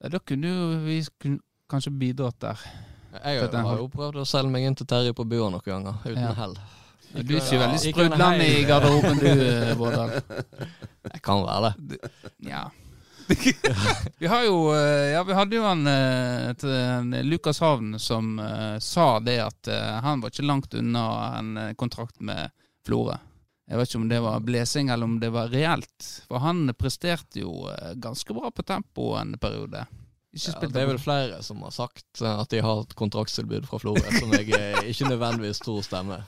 Da 0.09 0.19
kunne 0.23 0.79
vi 0.85 1.01
kanskje 1.69 1.91
bidratt 1.99 2.39
der. 2.41 2.65
Jeg 3.13 3.41
har 3.41 3.61
har- 3.61 3.77
jo 3.77 3.87
prøvd 3.93 4.21
å 4.21 4.25
selge 4.25 4.49
meg 4.51 4.65
inn 4.65 4.75
til 4.75 4.87
Terje 4.89 5.13
på 5.13 5.25
bua 5.27 5.49
noen 5.49 5.61
ganger, 5.65 5.99
uten 6.05 6.21
Ja. 6.23 6.33
hell. 6.33 6.55
Du 7.13 7.35
er 7.35 7.41
ikke 7.41 7.59
veldig 7.61 7.79
sprudlende 7.79 8.45
i 8.47 8.63
garderoben 8.65 9.19
du, 9.19 9.27
eh, 9.49 9.75
Vårdal. 9.77 10.15
Jeg 11.13 11.21
kan 11.21 11.43
være 11.45 11.73
det. 11.77 11.99
Ja. 12.39 12.69
vi 14.19 14.27
har 14.27 14.43
jo 14.43 14.73
eh, 14.73 15.11
Ja, 15.13 15.23
vi 15.23 15.33
hadde 15.37 15.55
jo 15.55 15.63
han, 15.63 15.85
eh, 15.87 16.53
til, 16.59 16.69
en 16.73 17.11
Lukas 17.29 17.59
Havn 17.63 17.99
som 17.99 18.39
uh, 18.39 18.79
sa 18.79 19.19
det 19.19 19.37
at 19.45 19.69
uh, 19.69 20.01
han 20.03 20.21
var 20.21 20.33
ikke 20.33 20.47
langt 20.47 20.73
unna 20.73 21.05
en 21.37 21.53
kontrakt 21.79 22.19
med 22.19 22.49
Florø. 22.85 23.15
Jeg 23.69 23.77
vet 23.79 23.89
ikke 23.89 24.01
om 24.01 24.09
det 24.09 24.19
var 24.25 24.41
blesing 24.43 24.89
eller 24.89 25.07
om 25.07 25.19
det 25.21 25.29
var 25.31 25.53
reelt. 25.53 26.09
For 26.27 26.41
han 26.43 26.65
presterte 26.75 27.39
jo 27.45 27.69
uh, 27.69 27.93
ganske 27.95 28.33
bra 28.35 28.51
på 28.51 28.65
tempo 28.67 29.13
en 29.21 29.37
periode. 29.39 29.85
Ikke 30.33 30.53
Ja, 30.53 30.67
det 30.73 30.81
er 30.81 30.87
vel 30.89 30.99
flere 31.01 31.41
som 31.45 31.61
har 31.61 31.73
sagt 31.75 32.21
eh, 32.21 32.39
at 32.41 32.49
de 32.49 32.61
har 32.65 32.81
et 32.81 32.95
kontraktstilbud 32.97 33.67
fra 33.69 33.77
Florø, 33.81 34.01
som 34.17 34.33
jeg 34.33 34.49
eh, 34.57 34.79
ikke 34.89 35.11
nødvendigvis 35.11 35.61
tror 35.61 35.83
stemmer. 35.85 36.23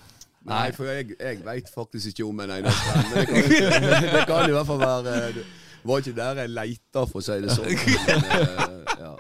Nei, 0.46 0.70
for 0.78 0.86
jeg, 0.86 1.16
jeg 1.18 1.40
veit 1.46 1.70
faktisk 1.74 2.12
ikke 2.12 2.26
om 2.28 2.44
en 2.44 2.54
eneste 2.60 2.92
en. 2.94 3.08
Det 3.16 3.24
kan, 3.32 3.88
det 4.14 4.26
kan 4.30 4.50
i 4.50 4.54
hvert 4.54 4.68
fall 4.70 4.82
være 4.84 5.16
Det 5.34 5.46
var 5.90 6.04
ikke 6.04 6.16
der 6.20 6.42
jeg 6.44 6.52
leita, 6.54 7.06
for 7.10 7.22
å 7.22 7.26
si 7.26 7.40
det 7.42 7.56
sånn. 7.56 7.72
Men, 8.06 8.28
eh, 8.30 8.94
ja. 9.02 9.16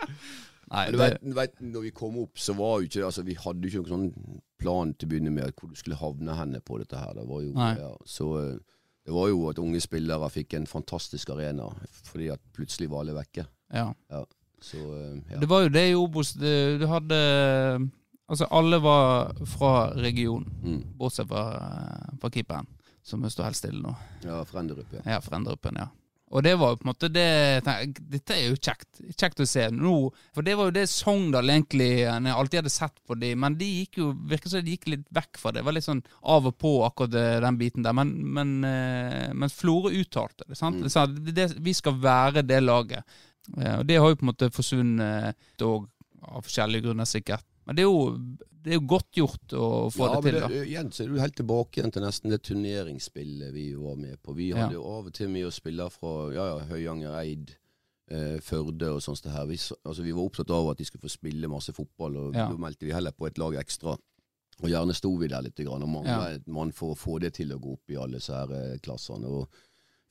Nei, 0.66 0.84
Men 0.86 0.94
du 0.94 1.00
vet, 1.02 1.18
du 1.22 1.34
vet, 1.38 1.58
når 1.62 1.84
vi 1.88 1.92
kom 1.98 2.16
opp, 2.22 2.40
så 2.42 2.54
var 2.58 2.80
jo 2.82 2.88
ikke 2.88 3.04
altså, 3.06 3.22
Vi 3.26 3.36
hadde 3.38 3.70
jo 3.70 3.82
ikke 3.82 3.92
noen 3.94 4.08
sånn 4.14 4.40
plan 4.62 4.94
til 4.94 5.08
å 5.08 5.12
begynne 5.12 5.34
med 5.34 5.54
hvor 5.60 5.70
du 5.70 5.78
skulle 5.78 5.98
havne 6.00 6.38
henne 6.38 6.62
på 6.66 6.80
dette 6.82 6.98
her. 7.02 7.14
Det 7.18 7.26
var 7.30 7.44
jo, 7.46 7.52
ja, 7.82 7.92
så 8.10 8.30
eh, 8.42 8.56
det 9.06 9.14
var 9.14 9.30
jo 9.30 9.44
at 9.50 9.62
unge 9.62 9.82
spillere 9.84 10.30
fikk 10.34 10.56
en 10.58 10.66
fantastisk 10.70 11.30
arena, 11.36 11.68
fordi 12.06 12.32
at 12.34 12.42
plutselig 12.58 12.90
var 12.94 13.06
alle 13.06 13.18
vekke. 13.18 13.46
ja. 14.14 14.24
Så 14.66 14.80
eh, 14.82 15.20
ja. 15.36 15.40
Det 15.44 15.50
var 15.52 15.66
jo 15.68 15.74
det 15.76 15.86
i 15.92 15.96
Obos. 16.00 16.34
Du 16.42 16.88
hadde 16.90 17.20
Altså, 18.26 18.48
alle 18.50 18.80
var 18.82 19.36
fra 19.46 19.92
regionen, 20.02 20.48
Mm. 20.64 20.80
bortsett 20.98 21.28
fra, 21.30 21.44
fra 22.18 22.30
keeperen, 22.34 22.66
som 23.06 23.22
står 23.30 23.52
helt 23.52 23.60
stille 23.60 23.82
nå. 23.84 23.92
ja 24.26 24.40
Frenderup, 24.50 24.88
ja. 24.98 25.04
Ja, 25.06 25.20
Frendrupen, 25.22 25.78
ja. 25.78 25.86
Og 26.34 26.42
det 26.44 26.56
var 26.58 26.72
jo 26.74 26.80
på 26.80 26.88
en 26.88 26.90
måte 26.90 27.08
det 27.14 27.64
tenkte, 27.64 28.02
Dette 28.10 28.34
er 28.34 28.48
jo 28.50 28.56
kjekt 28.58 28.98
Kjekt 29.14 29.44
å 29.44 29.46
se 29.46 29.68
nå. 29.70 30.10
For 30.34 30.42
det 30.42 30.56
var 30.58 30.72
jo 30.72 30.74
det 30.74 30.88
Sogndal 30.90 31.54
egentlig 31.54 31.92
jeg 32.02 32.34
alltid 32.34 32.64
hadde 32.64 32.74
sett 32.74 32.98
på 33.06 33.14
de, 33.22 33.30
men 33.38 33.60
de 33.60 33.68
gikk 33.84 34.00
jo 34.02 34.08
virker 34.26 34.50
som 34.50 34.66
de 34.66 34.74
gikk 34.74 34.90
litt 34.90 35.06
vekk 35.14 35.38
fra 35.38 35.52
det. 35.54 35.62
Det 35.62 35.68
var 35.70 35.78
litt 35.78 35.86
sånn 35.86 36.02
av 36.26 36.50
og 36.50 36.58
på 36.58 36.74
akkurat 36.88 37.14
den 37.46 37.60
biten 37.62 37.86
der. 37.86 37.94
Men, 37.94 38.16
men, 38.26 38.56
eh, 38.66 39.30
men 39.38 39.54
Florø 39.54 39.94
uttalte 40.02 40.50
det. 40.50 40.58
sant? 40.58 40.82
Mm. 40.82 41.16
det, 41.30 41.36
det, 41.38 41.48
vi 41.62 41.78
skal 41.78 42.02
være 42.02 42.42
det 42.42 42.64
laget. 42.66 43.06
Eh, 43.58 43.78
Og 43.80 43.86
det 43.88 43.98
har 44.02 44.10
jo 44.10 44.16
på 44.20 44.26
en 44.26 44.32
måte 44.34 44.50
forsvunnet 44.54 45.62
og 45.66 45.90
av 46.26 46.42
forskjellige 46.48 46.88
grunner, 46.88 47.06
sikkert. 47.06 47.46
Men 47.66 47.76
det 47.78 47.84
er 47.84 47.90
jo, 47.90 48.18
det 48.66 48.72
er 48.74 48.80
jo 48.80 48.86
godt 48.90 49.12
gjort 49.18 49.54
å 49.58 49.66
få 49.94 50.08
ja, 50.08 50.22
det 50.22 50.32
til. 50.32 50.40
da. 50.42 50.48
det, 50.50 50.64
igjen 50.70 50.90
så 50.94 51.04
er 51.04 51.12
du 51.14 51.20
helt 51.22 51.36
tilbake 51.38 51.78
igjen 51.80 51.92
til 51.94 52.02
nesten 52.06 52.34
det 52.34 52.40
turneringsspillet 52.46 53.54
vi 53.54 53.68
var 53.78 53.96
med 54.02 54.18
på. 54.26 54.34
Vi 54.38 54.52
hadde 54.54 54.74
jo 54.78 54.84
av 54.90 55.10
og 55.12 55.14
til 55.14 55.30
med 55.30 55.46
å 55.46 55.54
spille 55.54 55.86
fra 55.94 56.14
ja, 56.34 56.48
ja, 56.54 56.66
Høyanger, 56.72 57.14
Eid, 57.22 57.54
eh, 58.10 58.40
Førde 58.46 58.90
og 58.96 59.02
sånt. 59.06 59.26
her. 59.30 59.46
Vi, 59.50 59.58
altså, 59.86 60.02
vi 60.06 60.14
var 60.18 60.26
opptatt 60.26 60.50
av 60.54 60.70
at 60.74 60.82
de 60.82 60.86
skulle 60.90 61.06
få 61.06 61.14
spille 61.14 61.50
masse 61.52 61.74
fotball, 61.74 62.18
og 62.18 62.34
da 62.34 62.50
meldte 62.58 62.86
vi 62.90 62.94
heller 62.94 63.14
på 63.14 63.28
et 63.30 63.38
lag 63.42 63.58
ekstra. 63.62 63.96
Og 64.64 64.70
gjerne 64.72 64.94
sto 64.96 65.10
vi 65.20 65.28
der 65.28 65.42
litt 65.44 65.60
og 65.68 65.82
mangla 65.90 66.30
Ja. 66.30 66.36
et 66.38 66.46
mann 66.48 66.72
for 66.72 66.94
å 66.94 66.98
få 66.98 67.20
det 67.20 67.34
til 67.36 67.52
å 67.52 67.60
gå 67.60 67.74
opp 67.74 67.90
i 67.92 67.98
alle 68.00 68.18
disse 68.22 68.32
her 68.34 68.50
eh, 68.56 68.78
klassene. 68.80 69.28
og 69.28 69.50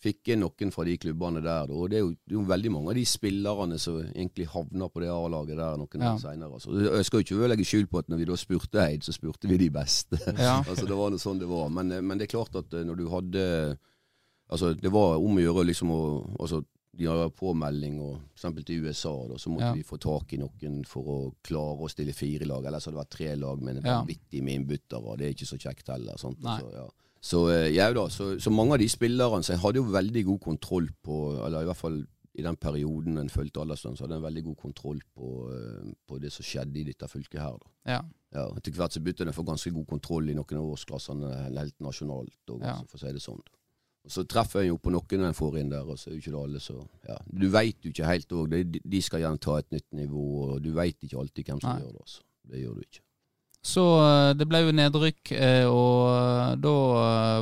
Fikk 0.05 0.29
inn 0.35 0.43
noen 0.45 0.73
fra 0.75 0.85
de 0.85 0.99
klubbene 1.01 1.41
der, 1.45 1.71
og 1.73 1.87
det 1.89 1.97
er, 1.97 2.03
jo, 2.05 2.11
det 2.13 2.35
er 2.35 2.37
jo 2.37 2.43
veldig 2.51 2.71
mange 2.75 2.91
av 2.93 2.99
de 2.99 3.05
spillerne 3.09 3.79
som 3.81 4.03
egentlig 4.05 4.47
havner 4.53 4.91
på 4.93 5.01
det 5.01 5.09
A-laget 5.15 5.57
der 5.57 5.79
noen 5.81 6.03
Ja. 6.05 6.13
år 6.13 6.21
senere. 6.21 6.53
Altså. 6.59 6.75
Jeg 6.85 7.05
skal 7.09 7.23
jo 7.23 7.25
ikke 7.25 7.49
legge 7.49 7.65
skjul 7.65 7.87
på 7.89 7.99
at 8.03 8.09
når 8.13 8.21
vi 8.21 8.25
da 8.29 8.37
spurte 8.37 8.83
Eid, 8.85 9.03
så 9.07 9.15
spurte 9.17 9.49
vi 9.49 9.57
de 9.65 9.71
beste. 9.71 10.19
Ja. 10.39 10.59
altså, 10.69 10.85
det 10.87 10.99
var 10.99 11.11
noe 11.15 11.23
sånn 11.23 11.41
det 11.41 11.49
var. 11.49 11.71
Men, 11.73 11.89
men 12.05 12.19
det 12.21 12.29
er 12.29 12.35
klart 12.37 12.55
at 12.61 12.75
eh, 12.75 12.85
når 12.85 12.97
du 13.01 13.09
hadde 13.09 13.49
Altså, 14.53 14.75
det 14.77 14.91
var 14.93 15.17
om 15.25 15.39
å 15.39 15.41
gjøre 15.41 15.63
liksom 15.71 15.89
å 15.91 16.01
altså, 16.39 16.59
De 16.95 17.07
har 17.09 17.31
påmelding, 17.35 17.97
og 18.05 18.19
eksempel 18.37 18.63
til 18.69 18.85
USA, 18.85 19.11
da, 19.27 19.39
så 19.41 19.51
måtte 19.51 19.71
Ja. 19.71 19.75
vi 19.75 19.83
få 19.83 19.97
tak 19.99 20.33
i 20.33 20.39
noen 20.39 20.85
for 20.87 21.03
å 21.11 21.17
klare 21.43 21.81
å 21.83 21.89
stille 21.91 22.13
fire 22.15 22.45
lag. 22.47 22.63
Ellers 22.69 22.85
hadde 22.87 22.95
det 22.95 23.03
vært 23.03 23.17
tre 23.17 23.31
lag 23.41 23.63
med 23.65 23.81
det 23.81 23.85
Ja. 23.89 23.97
vanvittig 24.05 24.43
med 24.45 24.61
innbyttere, 24.61 25.17
det 25.19 25.27
er 25.27 25.33
ikke 25.35 25.49
så 25.49 25.59
kjekt 25.59 25.89
heller. 25.91 26.15
Sant? 26.21 26.39
Så, 26.39 26.69
ja. 26.71 26.85
Så, 27.25 27.47
eh, 27.49 27.71
ja, 27.73 27.87
da, 27.97 28.09
så, 28.13 28.35
så 28.43 28.51
mange 28.53 28.77
av 28.77 28.83
de 28.83 28.89
spillerne 28.93 29.41
så 29.47 29.55
jeg 29.55 29.63
hadde 29.63 29.81
jo 29.81 29.87
veldig 29.95 30.25
god 30.27 30.41
kontroll 30.45 30.91
på 31.07 31.15
Eller 31.47 31.65
i 31.65 31.69
hvert 31.71 31.81
fall 31.81 32.03
i 32.35 32.43
den 32.43 32.57
perioden 32.59 33.17
en 33.21 33.29
fulgte 33.31 33.63
Alderslund, 33.63 33.95
så 33.97 34.05
hadde 34.05 34.17
en 34.19 34.25
veldig 34.27 34.43
god 34.49 34.57
kontroll 34.59 34.99
på, 35.15 35.29
eh, 35.55 35.93
på 36.11 36.17
det 36.19 36.33
som 36.35 36.43
skjedde 36.43 36.81
i 36.81 36.83
dette 36.89 37.07
fylket 37.07 37.39
her. 37.41 37.55
da. 37.63 37.71
Ja. 37.93 38.01
Ja, 38.35 38.49
Etter 38.59 38.75
hvert 38.75 38.97
så 38.97 38.99
begynte 39.05 39.23
en 39.23 39.31
å 39.31 39.37
få 39.37 39.45
ganske 39.47 39.71
god 39.71 39.87
kontroll 39.87 40.33
i 40.33 40.35
noen 40.35 40.59
av 40.59 40.73
årsklassene 40.75 41.31
helt 41.55 41.77
nasjonalt, 41.79 42.35
og, 42.51 42.65
Ja. 42.67 42.75
for 42.91 42.99
å 42.99 43.05
si 43.05 43.13
det 43.15 43.23
sånn. 43.23 43.39
Og 44.05 44.11
Så 44.11 44.27
treffer 44.27 44.61
en 44.65 44.73
jo 44.73 44.79
på 44.83 44.91
noen 44.91 45.25
en 45.29 45.33
får 45.39 45.61
inn 45.61 45.71
der, 45.71 45.87
og 45.87 45.97
så 45.97 46.11
er 46.11 46.17
jo 46.19 46.21
ikke 46.25 46.35
det 46.35 46.43
alle 46.43 46.59
så 46.61 46.77
ja. 47.09 47.17
Du 47.33 47.47
veit 47.49 47.79
jo 47.87 47.93
ikke 47.95 48.11
helt 48.11 48.29
òg. 48.35 48.51
De, 48.51 48.81
de 48.83 49.01
skal 49.01 49.21
gjerne 49.23 49.39
ta 49.41 49.57
et 49.63 49.71
nytt 49.71 49.93
nivå, 49.95 50.27
og 50.51 50.63
du 50.67 50.73
veit 50.75 50.99
ikke 51.07 51.23
alltid 51.23 51.47
hvem 51.47 51.61
som 51.63 51.71
Nei. 51.71 51.81
gjør 51.87 51.93
det. 51.95 52.03
altså. 52.03 52.21
Det 52.51 52.61
gjør 52.65 52.75
du 52.75 52.81
ikke. 52.83 53.04
Så 53.65 53.83
eh, 54.05 54.31
det 54.37 54.47
ble 54.49 54.61
jo 54.67 54.75
nedrykk, 54.77 55.33
eh, 55.33 55.65
og 55.65 56.11
eh, 56.13 56.57
da 56.61 56.75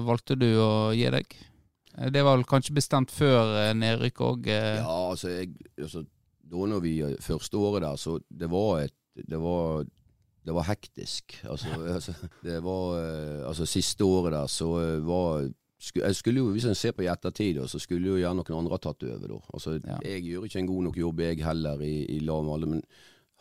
valgte 0.07 0.37
du 0.39 0.49
å 0.63 0.73
gi 0.95 1.09
deg. 1.11 1.39
Det 2.15 2.23
var 2.25 2.39
vel 2.39 2.47
kanskje 2.49 2.77
bestemt 2.77 3.11
før 3.13 3.75
nedrykk 3.77 4.23
òg? 4.25 4.47
Ja, 4.49 4.87
altså, 5.11 5.29
jeg, 5.29 5.51
altså 5.77 6.07
Da 6.49 6.69
når 6.71 6.81
vi 6.81 6.93
første 7.21 7.59
året 7.61 7.85
der, 7.85 7.99
så 8.01 8.15
det 8.29 8.49
var 8.49 8.87
et 8.87 8.95
Det 9.13 9.37
var, 9.37 9.85
det 10.47 10.55
var 10.57 10.65
hektisk. 10.71 11.37
Altså, 11.45 11.69
altså 11.97 12.15
det 12.43 12.63
var 12.65 12.97
Altså, 13.51 13.67
siste 13.69 14.05
året 14.05 14.33
der 14.33 14.47
så 14.49 14.71
var 15.05 15.51
jeg 15.83 16.15
skulle 16.15 16.39
jo, 16.39 16.53
Hvis 16.55 16.65
en 16.71 16.79
ser 16.79 16.95
på 16.97 17.03
i 17.03 17.11
ettertid, 17.11 17.59
så 17.69 17.79
skulle 17.83 18.09
jo 18.09 18.17
gjerne 18.17 18.39
noen 18.41 18.59
andre 18.63 18.79
ha 18.79 18.81
tatt 18.81 19.03
over. 19.03 19.29
da. 19.35 19.41
Altså, 19.53 19.77
Ja. 19.85 19.99
Jeg 20.07 20.23
gjør 20.31 20.47
ikke 20.47 20.61
en 20.63 20.71
god 20.71 20.83
nok 20.85 20.97
jobb, 20.97 21.21
jeg 21.21 21.45
heller, 21.45 21.83
i, 21.83 22.07
i 22.17 22.21
lag 22.21 22.45
med 22.45 22.55
alle. 22.55 22.67
men 22.67 22.83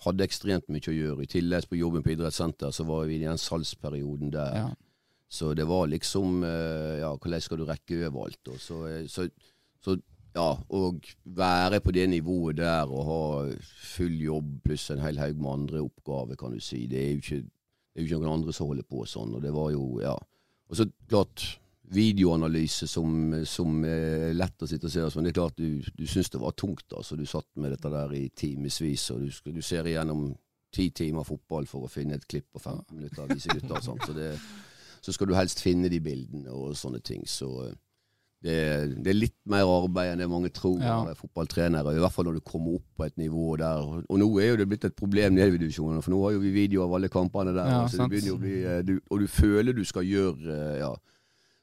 hadde 0.05 0.25
ekstremt 0.25 0.69
mye 0.71 0.89
å 0.89 0.95
gjøre. 0.95 1.25
I 1.25 1.29
tillegg 1.29 1.67
på 1.69 1.79
jobben 1.79 2.05
på 2.05 2.13
idrettssenter, 2.15 2.73
så 2.73 2.85
var 2.87 3.05
vi 3.09 3.19
i 3.19 3.23
den 3.23 3.37
salgsperioden 3.41 4.33
der. 4.33 4.57
Ja. 4.57 4.69
Så 5.31 5.53
det 5.55 5.63
var 5.69 5.87
liksom 5.87 6.41
eh, 6.43 6.99
Ja, 6.99 7.13
hvordan 7.15 7.41
skal 7.41 7.61
du 7.61 7.67
rekke 7.69 8.01
overalt? 8.01 8.41
Og 8.51 8.59
så, 8.59 8.81
eh, 8.89 9.05
så, 9.07 9.29
så 9.79 9.95
ja, 10.35 10.49
og 10.69 11.07
være 11.23 11.79
på 11.83 11.93
det 11.95 12.09
nivået 12.09 12.57
der 12.59 12.91
og 12.91 13.05
ha 13.07 13.23
full 13.93 14.17
jobb 14.21 14.57
pluss 14.65 14.89
en 14.91 15.03
hel 15.03 15.19
haug 15.19 15.39
med 15.39 15.51
andre 15.51 15.85
oppgaver, 15.85 16.35
kan 16.39 16.55
du 16.55 16.59
si. 16.59 16.85
Det 16.87 16.99
er 16.99 17.09
jo 17.11 17.23
ikke, 17.23 17.41
det 17.45 17.95
er 17.95 18.03
jo 18.03 18.09
ikke 18.09 18.21
noen 18.25 18.39
andre 18.39 18.55
som 18.55 18.71
holder 18.71 18.87
på 18.87 19.05
sånn. 19.07 19.35
Og 19.37 19.43
det 19.43 19.53
var 19.55 19.71
jo, 19.75 19.85
ja. 20.03 20.15
Og 20.71 20.79
så 20.79 20.87
klart 21.11 21.45
videoanalyse 21.91 22.87
som, 22.87 23.33
som 23.47 23.81
er 23.87 24.31
lett 24.37 24.63
å 24.63 24.69
sitte 24.69 24.87
og 24.87 24.93
se, 24.93 25.03
men 25.17 25.27
det 25.27 25.33
er 25.33 25.39
klart 25.41 25.57
du, 25.59 25.81
du 25.97 26.05
syns 26.07 26.31
det 26.31 26.39
var 26.41 26.55
tungt. 26.57 26.87
altså 26.95 27.17
Du 27.19 27.25
satt 27.27 27.47
med 27.59 27.73
dette 27.75 27.91
der 27.91 28.13
i 28.17 28.29
timevis, 28.35 29.09
og 29.11 29.25
du, 29.25 29.51
du 29.57 29.61
ser 29.65 29.89
igjennom 29.91 30.31
ti 30.71 30.89
timer 30.95 31.25
fotball 31.27 31.65
for 31.67 31.83
å 31.83 31.91
finne 31.91 32.15
et 32.15 32.27
klipp 32.31 32.47
på 32.55 32.61
15 32.63 32.95
minutter 32.95 33.25
av 33.25 33.31
disse 33.35 33.51
gutta. 33.51 33.81
Så, 33.83 34.15
det, 34.15 34.33
så 35.03 35.11
skal 35.11 35.27
du 35.27 35.35
helst 35.35 35.59
finne 35.63 35.91
de 35.91 35.99
bildene 35.99 36.47
og 36.55 36.77
sånne 36.79 37.01
ting. 37.03 37.25
Så 37.27 37.49
eh, 37.67 37.73
det, 38.41 38.55
det 39.03 39.11
er 39.11 39.17
litt 39.19 39.35
mer 39.51 39.67
arbeid 39.67 40.13
enn 40.13 40.23
det 40.23 40.29
mange 40.31 40.49
tror 40.55 40.79
Ja. 40.79 40.95
er 41.11 41.19
fotballtrenere. 41.19 41.91
I 41.93 41.99
hvert 42.01 42.15
fall 42.15 42.29
når 42.31 42.39
du 42.39 42.45
kommer 42.47 42.79
opp 42.79 42.87
på 42.97 43.05
et 43.09 43.19
nivå 43.19 43.57
der. 43.59 43.83
Og 44.07 44.17
nå 44.23 44.29
er 44.39 44.53
jo 44.53 44.61
det 44.63 44.69
blitt 44.71 44.87
et 44.87 44.95
problem 44.97 45.35
nede 45.35 45.59
i 45.59 45.61
divisjonene, 45.61 46.01
for 46.01 46.15
nå 46.15 46.23
har 46.23 46.37
jo 46.37 46.45
vi 46.47 46.55
video 46.55 46.85
av 46.87 46.95
alle 46.97 47.11
kampene 47.11 47.51
der. 47.53 47.67
Ja, 47.75 47.83
så 47.91 47.99
det 48.05 48.09
begynner 48.15 48.31
jo 48.31 48.39
å 48.39 48.43
bli, 48.47 48.55
eh, 48.63 48.79
du, 48.87 48.95
og 49.11 49.25
du 49.25 49.27
føler 49.29 49.75
du 49.75 49.83
skal 49.85 50.07
gjøre 50.07 50.55
eh, 50.55 50.77
ja. 50.85 50.93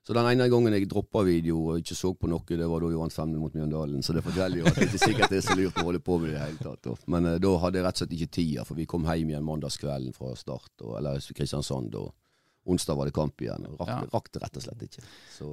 Så 0.09 0.15
den 0.17 0.25
ene 0.25 0.47
gangen 0.49 0.73
jeg 0.73 0.87
droppa 0.89 1.21
video 1.27 1.59
og 1.69 1.83
ikke 1.83 1.93
så 1.93 2.15
på 2.17 2.31
noe, 2.33 2.41
det 2.49 2.65
var 2.65 2.81
da 2.81 2.89
Johan 2.95 3.11
5 3.13 3.33
mot 3.37 3.53
Mjøndalen. 3.53 4.01
Så 4.01 4.15
det 4.17 4.23
forteller 4.25 4.63
jo 4.63 4.65
at 4.71 4.79
det 4.79 4.87
ikke 4.87 5.01
sikkert 5.03 5.35
er 5.37 5.43
så 5.45 5.57
lurt 5.59 5.77
å 5.77 5.85
holde 5.85 6.01
på 6.01 6.17
med 6.23 6.31
det 6.31 6.33
i 6.33 6.39
det 6.39 6.47
hele 6.47 6.77
tatt. 6.81 7.03
Men 7.13 7.29
uh, 7.29 7.35
da 7.45 7.51
hadde 7.61 7.77
jeg 7.77 7.85
rett 7.85 7.99
og 7.99 8.01
slett 8.01 8.15
ikke 8.17 8.31
tida, 8.39 8.65
for 8.65 8.79
vi 8.81 8.87
kom 8.89 9.05
hjem 9.05 9.35
igjen 9.35 9.45
mandagskvelden 9.45 10.17
fra 10.17 10.31
start, 10.41 10.71
og, 10.81 10.95
eller 11.03 11.21
Kristiansand, 11.37 11.99
og 12.01 12.73
onsdag 12.73 12.97
var 12.97 13.11
det 13.11 13.15
kamp 13.21 13.45
igjen. 13.45 13.69
og 13.69 13.83
Rakk, 13.83 13.93
Ja. 13.93 14.01
rakk 14.15 14.33
det 14.33 14.43
rett 14.47 14.57
og 14.57 14.65
slett 14.65 14.87
ikke. 14.89 15.05
Så 15.37 15.51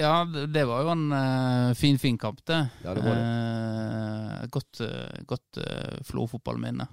Ja, 0.00 0.14
det 0.32 0.46
det 0.56 0.64
var 0.72 0.80
jo 0.88 0.94
en 0.96 1.04
uh, 1.12 1.74
fin, 1.76 2.00
fin 2.00 2.16
kamp, 2.16 2.40
det. 2.48 2.62
Ja, 2.86 2.94
det 2.96 3.04
var 3.04 3.20
det. 3.20 3.26
Uh, 3.28 4.46
godt 4.56 4.80
uh, 4.80 5.24
godt 5.28 5.60
uh, 5.60 6.00
Flo-fotballminne. 6.08 6.88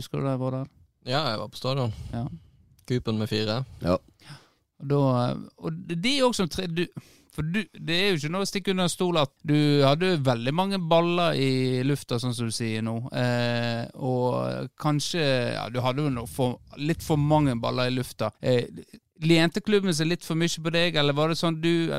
Husker 0.00 0.16
du 0.16 0.24
da 0.24 0.38
jeg 0.38 0.40
var 0.46 0.56
der? 0.56 0.72
Ja, 1.04 1.20
jeg 1.34 1.44
var 1.44 1.52
på 1.52 1.60
stadion. 1.60 1.92
Ja. 2.16 2.24
Kupen 2.88 3.20
med 3.20 3.28
fire. 3.28 3.60
ja. 3.84 4.00
Og, 4.80 4.88
da, 4.90 5.00
og 5.60 5.80
de 5.96 6.14
òg 6.26 6.36
som 6.36 6.48
tre... 6.48 6.66
Du, 6.66 6.86
for 7.30 7.46
du, 7.46 7.60
det 7.78 7.94
er 7.94 8.08
jo 8.10 8.16
ikke 8.18 8.30
noe 8.34 8.42
å 8.42 8.48
stikke 8.48 8.72
under 8.74 8.88
stol 8.90 9.20
at 9.20 9.30
du 9.46 9.54
hadde 9.86 10.16
veldig 10.26 10.52
mange 10.56 10.80
baller 10.90 11.36
i 11.38 11.78
lufta, 11.86 12.18
sånn 12.18 12.34
som 12.34 12.48
du 12.50 12.54
sier 12.56 12.82
nå. 12.82 12.96
Eh, 13.14 13.84
og 14.02 14.66
kanskje 14.82 15.22
Ja, 15.54 15.68
du 15.70 15.78
hadde 15.84 16.08
jo 16.08 16.26
for, 16.26 16.58
litt 16.76 17.06
for 17.06 17.20
mange 17.22 17.54
baller 17.62 17.86
i 17.86 17.94
lufta. 17.94 18.32
Eh, 18.42 18.66
Lente 19.20 19.60
klubben 19.60 19.92
seg 19.92 20.08
litt 20.08 20.24
for 20.24 20.38
mye 20.40 20.62
på 20.64 20.70
deg, 20.72 20.94
eller 20.96 21.12
var 21.12 21.28
det 21.28 21.36
sånn 21.36 21.58
du 21.60 21.90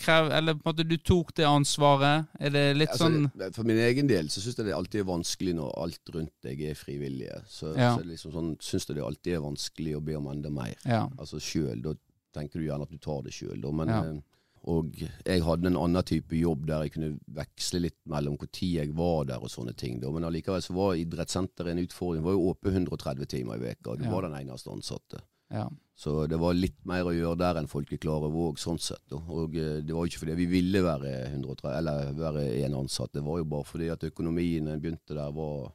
krev, 0.00 0.30
eller 0.32 0.54
på 0.56 0.62
en 0.64 0.70
måte 0.70 0.86
du 0.88 0.94
tok 1.04 1.34
det 1.36 1.44
ansvaret? 1.44 2.30
Er 2.40 2.54
det 2.54 2.62
litt 2.78 2.94
Altså, 2.94 3.10
sånn 3.10 3.52
For 3.58 3.68
min 3.68 3.76
egen 3.84 4.08
del 4.08 4.30
så 4.32 4.40
syns 4.40 4.56
jeg 4.56 4.70
det 4.70 4.76
alltid 4.78 5.02
er 5.02 5.10
vanskelig 5.10 5.52
når 5.58 5.74
alt 5.84 6.14
rundt 6.14 6.32
deg 6.48 6.62
er 6.70 6.78
frivillige. 6.80 7.42
Så, 7.46 7.74
Ja. 7.76 7.92
så 7.98 8.06
liksom 8.08 8.32
sånn, 8.32 8.54
syns 8.64 8.88
jeg 8.88 8.96
det 8.96 9.04
alltid 9.04 9.36
er 9.36 9.44
vanskelig 9.44 9.98
å 9.98 10.00
be 10.06 10.16
om 10.16 10.30
enda 10.32 10.50
mer. 10.50 10.72
Ja. 10.88 11.04
Altså 11.20 11.36
sjøl. 11.44 11.82
Da 11.84 11.92
tenker 12.32 12.58
du 12.60 12.66
gjerne 12.66 12.82
at 12.82 12.90
du 12.90 12.98
tar 12.98 13.22
det 13.22 13.32
sjøl, 13.32 13.72
men 13.72 13.88
Ja. 13.88 14.02
eh, 14.04 14.20
Og 14.64 14.92
jeg 15.26 15.42
hadde 15.42 15.66
en 15.66 15.76
annen 15.76 16.04
type 16.04 16.30
jobb 16.38 16.66
der 16.66 16.82
jeg 16.84 16.92
kunne 16.92 17.18
veksle 17.34 17.80
litt 17.82 17.96
mellom 18.06 18.36
tid 18.52 18.74
jeg 18.76 18.92
var 18.94 19.24
der 19.24 19.42
og 19.42 19.50
sånne 19.50 19.74
ting. 19.76 19.98
Da. 19.98 20.08
Men 20.08 20.22
allikevel 20.22 20.62
så 20.62 20.72
var 20.76 20.94
idrettssenteret 20.94 21.72
en 21.72 21.80
utfordring. 21.84 22.22
Det 22.22 22.28
var 22.28 22.36
jo 22.36 22.54
åpent 22.54 22.72
130 22.86 23.26
timer 23.26 23.56
i 23.56 23.58
veka, 23.58 23.96
du 23.98 24.04
Ja. 24.04 24.10
var 24.12 24.22
den 24.22 24.34
eneste 24.38 24.70
ansatte. 24.70 25.20
ja. 25.50 25.68
Så 25.96 26.26
det 26.28 26.38
var 26.38 26.54
litt 26.54 26.78
mer 26.86 27.02
å 27.04 27.12
gjøre 27.12 27.36
der 27.38 27.54
enn 27.60 27.66
Folkeklare 27.68 28.30
Våg, 28.32 28.54
sånn 28.56 28.78
sett. 28.80 29.02
da. 29.10 29.16
Og 29.16 29.54
eh, 29.56 29.80
det 29.82 29.90
var 29.92 30.06
jo 30.06 30.10
ikke 30.10 30.20
fordi 30.26 30.36
vi 30.36 30.46
ville 30.46 30.80
være 30.82 31.32
130, 31.34 31.76
eller 31.78 32.12
være 32.14 32.64
en 32.64 32.74
ansatt, 32.74 33.12
det 33.12 33.22
var 33.24 33.38
jo 33.38 33.44
bare 33.44 33.64
fordi 33.64 33.90
at 33.90 34.00
økonomien 34.00 34.64
begynte 34.80 35.08
der, 35.14 35.32
var 35.32 35.72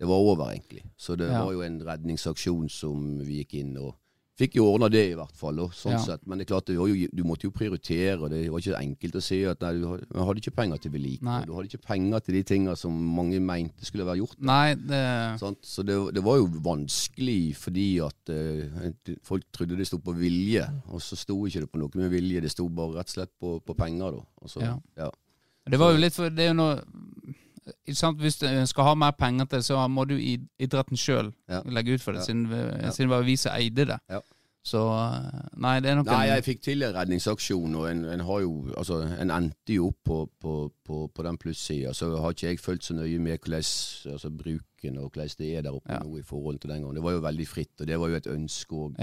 Det 0.00 0.08
var 0.08 0.16
over, 0.16 0.46
egentlig. 0.50 0.82
Så 0.98 1.16
det 1.16 1.28
Ja. 1.30 1.44
var 1.44 1.52
jo 1.52 1.60
en 1.60 1.78
redningsaksjon 1.80 2.68
som 2.70 3.18
vi 3.20 3.44
gikk 3.44 3.54
inn 3.60 3.76
og 3.76 3.94
Fikk 4.40 4.54
jo 4.56 4.64
ordna 4.72 4.88
det, 4.88 5.02
i 5.10 5.14
hvert 5.14 5.36
fall. 5.36 5.58
Og, 5.60 5.74
sånn 5.76 5.92
Ja. 5.92 5.98
sett. 6.00 6.22
Men 6.26 6.38
det 6.38 6.46
er 6.46 6.54
klart, 6.54 6.70
jo, 6.72 6.86
du 7.12 7.22
måtte 7.22 7.44
jo 7.44 7.50
prioritere. 7.52 8.16
og 8.18 8.30
Det 8.30 8.48
var 8.50 8.60
ikke 8.60 8.78
enkelt 8.80 9.14
å 9.14 9.22
si 9.22 9.42
at 9.44 9.60
nei, 9.60 9.72
du 9.74 9.84
hadde 9.92 10.40
ikke 10.40 10.54
penger 10.56 10.78
til 10.80 10.90
vedlikehold. 10.90 11.46
Du 11.46 11.52
hadde 11.54 11.68
ikke 11.68 11.84
penger 11.86 12.20
til 12.24 12.34
de 12.34 12.42
tinga 12.42 12.74
som 12.74 12.92
mange 12.92 13.38
mente 13.44 13.84
skulle 13.84 14.06
være 14.08 14.22
gjort. 14.22 14.40
Nei, 14.40 14.74
det 14.74 15.02
Sånn? 15.38 15.56
Så 15.60 15.84
det, 15.84 16.14
det 16.14 16.22
var 16.24 16.38
jo 16.40 16.46
vanskelig 16.64 17.54
fordi 17.60 18.00
at 18.00 18.32
uh, 18.32 18.90
folk 19.22 19.44
trodde 19.52 19.76
det 19.76 19.86
sto 19.86 19.98
på 19.98 20.16
vilje, 20.16 20.64
og 20.88 21.00
så 21.04 21.14
sto 21.14 21.36
ikke 21.46 21.60
det 21.66 21.70
på 21.70 21.78
noe 21.78 21.90
med 21.94 22.10
vilje, 22.10 22.40
det 22.40 22.50
sto 22.50 22.68
bare 22.68 22.96
rett 23.02 23.12
og 23.12 23.16
slett 23.18 23.32
på, 23.38 23.60
på 23.60 23.76
penger. 23.76 24.16
da. 24.16 24.48
Så, 24.48 24.62
Ja. 24.64 24.78
ja. 24.96 25.10
Det 25.68 25.78
var 25.78 25.92
jo 25.92 25.98
litt 26.00 26.14
for 26.16 26.28
Det 26.30 26.40
er 26.48 26.48
jo 26.54 26.58
noe? 26.58 26.80
Hvis 27.86 28.36
du 28.40 28.46
skal 28.66 28.84
ha 28.84 28.94
mer 28.94 29.10
penger 29.18 29.44
til, 29.44 29.62
så 29.62 29.88
må 29.88 30.04
du 30.08 30.16
i 30.16 30.38
idretten 30.58 30.96
sjøl 30.98 31.32
Ja. 31.48 31.60
legge 31.64 31.94
ut 31.94 32.00
for 32.02 32.12
det, 32.12 32.20
Ja. 32.20 32.24
siden, 32.24 32.46
siden 32.92 33.08
det 33.08 33.16
var 33.16 33.22
vi 33.22 33.36
som 33.36 33.52
eide 33.54 33.84
det. 33.86 33.98
Ja. 34.10 34.20
Så 34.64 34.78
nei, 35.58 35.80
det 35.80 35.90
er 35.90 35.96
nok 35.98 36.06
Nei, 36.06 36.26
jeg 36.28 36.44
fikk 36.44 36.60
til 36.62 36.82
en 36.86 36.94
redningsaksjon, 36.94 37.74
og 37.74 37.88
en, 37.90 38.04
en 38.04 38.20
har 38.20 38.40
jo 38.44 38.52
Altså, 38.76 39.00
en 39.20 39.30
endte 39.34 39.74
jo 39.74 39.88
opp 39.88 39.96
på, 40.04 40.18
på, 40.40 40.72
på, 40.86 41.10
på 41.14 41.22
den 41.26 41.36
plussida. 41.38 41.90
Så 41.92 42.12
har 42.20 42.30
ikke 42.30 42.46
jeg 42.52 42.60
fulgt 42.62 42.84
så 42.84 42.94
nøye 42.94 43.18
med 43.18 43.38
hvordan 43.42 43.58
altså, 44.12 44.30
bruken 44.30 44.98
og 44.98 45.10
hvordan 45.10 45.34
det 45.38 45.56
er 45.56 45.62
der 45.62 45.74
oppe 45.74 45.98
nå 46.04 46.16
i 46.18 46.22
forhold 46.22 46.58
til 46.62 46.70
den 46.70 46.82
gangen. 46.82 46.94
Det 46.94 47.02
var 47.02 47.10
jo 47.12 47.24
veldig 47.26 47.48
fritt, 47.48 47.74
og 47.80 47.86
det 47.90 47.98
var 47.98 48.08
jo 48.08 48.14
et 48.16 48.26
ønske 48.30 48.72
òg. 48.86 48.94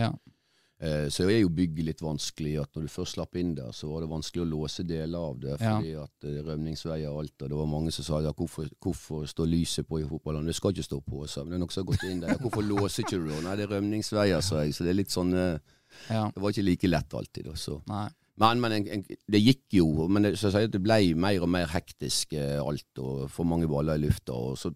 Ja. 0.80 0.88
det 1.06 1.14
så 1.14 1.26
er 1.28 1.42
jo 1.42 1.50
bygget 1.52 1.86
litt 1.86 2.02
vanskelig. 2.02 2.54
at 2.62 2.76
Når 2.76 2.86
du 2.86 2.92
først 2.94 3.18
slapp 3.18 3.36
inn 3.36 3.56
der, 3.56 3.72
så 3.76 3.90
var 3.92 4.04
det 4.04 4.12
vanskelig 4.12 4.44
å 4.46 4.50
låse 4.50 4.86
deler 4.88 5.20
av 5.20 5.40
det. 5.40 5.58
Ja. 5.58 5.74
Fordi 5.76 5.96
at 6.00 6.28
eh, 6.30 6.38
rømningsveier 6.48 7.10
og 7.12 7.24
alt. 7.24 7.36
Og 7.42 7.50
det 7.50 7.60
var 7.60 7.72
mange 7.74 7.92
som 7.92 8.08
sa 8.08 8.22
ja, 8.24 8.32
hvorfor, 8.36 8.70
hvorfor 8.80 9.26
står 9.28 9.52
lyset 9.52 9.88
på 9.88 10.00
i 10.00 10.08
fotballen? 10.08 10.48
Det 10.48 10.56
skal 10.56 10.72
ikke 10.76 10.88
stå 10.88 11.02
på, 11.04 11.26
sa 11.28 11.44
Men 11.44 11.52
det 11.52 11.60
er 11.60 11.66
noen 11.66 11.76
som 11.76 11.84
har 11.84 11.92
gått 11.92 12.08
inn 12.08 12.24
der. 12.24 12.40
Hvorfor 12.40 12.64
låser 12.64 13.04
ikke 13.04 13.20
du 13.20 13.28
da? 13.28 13.42
Nei, 13.50 13.58
det 13.60 13.68
er 13.68 13.76
rømningsveier, 13.76 14.46
sa 14.46 14.64
jeg. 14.64 14.78
Så 14.78 14.88
det 14.88 14.94
er 14.94 15.02
litt 15.02 15.14
sånn 15.14 15.36
eh, 15.36 15.76
ja. 16.10 16.30
Det 16.34 16.42
var 16.42 16.54
ikke 16.54 16.68
like 16.68 16.90
lett 16.90 17.14
alltid. 17.14 17.50
Da, 17.50 17.56
så. 17.60 17.80
Nei. 17.90 18.08
Men, 18.40 18.62
men 18.64 18.72
en, 18.78 18.86
en, 18.96 19.02
det 19.04 19.42
gikk 19.42 19.80
jo. 19.82 19.88
Men 20.08 20.30
det, 20.30 20.38
det 20.72 20.82
ble 20.84 21.00
mer 21.20 21.44
og 21.44 21.52
mer 21.52 21.68
hektisk 21.74 22.38
eh, 22.40 22.56
alt, 22.62 23.02
og 23.04 23.26
for 23.34 23.48
mange 23.48 23.68
baller 23.68 24.00
i 24.00 24.06
lufta. 24.06 24.38
Og 24.38 24.56
så 24.60 24.72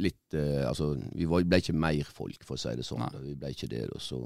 litt 0.00 0.36
eh, 0.38 0.62
Altså, 0.64 0.94
vi 1.12 1.28
ble 1.28 1.60
ikke 1.60 1.76
mer 1.76 2.08
folk, 2.08 2.46
for 2.46 2.56
å 2.56 2.62
si 2.62 2.72
det 2.78 2.86
sånn. 2.88 3.04
Nei. 3.04 3.26
Vi 3.26 3.36
ble 3.42 3.52
ikke 3.52 3.68
det, 3.72 3.84
da. 3.90 4.00
Så, 4.00 4.22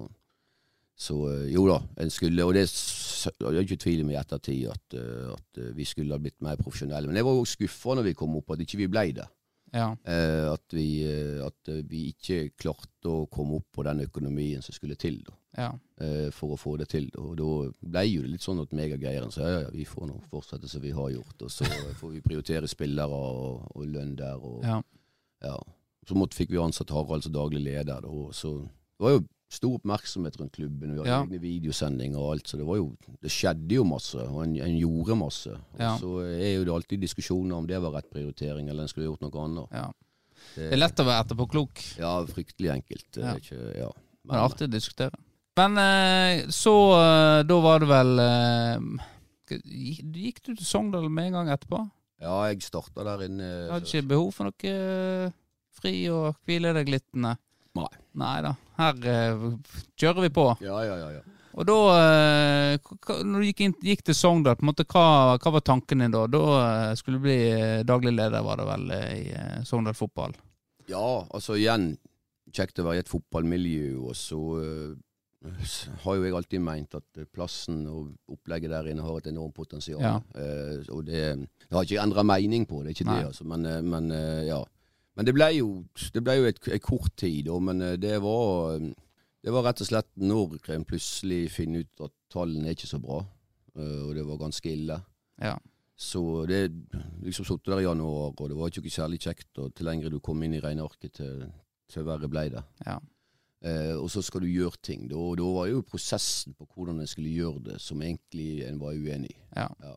så 0.96 1.16
eh, 1.28 1.46
jo 1.52 1.66
da, 1.68 1.80
en 2.00 2.10
skulle 2.12 2.44
Og 2.46 2.54
det 2.56 2.62
er 2.64 3.62
ikke 3.62 3.76
tvil 3.84 4.04
om 4.04 4.12
i 4.14 4.16
ettertid 4.16 4.70
at, 4.72 4.94
eh, 4.96 5.32
at 5.34 5.60
eh, 5.60 5.72
vi 5.76 5.84
skulle 5.84 6.16
ha 6.16 6.20
blitt 6.22 6.40
mer 6.44 6.56
profesjonelle. 6.56 7.08
Men 7.10 7.18
jeg 7.20 7.26
var 7.28 7.36
jo 7.36 7.48
skuffa 7.48 7.96
når 7.98 8.06
vi 8.10 8.14
kom 8.16 8.36
opp, 8.38 8.54
at 8.54 8.62
ikke 8.64 8.80
vi 8.80 8.88
ble 8.88 9.10
det. 9.18 9.26
Ja. 9.74 9.90
Eh, 10.08 10.46
at, 10.48 10.64
vi, 10.72 10.86
at 11.44 11.68
vi 11.90 12.06
ikke 12.14 12.46
klarte 12.56 13.10
å 13.12 13.26
komme 13.28 13.58
opp 13.58 13.66
på 13.76 13.84
den 13.84 14.04
økonomien 14.06 14.64
som 14.64 14.72
skulle 14.76 14.96
til. 14.96 15.20
da 15.26 15.36
Ja. 15.58 15.68
eh, 16.00 16.30
for 16.32 16.54
å 16.54 16.60
få 16.60 16.78
det 16.80 16.88
til. 16.94 17.10
Og 17.20 17.36
da 17.36 17.50
ble 17.92 18.06
jo 18.08 18.24
det 18.24 18.32
litt 18.32 18.46
sånn 18.46 18.62
at 18.62 18.72
meg 18.72 18.96
og 18.96 19.04
Geiren 19.04 19.32
sa 19.34 19.44
ja, 19.44 19.60
ja, 19.66 19.70
vi 19.74 19.84
får 19.84 20.08
nå 20.08 20.16
fortsette 20.30 20.68
som 20.68 20.80
vi 20.80 20.94
har 20.96 21.12
gjort. 21.12 21.42
Og 21.42 21.52
så 21.52 21.68
får 22.00 22.14
vi 22.14 22.24
prioritere 22.24 22.68
spillere 22.72 23.20
og, 23.20 23.68
og 23.74 23.84
lønn 23.90 24.16
der. 24.16 24.40
Og, 24.40 24.64
ja. 24.64 24.80
ja. 25.44 25.58
Så 26.08 26.16
måtte, 26.16 26.38
fikk 26.38 26.54
vi 26.54 26.62
ansatt 26.62 26.94
Harald 26.94 27.26
som 27.26 27.34
daglig 27.36 27.66
leder. 27.66 28.00
Da, 28.00 28.08
og 28.08 28.32
så 28.36 28.62
det 28.62 29.04
var 29.04 29.18
jo 29.18 29.26
stor 29.48 29.76
oppmerksomhet 29.78 30.36
rundt 30.40 30.52
klubben. 30.56 30.92
Vi 30.94 30.98
hadde 30.98 31.08
Ja. 31.10 31.20
egne 31.22 31.38
videosendinger 31.40 32.18
og 32.18 32.32
alt. 32.34 32.46
Så 32.48 32.56
det 32.58 32.66
var 32.66 32.76
jo 32.76 32.96
Det 33.22 33.30
skjedde 33.30 33.74
jo 33.76 33.84
masse, 33.84 34.16
og 34.18 34.42
en, 34.44 34.56
en 34.56 34.78
gjorde 34.78 35.16
masse. 35.16 35.50
Og 35.52 35.80
Ja. 35.80 35.96
så 35.98 36.18
er 36.26 36.56
jo 36.56 36.64
det 36.64 36.72
alltid 36.74 37.00
diskusjoner 37.00 37.54
om 37.56 37.66
det 37.66 37.80
var 37.80 37.92
rett 37.92 38.10
prioritering, 38.10 38.68
eller 38.68 38.82
en 38.82 38.88
skulle 38.88 39.06
gjort 39.06 39.20
noe 39.22 39.44
annet. 39.44 39.68
ja. 39.72 39.92
Det 40.54 40.72
er 40.72 40.76
lett 40.76 40.96
å 41.00 41.04
være 41.04 41.24
etterpåklok. 41.24 41.98
Ja, 41.98 42.24
fryktelig 42.24 42.70
enkelt. 42.70 43.06
Det 43.12 43.24
er 43.24 43.36
Ikke, 43.40 43.76
ja. 43.78 43.90
Men 44.24 44.36
er 44.36 44.48
artig 44.48 44.68
å 44.68 44.70
diskutere. 44.70 45.14
Men 45.56 45.78
eh, 45.78 46.46
så 46.48 46.74
eh, 46.94 47.42
Da 47.42 47.60
var 47.60 47.78
det 47.80 47.88
vel 47.88 48.18
eh, 48.20 48.78
Gikk 49.48 50.42
du 50.44 50.54
til 50.54 50.64
Sogndal 50.66 51.08
med 51.10 51.26
en 51.28 51.32
gang 51.32 51.48
etterpå? 51.54 51.90
ja, 52.20 52.42
jeg 52.48 52.62
starta 52.62 53.04
der 53.04 53.24
inne. 53.28 53.66
Du 53.68 53.72
hadde 53.72 53.86
ikke 53.86 54.08
behov 54.08 54.32
for 54.34 54.44
noe 54.44 55.32
fri 55.76 56.08
og 56.08 56.34
hvile 56.46 56.72
deg 56.74 56.88
litt? 56.88 57.06
Nei. 57.14 57.34
Nei 58.14 58.40
da. 58.42 58.54
Her 58.76 59.08
eh, 59.12 59.48
kjører 59.96 60.26
vi 60.26 60.32
på. 60.36 60.50
Ja, 60.64 60.82
ja, 60.84 61.00
ja. 61.00 61.10
ja. 61.18 61.24
Og 61.56 61.64
da, 61.64 61.76
eh, 61.96 62.90
når 63.24 63.40
du 63.40 63.46
gikk, 63.48 63.62
inn, 63.64 63.76
gikk 63.80 64.02
til 64.04 64.16
Sogndal, 64.16 64.58
på 64.58 64.66
en 64.66 64.70
måte, 64.70 64.84
hva, 64.92 65.06
hva 65.40 65.52
var 65.54 65.64
tanken 65.64 66.04
din 66.04 66.12
da? 66.12 66.26
Da 66.28 66.42
eh, 66.58 66.90
skulle 67.00 67.16
du 67.16 67.24
bli 67.24 67.38
eh, 67.48 67.84
daglig 67.88 68.12
leder, 68.12 68.44
var 68.44 68.60
det 68.60 68.66
vel, 68.68 68.92
i 68.92 69.64
Sogndal 69.64 69.96
fotball? 69.96 70.36
Ja, 70.90 71.06
altså 71.34 71.56
igjen 71.56 71.94
kjekt 72.52 72.78
å 72.80 72.86
være 72.86 73.00
i 73.00 73.04
et 73.04 73.10
fotballmiljø, 73.10 73.88
og 74.06 74.14
så 74.18 74.38
uh, 74.60 75.72
har 76.04 76.18
jo 76.18 76.26
jeg 76.26 76.36
alltid 76.38 76.62
meint 76.62 76.94
at 76.96 77.24
plassen 77.34 77.82
og 77.90 78.12
opplegget 78.32 78.72
der 78.72 78.92
inne 78.92 79.04
har 79.04 79.18
et 79.18 79.28
enormt 79.32 79.56
potensial. 79.56 80.00
Ja. 80.02 80.14
Uh, 80.36 80.84
og 80.94 81.04
det, 81.08 81.24
det 81.66 81.74
har 81.74 81.88
ikke 81.88 82.04
endra 82.04 82.24
mening 82.26 82.68
på, 82.68 82.84
det 82.84 82.92
er 82.92 82.98
ikke 82.98 83.08
Nei. 83.08 83.18
det, 83.18 83.32
altså. 83.32 83.48
Men, 83.48 83.66
men 83.88 84.12
uh, 84.14 84.44
ja. 84.46 84.60
Men 85.16 85.26
det 85.28 85.32
ble 85.36 85.48
jo, 85.56 85.68
det 86.12 86.22
ble 86.24 86.38
jo 86.38 86.48
et, 86.50 86.60
et 86.76 86.84
kort 86.84 87.14
tid, 87.16 87.46
da, 87.48 87.56
men 87.62 87.80
eh, 87.82 87.98
det 88.00 88.18
var 88.24 88.76
eh, 88.76 88.90
det 89.46 89.52
var 89.54 89.62
rett 89.62 89.78
og 89.84 89.86
slett 89.86 90.08
når 90.18 90.56
en 90.74 90.84
plutselig 90.88 91.44
finner 91.54 91.84
ut 91.84 92.00
at 92.08 92.12
tallene 92.34 92.66
er 92.66 92.74
ikke 92.74 92.88
så 92.90 92.98
bra, 92.98 93.20
eh, 93.78 94.00
og 94.02 94.16
det 94.16 94.24
var 94.26 94.40
ganske 94.40 94.72
ille. 94.72 94.96
Ja. 95.38 95.52
Så 95.96 96.20
det 96.50 96.64
liksom 97.22 97.46
satt 97.46 97.62
der 97.68 97.80
i 97.80 97.86
januar, 97.86 98.32
og 98.34 98.48
det 98.50 98.56
var 98.58 98.72
ikke 98.72 98.82
noe 98.82 98.94
særlig 98.96 99.20
kjekt. 99.22 99.52
Og 99.62 99.70
til 99.72 99.86
lengre 99.86 100.10
du 100.10 100.18
kom 100.20 100.42
inn 100.42 100.56
i 100.58 100.62
regnearket, 100.64 101.12
til, 101.20 101.44
til 101.88 102.08
verre 102.08 102.28
ble 102.28 102.42
det. 102.56 102.64
Ja. 102.88 102.96
Eh, 103.62 103.94
og 103.94 104.10
så 104.12 104.24
skal 104.26 104.42
du 104.42 104.50
gjøre 104.50 104.82
ting. 104.82 105.06
Da, 105.08 105.22
da 105.38 105.46
var 105.60 105.70
jo 105.70 105.86
prosessen 105.86 106.58
på 106.58 106.66
hvordan 106.74 107.00
en 107.00 107.08
skulle 107.08 107.32
gjøre 107.32 107.62
det, 107.70 107.78
som 107.86 108.02
egentlig 108.02 108.66
en 108.66 108.82
var 108.82 108.98
uenig 108.98 109.30
i. 109.30 109.38
Ja. 109.54 109.94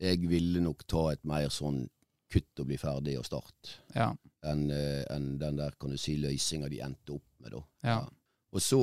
Jeg 0.00 0.24
ville 0.32 0.64
nok 0.64 0.86
ta 0.88 1.10
et 1.12 1.28
mer 1.28 1.52
sånn 1.52 1.84
kutt 2.32 2.64
og 2.64 2.72
bli 2.72 2.80
ferdig 2.80 3.18
og 3.20 3.28
start, 3.28 3.76
Ja. 3.94 4.14
Enn 4.46 4.70
en 4.70 5.30
den 5.40 5.56
der 5.58 5.74
kan 5.80 5.90
du 5.90 5.98
si 5.98 6.16
løsninga 6.20 6.68
de 6.70 6.82
endte 6.84 7.16
opp 7.16 7.24
med, 7.42 7.52
da. 7.56 7.62
Ja. 7.84 8.00
Og 8.54 8.62
så 8.62 8.80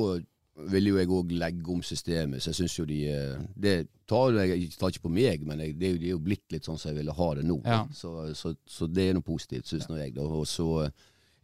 ville 0.70 0.92
jo 0.92 0.98
jeg 1.00 1.10
òg 1.12 1.32
legge 1.36 1.72
om 1.72 1.82
systemet, 1.84 2.42
så 2.42 2.50
jeg 2.52 2.58
syns 2.60 2.76
jo 2.78 2.86
de 2.88 3.00
eh, 3.12 3.40
Det 3.56 3.74
tar 4.08 4.36
jeg 4.38 4.70
tar 4.78 4.92
ikke 4.92 5.06
på 5.08 5.12
meg, 5.12 5.44
men 5.44 5.60
jeg, 5.60 5.74
det, 5.76 5.88
er 5.88 5.92
jo, 5.92 6.00
det 6.00 6.08
er 6.08 6.14
jo 6.14 6.22
blitt 6.24 6.54
litt 6.54 6.68
sånn 6.68 6.78
som 6.80 6.90
jeg 6.92 7.00
ville 7.00 7.16
ha 7.16 7.28
det 7.36 7.44
nå. 7.44 7.58
Ja. 7.64 7.82
Så, 7.92 8.12
så, 8.38 8.54
så 8.64 8.88
det 8.88 9.08
er 9.10 9.18
noe 9.18 9.26
positivt, 9.26 9.68
syns 9.68 9.88
nå 9.90 9.98
jeg. 10.00 10.14
da. 10.16 10.24
Og 10.24 10.46
så 10.48 10.68
eh, 10.86 10.94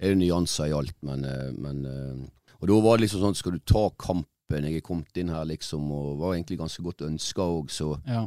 er 0.00 0.14
det 0.14 0.20
nyanser 0.22 0.70
i 0.70 0.76
alt, 0.76 0.96
men, 1.04 1.26
eh, 1.28 1.50
men 1.58 1.82
eh, 1.88 2.22
Og 2.62 2.68
da 2.70 2.78
var 2.84 2.96
det 2.96 3.06
liksom 3.06 3.24
sånn, 3.26 3.36
skal 3.38 3.56
du 3.56 3.64
ta 3.66 3.88
kampen 3.98 4.68
Jeg 4.68 4.80
er 4.80 4.86
kommet 4.86 5.16
inn 5.18 5.32
her 5.32 5.44
liksom, 5.48 5.90
og 5.92 6.20
var 6.20 6.36
egentlig 6.36 6.60
ganske 6.60 6.84
godt 6.84 7.04
ønska 7.08 7.44
òg, 7.58 7.70
så 7.72 7.96
Ja. 8.08 8.26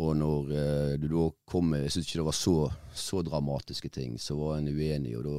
Og 0.00 0.14
når 0.16 0.52
eh, 0.56 0.92
du 1.00 1.08
da 1.10 1.24
kom 1.48 1.66
med 1.74 1.82
Jeg 1.84 1.92
syns 1.96 2.06
ikke 2.08 2.20
det 2.22 2.28
var 2.30 2.36
så, 2.38 2.54
så 2.96 3.20
dramatiske 3.26 3.90
ting, 3.92 4.14
så 4.20 4.36
var 4.38 4.56
en 4.58 4.70
uenig, 4.72 5.16
og 5.18 5.26
da 5.26 5.34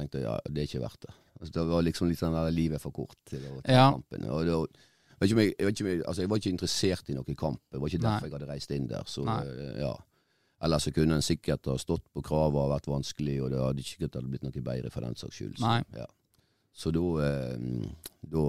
tenkte 0.00 0.18
jeg 0.18 0.26
ja, 0.26 0.38
det 0.50 0.64
er 0.64 0.66
ikke 0.70 0.82
verdt 0.82 1.06
det. 1.06 1.14
Altså, 1.38 1.52
det 1.54 1.66
var 1.70 1.84
liksom 1.86 2.08
litt 2.10 2.18
sånn 2.18 2.34
der 2.34 2.50
livet 2.54 2.78
er 2.78 2.82
for 2.82 2.94
kort 2.94 3.18
til 3.30 3.44
å 3.50 3.60
ta 3.62 3.70
Ja. 3.76 3.86
kampen. 3.94 4.26
Og 4.30 4.42
ikke 5.22 5.36
om 5.36 5.40
jeg, 5.40 5.54
jeg, 5.58 5.76
jeg, 5.78 6.00
altså, 6.02 6.24
jeg 6.24 6.30
var 6.30 6.40
ikke 6.40 6.50
interessert 6.52 7.08
i 7.08 7.14
noen 7.16 7.38
kamp. 7.38 7.60
Det 7.70 7.80
var 7.80 7.88
ikke 7.92 8.02
Nei. 8.02 8.10
derfor 8.10 8.26
jeg 8.28 8.34
hadde 8.34 8.50
reist 8.50 8.74
inn 8.74 8.88
der. 8.90 9.06
Så, 9.06 9.24
eh, 9.30 9.78
ja. 9.84 9.92
Ellers 10.64 10.86
så 10.86 10.92
kunne 10.96 11.18
en 11.18 11.24
sikkert 11.24 11.66
ha 11.70 11.76
stått 11.78 12.04
på 12.14 12.22
kravet 12.24 12.58
og 12.60 12.72
vært 12.72 12.88
vanskelig, 12.90 13.36
og 13.44 13.52
det 13.52 13.60
hadde 13.60 13.82
ikke 13.84 13.94
sikkert 13.94 14.18
hadde 14.18 14.30
blitt 14.32 14.46
noe 14.46 14.64
bedre 14.64 14.90
for 14.92 15.06
den 15.06 15.16
saks 15.20 15.38
skyld. 15.38 15.58
Så, 15.60 15.72
ja. 15.98 16.06
så 16.72 16.92
da, 16.94 17.04
eh, 17.28 17.86
da 18.34 18.44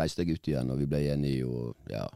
reiste 0.00 0.24
jeg 0.24 0.38
ut 0.38 0.50
igjen, 0.52 0.72
og 0.72 0.80
vi 0.80 0.88
ble 0.90 1.02
enige, 1.12 1.46
og 1.48 1.92
ja. 1.92 2.06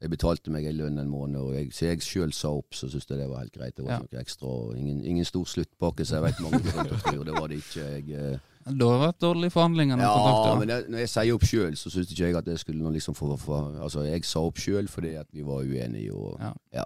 Jeg 0.00 0.10
betalte 0.10 0.50
meg 0.54 0.64
en 0.64 0.76
lønn 0.78 0.98
en 1.02 1.08
måned, 1.10 1.36
og 1.40 1.54
jeg, 1.56 1.72
så 1.74 1.86
jeg 1.88 1.98
sjøl 2.06 2.32
sa 2.32 2.48
opp, 2.54 2.70
så 2.72 2.86
syntes 2.88 3.08
jeg 3.10 3.18
det 3.18 3.28
var 3.28 3.38
helt 3.42 3.52
greit. 3.52 3.74
Det 3.76 3.84
var 3.84 3.92
Ja. 3.92 3.98
noe 3.98 4.20
ekstra. 4.22 4.52
Ingen, 4.78 5.00
ingen 5.04 5.24
stor 5.24 5.44
sluttpakke, 5.44 6.04
så 6.06 6.20
jeg 6.20 6.22
vet 6.22 6.40
mange 6.40 6.60
rundt 6.76 6.92
og. 7.18 7.24
Det 7.26 7.34
var 7.34 7.46
det 7.48 7.56
ikke. 7.56 7.82
Jeg, 7.82 8.04
eh, 8.10 8.38
Det 8.68 8.86
har 8.86 9.00
vært 9.00 9.18
dårlige 9.20 9.50
forhandlinger. 9.50 9.96
når 9.96 10.04
ja, 10.04 10.14
kontrakter. 10.14 10.58
men 10.58 10.68
det, 10.68 10.90
når 10.90 10.98
jeg 10.98 11.08
sier 11.08 11.34
opp 11.34 11.42
sjøl, 11.42 11.72
så 11.76 11.90
syns 11.90 12.10
ikke 12.12 12.26
jeg 12.28 12.36
at 12.36 12.44
det 12.44 12.58
skulle 12.60 12.92
liksom 12.92 13.14
få 13.14 13.36
for, 13.38 13.74
Altså, 13.82 14.02
jeg 14.06 14.24
sa 14.24 14.38
opp 14.40 14.56
sjøl 14.56 14.86
fordi 14.88 15.14
at 15.18 15.26
vi 15.32 15.42
var 15.42 15.62
uenige, 15.64 16.12
og 16.14 16.38
Ja. 16.40 16.52
ja. 16.74 16.84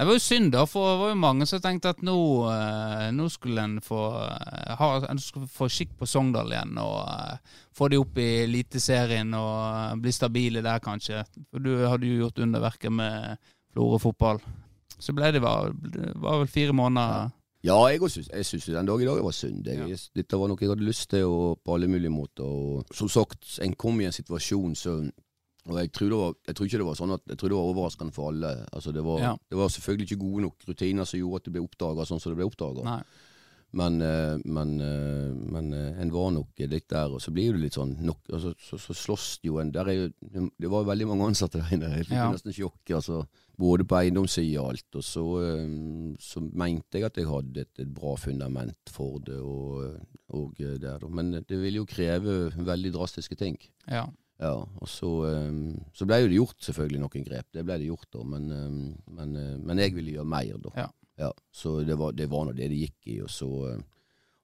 Det 0.00 0.06
var 0.06 0.16
jo 0.16 0.20
synd, 0.24 0.46
da, 0.54 0.62
for 0.64 0.86
det 0.88 1.00
var 1.02 1.10
jo 1.10 1.16
mange 1.20 1.44
som 1.44 1.60
tenkte 1.60 1.90
at 1.92 1.98
nå, 2.00 2.14
eh, 2.48 3.08
nå 3.12 3.26
skulle 3.28 3.60
en 3.60 3.74
få, 3.84 3.98
eh, 4.24 4.70
ha, 4.78 4.86
en 5.10 5.18
skulle 5.20 5.44
få 5.52 5.68
skikk 5.68 5.92
på 6.00 6.08
Sogndal 6.08 6.54
igjen, 6.54 6.72
og 6.80 7.02
eh, 7.04 7.58
få 7.76 7.90
de 7.92 7.98
opp 8.00 8.16
i 8.16 8.28
Eliteserien 8.46 9.34
og 9.36 10.00
bli 10.00 10.14
stabile 10.16 10.62
der, 10.64 10.80
kanskje. 10.80 11.20
For 11.52 11.60
du 11.60 11.84
hadde 11.84 12.08
jo 12.08 12.22
gjort 12.22 12.40
underverket 12.46 12.96
med 12.96 13.44
Florø 13.74 14.00
fotball. 14.00 14.40
Så 14.96 15.12
ble 15.12 15.34
det, 15.36 15.44
var, 15.44 15.68
det 15.68 16.14
var 16.16 16.40
vel 16.46 16.48
fire 16.48 16.72
måneder 16.80 17.28
Ja, 17.68 17.76
jeg 17.92 18.00
syns, 18.00 18.32
jeg 18.32 18.46
syns 18.48 18.70
jo 18.70 18.78
den 18.78 18.88
dag 18.88 19.02
i 19.04 19.10
dag 19.10 19.20
var 19.20 19.36
synd. 19.36 19.66
Jeg, 19.68 19.84
Ja. 19.84 20.04
Dette 20.16 20.40
var 20.40 20.48
noe 20.48 20.64
jeg 20.64 20.72
hadde 20.72 20.88
lyst 20.88 21.10
til, 21.12 21.28
og 21.28 21.60
på 21.60 21.76
alle 21.76 21.92
mulige 21.92 22.08
måter. 22.08 22.48
Og 22.48 22.88
som 22.96 23.12
sagt, 23.12 23.58
en 23.60 23.76
kom 23.76 24.00
i 24.00 24.08
en 24.08 24.16
situasjon 24.16 24.72
så 24.74 25.02
og 25.70 25.78
jeg 25.78 25.92
tror, 25.94 26.08
det 26.12 26.18
var, 26.20 26.34
jeg 26.50 26.56
tror 26.58 26.66
ikke 26.66 26.80
det 26.82 26.88
var 26.90 26.98
sånn 26.98 27.14
at 27.14 27.22
Jeg 27.30 27.38
tror 27.38 27.48
det 27.52 27.58
var 27.60 27.70
overraskende 27.70 28.12
for 28.16 28.32
alle. 28.32 28.52
Altså 28.74 28.92
det, 28.92 29.02
var, 29.06 29.18
Ja. 29.22 29.32
det 29.48 29.58
var 29.62 29.68
selvfølgelig 29.70 30.10
ikke 30.10 30.22
gode 30.26 30.42
nok 30.48 30.68
rutiner 30.68 31.06
som 31.06 31.20
gjorde 31.22 31.36
at 31.40 31.44
det 31.48 31.52
ble 31.54 31.62
oppdaga 31.64 32.06
sånn 32.10 32.20
som 32.20 32.32
det 32.34 32.40
ble 32.42 32.50
oppdaga. 32.50 33.00
Men, 33.72 34.00
eh, 34.02 34.36
men, 34.50 34.70
eh, 34.82 35.30
men 35.54 35.68
eh, 35.72 36.00
en 36.02 36.10
var 36.10 36.32
nok 36.34 36.58
litt 36.58 36.88
der, 36.90 37.12
og 37.14 37.20
så 37.22 37.30
blir 37.30 37.52
det 37.54 37.60
litt 37.62 37.76
sånn 37.78 37.92
nok, 38.02 38.18
altså, 38.34 38.50
så, 38.58 38.78
så 38.82 38.96
slåss 38.98 39.26
det 39.44 39.46
jo 39.46 39.60
en 39.62 39.70
der 39.70 39.86
er 39.86 39.94
jo, 39.94 40.08
Det 40.58 40.70
var 40.72 40.88
veldig 40.88 41.06
mange 41.06 41.28
ansatte 41.30 41.60
der 41.62 41.76
inne. 41.76 41.92
Jeg 42.00 42.08
fikk 42.08 42.16
Ja. 42.18 42.32
nesten 42.34 42.52
sjokk. 42.56 42.82
Altså, 42.98 43.20
både 43.60 43.86
på 43.86 43.94
eiendomssida 44.00 44.58
og 44.64 44.72
alt. 44.72 44.98
Og 44.98 45.04
så, 45.06 45.24
så 46.18 46.42
mente 46.50 46.98
jeg 46.98 47.04
at 47.06 47.14
jeg 47.20 47.28
hadde 47.30 47.62
et, 47.62 47.70
et 47.78 47.94
bra 47.94 48.16
fundament 48.18 48.90
for 48.90 49.20
det. 49.22 49.38
Og, 49.38 50.00
og 50.34 50.58
der. 50.58 51.06
Men 51.08 51.30
det 51.38 51.60
ville 51.62 51.78
jo 51.84 51.86
kreve 51.86 52.50
veldig 52.56 52.92
drastiske 52.98 53.38
ting. 53.38 53.54
Ja. 53.86 54.08
Ja, 54.40 54.54
og 54.56 54.88
så, 54.88 55.08
eh, 55.28 55.76
så 55.92 56.06
ble 56.08 56.16
jo 56.22 56.28
det 56.32 56.38
gjort 56.38 56.64
selvfølgelig 56.64 57.00
noen 57.02 57.24
grep. 57.26 57.46
Det 57.52 57.64
ble 57.68 57.76
det 57.82 57.90
gjort, 57.90 58.06
da. 58.16 58.22
Men, 58.24 58.46
eh, 58.56 59.12
men, 59.18 59.36
eh, 59.36 59.56
men 59.60 59.78
jeg 59.82 59.92
ville 59.94 60.14
gjøre 60.16 60.30
mer, 60.32 60.56
da. 60.64 60.70
Ja. 60.80 60.88
Ja, 61.20 61.32
så 61.52 61.82
det 61.84 61.98
var, 62.00 62.12
det 62.16 62.30
var 62.32 62.46
nå 62.48 62.54
det 62.56 62.70
det 62.72 62.78
gikk 62.80 63.10
i. 63.12 63.18
Og 63.20 63.28
så 63.28 63.48
eh, 63.68 63.82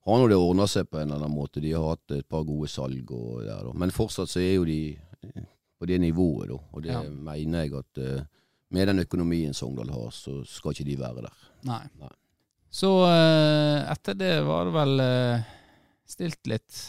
har 0.07 0.18
nå 0.20 0.26
det 0.28 0.36
ordna 0.36 0.66
seg 0.68 0.90
på 0.90 0.99
en 1.01 1.09
eller 1.09 1.24
annen 1.24 1.32
måte. 1.38 1.62
De 1.64 1.72
har 1.72 1.86
hatt 1.94 2.12
et 2.18 2.28
par 2.28 2.44
gode 2.44 2.68
salg 2.68 3.11
og 3.16 3.40
der, 3.47 3.62
da. 3.64 3.72
Men 3.72 3.94
fortsatt 3.97 4.28
så 4.28 4.42
er 4.44 4.59
jo 4.59 4.66
de 4.68 4.80
på 5.80 5.88
det 5.88 5.99
nivået, 6.05 6.49
da. 6.53 6.59
Og 6.76 6.82
det 6.84 6.92
Ja. 6.92 7.01
mener 7.09 7.64
jeg 7.64 7.72
at 7.80 7.99
eh, 8.05 8.22
med 8.76 8.88
den 8.88 8.99
økonomien 9.07 9.55
Sogndal 9.55 9.88
har, 9.94 10.11
så 10.12 10.42
skal 10.44 10.72
ikke 10.76 10.84
de 10.90 10.97
være 11.01 11.22
der. 11.24 11.42
Nei. 11.64 11.82
Nei. 12.03 12.12
Så 12.68 12.90
eh, 13.09 13.88
etter 13.94 14.14
det 14.18 14.34
var 14.44 14.66
det 14.68 14.74
vel 14.76 15.01
eh, 15.01 15.44
stilt 16.05 16.44
litt, 16.53 16.80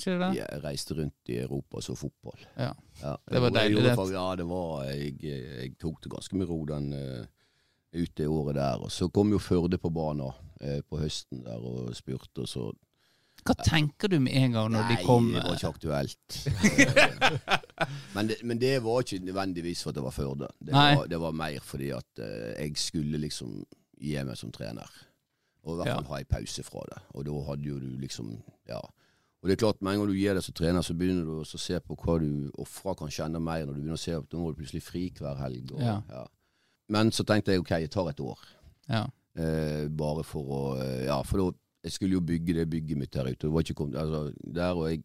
ikke 0.00 0.18
det? 0.20 0.30
Jeg 0.38 0.62
reiste 0.64 0.94
rundt 0.98 1.30
i 1.32 1.36
Europa 1.42 1.76
og 1.76 1.82
så 1.86 1.94
fotball. 1.98 2.40
Ja. 2.58 2.72
Ja, 3.02 3.14
Det 3.30 3.40
var 3.42 3.50
deilig, 3.50 3.82
det. 3.84 3.94
Ja, 4.12 4.26
det 4.36 4.46
var 4.48 4.84
Jeg, 4.88 5.16
jeg 5.22 5.74
tok 5.78 6.02
det 6.04 6.10
ganske 6.12 6.36
med 6.36 6.48
ro 6.48 6.64
den 6.68 6.92
uh, 6.92 7.26
ut 7.94 8.14
det 8.16 8.26
året 8.28 8.54
der. 8.56 8.82
Og 8.82 8.90
så 8.92 9.08
kom 9.08 9.30
jo 9.32 9.38
Førde 9.38 9.78
på 9.78 9.90
banen 9.90 10.20
uh, 10.30 10.80
på 10.88 10.98
høsten 10.98 11.44
der 11.44 11.58
og 11.62 11.94
spurte, 11.96 12.40
og 12.44 12.48
så 12.48 12.72
Hva 13.44 13.54
tenker 13.66 14.08
du 14.08 14.18
med 14.24 14.32
en 14.38 14.52
gang 14.54 14.70
når 14.72 14.86
Nei, 14.88 14.96
de 14.96 15.04
kom? 15.04 15.26
det 15.34 15.42
var 15.44 15.54
ikke 15.58 15.74
aktuelt. 15.74 16.38
Men, 18.14 18.28
det, 18.30 18.36
men 18.46 18.58
det 18.60 18.78
var 18.84 19.00
ikke 19.02 19.18
nødvendigvis 19.24 19.82
for 19.82 19.90
at 19.90 19.96
det 19.98 20.02
var 20.04 20.10
Førde. 20.14 20.48
Det, 20.64 20.72
var- 20.72 21.06
det 21.10 21.18
var 21.20 21.32
mer 21.36 21.60
fordi 21.62 21.90
at 21.90 22.20
uh, 22.22 22.52
jeg 22.56 22.72
skulle 22.80 23.18
liksom 23.18 23.64
gi 24.00 24.14
meg 24.24 24.36
som 24.38 24.52
trener. 24.54 24.88
Og 25.64 25.74
i 25.74 25.76
hvert 25.80 25.88
Ja. 25.88 25.94
fall 25.96 26.04
ha 26.12 26.18
en 26.20 26.28
pause 26.30 26.62
fra 26.62 26.82
det. 26.92 26.98
Og 27.14 27.24
da 27.26 27.32
hadde 27.48 27.68
jo 27.68 27.78
du 27.80 27.90
liksom 28.00 28.42
Ja. 28.68 28.80
Og 29.44 29.50
det 29.50 29.58
er 29.58 29.60
klart, 29.60 29.82
med 29.84 29.92
en 29.92 29.98
gang 30.00 30.08
du 30.08 30.16
gir 30.16 30.32
deg 30.32 30.44
som 30.46 30.54
trener, 30.56 30.80
så 30.80 30.94
begynner 30.96 31.26
du 31.28 31.42
å 31.42 31.58
se 31.60 31.76
på 31.84 31.94
hva 32.00 32.14
du 32.22 32.48
ofrer 32.62 32.94
kanskje 32.96 33.26
enda 33.26 33.42
mer, 33.44 33.66
når 33.66 33.74
du 33.74 33.82
begynner 33.82 33.98
å 33.98 34.00
se 34.00 34.14
at 34.16 34.32
nå 34.32 34.40
må 34.40 34.52
du 34.54 34.56
plutselig 34.56 34.80
fri 34.86 35.02
hver 35.18 35.36
helg. 35.36 35.74
Og, 35.76 35.82
Ja. 35.84 36.22
Men 36.88 37.12
så 37.12 37.26
tenkte 37.28 37.52
jeg 37.52 37.60
ok, 37.60 37.74
jeg 37.82 37.90
tar 37.92 38.08
et 38.08 38.22
år. 38.24 38.40
Ja. 38.88 39.02
Eh, 39.36 39.84
bare 39.88 40.24
for 40.24 40.48
å 40.48 40.62
eh, 40.78 41.04
Ja, 41.06 41.22
for 41.26 41.40
da 41.40 41.58
Jeg 41.84 41.92
skulle 41.92 42.14
jo 42.14 42.20
bygge 42.24 42.54
det 42.54 42.70
bygget 42.70 42.96
mitt 42.96 43.14
her 43.14 43.28
ute. 43.28 43.44
Det 43.44 43.52
var 43.52 43.60
ikke 43.60 43.74
kom, 43.76 43.90
altså, 43.92 44.32
der 44.40 44.72
og 44.72 44.88
jeg 44.88 45.02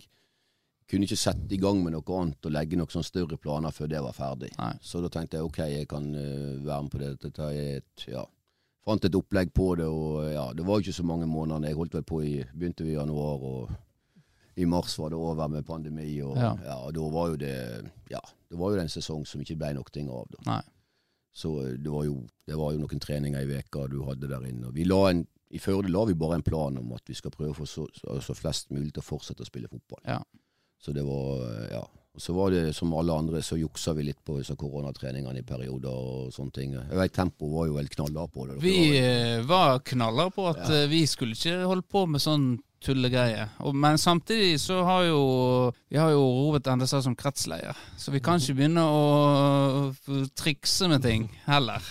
kunne 0.88 1.04
ikke 1.04 1.18
sette 1.20 1.52
i 1.52 1.60
gang 1.60 1.82
med 1.84 1.92
noe 1.92 2.16
annet 2.16 2.48
og 2.48 2.54
legge 2.56 2.80
noen 2.80 3.04
større 3.04 3.36
planer 3.36 3.76
før 3.76 3.90
det 3.92 4.00
var 4.06 4.16
ferdig. 4.16 4.54
Nei. 4.56 4.72
Så 4.80 5.02
da 5.04 5.10
tenkte 5.12 5.38
jeg 5.38 5.50
ok, 5.50 5.60
jeg 5.68 5.90
kan 5.92 6.08
uh, 6.16 6.56
være 6.64 6.86
med 6.86 6.92
på 6.94 7.02
det. 7.02 7.10
Dette 7.26 7.50
er 7.52 7.82
et, 7.82 8.06
ja. 8.08 8.24
Fant 8.88 9.04
et 9.04 9.20
opplegg 9.20 9.52
på 9.52 9.68
det, 9.76 9.90
og 9.92 10.32
ja, 10.32 10.48
det 10.56 10.64
var 10.64 10.80
jo 10.80 10.88
ikke 10.88 11.02
så 11.02 11.06
mange 11.06 11.28
månedene. 11.28 11.68
Jeg 11.68 11.78
holdt 11.82 12.00
vel 12.00 12.08
på 12.08 12.24
i 12.24 12.34
Begynte 12.56 12.88
vi 12.88 12.96
i 12.96 12.98
januar, 12.98 13.44
og 13.44 13.76
i 14.60 14.66
mars 14.68 14.98
var 15.00 15.14
det 15.14 15.20
over 15.20 15.48
med 15.48 15.66
pandemi, 15.68 16.10
og 16.26 16.38
Ja. 16.38 16.52
ja. 16.66 16.76
og 16.84 16.94
da 16.96 17.08
var 17.14 17.32
jo 17.32 17.40
det 17.40 17.56
Ja, 18.12 18.22
det 18.50 18.60
var 18.60 18.74
jo 18.74 18.82
en 18.82 18.92
sesong 18.92 19.26
som 19.28 19.42
ikke 19.42 19.58
ble 19.58 19.74
noe 19.78 20.20
av. 20.20 20.28
da. 20.36 20.44
Nei. 20.46 20.62
Så 21.34 21.54
eh, 21.66 21.78
det 21.78 21.92
var 21.92 22.06
jo, 22.08 22.24
det 22.48 22.58
var 22.58 22.74
jo 22.74 22.82
noen 22.82 23.00
treninger 23.00 23.42
i 23.42 23.50
veka 23.50 23.88
du 23.92 24.02
hadde 24.08 24.28
der 24.28 24.48
inne. 24.50 24.74
Vi 24.76 24.88
la 24.88 25.10
en, 25.12 25.28
I 25.50 25.58
Førde 25.58 25.90
la 25.90 26.04
vi 26.06 26.14
bare 26.14 26.36
en 26.38 26.46
plan 26.46 26.78
om 26.78 26.92
at 26.94 27.08
vi 27.10 27.16
skal 27.18 27.32
prøve 27.32 27.56
å 27.56 27.58
få 27.58 27.66
så, 27.66 27.88
så 28.22 28.36
flest 28.38 28.70
mulig 28.70 28.92
til 28.94 29.02
å 29.02 29.08
fortsette 29.08 29.42
å 29.42 29.48
spille 29.48 29.70
fotball. 29.72 30.04
Ja. 30.06 30.20
Så 30.80 30.94
det 30.94 31.04
var, 31.08 31.42
eh, 31.48 31.72
ja. 31.74 31.82
Og 32.14 32.22
så 32.22 32.34
var 32.34 32.52
det 32.52 32.76
som 32.76 32.94
alle 32.98 33.16
andre, 33.16 33.42
så 33.46 33.58
juksa 33.58 33.94
vi 33.96 34.04
litt 34.10 34.20
på 34.26 34.38
koronatreningene 34.60 35.40
i 35.40 35.46
perioder 35.46 35.90
og 35.90 36.34
sånne 36.34 36.54
ting. 36.54 36.74
Jeg 36.74 37.00
vet 37.00 37.14
Tempo 37.16 37.50
var 37.54 37.70
jo 37.70 37.78
vel 37.78 37.90
knallhard 37.90 38.34
på 38.34 38.48
det. 38.50 38.58
Vi 38.64 38.98
eh, 39.00 39.42
var 39.48 39.80
knallere 39.86 40.34
på 40.36 40.48
at 40.50 40.66
ja. 40.68 40.88
vi 40.92 41.06
skulle 41.08 41.38
ikke 41.38 41.62
holde 41.70 41.86
på 41.88 42.06
med 42.10 42.22
sånn 42.24 42.50
tullegreier. 42.82 43.50
Og- 43.60 43.76
Men 43.76 43.98
samtidig 43.98 44.60
så 44.60 44.84
har 44.86 45.04
jo 45.04 45.74
Vi 45.92 45.98
har 45.98 46.12
jo 46.12 46.22
Robert 46.22 46.68
Endestad 46.68 47.02
som 47.04 47.16
kretsleder, 47.16 47.76
så 47.98 48.12
vi 48.12 48.20
kan 48.20 48.40
ikke 48.40 48.56
begynne 48.56 48.84
å 48.84 50.30
trikse 50.36 50.88
med 50.90 51.02
ting 51.02 51.30
heller. 51.48 51.82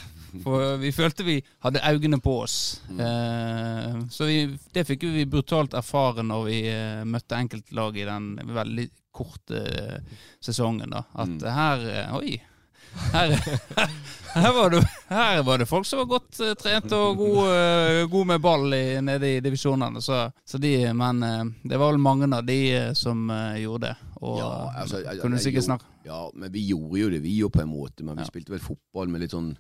For 0.45 0.76
vi 0.76 0.91
følte 0.93 1.24
vi 1.24 1.39
hadde 1.64 1.80
øynene 1.89 2.20
på 2.20 2.43
oss. 2.43 2.80
Eh, 2.91 3.95
så 4.12 4.26
vi, 4.28 4.59
det 4.74 4.84
fikk 4.86 5.07
vi 5.14 5.24
brutalt 5.24 5.72
erfare 5.74 6.22
når 6.22 6.45
vi 6.45 6.59
eh, 6.68 7.05
møtte 7.09 7.39
enkeltlag 7.39 7.97
i 7.97 8.05
den 8.05 8.36
veldig 8.45 8.89
korte 9.18 9.62
eh, 9.64 10.01
sesongen. 10.45 10.91
da 10.93 11.03
At 11.16 11.43
her 11.43 11.86
eh, 11.89 12.14
Oi! 12.18 12.36
Her, 13.12 13.30
her, 14.34 14.53
var 14.53 14.70
det, 14.70 14.80
her 15.09 15.43
var 15.43 15.59
det 15.59 15.66
folk 15.70 15.86
som 15.86 15.99
var 16.03 16.09
godt 16.11 16.41
uh, 16.45 16.53
trent 16.59 16.93
og 16.97 17.16
god, 17.20 17.39
uh, 17.49 18.03
god 18.12 18.26
med 18.32 18.41
ball 18.45 18.74
i, 18.74 18.82
nede 19.05 19.30
i 19.36 19.41
divisjonene. 19.45 20.03
Så, 20.05 20.18
så 20.45 20.59
de, 20.62 20.72
men 20.97 21.22
uh, 21.22 21.45
det 21.68 21.78
var 21.80 21.93
vel 21.95 22.03
mange 22.03 22.28
av 22.36 22.45
de 22.47 22.59
eh, 22.76 22.93
som 22.99 23.28
gjorde 23.61 23.86
det. 23.89 23.95
Og 24.20 24.39
Ja, 24.41 24.51
altså, 24.82 25.01
jeg- 25.05 25.20
kunne 25.22 25.39
sikkert 25.39 25.62
gjorde- 25.62 25.70
snakke 25.70 25.84
Ja, 26.09 26.20
men 26.34 26.53
vi 26.53 26.66
gjorde 26.70 26.99
jo 27.01 27.11
det, 27.11 27.22
vi 27.22 27.36
jo 27.39 27.49
på 27.53 27.61
en 27.62 27.68
måte. 27.72 28.03
Men 28.05 28.16
vi 28.16 28.22
Ja. 28.26 28.28
spilte 28.32 28.51
vel 28.55 28.61
fotball 28.64 29.09
med 29.09 29.20
litt 29.20 29.34
sånn 29.36 29.53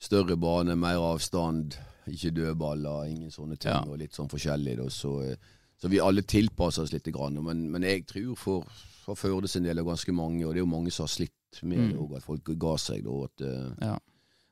større 0.00 0.36
bane, 0.36 0.76
mer 0.76 0.96
avstand, 1.02 1.74
ikke 2.08 2.30
dødballer, 2.36 3.08
ingen 3.10 3.30
sånne 3.30 3.56
ting. 3.58 3.72
Ja. 3.72 3.82
Og 3.88 3.98
litt 3.98 4.14
sånn 4.14 4.28
forskjellig. 4.30 4.76
Da, 4.78 4.86
så, 4.92 5.34
så 5.80 5.88
vi 5.90 5.98
alle 6.00 6.22
tilpasser 6.22 6.82
oss 6.84 6.92
litt. 6.92 7.08
Grann, 7.12 7.36
men, 7.44 7.66
men 7.72 7.82
jeg 7.82 8.06
tror 8.06 8.36
for, 8.36 8.64
for 9.04 9.14
Førde 9.18 9.48
sin 9.48 9.64
del, 9.64 9.78
og 9.80 9.86
ganske 9.90 10.12
mange, 10.12 10.44
og 10.46 10.52
det 10.54 10.60
er 10.60 10.66
jo 10.66 10.70
mange 10.70 10.92
som 10.92 11.04
har 11.08 11.12
slitt 11.12 11.34
med 11.62 11.78
Mm. 11.78 11.88
det 11.92 11.98
òg, 11.98 12.16
at 12.16 12.22
folk 12.22 12.44
ga 12.58 12.76
seg 12.76 13.02
da. 13.04 13.24
At, 13.24 13.40
eh, 13.40 13.86
Ja. 13.88 13.98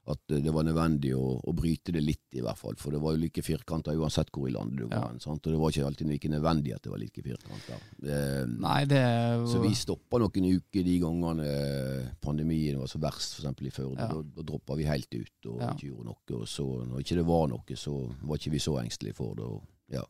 at 0.09 0.21
eh, 0.31 0.39
det 0.41 0.53
var 0.55 0.63
nødvendig 0.63 1.11
å, 1.19 1.41
å 1.43 1.53
bryte 1.53 1.91
det 1.93 2.03
litt, 2.03 2.29
i 2.35 2.41
hvert 2.41 2.57
fall. 2.57 2.75
For 2.79 2.91
det 2.93 3.01
var 3.03 3.13
jo 3.17 3.19
like 3.25 3.43
firkanta 3.43 3.91
uansett 3.95 4.31
hvor 4.31 4.47
i 4.49 4.53
landet 4.53 4.77
du 4.79 4.87
Ja. 4.91 5.01
var. 5.01 5.19
Sant? 5.19 5.45
Og 5.47 5.53
det 5.53 5.59
var 5.61 5.71
ikke 5.71 5.87
alltid 5.87 6.07
like 6.09 6.29
nødvendig 6.31 6.75
at 6.75 6.83
det 6.83 6.91
var 6.93 6.99
like 6.99 7.23
firkanta. 7.23 7.75
Eh, 8.07 8.87
det 8.87 9.49
så 9.51 9.61
vi 9.61 9.75
stoppa 9.75 10.19
noen 10.19 10.47
uker 10.61 10.85
de 10.85 10.99
gangene 11.01 11.45
eh, 11.45 12.09
pandemien 12.23 12.79
var 12.79 12.87
så 12.87 12.99
verst, 13.01 13.41
f.eks. 13.41 13.63
i 13.63 13.71
Førde. 13.71 13.99
Ja. 13.99 14.09
Da, 14.09 14.23
da 14.23 14.43
droppa 14.43 14.77
vi 14.77 14.85
helt 14.85 15.13
ut 15.13 15.47
og 15.51 15.61
Ja. 15.61 15.73
ikke 15.75 15.91
gjorde 15.91 16.05
noe. 16.05 16.41
Og 16.41 16.47
så 16.47 16.87
når 16.87 17.01
ikke 17.03 17.17
det 17.17 17.27
var 17.27 17.47
noe, 17.49 17.77
så 17.77 17.97
var 18.23 18.37
ikke 18.39 18.53
vi 18.53 18.59
så 18.59 18.79
engstelige 18.83 19.15
for 19.15 19.35
det. 19.35 19.45
Og, 19.45 19.63
ja. 19.91 20.03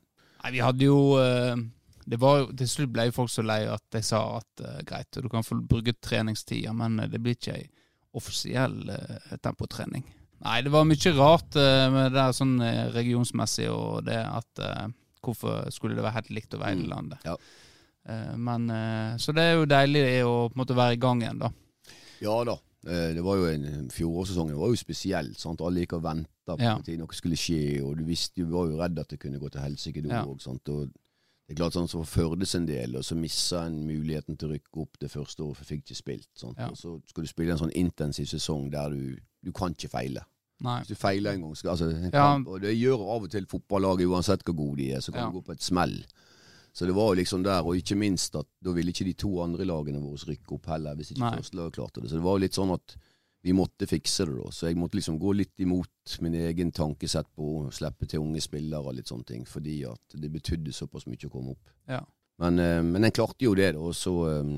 Nei, 0.45 0.51
vi 0.53 0.59
hadde 0.59 0.85
jo 0.85 1.17
eh, 1.17 1.57
det 2.09 2.19
var 2.21 2.39
jo, 2.39 2.47
Til 2.53 2.69
slutt 2.69 2.93
ble 2.95 3.07
jo 3.09 3.15
folk 3.17 3.31
så 3.33 3.43
lei 3.43 3.65
at 3.67 3.83
jeg 3.93 4.05
sa 4.05 4.21
at 4.39 4.63
uh, 4.63 4.81
greit, 4.87 5.11
du 5.23 5.29
kan 5.29 5.43
få 5.47 5.59
bruke 5.67 5.93
treningstida, 6.03 6.73
men 6.73 7.01
eh, 7.01 7.09
det 7.11 7.21
blir 7.23 7.35
ikke 7.35 7.57
ei 7.57 7.67
offisiell 8.17 8.77
uh, 8.89 9.37
tempotrening. 9.43 10.05
Nei, 10.45 10.61
det 10.63 10.71
var 10.73 10.85
mye 10.85 11.13
rart 11.17 11.57
uh, 11.57 11.89
med 11.93 12.13
det 12.13 12.19
der 12.21 12.33
sånn 12.37 12.59
regionsmessig 12.95 13.69
og 13.73 14.05
det 14.07 14.21
at 14.23 14.63
Hvorfor 15.27 15.65
skulle 15.75 15.97
det 15.97 16.05
være 16.05 16.15
helt 16.21 16.29
likt 16.31 16.55
over 16.55 16.69
hele 16.71 16.85
Mm, 16.85 16.91
landet? 16.93 17.19
ja. 17.27 17.35
Men 18.39 18.69
Så 19.19 19.33
det 19.35 19.43
er 19.43 19.55
jo 19.57 19.65
deilig 19.67 20.03
å 20.23 20.35
på 20.49 20.55
en 20.55 20.61
måte 20.63 20.77
være 20.79 20.95
i 20.95 21.01
gang 21.03 21.23
igjen, 21.25 21.41
da. 21.41 21.49
ja 22.23 22.37
da. 22.47 22.55
Det 22.87 23.25
var 23.25 23.37
jo 23.41 23.49
en 23.51 23.89
Fjorårssesongen 23.91 24.55
var 24.61 24.69
jo 24.71 24.77
spesiell. 24.79 25.33
sant? 25.35 25.61
Alle 25.67 25.81
gikk 25.83 25.97
og 25.99 26.05
venta 26.05 26.55
på 26.55 26.63
Ja. 26.63 26.77
at 26.79 26.87
noe 27.01 27.11
skulle 27.19 27.35
skje, 27.35 27.83
og 27.83 27.97
du 27.99 28.05
visste 28.07 28.37
du 28.37 28.53
var 28.53 28.69
jo 28.71 28.79
redd 28.79 28.99
at 29.03 29.09
det 29.09 29.19
kunne 29.19 29.41
gå 29.43 29.51
til 29.51 29.61
helsike, 29.61 30.05
Ja. 30.07 30.23
òg. 30.23 30.47
Og 30.47 30.93
det 31.47 31.55
er 31.55 31.61
klart 31.61 31.77
sånn 31.77 31.89
for 31.89 32.05
Førde 32.05 32.47
en 32.59 32.67
del, 32.67 32.97
og 32.97 33.05
så 33.07 33.15
missa 33.17 33.67
en 33.67 33.85
muligheten 33.87 34.37
til 34.37 34.49
å 34.49 34.53
rykke 34.57 34.81
opp 34.83 34.99
det 34.99 35.11
første 35.13 35.45
året, 35.45 35.57
for 35.57 35.65
fikk 35.65 35.85
ikke 35.85 35.97
spilt. 35.97 36.43
Ja. 36.59 36.69
Og 36.71 36.77
så 36.77 36.97
skal 37.07 37.23
du 37.23 37.29
spille 37.31 37.53
en 37.55 37.59
sånn 37.61 37.75
intensiv 37.79 38.27
sesong 38.27 38.71
der 38.73 38.91
du, 38.91 39.17
du 39.47 39.53
kan 39.53 39.73
ikke 39.77 39.89
feile. 39.93 40.25
Nei. 40.65 40.79
Hvis 40.83 40.89
du 40.89 40.95
feiler 40.99 41.35
en 41.37 41.43
gang, 41.43 41.55
skal, 41.55 41.71
altså, 41.77 41.91
en 41.93 42.11
Ja. 42.11 42.11
kamp, 42.11 42.49
og 42.49 42.61
det 42.63 42.75
gjør 42.79 42.99
av 43.15 43.23
og 43.29 43.31
til 43.31 43.47
fotballaget, 43.47 44.09
uansett 44.09 44.43
hvor 44.43 44.57
gode 44.57 44.77
de 44.79 44.91
er, 44.93 45.01
så 45.05 45.13
kan 45.13 45.23
Ja. 45.23 45.31
du 45.31 45.39
gå 45.39 45.45
på 45.45 45.53
et 45.53 45.63
smell. 45.63 46.05
Så 46.75 46.85
det 46.87 46.95
var 46.95 47.15
jo 47.15 47.21
liksom 47.23 47.43
der, 47.45 47.63
og 47.63 47.77
ikke 47.77 47.97
minst 47.97 48.35
at 48.37 48.47
da 48.63 48.73
ville 48.73 48.91
ikke 48.93 49.05
de 49.05 49.13
to 49.15 49.41
andre 49.41 49.65
lagene 49.65 50.01
våre 50.03 50.19
rykke 50.27 50.53
opp 50.53 50.67
heller, 50.67 50.95
hvis 50.97 51.13
ikke 51.13 51.21
førstelaget 51.31 51.45
første 51.45 51.57
lag 51.57 51.73
klarte 51.73 52.01
det. 52.03 52.11
Så 52.11 52.17
det 52.17 52.23
var 52.25 52.35
jo 52.37 52.43
litt 52.45 52.53
sånn 52.59 52.75
at 52.75 52.97
vi 53.43 53.53
måtte 53.55 53.87
fikse 53.87 54.25
det 54.27 54.35
da, 54.41 54.51
så 54.51 54.67
jeg 54.67 54.79
måtte 54.79 54.99
liksom 54.99 55.19
gå 55.23 55.33
litt 55.39 55.61
imot 55.63 56.17
min 56.25 56.35
egen 56.35 56.73
tankesett 56.75 57.29
på 57.37 57.51
å 57.61 57.71
slippe 57.75 58.09
til 58.11 58.25
unge 58.25 58.43
spillere 58.43 58.91
og 58.91 58.97
litt 58.97 59.11
sånne 59.13 59.29
ting, 59.29 59.45
fordi 59.47 59.83
at 59.87 60.17
det 60.19 60.31
betydde 60.33 60.75
såpass 60.75 61.07
mye 61.07 61.29
å 61.29 61.33
komme 61.33 61.55
opp. 61.55 61.71
Ja. 61.87 62.01
Men, 62.43 62.59
eh, 62.59 62.83
men 62.83 63.07
jeg 63.07 63.17
klarte 63.17 63.47
jo 63.47 63.55
det 63.57 63.73
da, 63.77 63.83
og 63.87 63.95
så, 63.97 64.15
eh, 64.33 64.51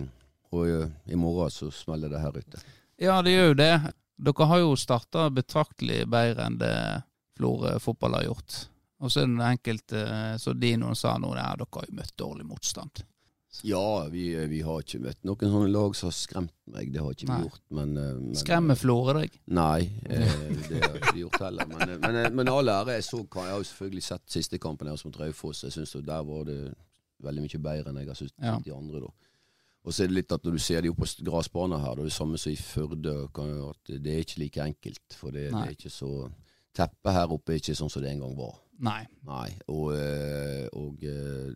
og 0.55 0.71
eh, 0.73 0.89
i 1.13 1.19
morgen 1.19 1.53
så 1.53 1.71
smeller 1.75 2.11
det 2.13 2.23
her 2.23 2.39
ute. 2.39 2.63
Ja, 2.99 3.21
det 3.23 3.35
gjør 3.37 3.53
jo 3.53 3.59
det. 3.61 3.75
Dere 4.19 4.49
har 4.51 4.63
jo 4.65 4.73
starta 4.81 5.29
betraktelig 5.31 6.01
bedre 6.11 6.49
enn 6.49 6.59
det 6.59 6.75
Florø 7.39 7.77
fotball 7.79 8.17
har 8.19 8.27
gjort. 8.27 8.57
Og 8.99 9.13
så 9.13 9.21
er 9.21 9.29
det 9.29 9.37
den 9.37 9.45
enkelt 9.47 9.93
så 10.43 10.53
de 10.59 10.73
noen 10.81 10.97
sa 10.99 11.13
nå, 11.23 11.29
der, 11.37 11.61
dere 11.61 11.69
har 11.77 11.87
jo 11.87 11.95
møtt 12.01 12.17
dårlig 12.19 12.49
motstand. 12.49 13.05
Ja, 13.67 14.07
vi, 14.13 14.25
vi 14.51 14.61
har 14.63 14.83
ikke 14.85 15.01
møtt 15.03 15.23
noen 15.27 15.51
sånne 15.53 15.71
lag 15.73 15.95
som 15.99 16.09
har 16.11 16.17
skremt 16.17 16.53
meg, 16.71 16.93
det 16.95 17.01
har 17.03 17.15
ikke 17.17 17.27
vi 17.31 17.39
gjort. 17.47 17.61
Men, 17.75 17.97
eh, 17.97 18.13
men 18.21 18.35
Skremmer 18.39 18.79
Florø 18.79 19.15
deg? 19.21 19.39
Nei, 19.59 19.89
eh, 20.09 20.35
det 20.69 20.83
har 20.85 20.99
vi 21.15 21.23
gjort 21.25 21.41
heller. 21.43 21.67
Men, 21.71 21.83
eh, 21.89 21.99
men, 22.03 22.17
eh, 22.25 22.31
men 22.31 22.49
all 22.53 22.69
ære. 22.69 22.99
Jeg, 22.99 23.05
så, 23.09 23.23
jeg 23.25 23.51
har 23.53 23.57
jo 23.59 23.69
selvfølgelig 23.71 24.03
sett 24.09 24.37
siste 24.39 24.59
kampen 24.63 24.87
deres 24.91 25.05
mot 25.09 25.17
Raufoss. 25.21 25.65
Jeg 25.67 25.73
syns 25.73 25.97
der 26.07 26.23
var 26.29 26.45
det 26.49 26.61
veldig 27.25 27.43
mye 27.49 27.63
bedre 27.65 27.91
enn 27.91 27.99
jeg 28.03 28.07
har 28.13 28.21
syntes 28.21 28.37
Ja. 28.45 28.59
de 28.65 28.75
andre. 28.75 29.01
da. 29.01 29.11
Og 29.85 29.93
så 29.95 30.05
er 30.05 30.11
det 30.11 30.17
litt 30.19 30.33
at 30.33 30.45
når 30.45 30.53
du 30.53 30.59
ser 30.59 30.83
de 30.83 30.91
oppe 30.93 31.07
på 31.07 31.25
gressbanen 31.31 31.81
her, 31.81 31.95
det 31.97 32.03
er 32.05 32.09
det 32.11 32.13
samme 32.13 32.39
som 32.39 32.53
i 32.53 32.57
Førde, 32.61 33.15
at 33.71 33.85
det 34.03 34.13
er 34.13 34.21
ikke 34.25 34.39
like 34.43 34.61
enkelt. 34.63 35.15
For 35.17 35.31
det, 35.31 35.49
det 35.51 35.65
er 35.65 35.75
ikke 35.77 35.91
så 35.91 36.29
Teppet 36.79 37.11
her 37.17 37.33
oppe 37.33 37.55
er 37.55 37.59
ikke 37.59 37.75
sånn 37.75 37.91
som 37.91 38.03
det 38.05 38.11
en 38.13 38.21
gang 38.21 38.35
var. 38.39 38.53
Nei. 38.79 39.01
Nei, 39.27 39.49
og, 39.73 39.89
eh, 39.97 40.69
og 40.79 41.01
eh, 41.03 41.55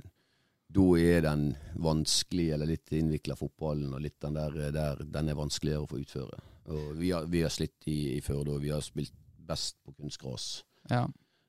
da 0.73 0.87
er 0.99 1.25
den 1.27 1.49
vanskelige 1.85 2.57
eller 2.57 2.71
litt 2.71 2.93
innvikla 2.97 3.37
fotballen, 3.37 3.93
og 3.93 4.03
litt 4.05 4.21
den 4.25 4.39
der, 4.39 4.59
der 4.75 5.03
den 5.05 5.29
er 5.29 5.39
vanskeligere 5.39 5.85
å 5.85 5.91
få 5.91 6.01
utføre. 6.01 6.39
Og 6.73 6.95
vi 7.01 7.11
har, 7.13 7.27
vi 7.29 7.43
har 7.45 7.53
slitt 7.53 7.89
i, 7.91 8.17
i 8.17 8.21
Førde, 8.25 8.55
og 8.55 8.63
vi 8.63 8.71
har 8.73 8.85
spilt 8.85 9.15
best 9.43 9.77
på 9.85 9.93
kunstgras. 9.99 10.63
Ja. 10.91 11.05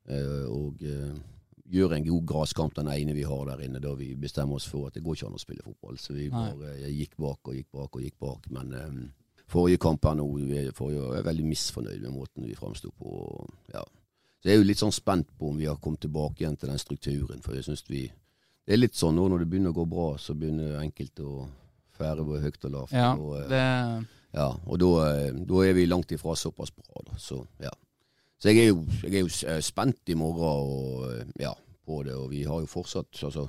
Uh, 0.10 0.46
og 0.52 0.82
uh, 0.84 1.14
gjør 1.74 1.96
en 1.96 2.06
god 2.06 2.26
graskamp 2.28 2.76
den 2.76 2.90
ene 2.92 3.16
vi 3.16 3.26
har 3.28 3.46
der 3.48 3.64
inne, 3.66 3.82
da 3.82 3.94
vi 3.98 4.14
bestemmer 4.20 4.60
oss 4.60 4.68
for 4.70 4.90
at 4.90 4.98
det 4.98 5.04
går 5.04 5.18
ikke 5.18 5.30
an 5.30 5.38
å 5.38 5.42
spille 5.42 5.66
fotball. 5.66 6.00
Så 6.02 6.16
vi 6.18 6.30
bare 6.34 6.76
eh, 6.76 6.92
gikk 6.92 7.16
bak 7.22 7.50
og 7.50 7.58
gikk 7.58 7.70
bak 7.72 7.98
og 7.98 8.04
gikk 8.04 8.18
bak. 8.22 8.50
Men 8.54 8.74
eh, 8.78 8.98
forrige 9.52 9.82
kamp 9.86 10.06
her 10.10 10.18
nå, 10.20 10.28
vi 10.42 10.66
forrige, 10.76 11.06
jeg 11.06 11.22
er 11.22 11.30
veldig 11.30 11.46
misfornøyd 11.52 12.02
med 12.04 12.18
måten 12.18 12.48
vi 12.50 12.58
framsto 12.60 12.92
på. 12.92 13.20
og, 13.28 13.54
Ja. 13.74 13.86
Så 14.44 14.50
jeg 14.50 14.58
er 14.58 14.60
jo 14.60 14.68
litt 14.68 14.82
sånn 14.82 14.92
spent 14.92 15.30
på 15.40 15.54
om 15.54 15.60
vi 15.62 15.70
har 15.70 15.78
kommet 15.80 16.02
tilbake 16.04 16.44
igjen 16.44 16.58
til 16.60 16.68
den 16.68 16.82
strukturen. 16.82 17.40
For 17.46 17.56
jeg 17.56 17.64
synes 17.64 17.86
vi 17.88 18.10
Det 18.64 18.76
er 18.76 18.80
litt 18.80 18.96
sånn 18.96 19.18
nå 19.20 19.28
når 19.28 19.44
det 19.44 19.50
begynner 19.52 19.74
å 19.74 19.78
gå 19.82 19.86
bra, 19.92 20.08
så 20.22 20.36
begynner 20.38 20.78
enkelte 20.80 21.26
å 21.28 21.48
fære 21.98 22.24
både 22.26 22.44
høyt 22.46 22.68
og 22.70 22.76
lavt. 22.78 22.94
Ja, 22.96 23.10
og, 23.16 23.34
eh, 23.42 23.50
det 23.52 23.64
ja, 24.34 24.48
og 24.66 24.80
da, 24.82 24.92
eh, 25.12 25.34
da 25.46 25.64
er 25.68 25.76
vi 25.78 25.86
langt 25.86 26.12
ifra 26.16 26.34
såpass 26.40 26.72
bra, 26.74 27.04
da. 27.06 27.18
Så 27.22 27.44
ja. 27.62 27.74
Så 28.42 28.50
jeg 28.50 28.64
er 28.64 28.72
jo, 28.72 28.86
jeg 29.04 29.14
er 29.14 29.22
jo 29.22 29.30
eh, 29.48 29.60
spent 29.64 30.10
i 30.10 30.16
morgen 30.20 30.48
og, 30.48 31.34
ja, 31.40 31.54
på 31.86 32.00
det, 32.08 32.16
og 32.18 32.32
vi 32.32 32.42
har 32.48 32.64
jo 32.64 32.72
fortsatt 32.72 33.22
altså, 33.24 33.46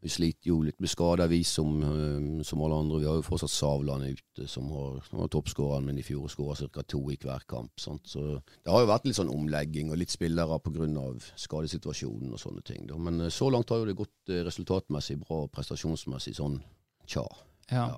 Vi 0.00 0.08
sliter 0.08 0.46
jo 0.52 0.60
litt 0.62 0.78
med 0.78 0.90
skader, 0.90 1.26
vi 1.26 1.40
som, 1.44 1.82
eh, 1.82 2.42
som 2.46 2.60
alle 2.62 2.76
andre. 2.78 3.00
Vi 3.00 3.06
har 3.08 3.16
jo 3.18 3.24
fortsatt 3.26 3.50
Savland 3.50 4.06
ute, 4.06 4.46
som 4.46 4.68
har, 4.70 5.00
har 5.10 5.28
toppskåreren, 5.28 5.88
men 5.88 5.98
i 5.98 6.04
fjor 6.06 6.28
skåra 6.30 6.54
ca. 6.70 6.82
to 6.82 7.00
i 7.10 7.16
hver 7.18 7.42
kamp. 7.48 7.72
Sant? 7.80 8.06
Så 8.06 8.38
det 8.38 8.70
har 8.70 8.84
jo 8.84 8.92
vært 8.92 9.08
litt 9.08 9.18
sånn 9.18 9.32
omlegging 9.34 9.90
og 9.90 9.98
litt 9.98 10.14
spillere 10.14 10.60
pga. 10.62 11.08
skadesituasjonen 11.34 12.32
og 12.32 12.38
sånne 12.38 12.62
ting. 12.62 12.86
Da. 12.86 12.96
Men 12.96 13.20
eh, 13.20 13.28
så 13.34 13.50
langt 13.50 13.70
har 13.70 13.82
jo 13.82 13.88
det 13.90 13.98
gått 13.98 14.30
eh, 14.30 14.44
resultatmessig 14.46 15.18
bra 15.24 15.42
og 15.48 15.50
prestasjonsmessig 15.50 16.36
sånn 16.38 16.60
tja. 17.04 17.26
Ja. 17.72 17.88
Ja. 17.88 17.96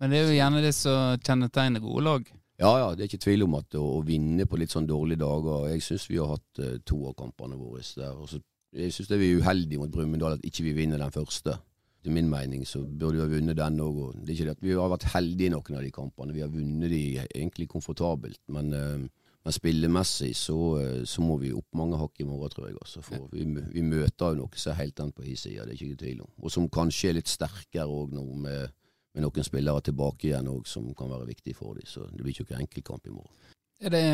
Men 0.00 0.10
det 0.10 0.18
er 0.18 0.30
jo 0.30 0.38
gjerne 0.38 0.62
det 0.64 0.72
som 0.72 1.20
kjennetegner 1.20 1.84
gode 1.84 2.06
lag. 2.06 2.30
Ja, 2.62 2.70
ja, 2.78 2.88
det 2.94 3.04
er 3.04 3.10
ikke 3.10 3.26
tvil 3.26 3.44
om 3.44 3.58
at 3.58 3.74
å, 3.76 3.82
å 3.98 4.00
vinne 4.06 4.46
på 4.48 4.56
litt 4.56 4.72
sånn 4.72 4.86
dårlige 4.86 5.20
dager 5.24 5.66
Jeg 5.72 5.82
syns 5.82 6.04
vi 6.08 6.18
har 6.20 6.30
hatt 6.30 6.60
to 6.86 6.98
av 7.10 7.16
kampene 7.18 7.58
våre 7.58 7.82
der. 7.82 8.16
Og 8.16 8.30
så, 8.30 8.40
jeg 8.72 8.94
syns 8.94 9.10
det 9.10 9.16
er 9.18 9.22
vi 9.22 9.36
uheldige 9.38 9.80
mot 9.80 9.92
Brumunddal 9.92 10.38
at 10.38 10.46
ikke 10.48 10.66
vi 10.68 10.74
vinner 10.76 11.00
den 11.00 11.14
første. 11.14 11.56
Til 12.02 12.14
min 12.16 12.30
mening 12.30 12.64
så 12.66 12.80
burde 12.82 13.18
vi 13.18 13.22
ha 13.22 13.30
vunnet 13.30 13.58
den 13.58 13.80
òg. 13.80 13.98
Det 14.18 14.32
er 14.32 14.36
ikke 14.36 14.46
det 14.48 14.56
at 14.56 14.62
vi 14.64 14.74
har 14.74 14.90
vært 14.90 15.10
heldige 15.12 15.50
i 15.50 15.54
noen 15.54 15.76
av 15.78 15.84
de 15.84 15.90
kampene. 15.94 16.34
Vi 16.34 16.42
har 16.42 16.50
vunnet 16.50 16.90
de 16.90 17.02
egentlig 17.22 17.68
komfortabelt. 17.70 18.40
Men, 18.48 18.72
eh, 18.74 19.04
men 19.44 19.54
spillemessig 19.54 20.32
så, 20.34 20.58
eh, 20.80 21.04
så 21.04 21.22
må 21.22 21.38
vi 21.38 21.52
opp 21.52 21.68
mange 21.78 21.98
hakk 22.00 22.18
i 22.18 22.26
morgen, 22.26 22.50
tror 22.50 22.68
jeg. 22.68 22.78
Også, 22.82 23.04
for 23.06 23.28
vi, 23.30 23.44
vi 23.46 23.82
møter 23.86 24.34
jo 24.34 24.42
noe 24.42 24.58
som 24.58 24.72
er 24.72 24.82
helt 24.82 24.98
annet 24.98 25.14
på 25.14 25.22
his 25.28 25.46
side, 25.46 25.62
det 25.62 25.76
er 25.76 25.78
ikke 25.78 26.02
tvil 26.02 26.24
om. 26.26 26.32
Og 26.42 26.50
som 26.50 26.68
kanskje 26.68 27.10
er 27.10 27.20
litt 27.20 27.30
sterkere 27.30 27.86
òg 27.86 28.16
nå 28.16 28.26
med 28.34 28.70
med 29.14 29.26
noen 29.26 29.44
spillere 29.44 29.84
tilbake 29.84 30.30
igjen 30.30 30.48
òg, 30.48 30.66
som 30.68 30.86
kan 30.96 31.10
være 31.12 31.28
viktig 31.28 31.54
for 31.56 31.76
dem. 31.76 31.86
Så 31.88 32.06
det 32.08 32.22
blir 32.22 32.32
ikke 32.32 32.48
noen 32.48 32.64
enkeltkamp 32.64 33.08
i 33.08 33.12
morgen. 33.12 33.34
Er 33.82 33.90
det 33.90 34.04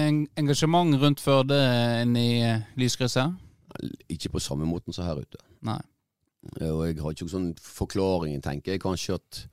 engasjement 0.41 0.97
rundt 0.99 1.21
Førde 1.21 1.59
enn 2.01 2.17
i 2.17 2.41
eh, 2.43 2.65
lyskrysset? 2.81 3.37
Ikke 4.09 4.31
på 4.33 4.41
samme 4.43 4.67
måten 4.69 4.93
som 4.97 5.05
her 5.07 5.21
ute. 5.21 5.39
Nei. 5.67 5.79
Eh, 6.61 6.71
Og 6.71 6.87
jeg 6.87 6.99
har 7.03 7.13
ikke 7.15 7.27
noen 7.27 7.35
sånn 7.35 7.55
forklaring, 7.61 8.41
tenker 8.43 8.73
jeg 8.77 8.81
kanskje 8.85 9.19
at 9.19 9.47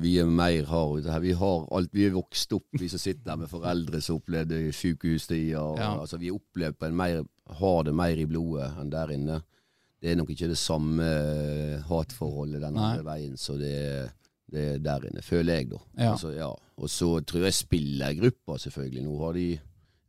vi 0.00 0.14
er 0.22 0.24
mer 0.24 0.64
har 0.70 0.94
det 1.04 1.12
her. 1.12 1.20
Vi 1.20 1.32
har 1.36 1.66
alt, 1.76 1.90
vi 1.92 2.06
er 2.06 2.14
vokst 2.16 2.52
opp, 2.56 2.64
vi 2.80 2.88
som 2.88 2.98
sitter 3.02 3.26
der 3.26 3.36
med 3.42 3.50
foreldre 3.52 4.00
som 4.00 4.16
opplevde 4.22 4.72
sykehustida. 4.72 5.60
Ja. 5.76 5.90
Altså, 6.00 6.16
vi 6.16 6.30
opplever 6.32 6.72
på 6.72 6.86
en 6.88 6.96
mer, 6.96 7.20
har 7.60 7.82
det 7.84 7.92
mer 7.94 8.16
i 8.16 8.24
blodet 8.24 8.70
enn 8.80 8.90
der 8.94 9.12
inne. 9.12 9.42
Det 10.00 10.10
er 10.10 10.16
nok 10.18 10.32
ikke 10.32 10.48
det 10.48 10.58
samme 10.58 11.04
eh, 11.04 11.84
hatforholdet 11.90 12.62
den 12.64 12.78
andre 12.80 13.04
veien, 13.06 13.36
så 13.38 13.54
det, 13.60 13.76
det 14.50 14.64
er 14.72 14.78
der 14.82 15.04
inne, 15.10 15.22
føler 15.22 15.60
jeg, 15.60 15.68
da. 15.74 15.82
Ja. 15.98 16.10
Altså, 16.14 16.32
ja. 16.34 16.48
Og 16.82 16.90
så 16.90 17.12
tror 17.28 17.44
jeg 17.44 17.54
spillergruppa, 17.60 18.56
selvfølgelig. 18.64 19.04
Nå 19.04 19.18
har 19.20 19.36
de, 19.36 19.46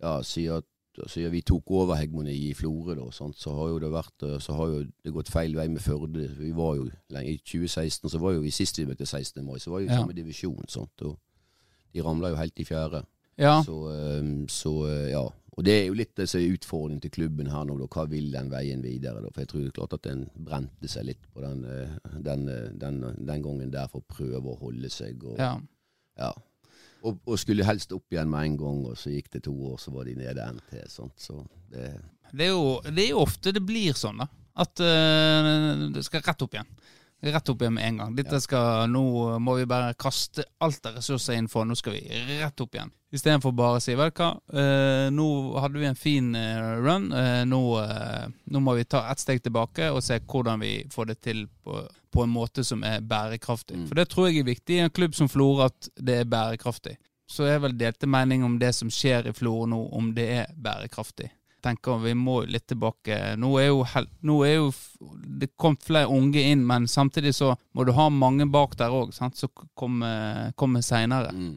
ja, 0.02 0.16
siden, 0.26 0.64
siden 1.10 1.32
vi 1.34 1.42
tok 1.42 1.72
over 1.72 1.96
hegemoni 1.98 2.34
i 2.50 2.54
Florø, 2.54 2.96
så 3.12 3.54
har 3.58 3.70
jo 3.74 3.80
det 3.80 3.92
vært 3.94 4.24
eh, 4.28 4.40
Så 4.40 4.54
har 4.58 4.68
jo 4.72 4.84
det 5.04 5.14
gått 5.14 5.32
feil 5.34 5.56
vei 5.58 5.68
med 5.68 5.82
Førde. 5.82 6.28
Vi 6.38 6.52
var 6.56 6.76
jo 6.78 6.90
lenge, 7.10 7.34
I 7.34 7.38
2016 7.42 8.10
så 8.10 8.20
var 8.22 8.34
jo 8.36 8.44
vi 8.46 8.52
sist 8.54 8.78
vi 8.78 8.86
møtte 8.86 9.06
16. 9.06 9.44
mai, 9.46 9.60
så 9.60 9.72
var 9.72 9.82
jo 9.82 9.88
i 9.88 9.90
Ja. 9.92 10.00
samme 10.02 10.14
divisjon. 10.14 10.66
Sant, 10.68 11.02
og 11.02 11.18
de 11.94 12.02
ramla 12.02 12.30
jo 12.30 12.36
helt 12.36 12.60
i 12.60 12.66
fjerde. 12.66 13.04
Ja. 13.38 13.62
Så, 13.64 13.78
eh, 13.94 14.46
så 14.48 14.74
eh, 14.88 15.10
ja. 15.12 15.24
Og 15.56 15.64
det 15.66 15.74
er 15.74 15.86
jo 15.86 15.94
litt 15.94 16.18
er 16.18 16.26
utfordringen 16.26 17.02
til 17.02 17.12
klubben 17.14 17.48
her 17.48 17.66
nå. 17.66 17.76
Da. 17.78 17.86
Hva 17.86 18.08
vil 18.10 18.32
den 18.34 18.50
veien 18.50 18.82
videre? 18.82 19.22
Da? 19.22 19.30
For 19.30 19.42
jeg 19.44 19.50
tror 19.52 19.60
det 19.62 19.68
er 19.68 19.76
klart 19.78 19.94
at 19.94 20.04
den 20.08 20.24
brente 20.34 20.90
seg 20.90 21.06
litt 21.06 21.28
på 21.34 21.42
den, 21.42 21.64
eh, 21.66 21.90
den, 22.26 22.48
den, 22.80 23.04
den 23.18 23.44
gangen 23.44 23.70
der 23.72 23.88
for 23.88 24.02
å 24.02 24.08
prøve 24.16 24.42
å 24.50 24.58
holde 24.64 24.90
seg. 24.90 25.24
Og, 25.24 25.38
ja. 25.38 25.60
ja. 26.18 26.32
Og, 27.04 27.20
og 27.28 27.40
skulle 27.40 27.66
helst 27.68 27.92
opp 27.96 28.14
igjen 28.14 28.30
med 28.32 28.48
en 28.48 28.58
gang, 28.62 28.82
og 28.88 29.00
så 29.00 29.12
gikk 29.12 29.32
det 29.36 29.44
to 29.48 29.54
år, 29.74 29.76
så 29.82 29.92
var 29.92 30.08
de 30.08 30.16
nede 30.16 30.46
NT. 30.56 30.86
Sant? 30.92 31.16
Så 31.20 31.42
det, 31.72 31.90
Det, 32.32 32.46
er 32.48 32.54
jo, 32.54 32.80
det 32.88 33.08
er 33.08 33.12
jo 33.12 33.24
ofte 33.26 33.52
det 33.56 33.64
blir 33.66 33.98
sånn, 33.98 34.24
da. 34.24 34.30
At 34.64 34.80
uh, 34.86 35.90
det 35.94 36.04
skal 36.06 36.24
rett 36.24 36.46
opp 36.46 36.56
igjen. 36.56 36.70
Rett 37.24 37.50
opp 37.50 37.64
igjen 37.64 37.76
med 37.76 37.88
en 37.88 38.00
gang. 38.02 38.16
Dette 38.16 38.40
skal, 38.44 38.86
Nå 38.92 39.04
må 39.42 39.56
vi 39.58 39.68
bare 39.68 39.96
kaste 40.00 40.44
alt 40.64 40.86
av 40.88 41.00
ressurser 41.00 41.40
inn 41.40 41.50
for, 41.52 41.68
nå 41.68 41.76
skal 41.80 41.96
vi 41.98 42.04
rett 42.40 42.64
opp 42.64 42.78
igjen. 42.78 42.92
Istedenfor 43.14 43.54
bare 43.56 43.80
å 43.80 43.84
si 43.84 43.96
vel 44.00 44.14
hva, 44.16 44.30
uh, 44.56 45.08
nå 45.12 45.28
hadde 45.64 45.82
vi 45.82 45.90
en 45.90 46.00
fin 46.00 46.32
uh, 46.38 46.80
run, 46.84 47.10
nå, 47.50 47.62
nå 48.46 48.64
må 48.64 48.78
vi 48.80 48.88
ta 48.88 49.04
ett 49.12 49.24
steg 49.24 49.44
tilbake 49.44 49.92
og 49.92 50.04
se 50.06 50.22
hvordan 50.24 50.64
vi 50.64 50.78
får 50.94 51.12
det 51.12 51.20
til 51.26 51.46
på, 51.66 51.84
på 52.14 52.24
en 52.24 52.34
måte 52.34 52.66
som 52.68 52.84
er 52.88 53.02
bærekraftig. 53.02 53.80
Mm. 53.82 53.88
For 53.90 54.00
det 54.00 54.08
tror 54.12 54.30
jeg 54.30 54.44
er 54.44 54.52
viktig 54.52 54.78
i 54.78 54.84
en 54.86 54.94
klubb 54.94 55.18
som 55.18 55.32
Florø, 55.32 55.68
at 55.68 55.90
det 55.98 56.22
er 56.22 56.30
bærekraftig. 56.30 56.98
Så 57.30 57.48
er 57.50 57.62
vel 57.64 57.78
delte 57.80 58.08
mening 58.10 58.44
om 58.46 58.60
det 58.62 58.74
som 58.78 58.92
skjer 58.94 59.30
i 59.32 59.36
Florø 59.36 59.66
nå, 59.72 59.80
om 59.98 60.12
det 60.16 60.28
er 60.42 60.54
bærekraftig 60.54 61.32
tenker 61.64 61.98
vi 62.04 62.14
må 62.18 62.42
litt 62.50 62.68
tilbake. 62.68 63.18
Nå 63.40 63.54
er 63.62 63.70
jo, 63.70 63.84
nå 64.28 64.38
er 64.46 64.56
jo 64.58 64.70
det 65.42 65.54
kommet 65.60 65.86
flere 65.86 66.12
unge 66.12 66.44
inn, 66.52 66.66
men 66.68 66.88
samtidig 66.92 67.34
så 67.38 67.54
må 67.76 67.86
du 67.88 67.94
ha 67.96 68.10
mange 68.12 68.48
bak 68.52 68.76
der 68.80 68.94
òg, 68.94 69.14
som 69.16 69.32
kommer, 69.80 70.52
kom 70.60 70.80
seinere. 70.82 71.32
mm. 71.32 71.54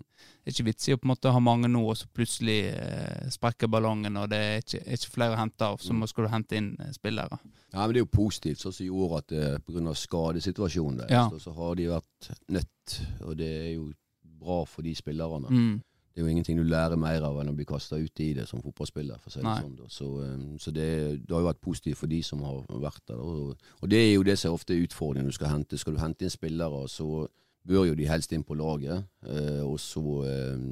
Det 0.46 0.52
er 0.52 0.54
ikke 0.60 0.66
vits 0.68 0.84
i 0.86 0.92
å 0.94 0.98
på 1.02 1.08
en 1.08 1.10
måte 1.10 1.30
ha 1.34 1.38
mange 1.42 1.66
nå, 1.66 1.80
og 1.90 1.96
så 1.98 2.06
plutselig 2.14 2.68
eh, 2.70 3.24
sprekker 3.34 3.66
ballongen, 3.66 4.14
og 4.20 4.28
det 4.30 4.38
er 4.38 4.60
ikke, 4.62 4.78
er 4.86 4.94
ikke 5.00 5.10
flere 5.16 5.34
å 5.34 5.40
hente 5.40 5.66
av. 5.66 5.80
Så 5.82 5.92
må, 5.98 6.06
skal 6.06 6.28
du 6.28 6.30
hente 6.30 6.54
inn 6.60 6.68
eh, 6.78 6.92
spillere. 6.94 7.38
Ja, 7.72 7.80
men 7.82 7.96
Det 7.96 7.98
er 7.98 8.04
jo 8.04 8.12
positivt, 8.14 8.60
sånn 8.62 8.72
som 8.76 8.86
i 8.86 8.92
år, 8.94 9.16
at 9.18 9.32
eh, 9.34 9.56
pga. 9.66 9.94
skadesituasjonen 10.30 11.00
deres, 11.02 11.10
Ja. 11.10 11.24
så, 11.34 11.40
så 11.48 11.54
har 11.56 11.74
de 11.74 11.88
vært 11.90 12.30
nødt. 12.54 12.94
Og 13.26 13.34
det 13.42 13.50
er 13.64 13.72
jo 13.74 13.88
bra 14.22 14.60
for 14.70 14.86
de 14.86 14.94
spillerne. 14.94 15.50
Mm. 15.50 15.82
Det 16.14 16.22
er 16.22 16.24
jo 16.28 16.32
ingenting 16.32 16.56
du 16.56 16.64
lærer 16.64 16.96
mer 16.96 17.26
av 17.26 17.40
enn 17.42 17.50
å 17.50 17.56
bli 17.58 17.66
kasta 17.68 17.98
ut 18.00 18.20
i 18.24 18.30
det 18.38 18.46
som 18.48 18.62
fotballspiller. 18.62 19.18
for 19.20 19.28
å 19.28 19.32
si 19.34 19.40
det 19.42 19.48
Nei. 19.50 19.56
sånn. 19.66 19.90
Så, 19.92 20.06
eh, 20.24 20.44
så 20.62 20.70
det, 20.72 20.86
det 21.26 21.34
har 21.34 21.42
jo 21.42 21.50
vært 21.50 21.60
positivt 21.60 21.98
for 21.98 22.06
de 22.06 22.22
som 22.22 22.40
har 22.46 22.62
vært 22.86 23.02
der. 23.10 23.18
Og, 23.18 23.56
og 23.82 23.90
det 23.90 23.98
er 23.98 24.14
jo 24.14 24.22
det 24.22 24.38
som 24.38 24.52
er 24.52 24.60
ofte 24.60 24.78
er 24.78 24.86
utfordringen 24.86 25.26
når 25.26 25.34
du 25.34 25.38
skal 25.40 25.52
hente. 25.52 25.76
Skal 25.82 25.98
du 25.98 26.00
hente 26.00 26.22
inn 26.24 26.30
spillere, 26.32 26.86
så 26.88 27.26
bør 27.66 27.86
jo 27.90 27.94
de 27.98 28.06
helst 28.08 28.32
inn 28.32 28.44
på 28.46 28.56
laget. 28.58 29.04
eh, 29.28 29.62
og 29.66 29.78
så 29.82 30.02
eh, 30.26 30.66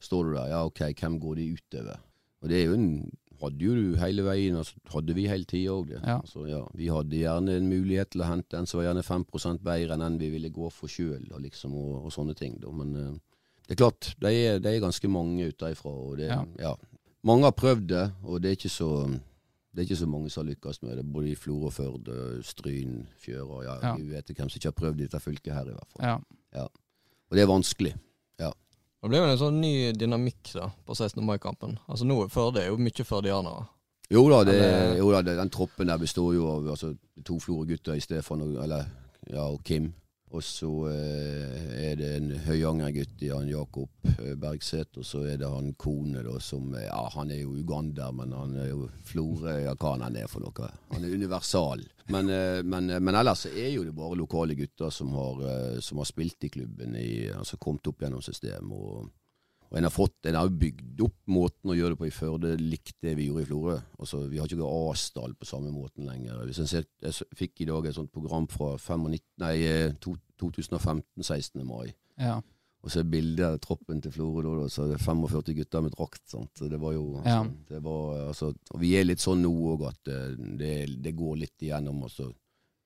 står 0.00 0.24
du 0.24 0.34
der, 0.36 0.50
ja 0.52 0.64
ok, 0.68 0.82
hvem 1.00 1.20
går 1.20 1.38
de 1.40 1.52
utover? 1.56 2.02
Og 2.42 2.48
det 2.52 2.58
er 2.62 2.66
jo 2.70 2.74
en 2.78 2.90
hadde 3.36 3.60
jo 3.60 3.74
du 3.76 3.96
hele 4.00 4.22
veien, 4.24 4.56
altså, 4.56 4.78
hadde 4.94 5.12
vi 5.16 5.26
hele 5.28 5.44
tida 5.44 5.74
òg 5.74 5.90
det. 5.90 5.98
Ja. 6.00 6.14
Altså, 6.22 6.46
ja, 6.48 6.62
vi 6.72 6.86
hadde 6.88 7.18
gjerne 7.20 7.56
en 7.58 7.68
mulighet 7.68 8.14
til 8.14 8.22
å 8.24 8.28
hente 8.30 8.56
en 8.56 8.64
som 8.68 8.80
var 8.80 8.86
gjerne 8.88 9.02
5 9.04 9.26
bedre 9.60 9.92
enn 9.92 10.04
den 10.06 10.18
vi 10.22 10.30
ville 10.32 10.48
gå 10.48 10.70
for 10.72 10.88
sjøl, 10.88 11.26
og, 11.32 11.42
liksom, 11.44 11.74
og, 11.76 12.06
og 12.06 12.12
sånne 12.14 12.34
ting. 12.38 12.56
Da. 12.62 12.72
Men 12.72 12.94
eh, 12.96 13.10
det 13.66 13.74
er 13.76 13.80
klart, 13.82 14.14
de 14.22 14.32
er, 14.32 14.58
de 14.64 14.70
er 14.72 14.80
ganske 14.80 15.08
mange 15.12 15.50
utenfra. 15.52 15.90
Og 15.92 16.16
det, 16.16 16.30
Ja. 16.32 16.44
ja. 16.58 16.74
Mange 17.26 17.44
har 17.48 17.56
prøvd 17.58 17.86
det, 17.90 18.04
og 18.24 18.40
det 18.40 18.48
er 18.52 18.56
ikke 18.56 18.70
så 18.72 18.90
det 19.76 19.82
er 19.84 19.88
ikke 19.90 20.00
så 20.00 20.08
mange 20.08 20.30
som 20.32 20.42
har 20.42 20.48
lykkes 20.54 20.80
med 20.82 20.96
det. 20.96 21.04
Både 21.12 21.28
i 21.30 21.36
Florø, 21.36 21.68
Førde, 21.70 22.16
Stryn, 22.42 23.04
Fjøra. 23.20 23.60
Ja, 23.66 23.76
Ja. 23.82 23.94
Vi 24.00 24.08
vet 24.10 24.32
hvem 24.32 24.48
som 24.48 24.56
ikke 24.58 24.72
har 24.72 24.78
prøvd 24.80 25.00
i 25.00 25.06
dette 25.06 25.20
fylket 25.20 25.52
her, 25.54 25.68
i 25.68 25.76
hvert 25.76 25.92
fall. 25.92 26.06
Ja. 26.56 26.66
Og 27.28 27.36
det 27.36 27.42
er 27.44 27.50
vanskelig. 27.52 27.94
Det 29.06 29.10
ble 29.12 29.18
jo 29.20 29.26
en 29.28 29.38
sånn 29.38 29.58
ny 29.62 29.92
dynamikk 29.94 30.48
da, 30.56 30.64
på 30.88 30.94
16. 30.96 31.20
mai-kampen. 31.22 31.76
Altså 31.86 32.06
nå 32.08 32.16
Førde 32.32 32.62
er 32.64 32.72
jo 32.72 32.78
mye 32.80 33.04
førdianere. 33.06 33.66
Jo 34.10 34.24
da, 34.32 34.40
det, 34.48 34.54
Eller- 34.56 34.96
jo 34.98 35.12
da 35.12 35.20
det, 35.22 35.36
den 35.38 35.50
troppen 35.50 35.86
der 35.86 35.98
består 35.98 36.32
jo 36.34 36.46
av 36.50 36.66
altså, 36.72 36.96
to 37.24 37.36
Florø-gutter 37.38 37.94
i 37.94 38.00
Stefan 38.02 38.42
og, 38.42 38.56
eller, 38.64 38.88
ja, 39.30 39.44
og 39.44 39.62
Kim. 39.62 39.92
Og 40.34 40.42
så 40.42 40.68
eh, 40.90 41.66
er 41.86 41.98
det 42.00 42.08
en 42.16 42.32
Høyanger-gutt 42.48 43.22
i 43.22 43.30
han 43.30 43.46
Jakob 43.46 44.08
eh, 44.10 44.32
Bergseth, 44.40 44.98
og 44.98 45.06
så 45.06 45.22
er 45.30 45.38
det 45.38 45.50
han 45.50 45.70
Kone, 45.78 46.24
da, 46.26 46.34
som 46.42 46.74
eh, 46.74 46.88
Ja, 46.88 47.04
han 47.14 47.30
er 47.30 47.44
jo 47.44 47.54
ugander, 47.54 48.10
men 48.16 48.34
han 48.34 48.56
er 48.58 48.72
jo 48.72 48.88
Florø 49.06 49.54
Ja, 49.62 49.76
hva 49.78 49.94
han 50.02 50.18
er 50.18 50.26
for 50.30 50.42
noe. 50.42 50.70
Han 50.90 51.06
er 51.06 51.14
universal. 51.14 51.84
Men, 52.10 52.30
men, 52.66 52.90
men 53.02 53.18
ellers 53.18 53.48
er 53.48 53.70
jo 53.72 53.82
det 53.86 53.94
bare 53.96 54.18
lokale 54.18 54.54
gutter 54.54 54.92
som 54.94 55.10
har, 55.16 55.40
som 55.82 55.98
har 55.98 56.06
spilt 56.06 56.46
i 56.46 56.50
klubben, 56.54 56.94
i, 56.98 57.26
altså 57.34 57.58
kommet 57.58 57.88
opp 57.90 58.04
gjennom 58.04 58.22
systemet. 58.22 58.76
Og, 58.76 59.08
og 59.76 59.80
en 59.82 59.84
har 59.84 59.92
fått, 59.92 60.14
en 60.24 60.38
har 60.38 60.48
bygd 60.48 61.02
opp 61.04 61.16
måten 61.28 61.68
å 61.68 61.74
gjøre 61.76 61.92
det 61.92 61.98
på 62.00 62.06
i 62.08 62.14
Førde, 62.14 62.54
likt 62.56 62.94
det 63.04 63.12
vi 63.18 63.26
gjorde 63.26 63.42
i 63.44 63.48
Florø. 63.50 63.74
Altså, 64.00 64.22
vi 64.30 64.38
har 64.40 64.48
ikke 64.48 64.68
Asdal 64.88 65.34
på 65.36 65.44
samme 65.44 65.68
måten 65.68 66.06
lenger. 66.08 66.46
Hvis 66.48 66.62
en 66.62 66.70
ser, 66.70 66.86
jeg 67.04 67.26
fikk 67.36 67.60
i 67.60 67.66
dag 67.68 67.84
et 67.84 67.98
sånt 67.98 68.08
program 68.14 68.46
fra 68.48 68.70
95, 68.80 69.20
nei, 69.42 69.52
eh, 69.68 69.92
2015, 70.00 71.04
16. 71.20 71.60
mai. 71.66 71.92
ja. 72.16 72.40
Og 72.86 72.90
så 72.92 73.00
er 73.00 73.08
bildet 73.10 73.42
av 73.42 73.56
troppen 73.58 73.98
til 74.00 74.12
Florø, 74.14 74.42
da, 74.62 74.68
så 74.70 74.84
er 74.84 74.92
det 74.94 75.00
45 75.02 75.54
gutter 75.58 75.82
med 75.82 75.92
drakt. 75.96 76.22
sant? 76.30 76.54
Det 76.70 76.78
var 76.80 76.92
jo 76.94 77.16
altså, 77.18 77.28
Ja. 77.28 77.40
det 77.68 77.82
var, 77.82 78.28
altså, 78.28 78.54
Og 78.70 78.80
vi 78.80 78.94
er 78.96 79.04
litt 79.04 79.18
sånn 79.18 79.42
nå 79.42 79.50
òg 79.74 79.88
at 79.88 80.08
eh, 80.08 80.36
det, 80.56 81.02
det 81.02 81.16
går 81.16 81.36
litt 81.36 81.58
igjennom. 81.60 82.04
altså. 82.04 82.32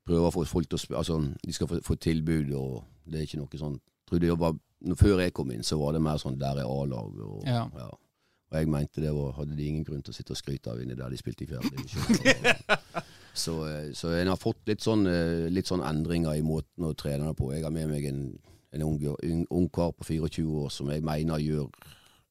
prøver 0.08 0.26
å 0.26 0.32
få 0.32 0.44
folk 0.46 0.68
til 0.70 0.78
å 0.78 0.96
Altså, 0.96 1.20
de 1.44 1.52
skal 1.52 1.68
få, 1.68 1.80
få 1.84 1.94
tilbud, 2.00 2.50
og 2.54 2.82
det 3.06 3.20
er 3.20 3.26
ikke 3.28 3.42
noe 3.44 3.58
sånn 3.60 3.78
tror 4.10 4.20
det 4.22 4.36
var, 4.38 4.54
Før 4.96 5.18
jeg 5.20 5.32
kom 5.36 5.50
inn, 5.52 5.62
så 5.62 5.76
var 5.76 5.92
det 5.92 6.00
mer 6.00 6.16
sånn 6.16 6.38
der 6.40 6.56
er 6.62 6.64
A-lag. 6.68 7.18
Og, 7.20 7.42
Ja. 7.46 7.66
og 7.76 8.56
jeg 8.56 8.66
mente 8.72 9.02
det 9.04 9.10
var, 9.12 9.32
hadde 9.36 9.54
de 9.58 9.66
ingen 9.68 9.84
grunn 9.84 10.00
til 10.02 10.14
å 10.14 10.16
sitte 10.16 10.32
og 10.32 10.38
skryte 10.40 10.70
av 10.72 10.80
inni 10.80 10.96
der 10.96 11.10
de 11.12 11.18
spilte 11.20 11.44
i 11.44 11.46
fjerde 11.50 11.68
divisjon. 11.68 12.16
så, 13.44 13.56
eh, 13.68 13.90
så 13.92 14.14
en 14.16 14.32
har 14.32 14.40
fått 14.40 14.64
litt 14.70 14.80
sånn, 14.80 15.04
eh, 15.06 15.50
litt 15.52 15.68
sånn 15.68 15.84
endringer 15.84 16.32
i 16.38 16.42
måten 16.42 16.88
å 16.88 16.94
trene 16.96 17.34
på. 17.36 17.52
Jeg 17.52 17.62
har 17.66 17.70
med 17.76 17.88
meg 17.92 18.06
en, 18.08 18.22
en 18.72 18.82
ung, 18.88 18.98
ung, 19.22 19.46
ung 19.50 19.68
kar 19.68 19.92
på 19.92 20.04
24 20.08 20.48
år 20.64 20.70
som 20.72 20.88
jeg 20.90 21.04
mener 21.04 21.38
gjør 21.44 21.68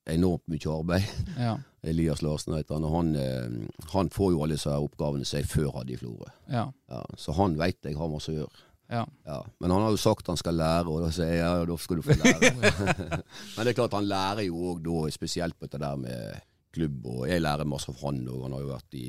enormt 0.10 0.48
mye 0.50 0.74
arbeid. 0.74 1.06
Ja. 1.38 1.58
Elias 1.90 2.22
Larsen 2.26 2.56
heter 2.58 2.76
han. 2.80 2.84
Og 2.90 2.96
han, 2.98 3.14
eh, 3.16 3.84
han 3.94 4.10
får 4.10 4.34
jo 4.34 4.42
alle 4.44 4.58
disse 4.58 4.74
oppgavene 4.74 5.24
som 5.28 5.38
jeg 5.40 5.48
før 5.54 5.70
hadde 5.78 5.94
i 5.94 6.00
Florø. 6.02 6.28
Ja. 6.50 6.66
Ja, 6.90 7.04
så 7.16 7.38
han 7.38 7.56
veit 7.62 7.78
jeg 7.86 7.96
har 7.96 8.10
masse 8.12 8.34
å 8.34 8.40
gjøre. 8.42 8.66
Ja. 8.90 9.04
Ja, 9.26 9.40
men 9.62 9.72
han 9.72 9.84
har 9.86 9.92
jo 9.94 10.00
sagt 10.02 10.28
han 10.32 10.38
skal 10.40 10.56
lære, 10.58 10.88
og 10.90 11.04
da 11.06 11.10
sier 11.14 11.30
jeg 11.36 11.42
ja, 11.44 11.66
da 11.70 11.76
skal 11.78 12.00
du 12.00 12.06
få 12.08 12.16
lære. 12.18 12.54
men 13.56 13.60
det 13.66 13.74
er 13.74 13.78
klart 13.78 13.94
han 13.98 14.08
lærer 14.10 14.48
jo 14.48 14.62
òg 14.72 14.82
da, 14.86 15.04
spesielt 15.14 15.58
på 15.60 15.68
dette 15.68 15.82
der 15.84 16.00
med 16.02 16.40
klubb, 16.74 17.06
og 17.10 17.24
jeg 17.30 17.42
lærer 17.42 17.66
masse 17.70 17.90
av 17.90 17.98
han 18.04 18.20
òg. 18.30 18.44
Han 18.48 18.56
har 18.58 18.64
jo 18.66 18.72
vært 18.74 18.98
i, 18.98 19.06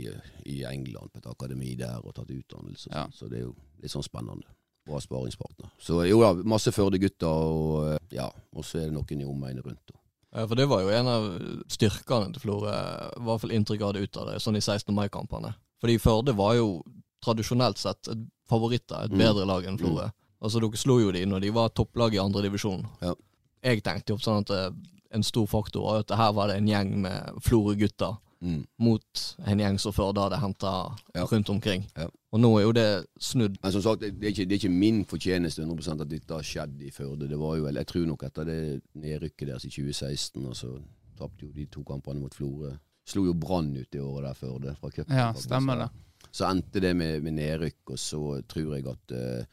i 0.52 0.58
England 0.68 1.12
på 1.12 1.20
et 1.22 1.28
akademi 1.32 1.74
der 1.80 2.00
og 2.04 2.14
tatt 2.16 2.30
utdannelse, 2.32 2.92
Ja. 2.92 3.06
så 3.12 3.28
det 3.28 3.40
er 3.40 3.46
jo 3.48 3.54
litt 3.82 3.92
sånn 3.92 4.04
spennende. 4.06 4.48
Bra 4.88 4.96
sparingspartner. 5.04 5.68
Så 5.80 5.98
jo 6.08 6.20
da, 6.24 6.30
masse 6.48 6.72
Førde-gutter, 6.72 7.28
og 7.28 8.14
ja, 8.16 8.30
og 8.56 8.64
så 8.64 8.80
er 8.80 8.88
det 8.88 8.96
noen 8.96 9.20
i 9.24 9.28
omegnet 9.28 9.64
rundt. 9.66 9.82
da. 9.92 9.96
Ja, 10.30 10.46
For 10.46 10.54
det 10.56 10.68
var 10.70 10.80
jo 10.84 10.92
en 10.94 11.08
av 11.10 11.26
styrkene 11.72 12.32
til 12.32 12.44
Florø, 12.44 12.70
i 13.18 13.24
hvert 13.26 13.42
fall 13.42 13.52
inntrykk 13.56 13.82
av 13.82 13.92
det 13.96 14.04
ut 14.06 14.16
av 14.22 14.28
det, 14.30 14.38
sånn 14.44 14.56
i 14.56 14.62
16. 14.62 14.92
mai-kampene. 14.94 15.52
Fordi 15.82 15.96
Førde 16.00 16.32
var 16.36 16.54
jo 16.56 16.82
tradisjonelt 17.24 17.78
sett 17.78 18.08
et 18.08 18.18
favoritter, 18.48 19.04
et 19.04 19.10
Mm. 19.12 19.18
bedre 19.18 19.46
lag 19.46 19.64
enn 19.64 19.78
Florø. 19.78 20.10
Altså 20.42 20.60
Dere 20.60 20.76
slo 20.76 20.98
jo 21.00 21.12
de 21.12 21.24
når 21.26 21.40
de 21.40 21.50
var 21.50 21.68
topplag 21.68 22.14
i 22.14 22.18
andre 22.18 22.42
divisjon. 22.42 22.86
Ja. 23.02 23.14
Jeg 23.62 23.82
tenkte 23.82 24.08
jo 24.14 24.16
sånn 24.16 24.40
at 24.40 24.50
eh, 24.50 24.70
en 25.12 25.22
stor 25.22 25.46
faktor 25.46 25.82
var 25.82 25.98
at 26.00 26.10
her 26.16 26.32
var 26.32 26.48
det 26.48 26.56
en 26.56 26.66
gjeng 26.68 26.96
med 27.02 27.34
Florø-gutter 27.42 28.16
Mm. 28.42 28.64
mot 28.78 29.36
en 29.46 29.58
gjeng 29.58 29.78
som 29.78 29.92
Førde 29.92 30.16
hadde 30.16 30.38
henta 30.40 30.96
Ja. 31.14 31.24
rundt 31.26 31.50
omkring. 31.50 31.84
Ja. 31.94 32.06
Og 32.32 32.40
nå 32.40 32.58
er 32.58 32.62
jo 32.62 32.72
det 32.72 33.06
snudd. 33.20 33.58
Men 33.62 33.72
som 33.72 33.82
sagt, 33.82 34.00
det 34.00 34.14
er 34.24 34.30
ikke, 34.32 34.48
det 34.48 34.52
er 34.52 34.58
ikke 34.68 34.70
min 34.78 35.04
fortjeneste 35.04 35.60
100 35.62 36.00
at 36.00 36.08
dette 36.08 36.30
har 36.32 36.40
skjedd 36.42 36.80
i 36.80 36.88
Førde. 36.90 37.28
Det 37.28 37.38
var 37.38 37.56
jo 37.56 37.64
vel, 37.64 37.74
Jeg 37.74 37.86
tror 37.86 38.06
nok 38.06 38.22
etter 38.22 38.44
det 38.46 38.82
nedrykket 38.96 39.46
deres 39.46 39.64
i 39.66 39.68
2016, 39.68 40.46
og 40.46 40.54
så 40.54 40.80
tapte 41.18 41.42
jo 41.42 41.52
de 41.52 41.66
to 41.66 41.82
kampene 41.84 42.18
mot 42.20 42.32
Florø. 42.34 42.78
Slo 43.04 43.24
jo 43.26 43.34
Brann 43.34 43.76
ut 43.76 43.90
det 43.90 44.00
året 44.00 44.22
der 44.22 44.32
Førde. 44.34 44.76
fra 44.80 44.88
cupen, 44.88 45.14
ja, 45.16 45.32
stemmer 45.34 45.76
det. 45.76 45.90
Så 46.32 46.46
endte 46.46 46.80
det 46.80 46.94
med, 46.96 47.22
med 47.22 47.34
nedrykk, 47.38 47.90
og 47.94 47.98
så 47.98 48.20
tror 48.48 48.76
jeg 48.76 48.86
at 48.86 49.12
eh, 49.16 49.44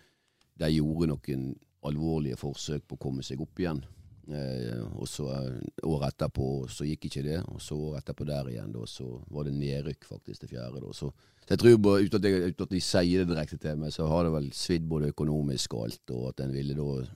de 0.62 0.72
gjorde 0.76 1.08
noen 1.12 1.48
alvorlige 1.88 2.38
forsøk 2.38 2.84
på 2.88 2.98
å 2.98 3.02
komme 3.08 3.24
seg 3.26 3.42
opp 3.42 3.60
igjen. 3.62 3.84
Eh, 4.28 4.82
og 5.00 5.08
så 5.08 5.30
eh, 5.32 5.62
året 5.88 6.12
etterpå 6.14 6.68
så 6.70 6.86
gikk 6.86 7.06
ikke 7.08 7.24
det, 7.26 7.38
og 7.48 7.62
så 7.64 7.78
året 7.80 8.04
etterpå 8.04 8.26
der 8.28 8.50
igjen, 8.52 8.74
da, 8.76 8.84
så 8.90 9.08
var 9.32 9.48
det 9.48 9.54
nedrykk 9.56 10.06
faktisk 10.10 10.44
til 10.44 10.52
fjerde. 10.56 10.82
Da. 10.84 10.92
Så, 10.94 11.12
jeg 11.48 11.62
tror 11.62 11.78
bare, 11.80 12.02
uten 12.04 12.20
at, 12.20 12.28
jeg, 12.28 12.50
uten 12.52 12.66
at 12.68 12.74
de 12.76 12.82
sier 12.84 13.24
det 13.24 13.30
direkte 13.32 13.58
til 13.64 13.78
meg, 13.80 13.94
så 13.96 14.08
har 14.12 14.28
det 14.28 14.34
vel 14.36 14.50
svidd 14.54 14.90
både 14.92 15.14
økonomisk 15.14 15.78
og 15.78 15.86
alt, 15.88 16.04
og 16.12 16.26
at 16.34 16.44
en 16.46 16.54
ville 16.58 16.76
da 16.78 17.08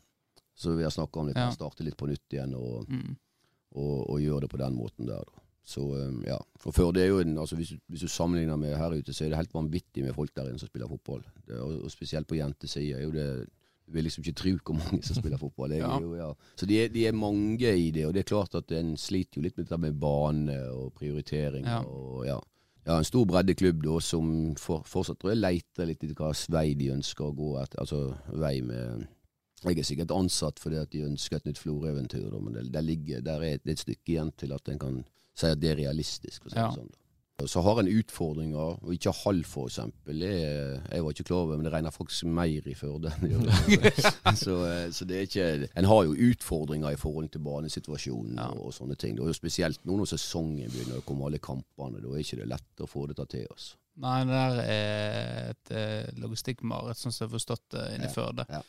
Så 0.61 0.75
vi 0.77 0.83
har 0.83 0.91
snakka 0.93 1.19
om 1.19 1.27
litt, 1.27 1.37
Ja. 1.39 1.49
starte 1.51 1.81
litt 1.83 1.97
på 1.97 2.05
nytt 2.07 2.29
igjen 2.35 2.53
og, 2.55 2.87
Mm. 2.89 3.15
og, 3.75 4.09
og 4.11 4.19
gjøre 4.21 4.41
det 4.41 4.49
på 4.51 4.59
den 4.61 4.75
måten 4.75 5.07
der. 5.07 5.23
Da. 5.25 5.40
Så 5.71 5.85
um, 5.87 6.19
ja. 6.27 6.37
Og 6.65 6.75
før 6.75 6.91
det 6.95 7.05
er 7.05 7.09
jo 7.13 7.21
en, 7.23 7.37
altså 7.39 7.55
hvis, 7.55 7.73
hvis 7.87 8.03
du 8.03 8.11
sammenligner 8.11 8.59
med 8.59 8.75
her 8.77 8.97
ute, 8.97 9.15
så 9.15 9.25
er 9.25 9.31
det 9.31 9.39
helt 9.39 9.55
vanvittig 9.55 10.03
med 10.03 10.15
folk 10.17 10.35
der 10.35 10.51
inne 10.51 10.59
som 10.59 10.71
spiller 10.71 10.91
fotball. 10.91 11.23
Det, 11.47 11.57
og, 11.59 11.81
og 11.85 11.91
spesielt 11.93 12.27
på 12.27 12.39
jentesida 12.39 12.99
er 12.99 13.07
jo 13.07 13.15
det 13.15 13.31
Du 13.87 13.95
vil 13.95 14.05
liksom 14.05 14.23
ikke 14.23 14.37
tro 14.39 14.51
hvor 14.65 14.75
mange 14.77 15.03
som 15.03 15.17
spiller 15.17 15.37
fotball. 15.37 15.73
Ja. 15.81 15.97
jo, 15.99 16.13
ja. 16.15 16.29
Så 16.55 16.65
de 16.65 16.83
er, 16.83 16.91
de 16.93 17.07
er 17.07 17.17
mange 17.17 17.75
i 17.77 17.91
det, 17.91 18.05
og 18.05 18.13
det 18.13 18.21
er 18.21 18.29
klart 18.29 18.55
at 18.55 18.71
en 18.71 18.95
sliter 18.97 19.39
jo 19.39 19.47
litt 19.47 19.57
med 19.57 19.65
dette 19.65 19.79
med 19.81 19.99
bane 19.99 20.57
og 20.71 20.93
prioriteringer. 20.93 21.71
Ja. 21.71 21.83
og 21.83 22.25
ja. 22.27 22.39
Ja, 22.81 22.97
en 22.97 23.05
stor 23.05 23.27
breddeklubb 23.29 23.83
da, 23.85 23.99
som 24.01 24.29
for, 24.57 24.81
fortsatt 24.89 25.19
tror 25.21 25.35
jeg 25.35 25.41
leter 25.41 25.85
litt 25.85 26.01
etter 26.01 26.17
hva 26.17 26.31
vei 26.55 26.71
de 26.77 26.89
ønsker 26.95 27.27
å 27.27 27.35
gå 27.37 27.51
etter. 27.61 27.81
Altså 27.83 28.15
vei 28.41 28.57
med 28.65 29.07
Jeg 29.61 29.77
er 29.77 29.85
sikkert 29.85 30.13
ansatt 30.15 30.57
fordi 30.57 30.79
at 30.81 30.89
de 30.89 31.03
ønsker 31.05 31.37
et 31.37 31.45
nytt 31.45 31.61
Florø-eventyr, 31.61 32.31
men 32.41 32.55
det, 32.55 32.71
der, 32.73 32.81
ligger, 32.81 33.21
der 33.21 33.43
er 33.45 33.59
er 33.59 33.73
et 33.75 33.83
stykke 33.83 34.15
igjen 34.15 34.31
til 34.33 34.55
at 34.55 34.71
en 34.73 34.81
kan 34.81 35.03
si 35.35 35.47
at 35.47 35.59
det 35.61 35.71
er 35.71 35.79
realistisk. 35.85 36.49
Si 36.49 36.55
Ja. 36.57 36.71
sånn, 36.71 36.89
Så 37.47 37.61
har 37.65 37.79
en 37.79 37.87
utfordringer, 37.87 38.77
og 38.83 38.91
ikke 38.93 39.11
halv. 39.23 39.45
Er, 40.07 40.81
jeg 40.91 41.03
var 41.03 41.09
ikke 41.11 41.23
klar 41.23 41.37
over, 41.41 41.57
men 41.57 41.63
det 41.65 41.71
regner 41.73 41.89
faktisk 41.89 42.25
mer 42.25 42.45
i 42.69 42.75
Førde. 42.77 43.09
det 43.19 43.93
så, 44.43 44.57
eh, 44.67 44.91
så 44.93 45.05
det 45.09 45.17
er 45.17 45.25
ikke 45.25 45.69
En 45.75 45.85
har 45.85 46.03
jo 46.05 46.13
utfordringer 46.13 46.91
i 46.93 46.95
forhold 47.01 47.29
til 47.33 47.41
banesituasjonen 47.41 48.37
Ja. 48.37 48.45
og, 48.51 48.65
og 48.67 48.73
sånne 48.73 48.95
ting. 48.95 49.15
Det 49.15 49.25
jo 49.25 49.33
spesielt 49.33 49.79
nå 49.85 49.97
når 49.97 50.05
sesongen 50.13 50.69
begynner 50.69 50.99
å 51.01 51.05
komme, 51.07 51.25
alle 51.25 51.39
kampene. 51.39 52.01
Da 52.03 52.13
er 52.13 52.21
ikke 52.21 52.37
det 52.43 52.47
lett 52.51 52.83
å 52.85 52.87
få 52.87 53.07
dette 53.09 53.25
til 53.33 53.47
oss. 53.49 53.75
Nei, 54.01 54.23
det 54.23 54.37
der 54.37 54.61
er 54.61 55.49
et 55.51 55.71
eh, 55.75 56.11
logistikkmareritt, 56.21 56.97
sånn 57.01 57.11
som 57.11 57.25
jeg 57.25 57.31
har 57.31 57.39
forstått 57.39 57.65
det 57.73 57.87
inne 57.95 58.05
i 58.05 58.07
Ja, 58.07 58.13
Førde. 58.13 58.45
ja. 58.49 58.61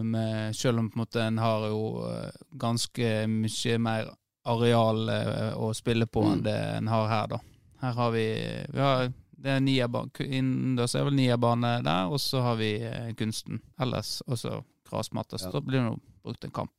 Um, 0.00 0.14
selv 0.56 0.78
om 0.80 0.88
på 0.90 0.96
en 0.98 1.04
måte 1.04 1.20
en 1.22 1.38
har 1.38 1.68
jo 1.68 1.84
eh, 2.08 2.30
ganske 2.56 3.12
mye 3.28 3.78
mer 3.78 4.10
areal 4.46 5.08
eh, 5.12 5.52
å 5.58 5.72
spille 5.74 6.06
på 6.06 6.22
enn 6.24 6.38
Mm. 6.40 6.42
det 6.46 6.56
en 6.76 6.88
har 6.92 7.08
her, 7.08 7.26
da. 7.34 7.38
Her 7.82 7.92
har 7.98 8.10
vi, 8.14 8.26
vi 8.72 8.80
har, 8.80 9.12
Det 9.38 9.50
er 9.52 9.60
Niabane, 9.60 10.10
innendørs 10.24 10.94
er 10.96 11.04
vel 11.04 11.14
Niabane 11.14 11.74
der, 11.84 12.06
og 12.10 12.18
så 12.18 12.40
har 12.42 12.56
vi 12.56 12.70
eh, 12.82 13.12
kunsten. 13.14 13.60
Ellers 13.78 14.22
også 14.26 14.62
grasmatte. 14.88 15.38
Så 15.38 15.46
Ja. 15.50 15.52
da 15.52 15.60
blir 15.60 15.78
det 15.82 15.90
nå 15.90 15.98
brukt 16.24 16.44
en 16.44 16.50
kamp 16.50 16.72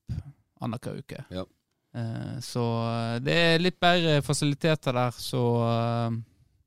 annenhver 0.61 0.97
uke. 0.97 1.23
Ja. 1.29 1.43
Eh, 1.95 2.39
så 2.41 2.63
eh, 3.15 3.19
det 3.23 3.35
er 3.37 3.59
litt 3.61 3.79
bedre 3.79 4.21
fasiliteter 4.25 4.93
der, 4.93 5.11
så 5.11 5.43
eh, 5.67 6.17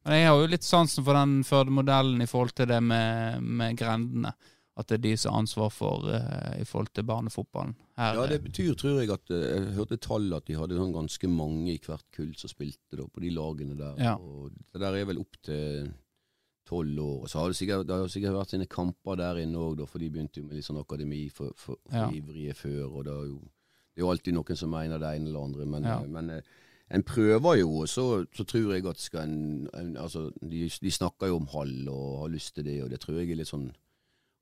Men 0.07 0.15
jeg 0.17 0.29
har 0.31 0.39
jo 0.41 0.47
litt 0.49 0.65
sansen 0.65 1.05
for 1.05 1.13
den 1.13 1.43
Førde-modellen 1.45 2.23
i 2.23 2.27
forhold 2.27 2.55
til 2.57 2.67
det 2.71 2.79
med, 2.83 3.43
med 3.43 3.77
grendene. 3.77 4.33
At 4.79 4.87
det 4.89 4.95
er 4.97 5.03
de 5.11 5.17
som 5.21 5.35
har 5.35 5.41
ansvar 5.43 5.69
for 5.75 6.07
eh, 6.09 6.61
i 6.63 6.65
forhold 6.65 6.89
til 6.95 7.05
barnefotballen. 7.05 7.75
Her, 8.01 8.15
Ja, 8.17 8.27
det 8.31 8.39
betyr, 8.47 8.75
tror 8.81 9.01
jeg, 9.03 9.11
at 9.13 9.31
eh, 9.37 9.47
Jeg 9.61 9.75
hørte 9.77 9.99
tall 10.01 10.31
at 10.37 10.47
de 10.49 10.57
hadde 10.57 10.79
sånn 10.79 10.95
ganske 10.95 11.29
mange 11.29 11.75
i 11.75 11.81
hvert 11.85 12.07
kull 12.17 12.31
som 12.41 12.49
spilte 12.53 12.97
da, 12.97 13.05
på 13.07 13.21
de 13.21 13.31
lagene 13.37 13.77
der. 13.77 13.99
Ja. 14.01 14.15
Og 14.17 14.55
det 14.57 14.81
der 14.81 14.97
er 15.03 15.05
vel 15.11 15.21
opp 15.21 15.37
til 15.45 15.91
tolv 16.71 16.99
år. 17.03 17.19
Og 17.25 17.29
så 17.33 17.41
har 17.43 17.51
det 17.53 17.59
sikkert, 17.59 17.87
det 17.89 17.97
har 17.99 18.09
sikkert 18.13 18.37
vært 18.37 18.53
sine 18.55 18.67
kamper 18.71 19.17
der 19.21 19.41
inne 19.43 19.59
òg, 19.59 19.85
for 19.91 19.99
de 20.03 20.09
begynte 20.13 20.41
jo 20.41 20.47
med 20.47 20.57
litt 20.59 20.67
sånn 20.69 20.81
akademi 20.81 21.25
for, 21.35 21.53
for, 21.57 21.77
for 21.91 21.99
Ja. 21.99 22.09
ivrige 22.15 22.55
før. 22.55 22.87
og 22.91 23.05
det 23.05 23.13
er, 23.13 23.27
jo, 23.33 23.39
det 23.91 24.01
er 24.01 24.05
jo 24.07 24.11
alltid 24.15 24.35
noen 24.39 24.57
som 24.57 24.71
mener 24.71 24.99
det 25.03 25.13
ene 25.17 25.29
eller 25.29 25.45
andre. 25.51 25.67
Men, 25.67 25.83
Ja. 25.85 25.99
eh, 26.01 26.07
men 26.09 26.31
eh, 26.31 26.43
en 26.91 27.03
prøver 27.07 27.59
jo, 27.61 27.69
og 27.83 27.89
så, 27.89 28.25
så 28.35 28.45
tror 28.45 28.73
jeg 28.75 28.87
at 28.87 28.99
skal 28.99 29.23
en, 29.29 29.69
en 29.75 29.97
altså, 29.97 30.31
de, 30.43 30.65
de 30.69 30.91
snakker 30.91 31.29
jo 31.31 31.37
om 31.37 31.47
hall 31.53 31.89
og 31.89 32.21
har 32.25 32.33
lyst 32.33 32.55
til 32.57 32.65
det, 32.65 32.83
og 32.83 32.91
det 32.91 33.01
tror 33.01 33.19
jeg 33.21 33.31
er 33.31 33.37
litt 33.43 33.51
sånn 33.51 33.69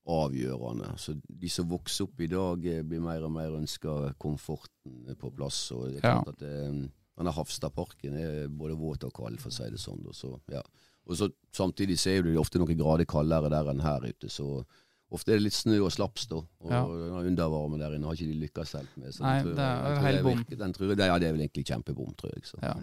avgjørende. 0.08 0.90
Så 0.98 1.14
de 1.28 1.48
som 1.52 1.68
vokser 1.68 2.04
opp 2.08 2.20
i 2.24 2.26
dag, 2.32 2.64
eh, 2.66 2.82
blir 2.82 3.00
mer 3.04 3.22
og 3.26 3.32
mer 3.34 3.50
ønska 3.58 4.14
komforten 4.18 5.14
på 5.20 5.30
plass. 5.36 5.70
Og 5.72 5.88
det 5.92 6.00
er 6.04 6.08
Ja. 6.08 6.22
klart 6.22 6.28
at 6.34 6.38
det, 6.38 6.90
denne 7.18 7.32
Hafstadparken 7.34 8.14
er 8.16 8.48
både 8.48 8.76
våt 8.78 9.04
og 9.04 9.12
kald, 9.12 9.38
for 9.40 9.50
å 9.50 9.52
si 9.52 9.64
det 9.70 9.78
sånn. 9.78 10.04
Og 10.06 10.14
Så, 10.14 10.40
ja. 10.50 10.62
Og 11.08 11.16
så 11.16 11.30
Samtidig 11.52 11.96
så 11.98 12.10
er 12.18 12.22
det 12.22 12.36
ofte 12.36 12.58
noen 12.58 12.76
grader 12.78 13.04
kaldere 13.06 13.48
der 13.50 13.64
enn 13.72 13.80
her 13.80 14.00
ute. 14.00 14.28
så 14.28 14.64
Ofte 15.10 15.28
er 15.32 15.36
det 15.38 15.44
litt 15.44 15.54
snø 15.54 15.80
og 15.86 15.90
slaps, 15.90 16.26
da. 16.28 16.36
Og 16.36 16.70
Ja. 16.70 16.84
den 16.84 17.34
undervarmen 17.34 17.78
der 17.78 17.94
inne 17.96 18.04
har 18.04 18.12
ikke 18.14 18.30
de 18.30 18.46
lykkes 18.46 18.72
helt 18.76 18.96
med. 18.98 19.08
Så 19.14 19.20
Nei, 19.22 19.42
tror 19.42 19.54
det 19.54 19.58
er 19.58 20.00
helt 20.02 20.22
bom. 20.22 20.44
Den 20.58 20.72
tror 20.74 20.88
jeg, 20.88 20.98
ja, 20.98 21.18
det 21.18 21.28
er 21.28 21.32
vel 21.32 21.48
egentlig 21.48 21.64
kjempebom, 21.64 22.14
tror 22.14 22.30
jeg. 22.34 22.42
Så, 22.44 22.58
Ja. 22.62 22.74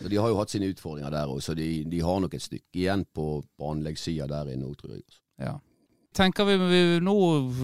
Så 0.00 0.08
De 0.08 0.16
har 0.16 0.28
jo 0.28 0.36
hatt 0.38 0.48
sine 0.48 0.72
utfordringer 0.72 1.10
der 1.10 1.26
òg, 1.26 1.42
så 1.42 1.54
de, 1.54 1.84
de 1.84 1.98
har 2.00 2.20
nok 2.20 2.32
et 2.32 2.40
stykke 2.40 2.72
igjen 2.72 3.04
på, 3.12 3.44
på 3.58 3.70
anleggssida 3.74 4.26
der 4.26 4.46
inne 4.54 4.64
òg, 4.64 4.76
tror 4.78 4.90
jeg. 4.94 5.02
også. 5.04 5.18
Ja. 5.38 5.58
Tenker 6.18 6.44
vi, 6.44 6.56
vi 6.56 7.00
Nå 7.00 7.14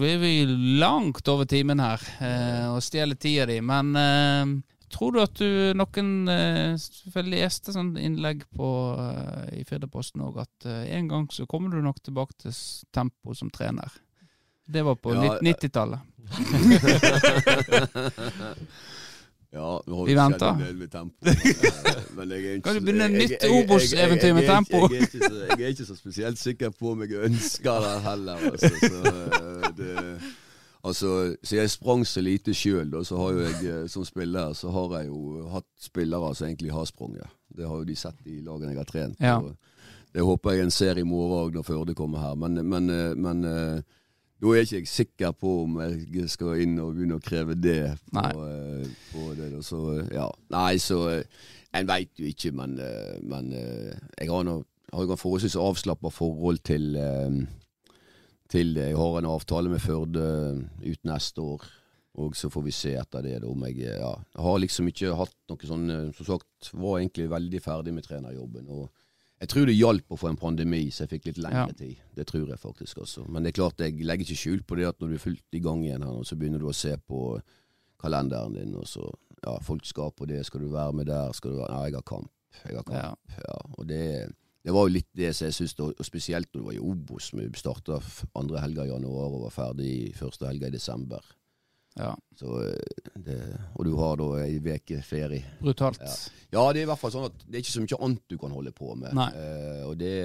er 0.07 0.17
vi 0.21 0.45
langt 0.79 1.27
over 1.27 1.43
timen 1.49 1.79
her 1.83 1.99
eh, 2.23 2.69
og 2.71 2.79
stjeler 2.83 3.15
tida 3.19 3.43
di, 3.49 3.57
men 3.59 3.89
eh, 3.99 4.45
tror 4.95 5.11
du 5.11 5.19
at 5.19 5.35
du 5.41 5.73
noen 5.75 6.29
eh, 6.31 6.77
Jeg 6.79 7.25
leste 7.27 7.75
sånn 7.75 7.97
innlegg 7.99 8.45
på, 8.55 8.69
eh, 8.95 9.59
i 9.59 9.65
Firdaposten 9.67 10.23
òg 10.23 10.39
at 10.45 10.69
eh, 10.71 10.85
en 10.95 11.11
gang 11.11 11.27
så 11.35 11.43
kommer 11.51 11.75
du 11.75 11.83
nok 11.83 11.99
tilbake 11.99 12.31
til 12.45 12.55
tempo 12.95 13.35
som 13.35 13.51
trener. 13.51 13.91
Det 14.65 14.81
var 14.87 14.95
på 15.03 15.11
Ja, 15.17 15.35
90-tallet. 15.43 15.99
Ja, 19.53 19.79
nå 19.87 19.95
har 19.97 20.05
Vi 20.05 20.15
venter. 20.15 20.49
en 20.53 20.59
del 20.59 20.75
med 20.75 20.89
tempo. 20.91 21.15
men, 22.15 22.29
jeg 22.31 22.45
er 22.45 22.53
ikke 22.55 22.61
Kan 22.67 22.75
du 22.75 22.81
begynne 22.81 23.05
et 23.05 23.11
nytt 23.11 23.31
jeg- 23.31 23.41
jeg- 23.51 23.63
Obos-eventyr 23.63 24.25
jeg- 24.27 24.35
med 24.35 24.43
jeg 24.43 24.49
er 24.49 24.55
tempo? 24.55 24.81
Jeg 24.93 25.01
er, 25.01 25.05
ikke 25.05 25.19
så, 25.29 25.45
jeg 25.57 25.61
er 25.61 25.67
ikke 25.67 25.85
så 25.85 25.95
spesielt 25.95 26.37
sikker 26.39 26.69
på 26.69 26.91
om 26.91 27.01
jeg 27.01 27.11
ønsker 27.29 27.79
det 27.85 28.01
heller. 28.01 28.35
Altså, 28.51 28.71
så, 28.79 29.13
eh, 29.13 29.69
det, 29.77 30.19
Altså, 30.85 31.35
så 31.43 31.55
jeg 31.55 31.69
sprang 31.69 32.03
så 32.05 32.21
lite 32.21 32.53
sjøl, 32.53 32.91
så 33.05 33.17
har 33.17 33.31
jo 33.33 33.39
jeg 33.39 33.65
eh, 33.65 33.87
som 33.89 34.05
spiller 34.05 34.53
så 34.53 34.69
har 34.69 34.99
jeg 34.99 35.07
jo 35.07 35.47
hatt 35.49 35.65
spillere 35.81 36.35
som 36.35 36.47
egentlig 36.47 36.71
har 36.71 36.85
sprunget. 36.85 37.25
Det 37.57 37.65
har 37.67 37.75
jo 37.79 37.83
de 37.83 37.95
sett 37.95 38.19
i 38.29 38.35
lagene 38.45 38.69
jeg 38.75 38.77
har 38.77 38.85
trent. 38.91 39.17
Ja. 39.19 39.39
Det 40.13 40.21
håper 40.23 40.51
jeg 40.51 40.61
en 40.63 40.71
ser 40.71 40.97
i 40.97 41.03
morgen 41.03 41.53
når 41.57 41.63
Førde 41.65 41.95
kommer 41.95 42.19
her. 42.21 42.35
Men, 42.35 42.61
men, 42.69 42.89
eh, 42.89 43.15
men 43.15 43.43
da 44.41 44.51
er 44.51 44.65
ikke 44.65 44.81
jeg 44.81 44.91
sikker 44.91 45.35
på 45.39 45.51
om 45.63 45.77
jeg 45.79 46.27
skal 46.31 46.59
inn 46.65 46.75
og 46.83 46.95
begynne 46.95 47.17
å 47.19 47.23
kreve 47.23 47.55
det. 47.55 47.95
På, 48.11 48.19
Nei. 48.19 48.31
eh, 48.49 48.95
på 49.13 49.27
det. 49.37 49.51
Så, 49.63 49.79
eh, 49.95 50.09
ja. 50.17 50.27
Nei, 50.55 50.73
så 50.83 51.01
eh, 51.13 51.43
En 51.75 51.87
veit 51.89 52.11
jo 52.15 52.23
ikke, 52.23 52.53
men, 52.55 52.77
men 53.27 53.49
jeg 53.51 54.29
har 54.31 54.45
nå 54.47 54.53
har 54.95 55.17
forholdsvis 55.19 55.57
avslappa 55.59 56.07
forhold 56.07 56.61
til 56.63 56.93
til 58.47 58.71
det. 58.77 58.85
Jeg 58.93 58.95
har 58.95 59.17
en 59.19 59.27
avtale 59.27 59.67
med 59.73 59.83
Førde 59.83 60.23
ut 60.85 61.01
neste 61.03 61.43
år, 61.43 61.65
og 62.15 62.37
så 62.39 62.47
får 62.53 62.63
vi 62.63 62.71
se 62.77 62.93
etter 62.95 63.27
det 63.27 63.41
om 63.43 63.65
jeg 63.67 63.89
ja, 63.89 64.13
har 64.15 64.61
liksom 64.63 64.87
ikke 64.87 65.17
hatt 65.19 65.35
noe 65.51 65.67
sånn 65.67 65.91
Som 66.15 66.29
sagt, 66.29 66.71
var 66.71 67.01
egentlig 67.01 67.27
veldig 67.33 67.61
ferdig 67.65 67.97
med 67.97 68.07
trenerjobben. 68.07 68.71
og 68.71 68.87
jeg 69.41 69.49
tror 69.51 69.65
det 69.67 69.75
hjalp 69.75 70.07
å 70.15 70.17
få 70.17 70.29
en 70.29 70.37
pandemi, 70.39 70.85
så 70.91 71.03
jeg 71.03 71.09
fikk 71.15 71.25
litt 71.25 71.37
lengre 71.43 71.67
Ja. 71.67 71.73
tid. 71.75 71.97
Det 72.15 72.25
tror 72.27 72.47
jeg 72.47 72.59
faktisk 72.59 72.97
også. 73.03 73.27
Men 73.29 73.43
det 73.43 73.49
er 73.51 73.61
klart, 73.61 73.77
jeg 73.83 73.99
legger 74.05 74.23
ikke 74.25 74.39
skjul 74.43 74.61
på 74.63 74.75
det 74.77 74.87
at 74.87 74.99
når 74.99 75.07
du 75.09 75.13
er 75.15 75.23
fullt 75.25 75.43
i 75.53 75.59
gang 75.59 75.83
igjen 75.83 76.03
her, 76.03 76.23
så 76.23 76.35
begynner 76.39 76.59
du 76.59 76.65
å 76.69 76.73
se 76.73 76.95
på 76.97 77.41
kalenderen 78.01 78.53
din, 78.55 78.75
og 78.75 78.85
så 78.87 79.11
Ja, 79.45 79.59
folk 79.61 79.85
skal 79.85 80.09
på 80.11 80.25
det, 80.25 80.43
skal 80.47 80.61
du 80.61 80.69
være 80.71 80.93
med 80.93 81.05
der, 81.05 81.31
skal 81.33 81.51
du 81.51 81.57
være 81.57 81.69
Ja, 81.69 81.83
jeg 81.85 81.93
har 81.93 82.01
kamp. 82.01 82.29
Jeg 82.65 82.75
har 82.77 82.83
kamp. 82.83 82.97
Ja. 83.29 83.35
Ja, 83.47 83.57
og 83.77 83.87
det, 83.87 84.33
det 84.65 84.73
var 84.73 84.87
jo 84.87 84.93
litt 84.95 85.09
det 85.13 85.35
som 85.35 85.45
jeg 85.45 85.53
syns, 85.53 85.75
og 85.79 85.93
spesielt 86.01 86.47
når 86.53 86.61
du 86.61 86.65
var 86.65 86.73
i 86.73 86.79
Obos. 86.79 87.31
Vi 87.35 87.45
starta 87.53 87.99
andre 88.35 88.61
helga 88.63 88.85
i 88.85 88.87
januar 88.89 89.29
og 89.35 89.43
var 89.43 89.51
ferdig 89.53 90.15
første 90.15 90.47
helga 90.47 90.67
i 90.67 90.71
desember. 90.71 91.19
Ja. 91.95 92.15
Så 92.35 92.61
eh, 92.63 93.11
det, 93.15 93.37
og 93.75 93.85
du 93.87 93.93
har 93.95 94.17
da 94.19 94.29
ei 94.43 94.57
uke 94.59 94.99
ferie. 95.05 95.43
Brutalt. 95.61 96.01
Ja. 96.03 96.15
Ja, 96.55 96.65
det 96.73 96.81
er 96.81 96.87
i 96.87 96.89
hvert 96.89 96.99
fall 97.01 97.13
sånn 97.13 97.29
at 97.29 97.45
det 97.45 97.57
er 97.57 97.63
ikke 97.63 97.75
så 97.75 97.83
mye 97.85 98.01
annet 98.07 98.25
du 98.31 98.37
kan 98.39 98.55
holde 98.55 98.73
på 98.75 98.95
med. 98.99 99.15
Eh, 99.15 99.81
og, 99.87 99.95
det, 99.99 100.15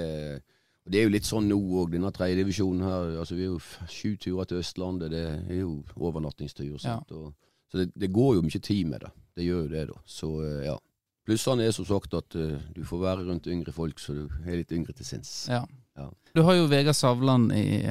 og 0.85 0.91
det 0.91 0.99
er 0.99 1.07
jo 1.07 1.15
litt 1.15 1.27
sånn 1.27 1.47
nå 1.51 1.59
òg, 1.81 1.93
denne 1.95 2.11
tredjedivisjonen 2.15 2.85
her. 2.87 3.15
altså 3.23 3.39
Vi 3.39 3.47
er 3.47 3.53
jo 3.53 3.87
sju 3.87 4.17
turer 4.19 4.49
til 4.49 4.61
Østlandet, 4.61 5.13
det 5.15 5.25
er 5.31 5.61
jo 5.61 5.81
overnattingstur. 5.95 6.75
Ja. 6.83 6.99
Og, 7.15 7.31
så 7.71 7.83
det, 7.83 7.91
det 7.95 8.11
går 8.11 8.37
jo 8.37 8.47
mye 8.47 8.63
tid 8.63 8.87
med 8.91 9.05
det. 9.05 9.11
Det 9.39 9.47
gjør 9.47 9.61
jo 9.63 9.71
det, 9.71 9.85
da. 9.93 10.01
Så 10.05 10.31
eh, 10.43 10.63
ja. 10.67 10.79
Plussene 11.27 11.67
er 11.69 11.75
som 11.75 11.85
sagt 11.85 12.15
at 12.17 12.33
uh, 12.33 12.55
du 12.73 12.79
får 12.83 12.97
være 13.03 13.27
rundt 13.27 13.45
yngre 13.47 13.71
folk, 13.71 13.99
så 14.01 14.15
du 14.17 14.23
er 14.41 14.57
litt 14.57 14.71
yngre 14.73 14.95
til 14.97 15.05
sinns. 15.05 15.45
Ja. 15.51 15.61
Ja. 15.95 16.07
Du 16.33 16.41
har 16.47 16.57
jo 16.57 16.65
Vegard 16.71 16.97
Savland 16.97 17.51
i 17.53 17.83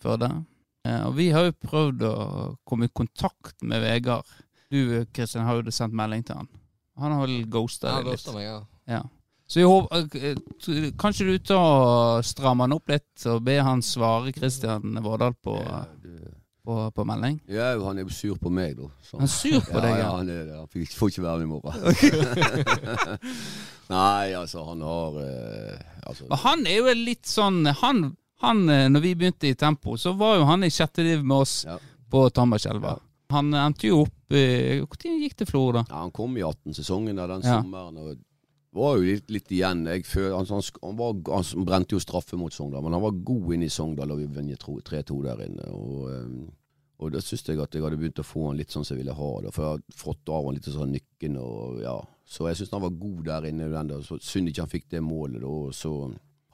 Førde. 0.00 0.30
Eh, 0.84 1.00
og 1.06 1.14
vi 1.16 1.30
har 1.32 1.46
jo 1.48 1.54
prøvd 1.64 2.02
å 2.08 2.14
komme 2.68 2.84
i 2.90 2.92
kontakt 2.94 3.62
med 3.64 3.80
Vegard. 3.84 4.24
Du 4.70 5.04
Kristian, 5.14 5.46
har 5.46 5.60
jo 5.62 5.70
sendt 5.72 5.94
melding 5.96 6.24
til 6.26 6.36
han. 6.42 6.48
Han 7.00 7.12
har 7.16 7.26
vel 7.26 7.44
ghosta 7.50 7.96
deg 8.02 8.12
litt. 8.12 8.26
meg, 8.34 8.44
ja. 8.44 8.58
Ja. 8.88 9.02
Så 9.46 9.60
jeg 9.60 9.68
håper, 9.68 10.06
eh, 10.16 10.90
kanskje 11.00 11.26
du 11.28 11.38
tar 11.38 11.60
og 11.60 12.24
strammer 12.24 12.64
han 12.64 12.72
opp 12.78 12.88
litt 12.88 13.26
og 13.28 13.42
ber 13.44 13.60
han 13.66 13.82
svare 13.84 14.32
Kristian 14.32 14.96
Vårdal 15.04 15.34
på, 15.44 15.56
på, 16.64 16.76
på 16.96 17.04
melding? 17.04 17.40
ja, 17.52 17.74
han 17.84 17.98
er 18.00 18.06
jo 18.06 18.14
sur 18.14 18.38
på 18.40 18.50
meg, 18.50 18.76
da. 18.78 18.88
så- 19.04 19.18
Han 19.18 19.28
er 19.28 19.32
sur 19.34 19.60
på 19.60 19.80
deg, 19.84 19.90
ja. 19.90 19.96
ja. 19.96 20.04
Ja, 20.04 20.16
han 20.16 20.28
er 20.32 20.44
det. 20.48 20.56
Han 20.56 20.68
får 20.96 21.10
ikke 21.12 21.22
være 21.22 21.38
med 21.38 21.46
i 21.46 21.52
morgen. 21.52 21.74
Nei, 23.92 24.32
altså, 24.32 24.64
han 24.64 24.80
har 24.80 25.18
eh, 25.20 25.78
altså, 26.08 26.24
Men 26.30 26.38
han 26.44 26.66
er 26.66 26.78
jo 26.80 26.94
litt 26.96 27.26
sånn 27.28 27.66
Han, 27.82 28.16
han 28.44 28.68
eh, 28.68 28.86
når 28.92 29.00
vi 29.04 29.14
begynte 29.20 29.48
i 29.50 29.54
Tempo, 29.58 29.96
så 30.00 30.12
var 30.18 30.36
jo 30.38 30.44
han 30.48 30.64
i 30.66 30.70
sjette 30.72 31.02
liv 31.06 31.24
med 31.24 31.36
oss 31.44 31.64
Ja. 31.68 31.78
på 32.10 32.26
Tambarskjelva. 32.30 32.98
Han 33.34 33.54
endte 33.56 33.88
jo 33.88 34.02
opp 34.04 34.34
Når 34.34 35.20
gikk 35.22 35.34
til 35.40 35.46
Florø, 35.46 35.72
da? 35.78 35.84
Ja, 35.90 36.00
han 36.04 36.10
kom 36.14 36.36
i 36.36 36.42
18-sesongen 36.42 37.16
den 37.16 37.42
Ja. 37.42 37.60
sommeren. 37.62 37.96
og 37.98 38.16
var 38.74 38.96
jo 38.98 39.02
litt, 39.06 39.28
litt 39.30 39.52
igjen. 39.54 39.84
Føler, 40.02 40.34
han, 40.34 40.46
han, 40.50 40.62
han, 40.82 40.96
var, 40.98 41.14
han 41.30 41.64
brente 41.64 41.94
jo 41.94 42.00
straffe 42.02 42.36
mot 42.36 42.52
Sogndal, 42.52 42.82
men 42.82 42.92
han 42.96 43.02
var 43.04 43.12
god 43.22 43.52
inne 43.54 43.68
i 43.68 43.70
Sogndal 43.70 44.10
og 44.10 44.18
vi 44.18 44.26
vunnet 44.26 44.58
3-2 44.58 45.22
der 45.22 45.44
inne. 45.46 45.68
Og, 45.70 46.08
eh, 46.10 46.50
og 46.98 47.12
da 47.14 47.20
syns 47.22 47.44
jeg 47.46 47.60
at 47.62 47.74
jeg 47.74 47.82
hadde 47.84 47.98
begynt 48.00 48.18
å 48.18 48.26
få 48.26 48.48
han 48.48 48.58
litt 48.58 48.70
sånn 48.74 48.84
som 48.84 48.96
jeg 48.96 49.04
ville 49.04 49.14
ha 49.14 49.30
det. 49.44 49.52
For 49.54 49.62
jeg 49.62 49.76
hadde 49.76 49.98
fått 50.02 50.28
av 50.34 50.44
han 50.48 50.54
litt 50.58 50.64
sånn 50.74 50.90
nykken 50.94 51.38
og 51.38 51.80
ja. 51.84 51.94
Så 52.26 52.48
jeg 52.48 52.56
syns 52.58 52.70
han 52.74 52.82
var 52.82 52.94
god 52.98 53.24
der 53.28 53.46
inne. 53.50 53.70
Den 53.70 53.90
der. 53.92 54.02
Så 54.02 54.18
synd 54.24 54.48
ikke 54.50 54.64
han 54.64 54.72
fikk 54.72 54.86
det 54.90 55.02
målet 55.04 55.42
da. 55.42 55.46
og 55.46 55.74
Så 55.76 55.94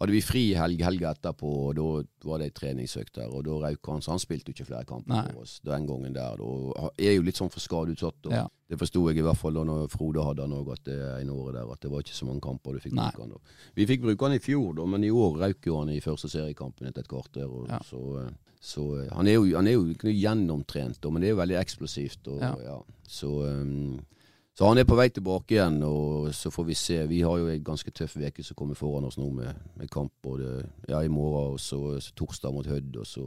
hadde 0.00 0.12
vi 0.14 0.20
fri 0.24 0.42
helg, 0.56 0.80
helga 0.80 1.10
etterpå, 1.12 1.48
og 1.68 1.74
da 1.76 2.28
var 2.30 2.38
det 2.40 2.46
ei 2.48 2.54
treningsøkt 2.56 3.18
der. 3.18 3.28
Og 3.36 3.44
da 3.44 3.58
røyk 3.66 3.86
han, 3.92 4.00
så 4.00 4.14
han 4.14 4.22
spilte 4.22 4.48
jo 4.50 4.54
ikke 4.56 4.68
flere 4.70 4.86
kamper 4.88 5.12
Nei. 5.12 5.24
for 5.28 5.42
oss 5.42 5.58
den 5.66 5.86
gangen 5.86 6.14
der. 6.16 6.40
Da. 6.40 6.88
Er 6.98 7.14
jo 7.18 7.22
litt 7.26 7.36
sånn 7.36 7.52
for 7.52 7.60
skadeutsatt. 7.60 8.26
og 8.26 8.32
Ja. 8.32 8.46
Det 8.70 8.78
forsto 8.78 9.02
jeg 9.10 9.18
i 9.18 9.22
hvert 9.26 9.36
fall 9.36 9.52
da 9.58 9.64
når 9.66 9.88
Frode 9.90 10.22
hadde 10.24 10.42
han 10.46 10.52
òg, 10.54 10.72
at 10.72 10.84
det 10.84 10.96
ene 11.20 11.32
året 11.34 11.54
der, 11.58 11.72
at 11.72 11.80
det 11.82 11.90
var 11.90 12.00
ikke 12.04 12.14
så 12.16 12.24
mange 12.26 12.40
kamper 12.40 12.72
du 12.72 12.78
fikk 12.80 12.92
Nei. 12.94 13.10
bruke 13.10 13.22
han 13.26 13.30
da. 13.34 13.40
Vi 13.76 13.86
fikk 13.86 14.00
bruke 14.02 14.24
han 14.28 14.36
i 14.36 14.38
fjor, 14.38 14.74
da, 14.78 14.86
men 14.86 15.04
i 15.04 15.10
år 15.10 15.36
røyk 15.42 15.66
jo 15.66 15.78
han 15.80 15.90
i 15.90 16.00
første 16.00 16.30
seriekampen 16.30 16.86
etter 16.88 17.00
et 17.04 17.08
kvarter. 17.08 17.44
Og, 17.50 17.68
Ja. 17.68 17.80
Så, 17.84 18.00
eh, 18.24 18.30
så 18.60 19.02
eh, 19.02 19.08
han 19.12 19.26
er 19.28 19.34
jo, 19.34 19.44
han 19.56 19.66
er 19.66 19.72
jo 19.76 19.92
gjennomtrent, 20.24 21.00
da, 21.02 21.10
men 21.10 21.20
det 21.22 21.28
er 21.28 21.34
jo 21.34 21.42
veldig 21.42 21.60
eksplosivt. 21.60 22.28
Og, 22.28 22.40
Ja. 22.40 22.54
ja. 22.62 22.78
Så, 23.06 23.28
um, 23.44 24.00
så 24.60 24.68
han 24.68 24.76
er 24.76 24.84
på 24.84 24.96
vei 24.98 25.06
tilbake 25.08 25.54
igjen, 25.54 25.78
og 25.88 26.34
så 26.36 26.50
får 26.52 26.64
vi 26.68 26.74
se. 26.76 26.98
Vi 27.08 27.22
har 27.24 27.38
jo 27.40 27.46
en 27.48 27.62
ganske 27.64 27.90
tøff 27.96 28.18
uke 28.20 28.42
som 28.44 28.58
kommer 28.58 28.76
foran 28.76 29.06
oss 29.08 29.16
nå, 29.16 29.30
med, 29.32 29.56
med 29.80 29.88
kamp 29.88 30.12
både 30.20 30.66
ja, 30.84 30.98
i 31.00 31.08
morgen 31.08 31.54
og 31.54 31.62
så, 31.64 31.96
så 32.04 32.12
torsdag 32.12 32.52
mot 32.52 32.68
Hødd, 32.68 32.98
og 33.00 33.08
så 33.08 33.24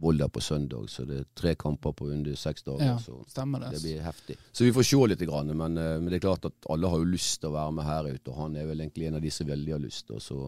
Volda 0.00 0.28
på 0.28 0.40
søndag. 0.40 0.88
Så 0.88 1.04
det 1.04 1.18
er 1.18 1.26
tre 1.36 1.52
kamper 1.60 1.92
på 1.92 2.08
under 2.08 2.34
seks 2.40 2.64
dager. 2.64 2.84
Ja, 2.84 2.96
så 3.00 3.18
det. 3.28 3.70
det 3.72 3.82
blir 3.82 4.00
heftig. 4.00 4.36
Så 4.52 4.64
vi 4.64 4.72
får 4.72 4.88
se 4.88 5.02
litt, 5.12 5.26
grann, 5.28 5.52
men, 5.56 5.76
eh, 5.76 5.98
men 6.00 6.08
det 6.08 6.18
er 6.22 6.24
klart 6.28 6.48
at 6.48 6.68
alle 6.72 6.88
har 6.88 7.04
jo 7.04 7.08
lyst 7.12 7.40
til 7.40 7.52
å 7.52 7.56
være 7.56 7.76
med 7.76 7.84
her 7.88 8.08
ute, 8.14 8.30
og 8.32 8.40
han 8.42 8.56
er 8.56 8.66
vel 8.68 8.80
egentlig 8.80 9.08
en 9.08 9.20
av 9.20 9.24
de 9.24 9.32
som 9.32 9.48
veldig 9.48 9.72
har 9.76 9.84
lyst. 9.84 10.10
Og 10.10 10.20
så, 10.24 10.40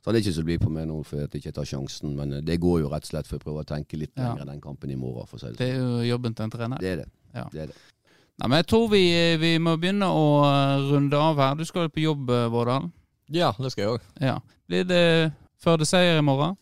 så 0.00 0.10
han 0.10 0.16
er 0.16 0.24
ikke 0.24 0.36
så 0.36 0.44
blid 0.48 0.64
på 0.64 0.72
meg 0.72 0.88
nå 0.88 0.98
for 1.08 1.24
at 1.24 1.32
jeg 1.32 1.44
ikke 1.44 1.56
tar 1.60 1.68
sjansen, 1.72 2.16
men 2.16 2.38
eh, 2.38 2.44
det 2.44 2.56
går 2.60 2.82
jo 2.86 2.92
rett 2.92 3.04
og 3.08 3.12
slett 3.14 3.28
for 3.28 3.36
å 3.40 3.44
prøve 3.46 3.64
å 3.64 3.68
tenke 3.68 4.00
litt 4.00 4.12
Ja. 4.16 4.32
lenger 4.32 4.52
den 4.52 4.60
kampen 4.64 4.92
i 4.92 4.96
morgen. 4.96 5.26
for 5.28 5.36
å 5.36 5.40
si 5.40 5.52
det 5.52 5.56
Det 5.60 5.72
sånn. 5.72 5.80
er 5.80 6.04
jo 6.04 6.10
jobben 6.16 6.34
til 6.36 6.44
en 6.48 6.56
trener. 6.56 6.78
Det 6.80 6.92
er 6.92 6.96
det. 7.04 7.10
Ja. 7.32 7.48
det, 7.52 7.60
er 7.60 7.66
det. 7.72 7.74
Nei, 8.40 8.48
men 8.48 8.58
jeg 8.62 8.68
tror 8.72 8.88
vi, 8.90 9.02
vi 9.38 9.52
må 9.62 9.76
begynne 9.80 10.08
å 10.08 10.24
eh, 10.48 10.86
runde 10.88 11.18
av 11.20 11.40
her. 11.42 11.58
Du 11.58 11.66
skal 11.68 11.86
jo 11.86 11.92
på 11.92 12.04
jobb, 12.06 12.30
eh, 12.32 12.48
Vårdal. 12.52 12.88
Ja, 13.32 13.52
det 13.58 13.72
skal 13.72 13.84
jeg 13.84 13.92
òg. 13.96 14.06
Ja. 14.20 14.38
Blir 14.68 14.86
det 14.88 15.04
Førde-seier 15.62 16.18
i 16.18 16.24
morgen? 16.26 16.56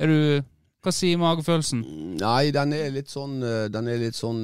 Er 0.00 0.10
du 0.10 0.48
Hva 0.82 0.90
sier 0.90 1.20
magefølelsen? 1.20 1.82
Nei, 2.18 2.50
den 2.54 2.72
er 2.74 2.88
litt 2.90 3.12
sånn 3.12 3.36
eh, 3.46 3.68
Den 3.70 3.86
er 3.92 4.00
litt 4.00 4.16
sånn 4.18 4.40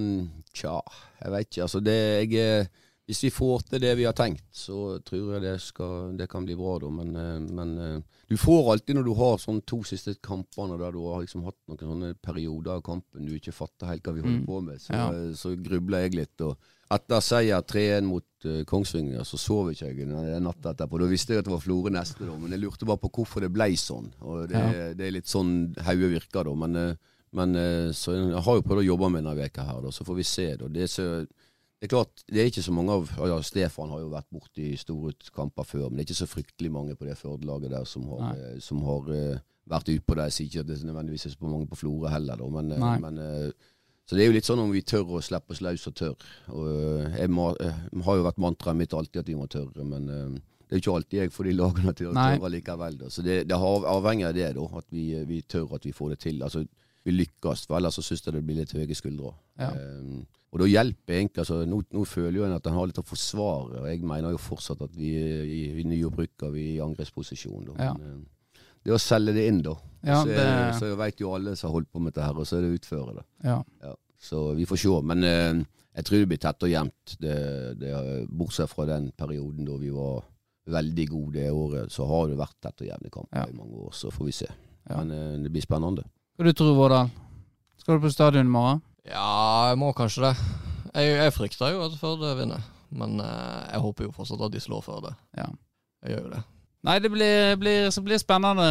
Tja, 0.55 0.77
jeg 1.23 1.32
vet 1.35 1.49
ikke. 1.49 1.65
Altså, 1.66 1.81
det 1.85 1.97
jeg 1.97 2.39
eh, 2.43 2.70
Hvis 3.09 3.23
vi 3.25 3.31
får 3.33 3.63
til 3.71 3.81
det 3.81 3.95
vi 3.97 4.05
har 4.05 4.13
tenkt, 4.13 4.45
så 4.53 4.99
tror 5.01 5.31
jeg 5.33 5.41
det, 5.47 5.55
skal, 5.65 6.11
det 6.19 6.27
kan 6.29 6.45
bli 6.45 6.53
bra, 6.59 6.75
da. 6.83 6.91
Men, 6.93 7.15
eh, 7.17 7.39
men 7.57 7.71
eh, 7.81 8.01
du 8.29 8.37
får 8.37 8.67
alltid 8.75 8.99
når 8.99 9.07
du 9.07 9.15
har 9.17 9.39
sånn 9.41 9.63
to 9.65 9.79
siste 9.89 10.13
kampene 10.21 10.77
der 10.77 10.93
du 10.93 10.99
har 11.07 11.23
liksom 11.25 11.47
hatt 11.47 11.57
noen 11.71 11.81
sånne 11.81 12.11
perioder 12.21 12.75
av 12.77 12.83
kampen 12.85 13.25
du 13.25 13.33
ikke 13.39 13.55
fatter 13.57 13.89
helt 13.95 14.05
hva 14.05 14.13
vi 14.13 14.21
holder 14.27 14.43
Mm. 14.43 14.47
på 14.51 14.61
med, 14.67 14.81
så, 14.85 14.93
Ja. 14.93 15.07
eh, 15.17 15.33
så 15.41 15.55
grubler 15.57 16.05
jeg 16.05 16.15
litt. 16.21 16.41
og 16.45 16.59
etter 16.91 17.21
seier 17.21 17.61
3-1 17.69 18.05
mot 18.09 18.25
uh, 18.47 18.63
Kongsvinger, 18.65 19.21
så 19.25 19.37
sov 19.37 19.67
ikke 19.73 19.91
jeg 19.95 20.41
natta 20.41 20.73
etterpå. 20.73 20.99
Da 21.01 21.05
visste 21.07 21.33
jeg 21.35 21.39
at 21.41 21.45
det 21.45 21.53
var 21.53 21.61
Florø 21.61 21.91
neste, 21.93 22.25
da, 22.25 22.33
men 22.37 22.51
jeg 22.51 22.61
lurte 22.63 22.87
bare 22.89 22.97
på 23.03 23.11
hvorfor 23.13 23.41
det 23.45 23.51
ble 23.53 23.67
sånn. 23.77 24.07
Og 24.25 24.49
det, 24.49 24.57
Ja. 24.57 24.95
det 24.95 25.05
er 25.07 25.11
litt 25.13 25.27
sånn 25.29 25.75
hodet 25.85 26.11
virker, 26.13 26.45
da. 26.45 26.55
Men, 26.55 26.97
men 27.33 27.53
så 27.93 28.15
jeg 28.17 28.41
har 28.43 28.55
jo 28.57 28.63
prøvd 28.65 28.81
å 28.81 28.87
jobbe 28.89 29.11
med 29.13 29.25
denne 29.25 29.37
veka 29.37 29.67
her, 29.69 29.83
da, 29.85 29.91
så 29.93 30.05
får 30.05 30.17
vi 30.17 30.23
se. 30.25 30.57
Da. 30.57 30.69
Det, 30.69 30.83
er 30.83 30.87
så, 30.87 31.27
det 31.79 31.87
er 31.87 31.93
klart, 31.93 32.25
det 32.27 32.41
er 32.43 32.49
ikke 32.51 32.65
så 32.67 32.75
mange 32.75 32.95
av 32.97 33.11
ja, 33.31 33.37
Stefan 33.47 33.93
har 33.95 34.01
jo 34.03 34.11
vært 34.11 34.27
borte 34.35 34.65
i 34.67 34.75
store 34.79 35.13
kamper 35.35 35.67
før, 35.67 35.87
men 35.87 36.01
det 36.01 36.03
er 36.03 36.09
ikke 36.09 36.25
så 36.25 36.27
fryktelig 36.27 36.73
mange 36.75 36.97
på 36.99 37.07
det 37.07 37.15
Førde-laget 37.21 37.71
der 37.71 37.87
som 37.87 38.09
har, 38.11 38.33
eh, 38.35 38.57
som 38.65 38.83
har 38.83 39.11
eh, 39.15 39.45
vært 39.71 39.93
utpå 39.95 40.17
der. 40.19 40.27
Jeg 40.27 40.35
sier 40.35 40.49
ikke 40.51 40.65
at 40.65 40.71
det 40.73 40.79
nødvendigvis 40.89 41.29
er 41.29 41.37
så 41.37 41.47
mange 41.47 41.69
på 41.71 41.79
Florø 41.79 42.11
heller, 42.11 42.41
da, 42.41 42.49
men, 42.57 42.73
eh, 42.75 42.99
men 43.05 43.23
eh, 43.23 43.69
så 44.09 44.17
det 44.17 44.25
er 44.25 44.31
jo 44.31 44.37
litt 44.39 44.49
sånn 44.49 44.63
om 44.63 44.71
vi 44.73 44.81
tør 44.89 45.19
å 45.19 45.23
slippe 45.23 45.53
oss 45.53 45.61
løs 45.61 45.83
og 45.91 45.95
tør. 46.01 46.29
Og 46.57 46.69
eh, 46.73 47.19
jeg, 47.21 47.31
må, 47.31 47.51
jeg 47.61 48.05
har 48.07 48.19
jo 48.19 48.25
vært 48.25 48.41
mantraet 48.41 48.79
mitt 48.81 48.95
alltid 48.97 49.21
at 49.21 49.29
vi 49.29 49.37
må 49.37 49.47
tørre, 49.53 49.85
men 49.85 50.09
eh, 50.09 50.39
det 50.65 50.75
er 50.75 50.81
jo 50.81 50.83
ikke 50.83 50.95
alltid 50.99 51.19
jeg 51.21 51.33
får 51.35 51.49
de 51.49 51.57
lagene 51.57 51.95
til 51.97 52.11
å 52.11 52.15
tørre 52.17 52.53
likevel. 52.57 52.99
Da. 53.05 53.11
Så 53.13 53.25
det, 53.25 53.43
det 53.49 53.59
har 53.61 53.87
avhengig 53.93 54.27
av 54.29 54.35
det, 54.37 54.49
da, 54.57 54.65
at 54.81 54.89
vi, 54.93 55.05
vi 55.29 55.43
tør 55.45 55.77
at 55.79 55.85
vi 55.87 55.93
får 55.97 56.15
det 56.15 56.19
til. 56.25 56.43
Altså, 56.43 56.65
vi 57.09 57.15
lykkes, 57.17 57.65
for 57.69 57.79
ellers 57.79 57.97
så 57.99 58.05
syns 58.05 58.23
jeg 58.27 58.35
det 58.37 58.45
blir 58.47 58.61
litt 58.61 58.73
høye 58.77 58.97
skuldre. 58.99 59.33
Ja. 59.59 59.71
Um, 59.75 60.27
og 60.53 60.63
da 60.63 60.69
hjelper 60.71 61.19
egentlig 61.19 61.43
altså, 61.43 61.59
nå, 61.69 61.83
nå 61.93 62.03
føler 62.09 62.39
jo 62.39 62.45
en 62.47 62.55
at 62.57 62.67
en 62.71 62.77
har 62.79 62.87
litt 62.89 63.01
å 63.03 63.05
forsvare, 63.05 63.83
og 63.83 63.89
jeg 63.91 64.01
mener 64.09 64.33
jo 64.33 64.41
fortsatt 64.41 64.81
at 64.87 64.95
vi 64.97 65.11
i, 65.19 65.63
i, 65.83 65.85
i 65.85 66.03
bruker 66.09 66.53
vi 66.55 66.63
i 66.77 66.81
angrepsposisjon. 66.85 67.67
Da. 67.69 67.75
Ja. 67.91 67.95
Men, 67.99 68.23
eh, 68.23 68.65
det 68.87 68.95
å 68.95 69.01
selge 69.03 69.35
det 69.37 69.49
inn, 69.51 69.59
da. 69.67 69.75
Ja, 70.07 70.21
så, 70.23 70.29
det- 70.31 70.77
så 70.79 70.93
vet 70.97 71.21
jo 71.21 71.35
alle 71.37 71.57
som 71.59 71.69
har 71.69 71.75
holdt 71.81 71.91
på 71.93 72.01
med 72.01 72.15
dette 72.15 72.25
her, 72.25 72.39
og 72.39 72.47
så 72.49 72.57
er 72.57 72.65
det 72.65 72.71
å 72.71 72.79
utføre 72.79 73.17
det. 73.19 73.25
Ja. 73.45 73.59
Ja, 73.83 73.93
så 74.31 74.45
vi 74.57 74.65
får 74.71 74.81
se. 74.85 74.95
Men 75.11 75.27
uh, 75.27 75.65
jeg 75.99 76.07
tror 76.09 76.23
det 76.23 76.29
blir 76.31 76.41
tett 76.47 76.65
og 76.65 76.71
jevnt. 76.73 77.17
Bortsett 78.29 78.71
fra 78.71 78.87
den 78.89 79.11
perioden 79.19 79.67
da 79.69 79.77
vi 79.81 79.91
var 79.93 80.23
veldig 80.69 81.07
gode 81.11 81.33
det 81.41 81.51
året, 81.53 81.93
så 81.93 82.07
har 82.09 82.29
det 82.31 82.39
vært 82.39 82.57
tett 82.63 82.83
og 82.85 82.89
jevne 82.91 83.11
kamper 83.13 83.39
Ja. 83.41 83.47
i 83.51 83.57
mange 83.57 83.77
år. 83.89 83.93
Så 83.97 84.11
får 84.13 84.25
vi 84.29 84.33
se. 84.37 84.49
Ja. 84.89 85.03
Men 85.03 85.13
uh, 85.13 85.37
det 85.45 85.53
blir 85.53 85.65
spennende. 85.65 86.05
Hva 86.39 86.47
du 86.47 86.52
tror 86.55 86.77
Vårdal? 86.78 87.09
Skal 87.82 87.97
du 87.98 88.05
på 88.05 88.10
stadion 88.15 88.47
i 88.47 88.52
morgen? 88.52 88.78
Ja, 89.09 89.70
jeg 89.73 89.78
må 89.81 89.89
kanskje 89.97 90.28
det. 90.28 90.35
Jeg, 90.94 91.16
jeg 91.19 91.32
frykter 91.35 91.73
jo 91.74 91.81
at 91.89 91.97
Førde 91.98 92.31
vinner, 92.39 92.62
men 92.94 93.16
eh, 93.24 93.65
jeg 93.73 93.82
håper 93.82 94.06
jo 94.06 94.12
fortsatt 94.15 94.44
at 94.47 94.55
de 94.55 94.62
slår 94.62 94.85
Førde. 94.86 95.10
Ja. 95.35 95.48
Jeg 96.06 96.15
gjør 96.15 96.23
jo 96.28 96.31
det. 96.36 96.44
Nei, 96.86 96.94
det 97.02 97.10
blir, 97.10 97.56
blir, 97.59 97.89
så 97.90 98.05
blir 98.06 98.20
spennende, 98.23 98.69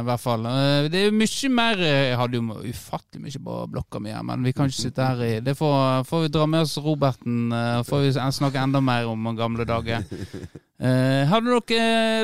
i 0.00 0.04
hvert 0.08 0.24
fall. 0.24 0.42
Eh, 0.50 0.88
Det 0.90 0.98
er 0.98 1.06
jo 1.06 1.14
mye 1.20 1.52
mer 1.54 1.84
eh, 1.86 2.00
Jeg 2.08 2.18
hadde 2.18 2.40
jo 2.40 2.58
ufattelig 2.72 3.22
mye 3.28 3.44
på 3.46 3.58
blokka 3.76 4.02
mi 4.02 4.10
her, 4.16 4.26
men 4.26 4.42
vi 4.50 4.56
kan 4.58 4.66
ikke 4.66 4.80
sitte 4.88 5.06
her 5.06 5.22
i 5.22 5.32
Det 5.46 5.54
får, 5.60 6.02
får 6.10 6.26
vi 6.26 6.32
dra 6.34 6.48
med 6.50 6.66
oss 6.66 6.74
Roberten, 6.82 7.44
eh, 7.54 7.78
får 7.86 8.08
vi 8.08 8.14
snakke 8.42 8.58
enda 8.66 8.82
mer 8.82 9.06
om 9.14 9.30
gamle 9.38 9.68
dager. 9.70 10.02
Eh, 10.82 11.22
har 11.30 11.46
du 11.46 11.52
noe 11.54 11.62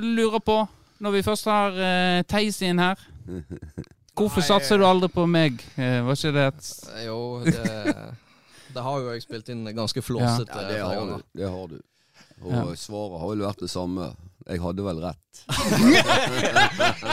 du 0.03 0.11
lurer 0.19 0.43
på, 0.43 0.59
når 0.99 1.15
vi 1.21 1.23
først 1.31 1.47
har 1.51 1.79
eh, 1.79 2.23
Theis 2.27 2.59
inn 2.67 2.83
her? 2.83 2.99
Hvorfor 4.15 4.41
Nei, 4.45 4.47
satser 4.49 4.79
du 4.79 4.85
aldri 4.87 5.09
på 5.11 5.25
meg? 5.27 5.59
Eh, 5.77 6.01
var 6.07 6.15
ikke 6.19 6.33
det 6.37 6.45
et 6.53 6.69
Jo, 7.07 7.19
det, 7.45 7.95
det 8.75 8.83
har 8.87 9.01
jo 9.03 9.11
jeg 9.15 9.25
spilt 9.25 9.49
inn 9.51 9.65
ganske 9.75 10.03
flåsete 10.03 10.55
Ja, 10.55 10.69
det 10.71 10.79
har 10.85 11.07
du. 11.11 11.17
Det 11.35 11.51
har 11.51 11.67
du. 11.73 11.81
Og 12.45 12.53
Ja. 12.53 12.63
svaret 12.79 13.21
har 13.21 13.29
vel 13.33 13.43
vært 13.47 13.61
det 13.65 13.71
samme. 13.73 14.13
Jeg 14.47 14.61
hadde 14.61 14.83
vel 14.85 14.99
rett. 15.01 15.33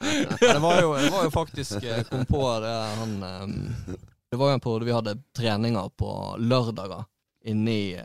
Det 0.40 0.58
var 0.58 0.80
jo, 0.82 0.94
det 0.96 1.10
var 1.12 1.24
jo 1.26 1.30
faktisk 1.30 1.82
Jeg 1.84 2.06
kom 2.08 2.24
på 2.26 2.40
det 2.64 2.72
han 3.00 3.12
Det 4.30 4.38
var 4.38 4.50
jo 4.50 4.54
en 4.56 4.60
periode 4.64 4.86
vi 4.88 4.94
hadde 4.94 5.14
treninger 5.36 5.88
på 5.98 6.10
lørdager 6.38 7.04
inne 7.50 7.70
i 7.72 7.96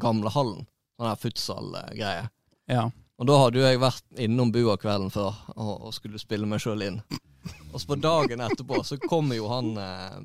gamlehallen. 0.00 0.62
Sånn 0.96 1.08
der 1.10 1.18
futsal-greie. 1.20 2.28
Ja. 2.70 2.84
Og 3.22 3.26
da 3.28 3.36
hadde 3.38 3.60
jo 3.60 3.66
jeg 3.68 3.78
vært 3.78 4.22
innom 4.24 4.48
bua 4.50 4.74
kvelden 4.82 5.12
før 5.14 5.36
og, 5.54 5.74
og 5.86 5.92
skulle 5.94 6.18
spille 6.18 6.48
meg 6.50 6.58
sjøl 6.62 6.80
inn. 6.82 6.96
Og 7.70 7.76
så 7.78 7.86
på 7.86 7.98
dagen 8.02 8.42
etterpå 8.42 8.80
så 8.82 8.98
kommer 9.04 9.38
jo 9.38 9.46
han 9.46 9.68
eh, 9.78 10.16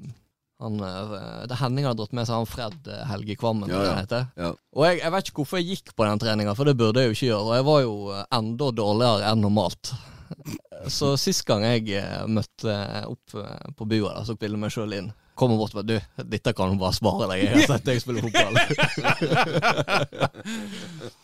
han, 0.57 0.80
eh, 0.82 1.44
det 1.45 1.60
Henning 1.60 1.86
hadde 1.86 2.02
dratt 2.02 2.15
med 2.18 2.26
seg 2.26 2.40
han 2.40 2.49
Fred 2.49 2.90
eh, 2.90 3.03
Helge 3.06 3.36
Kvammen, 3.38 3.69
Ja, 3.69 3.84
ja. 3.86 3.91
Det 3.91 3.99
heter. 3.99 4.26
Ja. 4.34 4.49
Og 4.74 4.88
jeg, 4.88 4.98
jeg 5.03 5.14
vet 5.14 5.30
ikke 5.30 5.44
hvorfor 5.44 5.61
jeg 5.61 5.69
gikk 5.76 5.94
på 5.94 6.07
den 6.10 6.24
treninga, 6.26 6.57
for 6.57 6.65
det 6.65 6.74
burde 6.80 7.03
jeg 7.03 7.11
jo 7.11 7.18
ikke 7.19 7.30
gjøre. 7.30 7.45
Og 7.45 7.60
jeg 7.60 7.68
var 7.69 7.84
jo 7.86 7.94
enda 8.40 8.72
dårligere 8.82 9.30
enn 9.30 9.45
normalt. 9.45 9.94
Så 10.98 11.14
sist 11.22 11.45
gang 11.45 11.68
jeg 11.69 12.02
møtte 12.34 12.74
opp 13.06 13.38
på 13.78 13.88
bua 13.94 14.18
da, 14.18 14.26
så 14.26 14.34
spille 14.36 14.57
meg 14.57 14.74
sjøl 14.74 14.98
inn, 14.98 15.14
kom 15.38 15.54
jeg 15.54 15.60
bort 15.62 15.74
og 15.76 15.80
bare 15.80 15.88
Du, 15.88 16.26
dette 16.34 16.54
kan 16.58 16.74
du 16.74 16.80
bare 16.82 16.96
spare 16.98 17.28
deg. 17.32 17.44
Jeg 17.46 17.54
har 17.54 17.72
sett 17.76 17.86
deg 17.88 18.02
spille 18.04 18.24
fotball. 18.26 18.58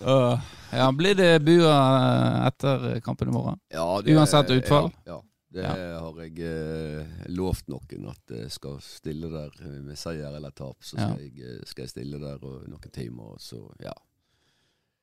uh, 0.01 0.39
ja, 0.71 0.87
blir 0.91 1.15
det 1.17 1.31
bua 1.45 1.75
eh, 1.99 2.47
etter 2.47 2.87
kampen 3.05 3.29
i 3.29 3.35
morgen? 3.35 3.59
Ja, 3.73 3.85
Uansett 4.01 4.49
utfall? 4.55 4.91
Ja, 5.05 5.13
ja. 5.17 5.19
Det 5.53 5.61
Ja. 5.61 5.73
har 6.01 6.15
jeg 6.23 6.39
eh, 6.41 7.05
lovt 7.29 7.67
noen, 7.69 8.07
at 8.09 8.31
jeg 8.33 8.49
skal 8.49 8.79
stille 8.81 9.29
der 9.29 9.51
eh, 9.61 9.75
med 9.85 9.99
seier 10.01 10.33
eller 10.33 10.49
tap. 10.49 10.79
Så 10.81 10.97
Ja. 10.97 11.11
skal, 11.11 11.19
jeg, 11.21 11.33
eh, 11.45 11.59
skal 11.69 11.83
jeg 11.85 11.91
stille 11.91 12.17
der 12.17 12.41
og 12.41 12.63
noen 12.71 12.89
timer, 12.95 13.35
og 13.35 13.41
så 13.43 13.59
ja. 13.83 13.93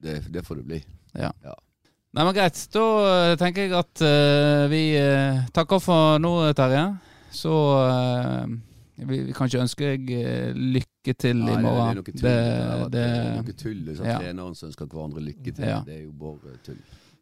Det, 0.03 0.17
det 0.33 0.43
får 0.47 0.57
det 0.59 0.67
bli. 0.67 0.81
ja. 1.15 1.31
Nei, 2.11 2.25
men 2.27 2.35
Greit. 2.35 2.59
Da 2.75 2.83
eh, 3.31 3.37
tenker 3.39 3.69
jeg 3.69 3.77
at 3.79 4.01
uh, 4.03 4.65
vi 4.73 4.81
uh, 4.99 5.45
takker 5.55 5.79
for 5.79 6.19
nå, 6.19 6.33
Terje. 6.59 6.83
Så 7.31 7.53
eh, 7.87 8.47
vi, 9.09 9.21
vi 9.29 9.35
kan 9.37 9.51
ikke 9.51 9.61
ønske 9.65 9.91
deg 9.93 10.11
eh, 10.17 10.57
lykke 10.77 11.15
til 11.15 11.39
Nei, 11.41 11.45
i 11.45 11.51
det, 11.51 11.53
det 11.53 11.59
er 11.59 11.65
morgen. 11.67 12.01
noe 12.01 12.05
tull. 12.07 12.23
Det, 12.23 12.35
det, 12.95 13.05
er 13.05 13.31
noe 13.37 13.55
tull. 13.63 13.79
Det 13.85 13.93
er 13.93 14.01
sånn 14.01 14.11
ja. 14.11 14.19
Treneren 14.21 14.59
som 14.59 14.69
ønsker 14.71 14.91
hverandre 14.91 15.25
lykke 15.25 15.55
til. 15.57 15.69
Ja. 15.71 15.81
Det 15.87 15.97
er 15.97 16.03
jo 16.05 16.13
bare 16.21 16.55
tull. 16.67 16.79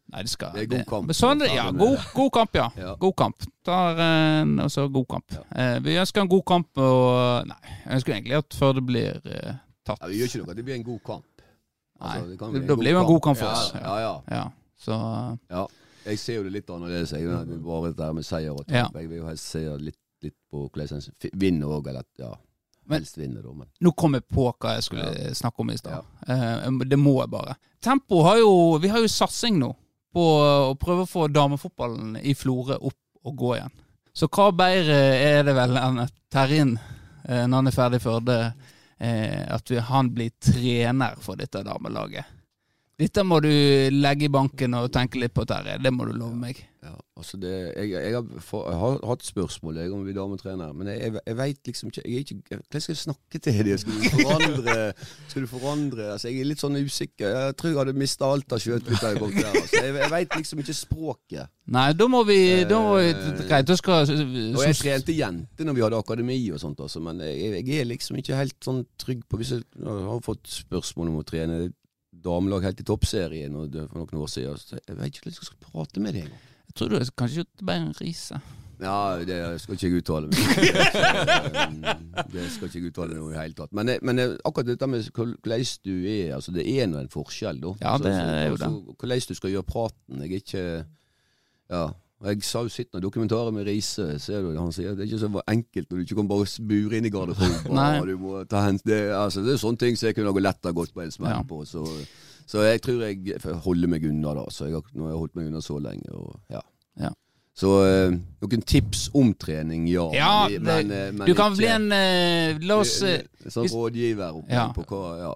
nei, 0.09 0.25
det 0.25 0.33
skal 0.33 0.53
det 0.57 0.65
er 0.65 0.71
god 0.73 0.85
kamp. 0.93 1.15
Sånn, 1.19 1.47
ja, 1.47 1.69
god, 1.77 1.97
god 2.17 2.31
kamp, 2.39 2.61
ja. 2.61 2.69
Ja. 2.81 2.93
God 3.01 3.17
kamp. 3.23 3.49
Tar 3.69 4.03
en, 4.05 4.55
god 4.99 5.09
kamp. 5.15 5.39
Eh, 5.55 5.79
vi 5.85 5.97
ønsker 6.03 6.25
en 6.25 6.31
god 6.35 6.47
kamp, 6.53 6.85
og 6.85 7.49
Nei, 7.51 7.59
jeg 7.85 7.99
ønsker 8.01 8.17
egentlig 8.19 8.39
at 8.43 8.61
før 8.61 8.79
det 8.81 8.87
blir 8.89 9.19
eh, 9.29 9.59
tatt. 9.87 10.07
Vi 10.09 10.23
gjør 10.23 10.33
ikke 10.33 10.45
noe. 10.45 10.57
Det 10.61 10.69
blir 10.71 10.81
en 10.81 10.87
god 10.93 11.03
kamp. 11.13 11.27
Nei, 11.99 12.15
Altså, 12.15 12.31
det 12.31 12.39
kan 12.39 12.55
det, 12.55 12.63
da 12.69 12.79
blir 12.79 12.95
det 12.95 13.01
en 13.01 13.07
god 13.11 13.21
kamp 13.27 13.39
for 13.41 13.51
oss. 13.51 13.71
Ja, 13.75 13.95
ja. 13.99 14.15
Ja, 14.31 14.45
så 14.79 14.99
ja. 15.51 15.67
Jeg 16.09 16.19
ser 16.23 16.39
jo 16.39 16.45
det 16.47 16.53
litt 16.55 16.71
annerledes. 16.73 17.13
Jeg, 17.13 17.59
bare 17.65 17.91
det 17.91 17.99
der 17.99 18.13
med 18.17 18.25
seier 18.25 18.55
og 18.55 18.65
tap. 18.69 18.95
Jeg 18.97 19.11
vil 19.11 19.19
jo 19.21 19.27
helst 19.29 19.51
se 19.53 19.65
litt, 19.83 19.99
litt 20.25 20.37
på 20.51 20.67
hvordan 20.67 21.01
en 21.01 21.33
vinner 21.39 21.73
òg, 21.79 21.89
eller 21.91 22.05
at 22.07 22.23
ja, 22.23 22.33
helst 22.95 23.19
vinner, 23.19 23.43
da. 23.43 23.53
Men 23.53 23.69
Nå 23.85 23.93
kom 23.99 24.17
jeg 24.17 24.27
på 24.33 24.47
hva 24.51 24.77
jeg 24.77 24.87
skulle 24.87 25.35
snakke 25.37 25.65
om 25.65 25.73
i 25.73 25.79
stad. 25.79 26.07
Eh, 26.29 26.71
det 26.89 26.99
må 27.01 27.19
jeg 27.21 27.33
bare. 27.33 27.59
Tempo 27.85 28.23
har 28.27 28.41
jo 28.41 28.79
Vi 28.83 28.91
har 28.91 29.03
jo 29.05 29.11
satsing 29.13 29.59
nå 29.61 29.75
på 30.15 30.25
å 30.71 30.75
prøve 30.81 31.05
å 31.05 31.11
få 31.11 31.29
damefotballen 31.29 32.17
i 32.23 32.35
Florø 32.35 32.79
opp 32.81 33.29
og 33.29 33.37
gå 33.37 33.55
igjen. 33.59 33.75
Så 34.17 34.27
hva 34.33 34.49
bedre 34.57 34.97
er 34.97 35.45
det 35.47 35.55
vel 35.55 35.77
enn 35.79 36.01
at 36.03 36.15
Terrin, 36.33 36.75
eh, 37.29 37.45
når 37.47 37.57
han 37.61 37.71
er 37.71 37.77
ferdig 37.77 38.01
i 38.01 38.05
Førde, 38.07 38.39
eh, 38.99 39.45
at 39.55 39.71
han 39.91 40.11
blir 40.15 40.33
trener 40.43 41.21
for 41.23 41.39
dette 41.39 41.63
damelaget? 41.67 42.38
Dette 42.99 43.23
må 43.23 43.39
du 43.39 43.53
legge 43.95 44.27
i 44.27 44.33
banken 44.33 44.75
og 44.75 44.89
tenke 44.91 45.21
litt 45.23 45.31
på, 45.31 45.45
Terje. 45.47 45.77
Det 45.79 45.93
må 45.95 46.09
du 46.09 46.17
love 46.19 46.35
meg. 46.35 46.59
ja, 46.83 46.95
altså 47.19 47.37
det, 47.39 47.53
jeg, 47.77 47.91
jeg, 47.93 48.15
har, 48.15 48.43
for, 48.43 48.67
jeg 48.71 48.79
har 48.79 48.99
hatt 49.07 49.25
spørsmål 49.27 49.81
jeg, 49.83 49.93
om 49.95 50.03
vi 50.07 50.15
dametrener, 50.17 50.73
men 50.75 50.91
jeg, 50.91 51.01
jeg, 51.05 51.23
jeg 51.27 51.37
veit 51.39 51.71
liksom 51.71 51.91
ikke 51.91 52.05
jeg 52.07 52.25
ikke 52.25 52.59
Hva 52.59 52.81
skal 52.81 52.95
jeg 52.95 53.01
snakke 53.01 53.41
til 53.43 53.59
dem? 53.67 53.81
Skal 53.83 53.99
du 53.99 54.07
forandre 54.15 54.77
Skal 55.29 55.45
du 55.45 55.51
forandre 55.51 56.09
altså, 56.15 56.31
Jeg 56.31 56.43
er 56.43 56.51
litt 56.51 56.63
sånn 56.63 56.79
usikker. 56.79 57.35
Jeg 57.35 57.57
tror 57.59 57.73
jeg 57.73 57.81
hadde 57.83 57.97
mista 57.99 58.31
alt 58.31 58.55
av 58.55 58.63
sjøtbytte. 58.63 59.15
i 59.15 59.23
kom 59.23 59.35
der, 59.35 59.51
altså. 59.53 59.83
jeg, 59.83 59.97
jeg 60.03 60.13
veit 60.15 60.39
liksom 60.41 60.63
ikke 60.65 60.79
språket. 60.81 61.55
Nei, 61.69 61.89
da 61.99 62.07
må 62.11 62.23
vi, 62.27 62.41
da 62.67 62.83
må 62.83 62.95
vi 62.99 63.09
Eh, 63.09 63.43
Greit, 63.47 63.67
da 63.69 63.77
skal 63.79 64.07
Og 64.09 64.63
jeg 64.65 64.79
trente 64.79 65.15
jenter 65.15 65.67
når 65.67 65.77
vi 65.77 65.85
hadde 65.87 65.99
akademi 66.03 66.39
og 66.55 66.61
sånt, 66.63 66.81
altså, 66.83 67.03
men 67.05 67.23
jeg, 67.25 67.63
er 67.79 67.89
liksom 67.89 68.19
ikke 68.21 68.39
helt 68.39 68.57
sånn 68.65 68.85
trygg 69.01 69.23
på 69.29 69.41
Hvis 69.41 69.55
jeg 69.57 69.67
har 69.87 70.25
fått 70.25 70.49
spørsmål 70.51 71.13
om 71.13 71.21
å 71.21 71.27
trene 71.29 71.69
damelag 72.25 72.67
helt 72.67 72.81
i 72.83 72.87
toppserien 72.87 73.55
for 73.55 73.99
noen 74.03 74.23
år 74.23 74.31
siden, 74.33 74.61
så 74.61 74.79
jeg 74.79 74.97
vet 74.99 75.11
ikke 75.13 75.27
hvordan 75.27 75.39
jeg 75.39 75.51
skal 75.51 75.67
prate 75.67 76.05
med 76.05 76.17
deg. 76.19 76.31
Jeg 76.69 76.79
tror 76.79 76.93
du 76.93 76.99
kanskje 77.19 77.45
det 77.45 77.67
ble 77.67 77.77
en 77.81 77.93
Riise. 77.99 78.41
Ja, 78.79 79.19
det 79.27 79.37
skal 79.59 79.75
ikke 79.75 79.89
jeg 79.89 80.03
uttale 80.05 80.29
meg 80.31 80.37
Det 82.35 82.45
skal 82.55 82.69
ikke 82.69 82.79
jeg 82.79 82.91
uttale 82.93 83.17
noe 83.17 83.33
i 83.33 83.35
det 83.35 83.41
hele 83.41 83.57
tatt. 83.59 83.73
Men, 83.75 83.91
eh, 83.91 83.99
men 84.07 84.23
eh, 84.23 84.35
akkurat 84.47 84.69
dette 84.69 84.87
med 84.87 85.09
hvordan 85.17 85.65
du 85.83 85.95
er 86.07 86.37
altså 86.37 86.55
Det 86.55 86.63
er 86.63 86.87
nå 86.87 87.01
en 87.03 87.11
forskjell, 87.11 87.59
da. 87.65 87.73
Ja, 87.83 87.97
det 87.99 88.13
er 88.15 88.45
jo 88.53 88.61
det. 88.61 88.69
Hvordan 89.01 89.25
du 89.33 89.35
skal 89.41 89.55
gjøre 89.57 89.67
praten. 89.67 90.23
Jeg 90.23 90.31
er 90.31 90.45
ikke 90.45 90.67
Ja. 91.75 91.83
Jeg 92.25 92.43
sa 92.43 92.63
jo 92.67 92.69
sitt 92.69 92.89
når 92.93 93.01
dokumentarer 93.05 93.53
med 93.55 93.67
Riise. 93.69 94.19
Ser 94.19 94.43
du, 94.43 94.57
Han 94.59 94.73
sier 94.75 94.97
det 94.97 95.05
er 95.05 95.11
ikke 95.13 95.21
så 95.23 95.43
enkelt 95.49 95.91
når 95.91 95.97
du 96.01 96.03
ikke 96.03 96.17
kan 96.19 96.29
bare 96.29 96.47
bure 96.69 96.97
inn 96.99 97.07
i 97.07 97.11
garderoben. 97.15 98.07
Du 98.11 98.17
må 98.19 98.41
ta 98.51 98.65
hens, 98.67 98.83
det, 98.83 98.99
altså, 99.15 99.45
det 99.47 99.53
er 99.55 99.61
sånne 99.63 99.79
ting 99.79 99.97
som 99.97 100.09
jeg 100.09 100.17
kunne 100.19 100.33
gå 100.35 100.43
lett 100.43 100.65
ha 100.67 100.73
gått 100.75 100.91
på 100.95 101.05
en 101.05 101.11
smell 101.15 101.31
Ja. 101.37 101.43
på. 101.47 101.61
Så, 101.65 101.85
så 102.49 102.65
jeg 102.67 102.83
tror 102.83 103.05
jeg 103.07 103.39
holder 103.63 103.89
meg 103.95 104.05
unna, 104.11 104.35
da. 104.35 104.47
Så 104.51 104.67
jeg 104.67 104.75
har, 104.75 104.83
nå 104.95 105.05
har 105.07 105.15
jeg 105.15 105.19
holdt 105.23 105.37
meg 105.39 105.47
unna 105.53 105.61
så 105.63 105.79
lenge. 105.79 106.11
Og, 106.11 106.41
ja. 106.51 106.61
Ja. 106.99 107.13
Så 107.59 107.71
øh, 107.87 108.13
noen 108.43 108.63
tips 108.63 109.09
om 109.15 109.33
trening, 109.35 109.87
ja. 109.91 110.09
Ja, 110.15 110.33
men, 110.49 110.65
det- 110.65 110.67
men, 110.67 110.91
eh, 110.95 111.13
men 111.15 111.27
Du 111.27 111.35
kan 111.35 111.53
ikke- 111.53 111.63
bli 111.63 111.71
en 111.75 111.93
øh, 111.93 112.67
La 112.67 112.81
oss 112.83 112.99
Sånn 113.49 113.71
rådgiver 113.71 114.35
oppe 114.43 114.53
Ja. 114.59 114.69
på 114.75 114.83
hva 114.91 115.19
Ja. 115.23 115.33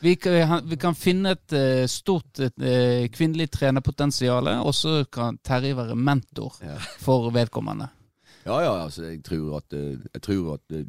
Vi, 0.00 0.16
kan, 0.16 0.60
vi 0.68 0.78
kan 0.80 0.96
finne 0.96 1.34
et 1.36 1.54
eh, 1.56 1.84
stort 1.90 2.40
et, 2.42 2.56
kvinnelig 3.12 3.50
trenerpotensial, 3.54 4.48
og 4.60 4.74
så 4.76 5.00
kan 5.12 5.38
Terje 5.44 5.76
være 5.78 5.96
mentor 5.98 6.56
Ja. 6.64 6.78
for 7.04 7.30
vedkommende. 7.34 7.90
Ja, 8.44 8.62
ja, 8.62 8.72
altså, 8.84 9.04
jeg 9.04 9.22
tror 9.24 9.58
at, 9.60 9.72
eh, 9.72 10.00
jeg 10.14 10.22
tror 10.22 10.54
at 10.54 10.76
eh, 10.76 10.88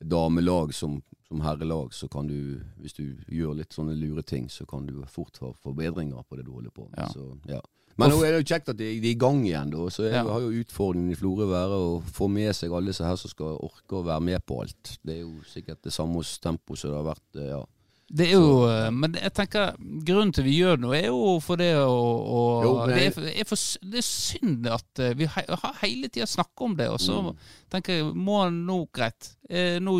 damelag 0.00 0.74
som, 0.74 1.02
som 1.28 1.40
herrelag, 1.44 1.94
så 1.94 2.08
kan 2.08 2.28
du, 2.28 2.60
hvis 2.80 2.96
du 2.96 3.04
gjør 3.28 3.56
litt 3.60 3.76
sånne 3.76 3.96
lure 3.98 4.24
ting, 4.24 4.48
så 4.50 4.66
kan 4.68 4.86
du 4.88 5.02
fort 5.10 5.38
ha 5.42 5.52
forbedringer 5.62 6.24
på 6.28 6.38
det 6.38 6.46
du 6.46 6.54
holder 6.56 6.72
på 6.72 6.88
med. 6.88 7.00
Ja. 7.00 7.08
Så, 7.12 7.36
ja. 7.50 7.60
Men 7.96 8.12
nå 8.12 8.18
er 8.24 8.34
det 8.34 8.42
jo 8.42 8.48
kjekt 8.52 8.68
at 8.68 8.76
de, 8.76 8.90
er 8.92 9.04
i 9.08 9.14
gang 9.16 9.38
igjen, 9.46 9.70
da. 9.72 9.86
Så 9.92 10.04
jeg 10.04 10.24
har 10.28 10.42
jo 10.44 10.50
utfordringen 10.60 11.14
i 11.14 11.16
Florø 11.16 11.46
være 11.48 11.78
å 11.80 11.94
få 12.04 12.28
med 12.28 12.52
seg 12.56 12.74
alle 12.76 12.92
disse 12.92 13.06
her 13.06 13.16
som 13.16 13.32
skal 13.32 13.56
orke 13.56 13.96
å 13.96 14.04
være 14.04 14.24
med 14.26 14.44
på 14.44 14.58
alt. 14.64 14.98
Det 15.00 15.14
er 15.14 15.22
jo 15.22 15.38
sikkert 15.48 15.80
det 15.86 15.94
samme 15.96 16.20
hos 16.20 16.34
Tempo 16.44 16.76
som 16.76 16.92
det 16.92 16.98
har 16.98 17.08
vært, 17.08 17.28
eh, 17.40 17.48
ja. 17.54 17.62
Det 18.08 18.28
er 18.28 18.36
jo 18.36 18.50
eh, 18.70 18.90
Men 18.94 19.16
jeg 19.18 19.32
tenker 19.34 19.72
grunnen 20.06 20.30
til 20.36 20.44
vi 20.46 20.52
gjør 20.60 20.78
noe, 20.78 20.94
er 20.94 21.08
jo 21.08 21.40
for 21.42 21.58
det 21.58 21.72
å, 21.82 21.90
å 21.90 22.42
Jo, 22.62 22.74
det, 22.86 22.98
er, 23.08 23.16
det, 23.24 23.32
er 23.42 23.48
for, 23.50 23.62
det 23.82 23.98
er 23.98 24.06
synd 24.06 24.68
at 24.70 25.02
eh, 25.02 25.14
vi 25.18 25.26
he, 25.26 25.42
har 25.50 25.80
hele 25.82 26.08
tida 26.08 26.26
snakker 26.30 26.68
om 26.68 26.76
det, 26.78 26.86
og 26.92 27.00
så 27.02 27.16
Mm. 27.26 27.32
tenker 27.72 27.98
jeg 27.98 28.12
må 28.14 28.44
nå 28.54 28.76
greit. 28.94 29.32
Eh, 29.50 29.80
nå 29.82 29.96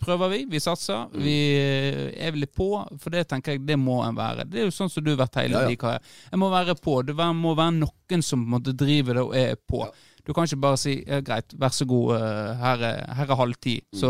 prøver 0.00 0.30
vi, 0.32 0.38
vi 0.48 0.60
satser. 0.64 1.02
Mm. 1.12 1.20
Vi 1.26 1.36
eh, 1.60 2.26
er 2.26 2.32
litt 2.40 2.54
på, 2.56 2.70
for 3.02 3.12
det 3.12 3.26
tenker 3.28 3.52
jeg 3.58 3.66
det 3.68 3.76
må 3.76 3.98
en 4.06 4.16
være. 4.16 4.46
Det 4.48 4.62
er 4.62 4.70
jo 4.70 4.72
sånn 4.72 4.88
som 4.88 5.04
du 5.04 5.10
har 5.12 5.20
vært 5.26 5.36
hele 5.42 5.58
Ja, 5.60 5.68
ja. 5.68 5.76
karriere. 5.82 6.04
Jeg 6.32 6.40
må 6.40 6.48
være 6.54 6.78
på. 6.80 6.94
Det 7.04 7.16
må 7.36 7.52
være 7.58 7.76
noen 7.82 8.24
som 8.24 8.40
på 8.40 8.48
en 8.48 8.54
måte 8.56 8.72
driver 8.72 9.20
det 9.20 9.26
og 9.28 9.36
er 9.36 9.58
på. 9.68 9.84
Ja. 9.84 9.92
Du 10.26 10.32
kan 10.34 10.44
ikke 10.44 10.58
bare 10.60 10.76
si 10.76 11.04
ja, 11.06 11.20
greit, 11.22 11.54
vær 11.54 11.70
så 11.70 11.86
god, 11.86 12.16
eh, 12.16 12.54
her 12.58 12.80
er, 12.82 13.14
her 13.14 13.30
er 13.30 13.36
halv 13.38 13.54
ti, 13.62 13.76
så 13.94 14.08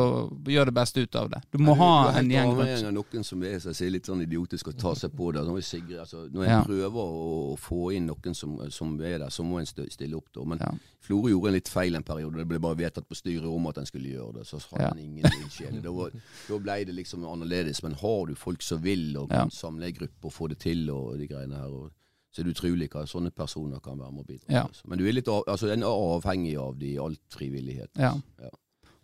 gjør 0.49 0.65
det 0.71 0.75
beste 0.75 1.03
ut 1.05 1.15
av 1.21 1.29
det. 1.31 1.43
Du 1.53 1.59
må 1.59 1.75
Mm. 1.77 1.79
Nei, 1.79 1.87
ha 1.87 2.13
du 2.13 2.19
en 2.19 2.31
gjeng 2.31 2.53
rundt. 2.57 2.95
noen 2.95 3.25
som 3.25 3.43
er 3.43 3.59
sier, 3.61 3.91
litt 3.91 4.07
sånn 4.07 4.23
idiotisk 4.25 4.69
og 4.69 4.79
tar 4.79 4.95
seg 4.95 5.11
på 5.15 5.33
det. 5.35 5.43
Når 5.45 5.61
Sigrid, 5.63 5.99
altså, 6.01 6.27
når 6.33 6.45
Ja. 6.47 6.63
prøver 6.65 6.91
å 6.97 7.59
få 7.59 7.95
inn 7.95 8.07
noen 8.09 8.35
som, 8.35 8.57
som 8.71 8.99
er 9.03 9.19
der, 9.19 9.29
så 9.29 9.45
må 9.45 9.59
en 9.61 9.67
stille 9.67 10.15
opp. 10.17 10.33
da. 10.33 10.45
Men 10.45 10.59
Ja. 10.59 10.73
Florø 11.07 11.29
gjorde 11.31 11.49
en 11.49 11.53
litt 11.55 11.69
feil 11.69 11.95
en 11.95 12.03
periode. 12.03 12.35
Det 12.37 12.49
ble 12.49 12.59
bare 12.59 12.75
vedtatt 12.77 13.07
på 13.09 13.15
styret 13.15 13.45
om 13.45 13.67
at 13.67 13.77
en 13.79 13.85
skulle 13.87 14.09
gjøre 14.09 14.35
det. 14.39 14.47
Så 14.47 14.59
hadde 14.73 14.83
Ja. 14.83 14.91
en 14.91 14.99
ingen 14.99 15.25
ildsjel. 15.25 15.83
Da, 15.83 16.59
ble 16.59 16.85
det 16.85 16.95
liksom 16.97 17.23
annerledes. 17.25 17.83
Men 17.83 17.93
har 17.93 18.27
du 18.27 18.35
folk 18.35 18.63
som 18.63 18.81
vil, 18.83 19.17
og 19.19 19.29
kan 19.29 19.51
samle 19.51 19.85
ei 19.85 19.93
gruppe 19.93 20.25
og 20.25 20.33
få 20.33 20.49
det 20.49 20.59
til, 20.61 20.89
og 20.91 21.19
de 21.19 21.29
greiene 21.29 21.55
her, 21.55 21.67
og, 21.69 21.91
så 22.37 22.43
er 22.43 22.51
det 22.51 22.53
utrolig 22.53 22.91
hva 22.93 23.07
sånne 23.09 23.31
personer 23.33 23.81
kan 23.81 23.97
være 23.97 24.13
med 24.13 24.21
og 24.21 24.29
bidra. 24.29 24.51
Ja. 24.53 24.63
Altså. 24.69 24.85
Men 24.91 25.01
du 25.01 25.07
er 25.09 25.15
litt 25.17 25.29
av, 25.33 25.47
altså, 25.49 25.71
en 25.73 25.85
er 25.87 26.05
avhengig 26.13 26.53
av 26.61 26.75
de 26.77 26.91
i 26.93 26.99
alt 27.01 27.23
frivillighet. 27.33 27.89
Ja. 27.97 28.13
Ja. 28.43 28.51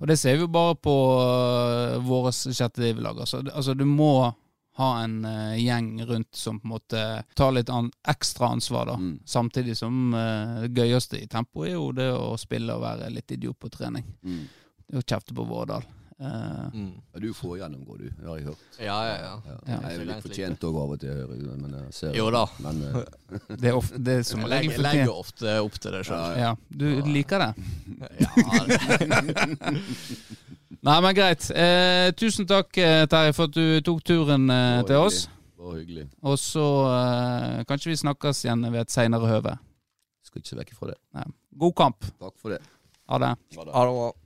Og 0.03 0.11
det 0.11 0.19
ser 0.21 0.37
vi 0.37 0.45
jo 0.45 0.51
bare 0.53 0.75
på 0.77 0.93
uh, 0.93 1.97
våre 2.05 2.33
sjette 2.35 2.83
div-lag. 2.83 3.23
Altså, 3.25 3.41
altså, 3.55 3.73
du 3.79 3.87
må 3.89 4.13
ha 4.77 4.91
en 5.01 5.15
uh, 5.25 5.55
gjeng 5.57 5.95
rundt 6.11 6.37
som 6.37 6.59
på 6.61 6.69
en 6.69 6.75
måte 6.75 7.05
tar 7.39 7.57
litt 7.57 7.73
an 7.73 7.89
ekstra 8.13 8.51
ansvar, 8.53 8.91
da. 8.93 8.99
Mm. 9.01 9.15
Samtidig 9.25 9.79
som 9.81 10.13
uh, 10.13 10.67
det 10.67 10.85
gøyeste 10.91 11.23
i 11.23 11.31
tempo 11.33 11.65
er 11.65 11.79
jo 11.79 11.89
det 11.97 12.11
å 12.13 12.35
spille 12.41 12.77
og 12.77 12.85
være 12.85 13.09
litt 13.17 13.33
idiot 13.33 13.57
på 13.63 13.73
trening. 13.73 14.05
Mm. 14.27 14.45
Det 14.85 14.99
er 14.99 15.07
å 15.07 15.09
kjefte 15.15 15.39
på 15.39 15.49
Vårdal. 15.49 15.89
Eh, 16.23 16.69
Mm. 16.73 16.93
Du 17.21 17.29
får 17.35 17.59
gjennomgå, 17.59 17.97
du. 17.99 18.07
Har 18.27 18.39
jeg 18.39 18.47
hørt. 18.47 18.79
Ja, 18.79 18.99
ja, 19.07 19.17
ja. 19.21 19.33
Ja. 19.47 19.57
Ja. 19.67 19.79
Jeg 19.91 19.99
er 20.01 20.05
litt 20.09 20.23
fortjent 20.25 20.65
òg 20.69 20.79
av 20.83 20.93
og 20.95 21.01
til, 21.03 21.11
hører 21.19 21.35
jeg, 21.37 21.59
men 21.61 21.75
jeg 21.77 21.93
ser 21.99 22.15
Jo 22.17 22.31
da. 22.33 22.45
Men 22.65 22.81
eh, 22.89 22.95
det 23.61 23.69
er, 23.73 23.77
ofte, 23.77 23.99
det 23.99 24.15
er 24.21 24.23
som 24.31 24.41
Jeg 24.45 24.51
legger, 24.55 24.79
legger 24.87 25.13
ofte 25.13 25.57
opp 25.67 25.77
til 25.83 25.97
det 25.99 26.05
sjøl. 26.09 26.39
Ja, 26.41 26.55
du 26.71 26.87
liker 27.11 27.45
det? 27.45 27.51
Ja, 28.23 28.31
Nei, 30.83 30.97
men 31.05 31.15
greit. 31.15 31.47
Eh, 31.55 32.09
tusen 32.19 32.47
takk, 32.51 32.75
eh, 32.81 33.05
Terje, 33.11 33.35
for 33.37 33.51
at 33.51 33.55
du 33.55 33.81
tok 33.87 34.01
turen 34.09 34.49
eh, 34.51 34.81
til 34.89 34.99
oss. 34.99 35.27
Bare 35.61 35.79
hyggelig. 35.79 36.09
Og 36.27 36.39
så 36.43 36.65
eh, 36.91 37.61
kanskje 37.69 37.93
vi 37.93 38.01
snakkes 38.01 38.41
igjen 38.49 38.65
ved 38.73 38.81
et 38.83 38.91
seinere 38.95 39.29
høve. 39.31 39.53
Skal 40.27 40.43
ikke 40.43 40.51
se 40.55 40.59
vekk 40.59 40.73
fra 40.79 40.91
det. 40.91 40.99
Nei. 41.19 41.29
God 41.63 41.77
kamp. 41.79 42.09
Takk 42.19 42.35
for 42.41 42.57
det. 42.57 42.59
Ha 43.13 43.21
det. 43.23 43.31
Ha 43.59 43.69
det. 43.69 43.73
Ha 43.77 43.85
det. 43.87 44.22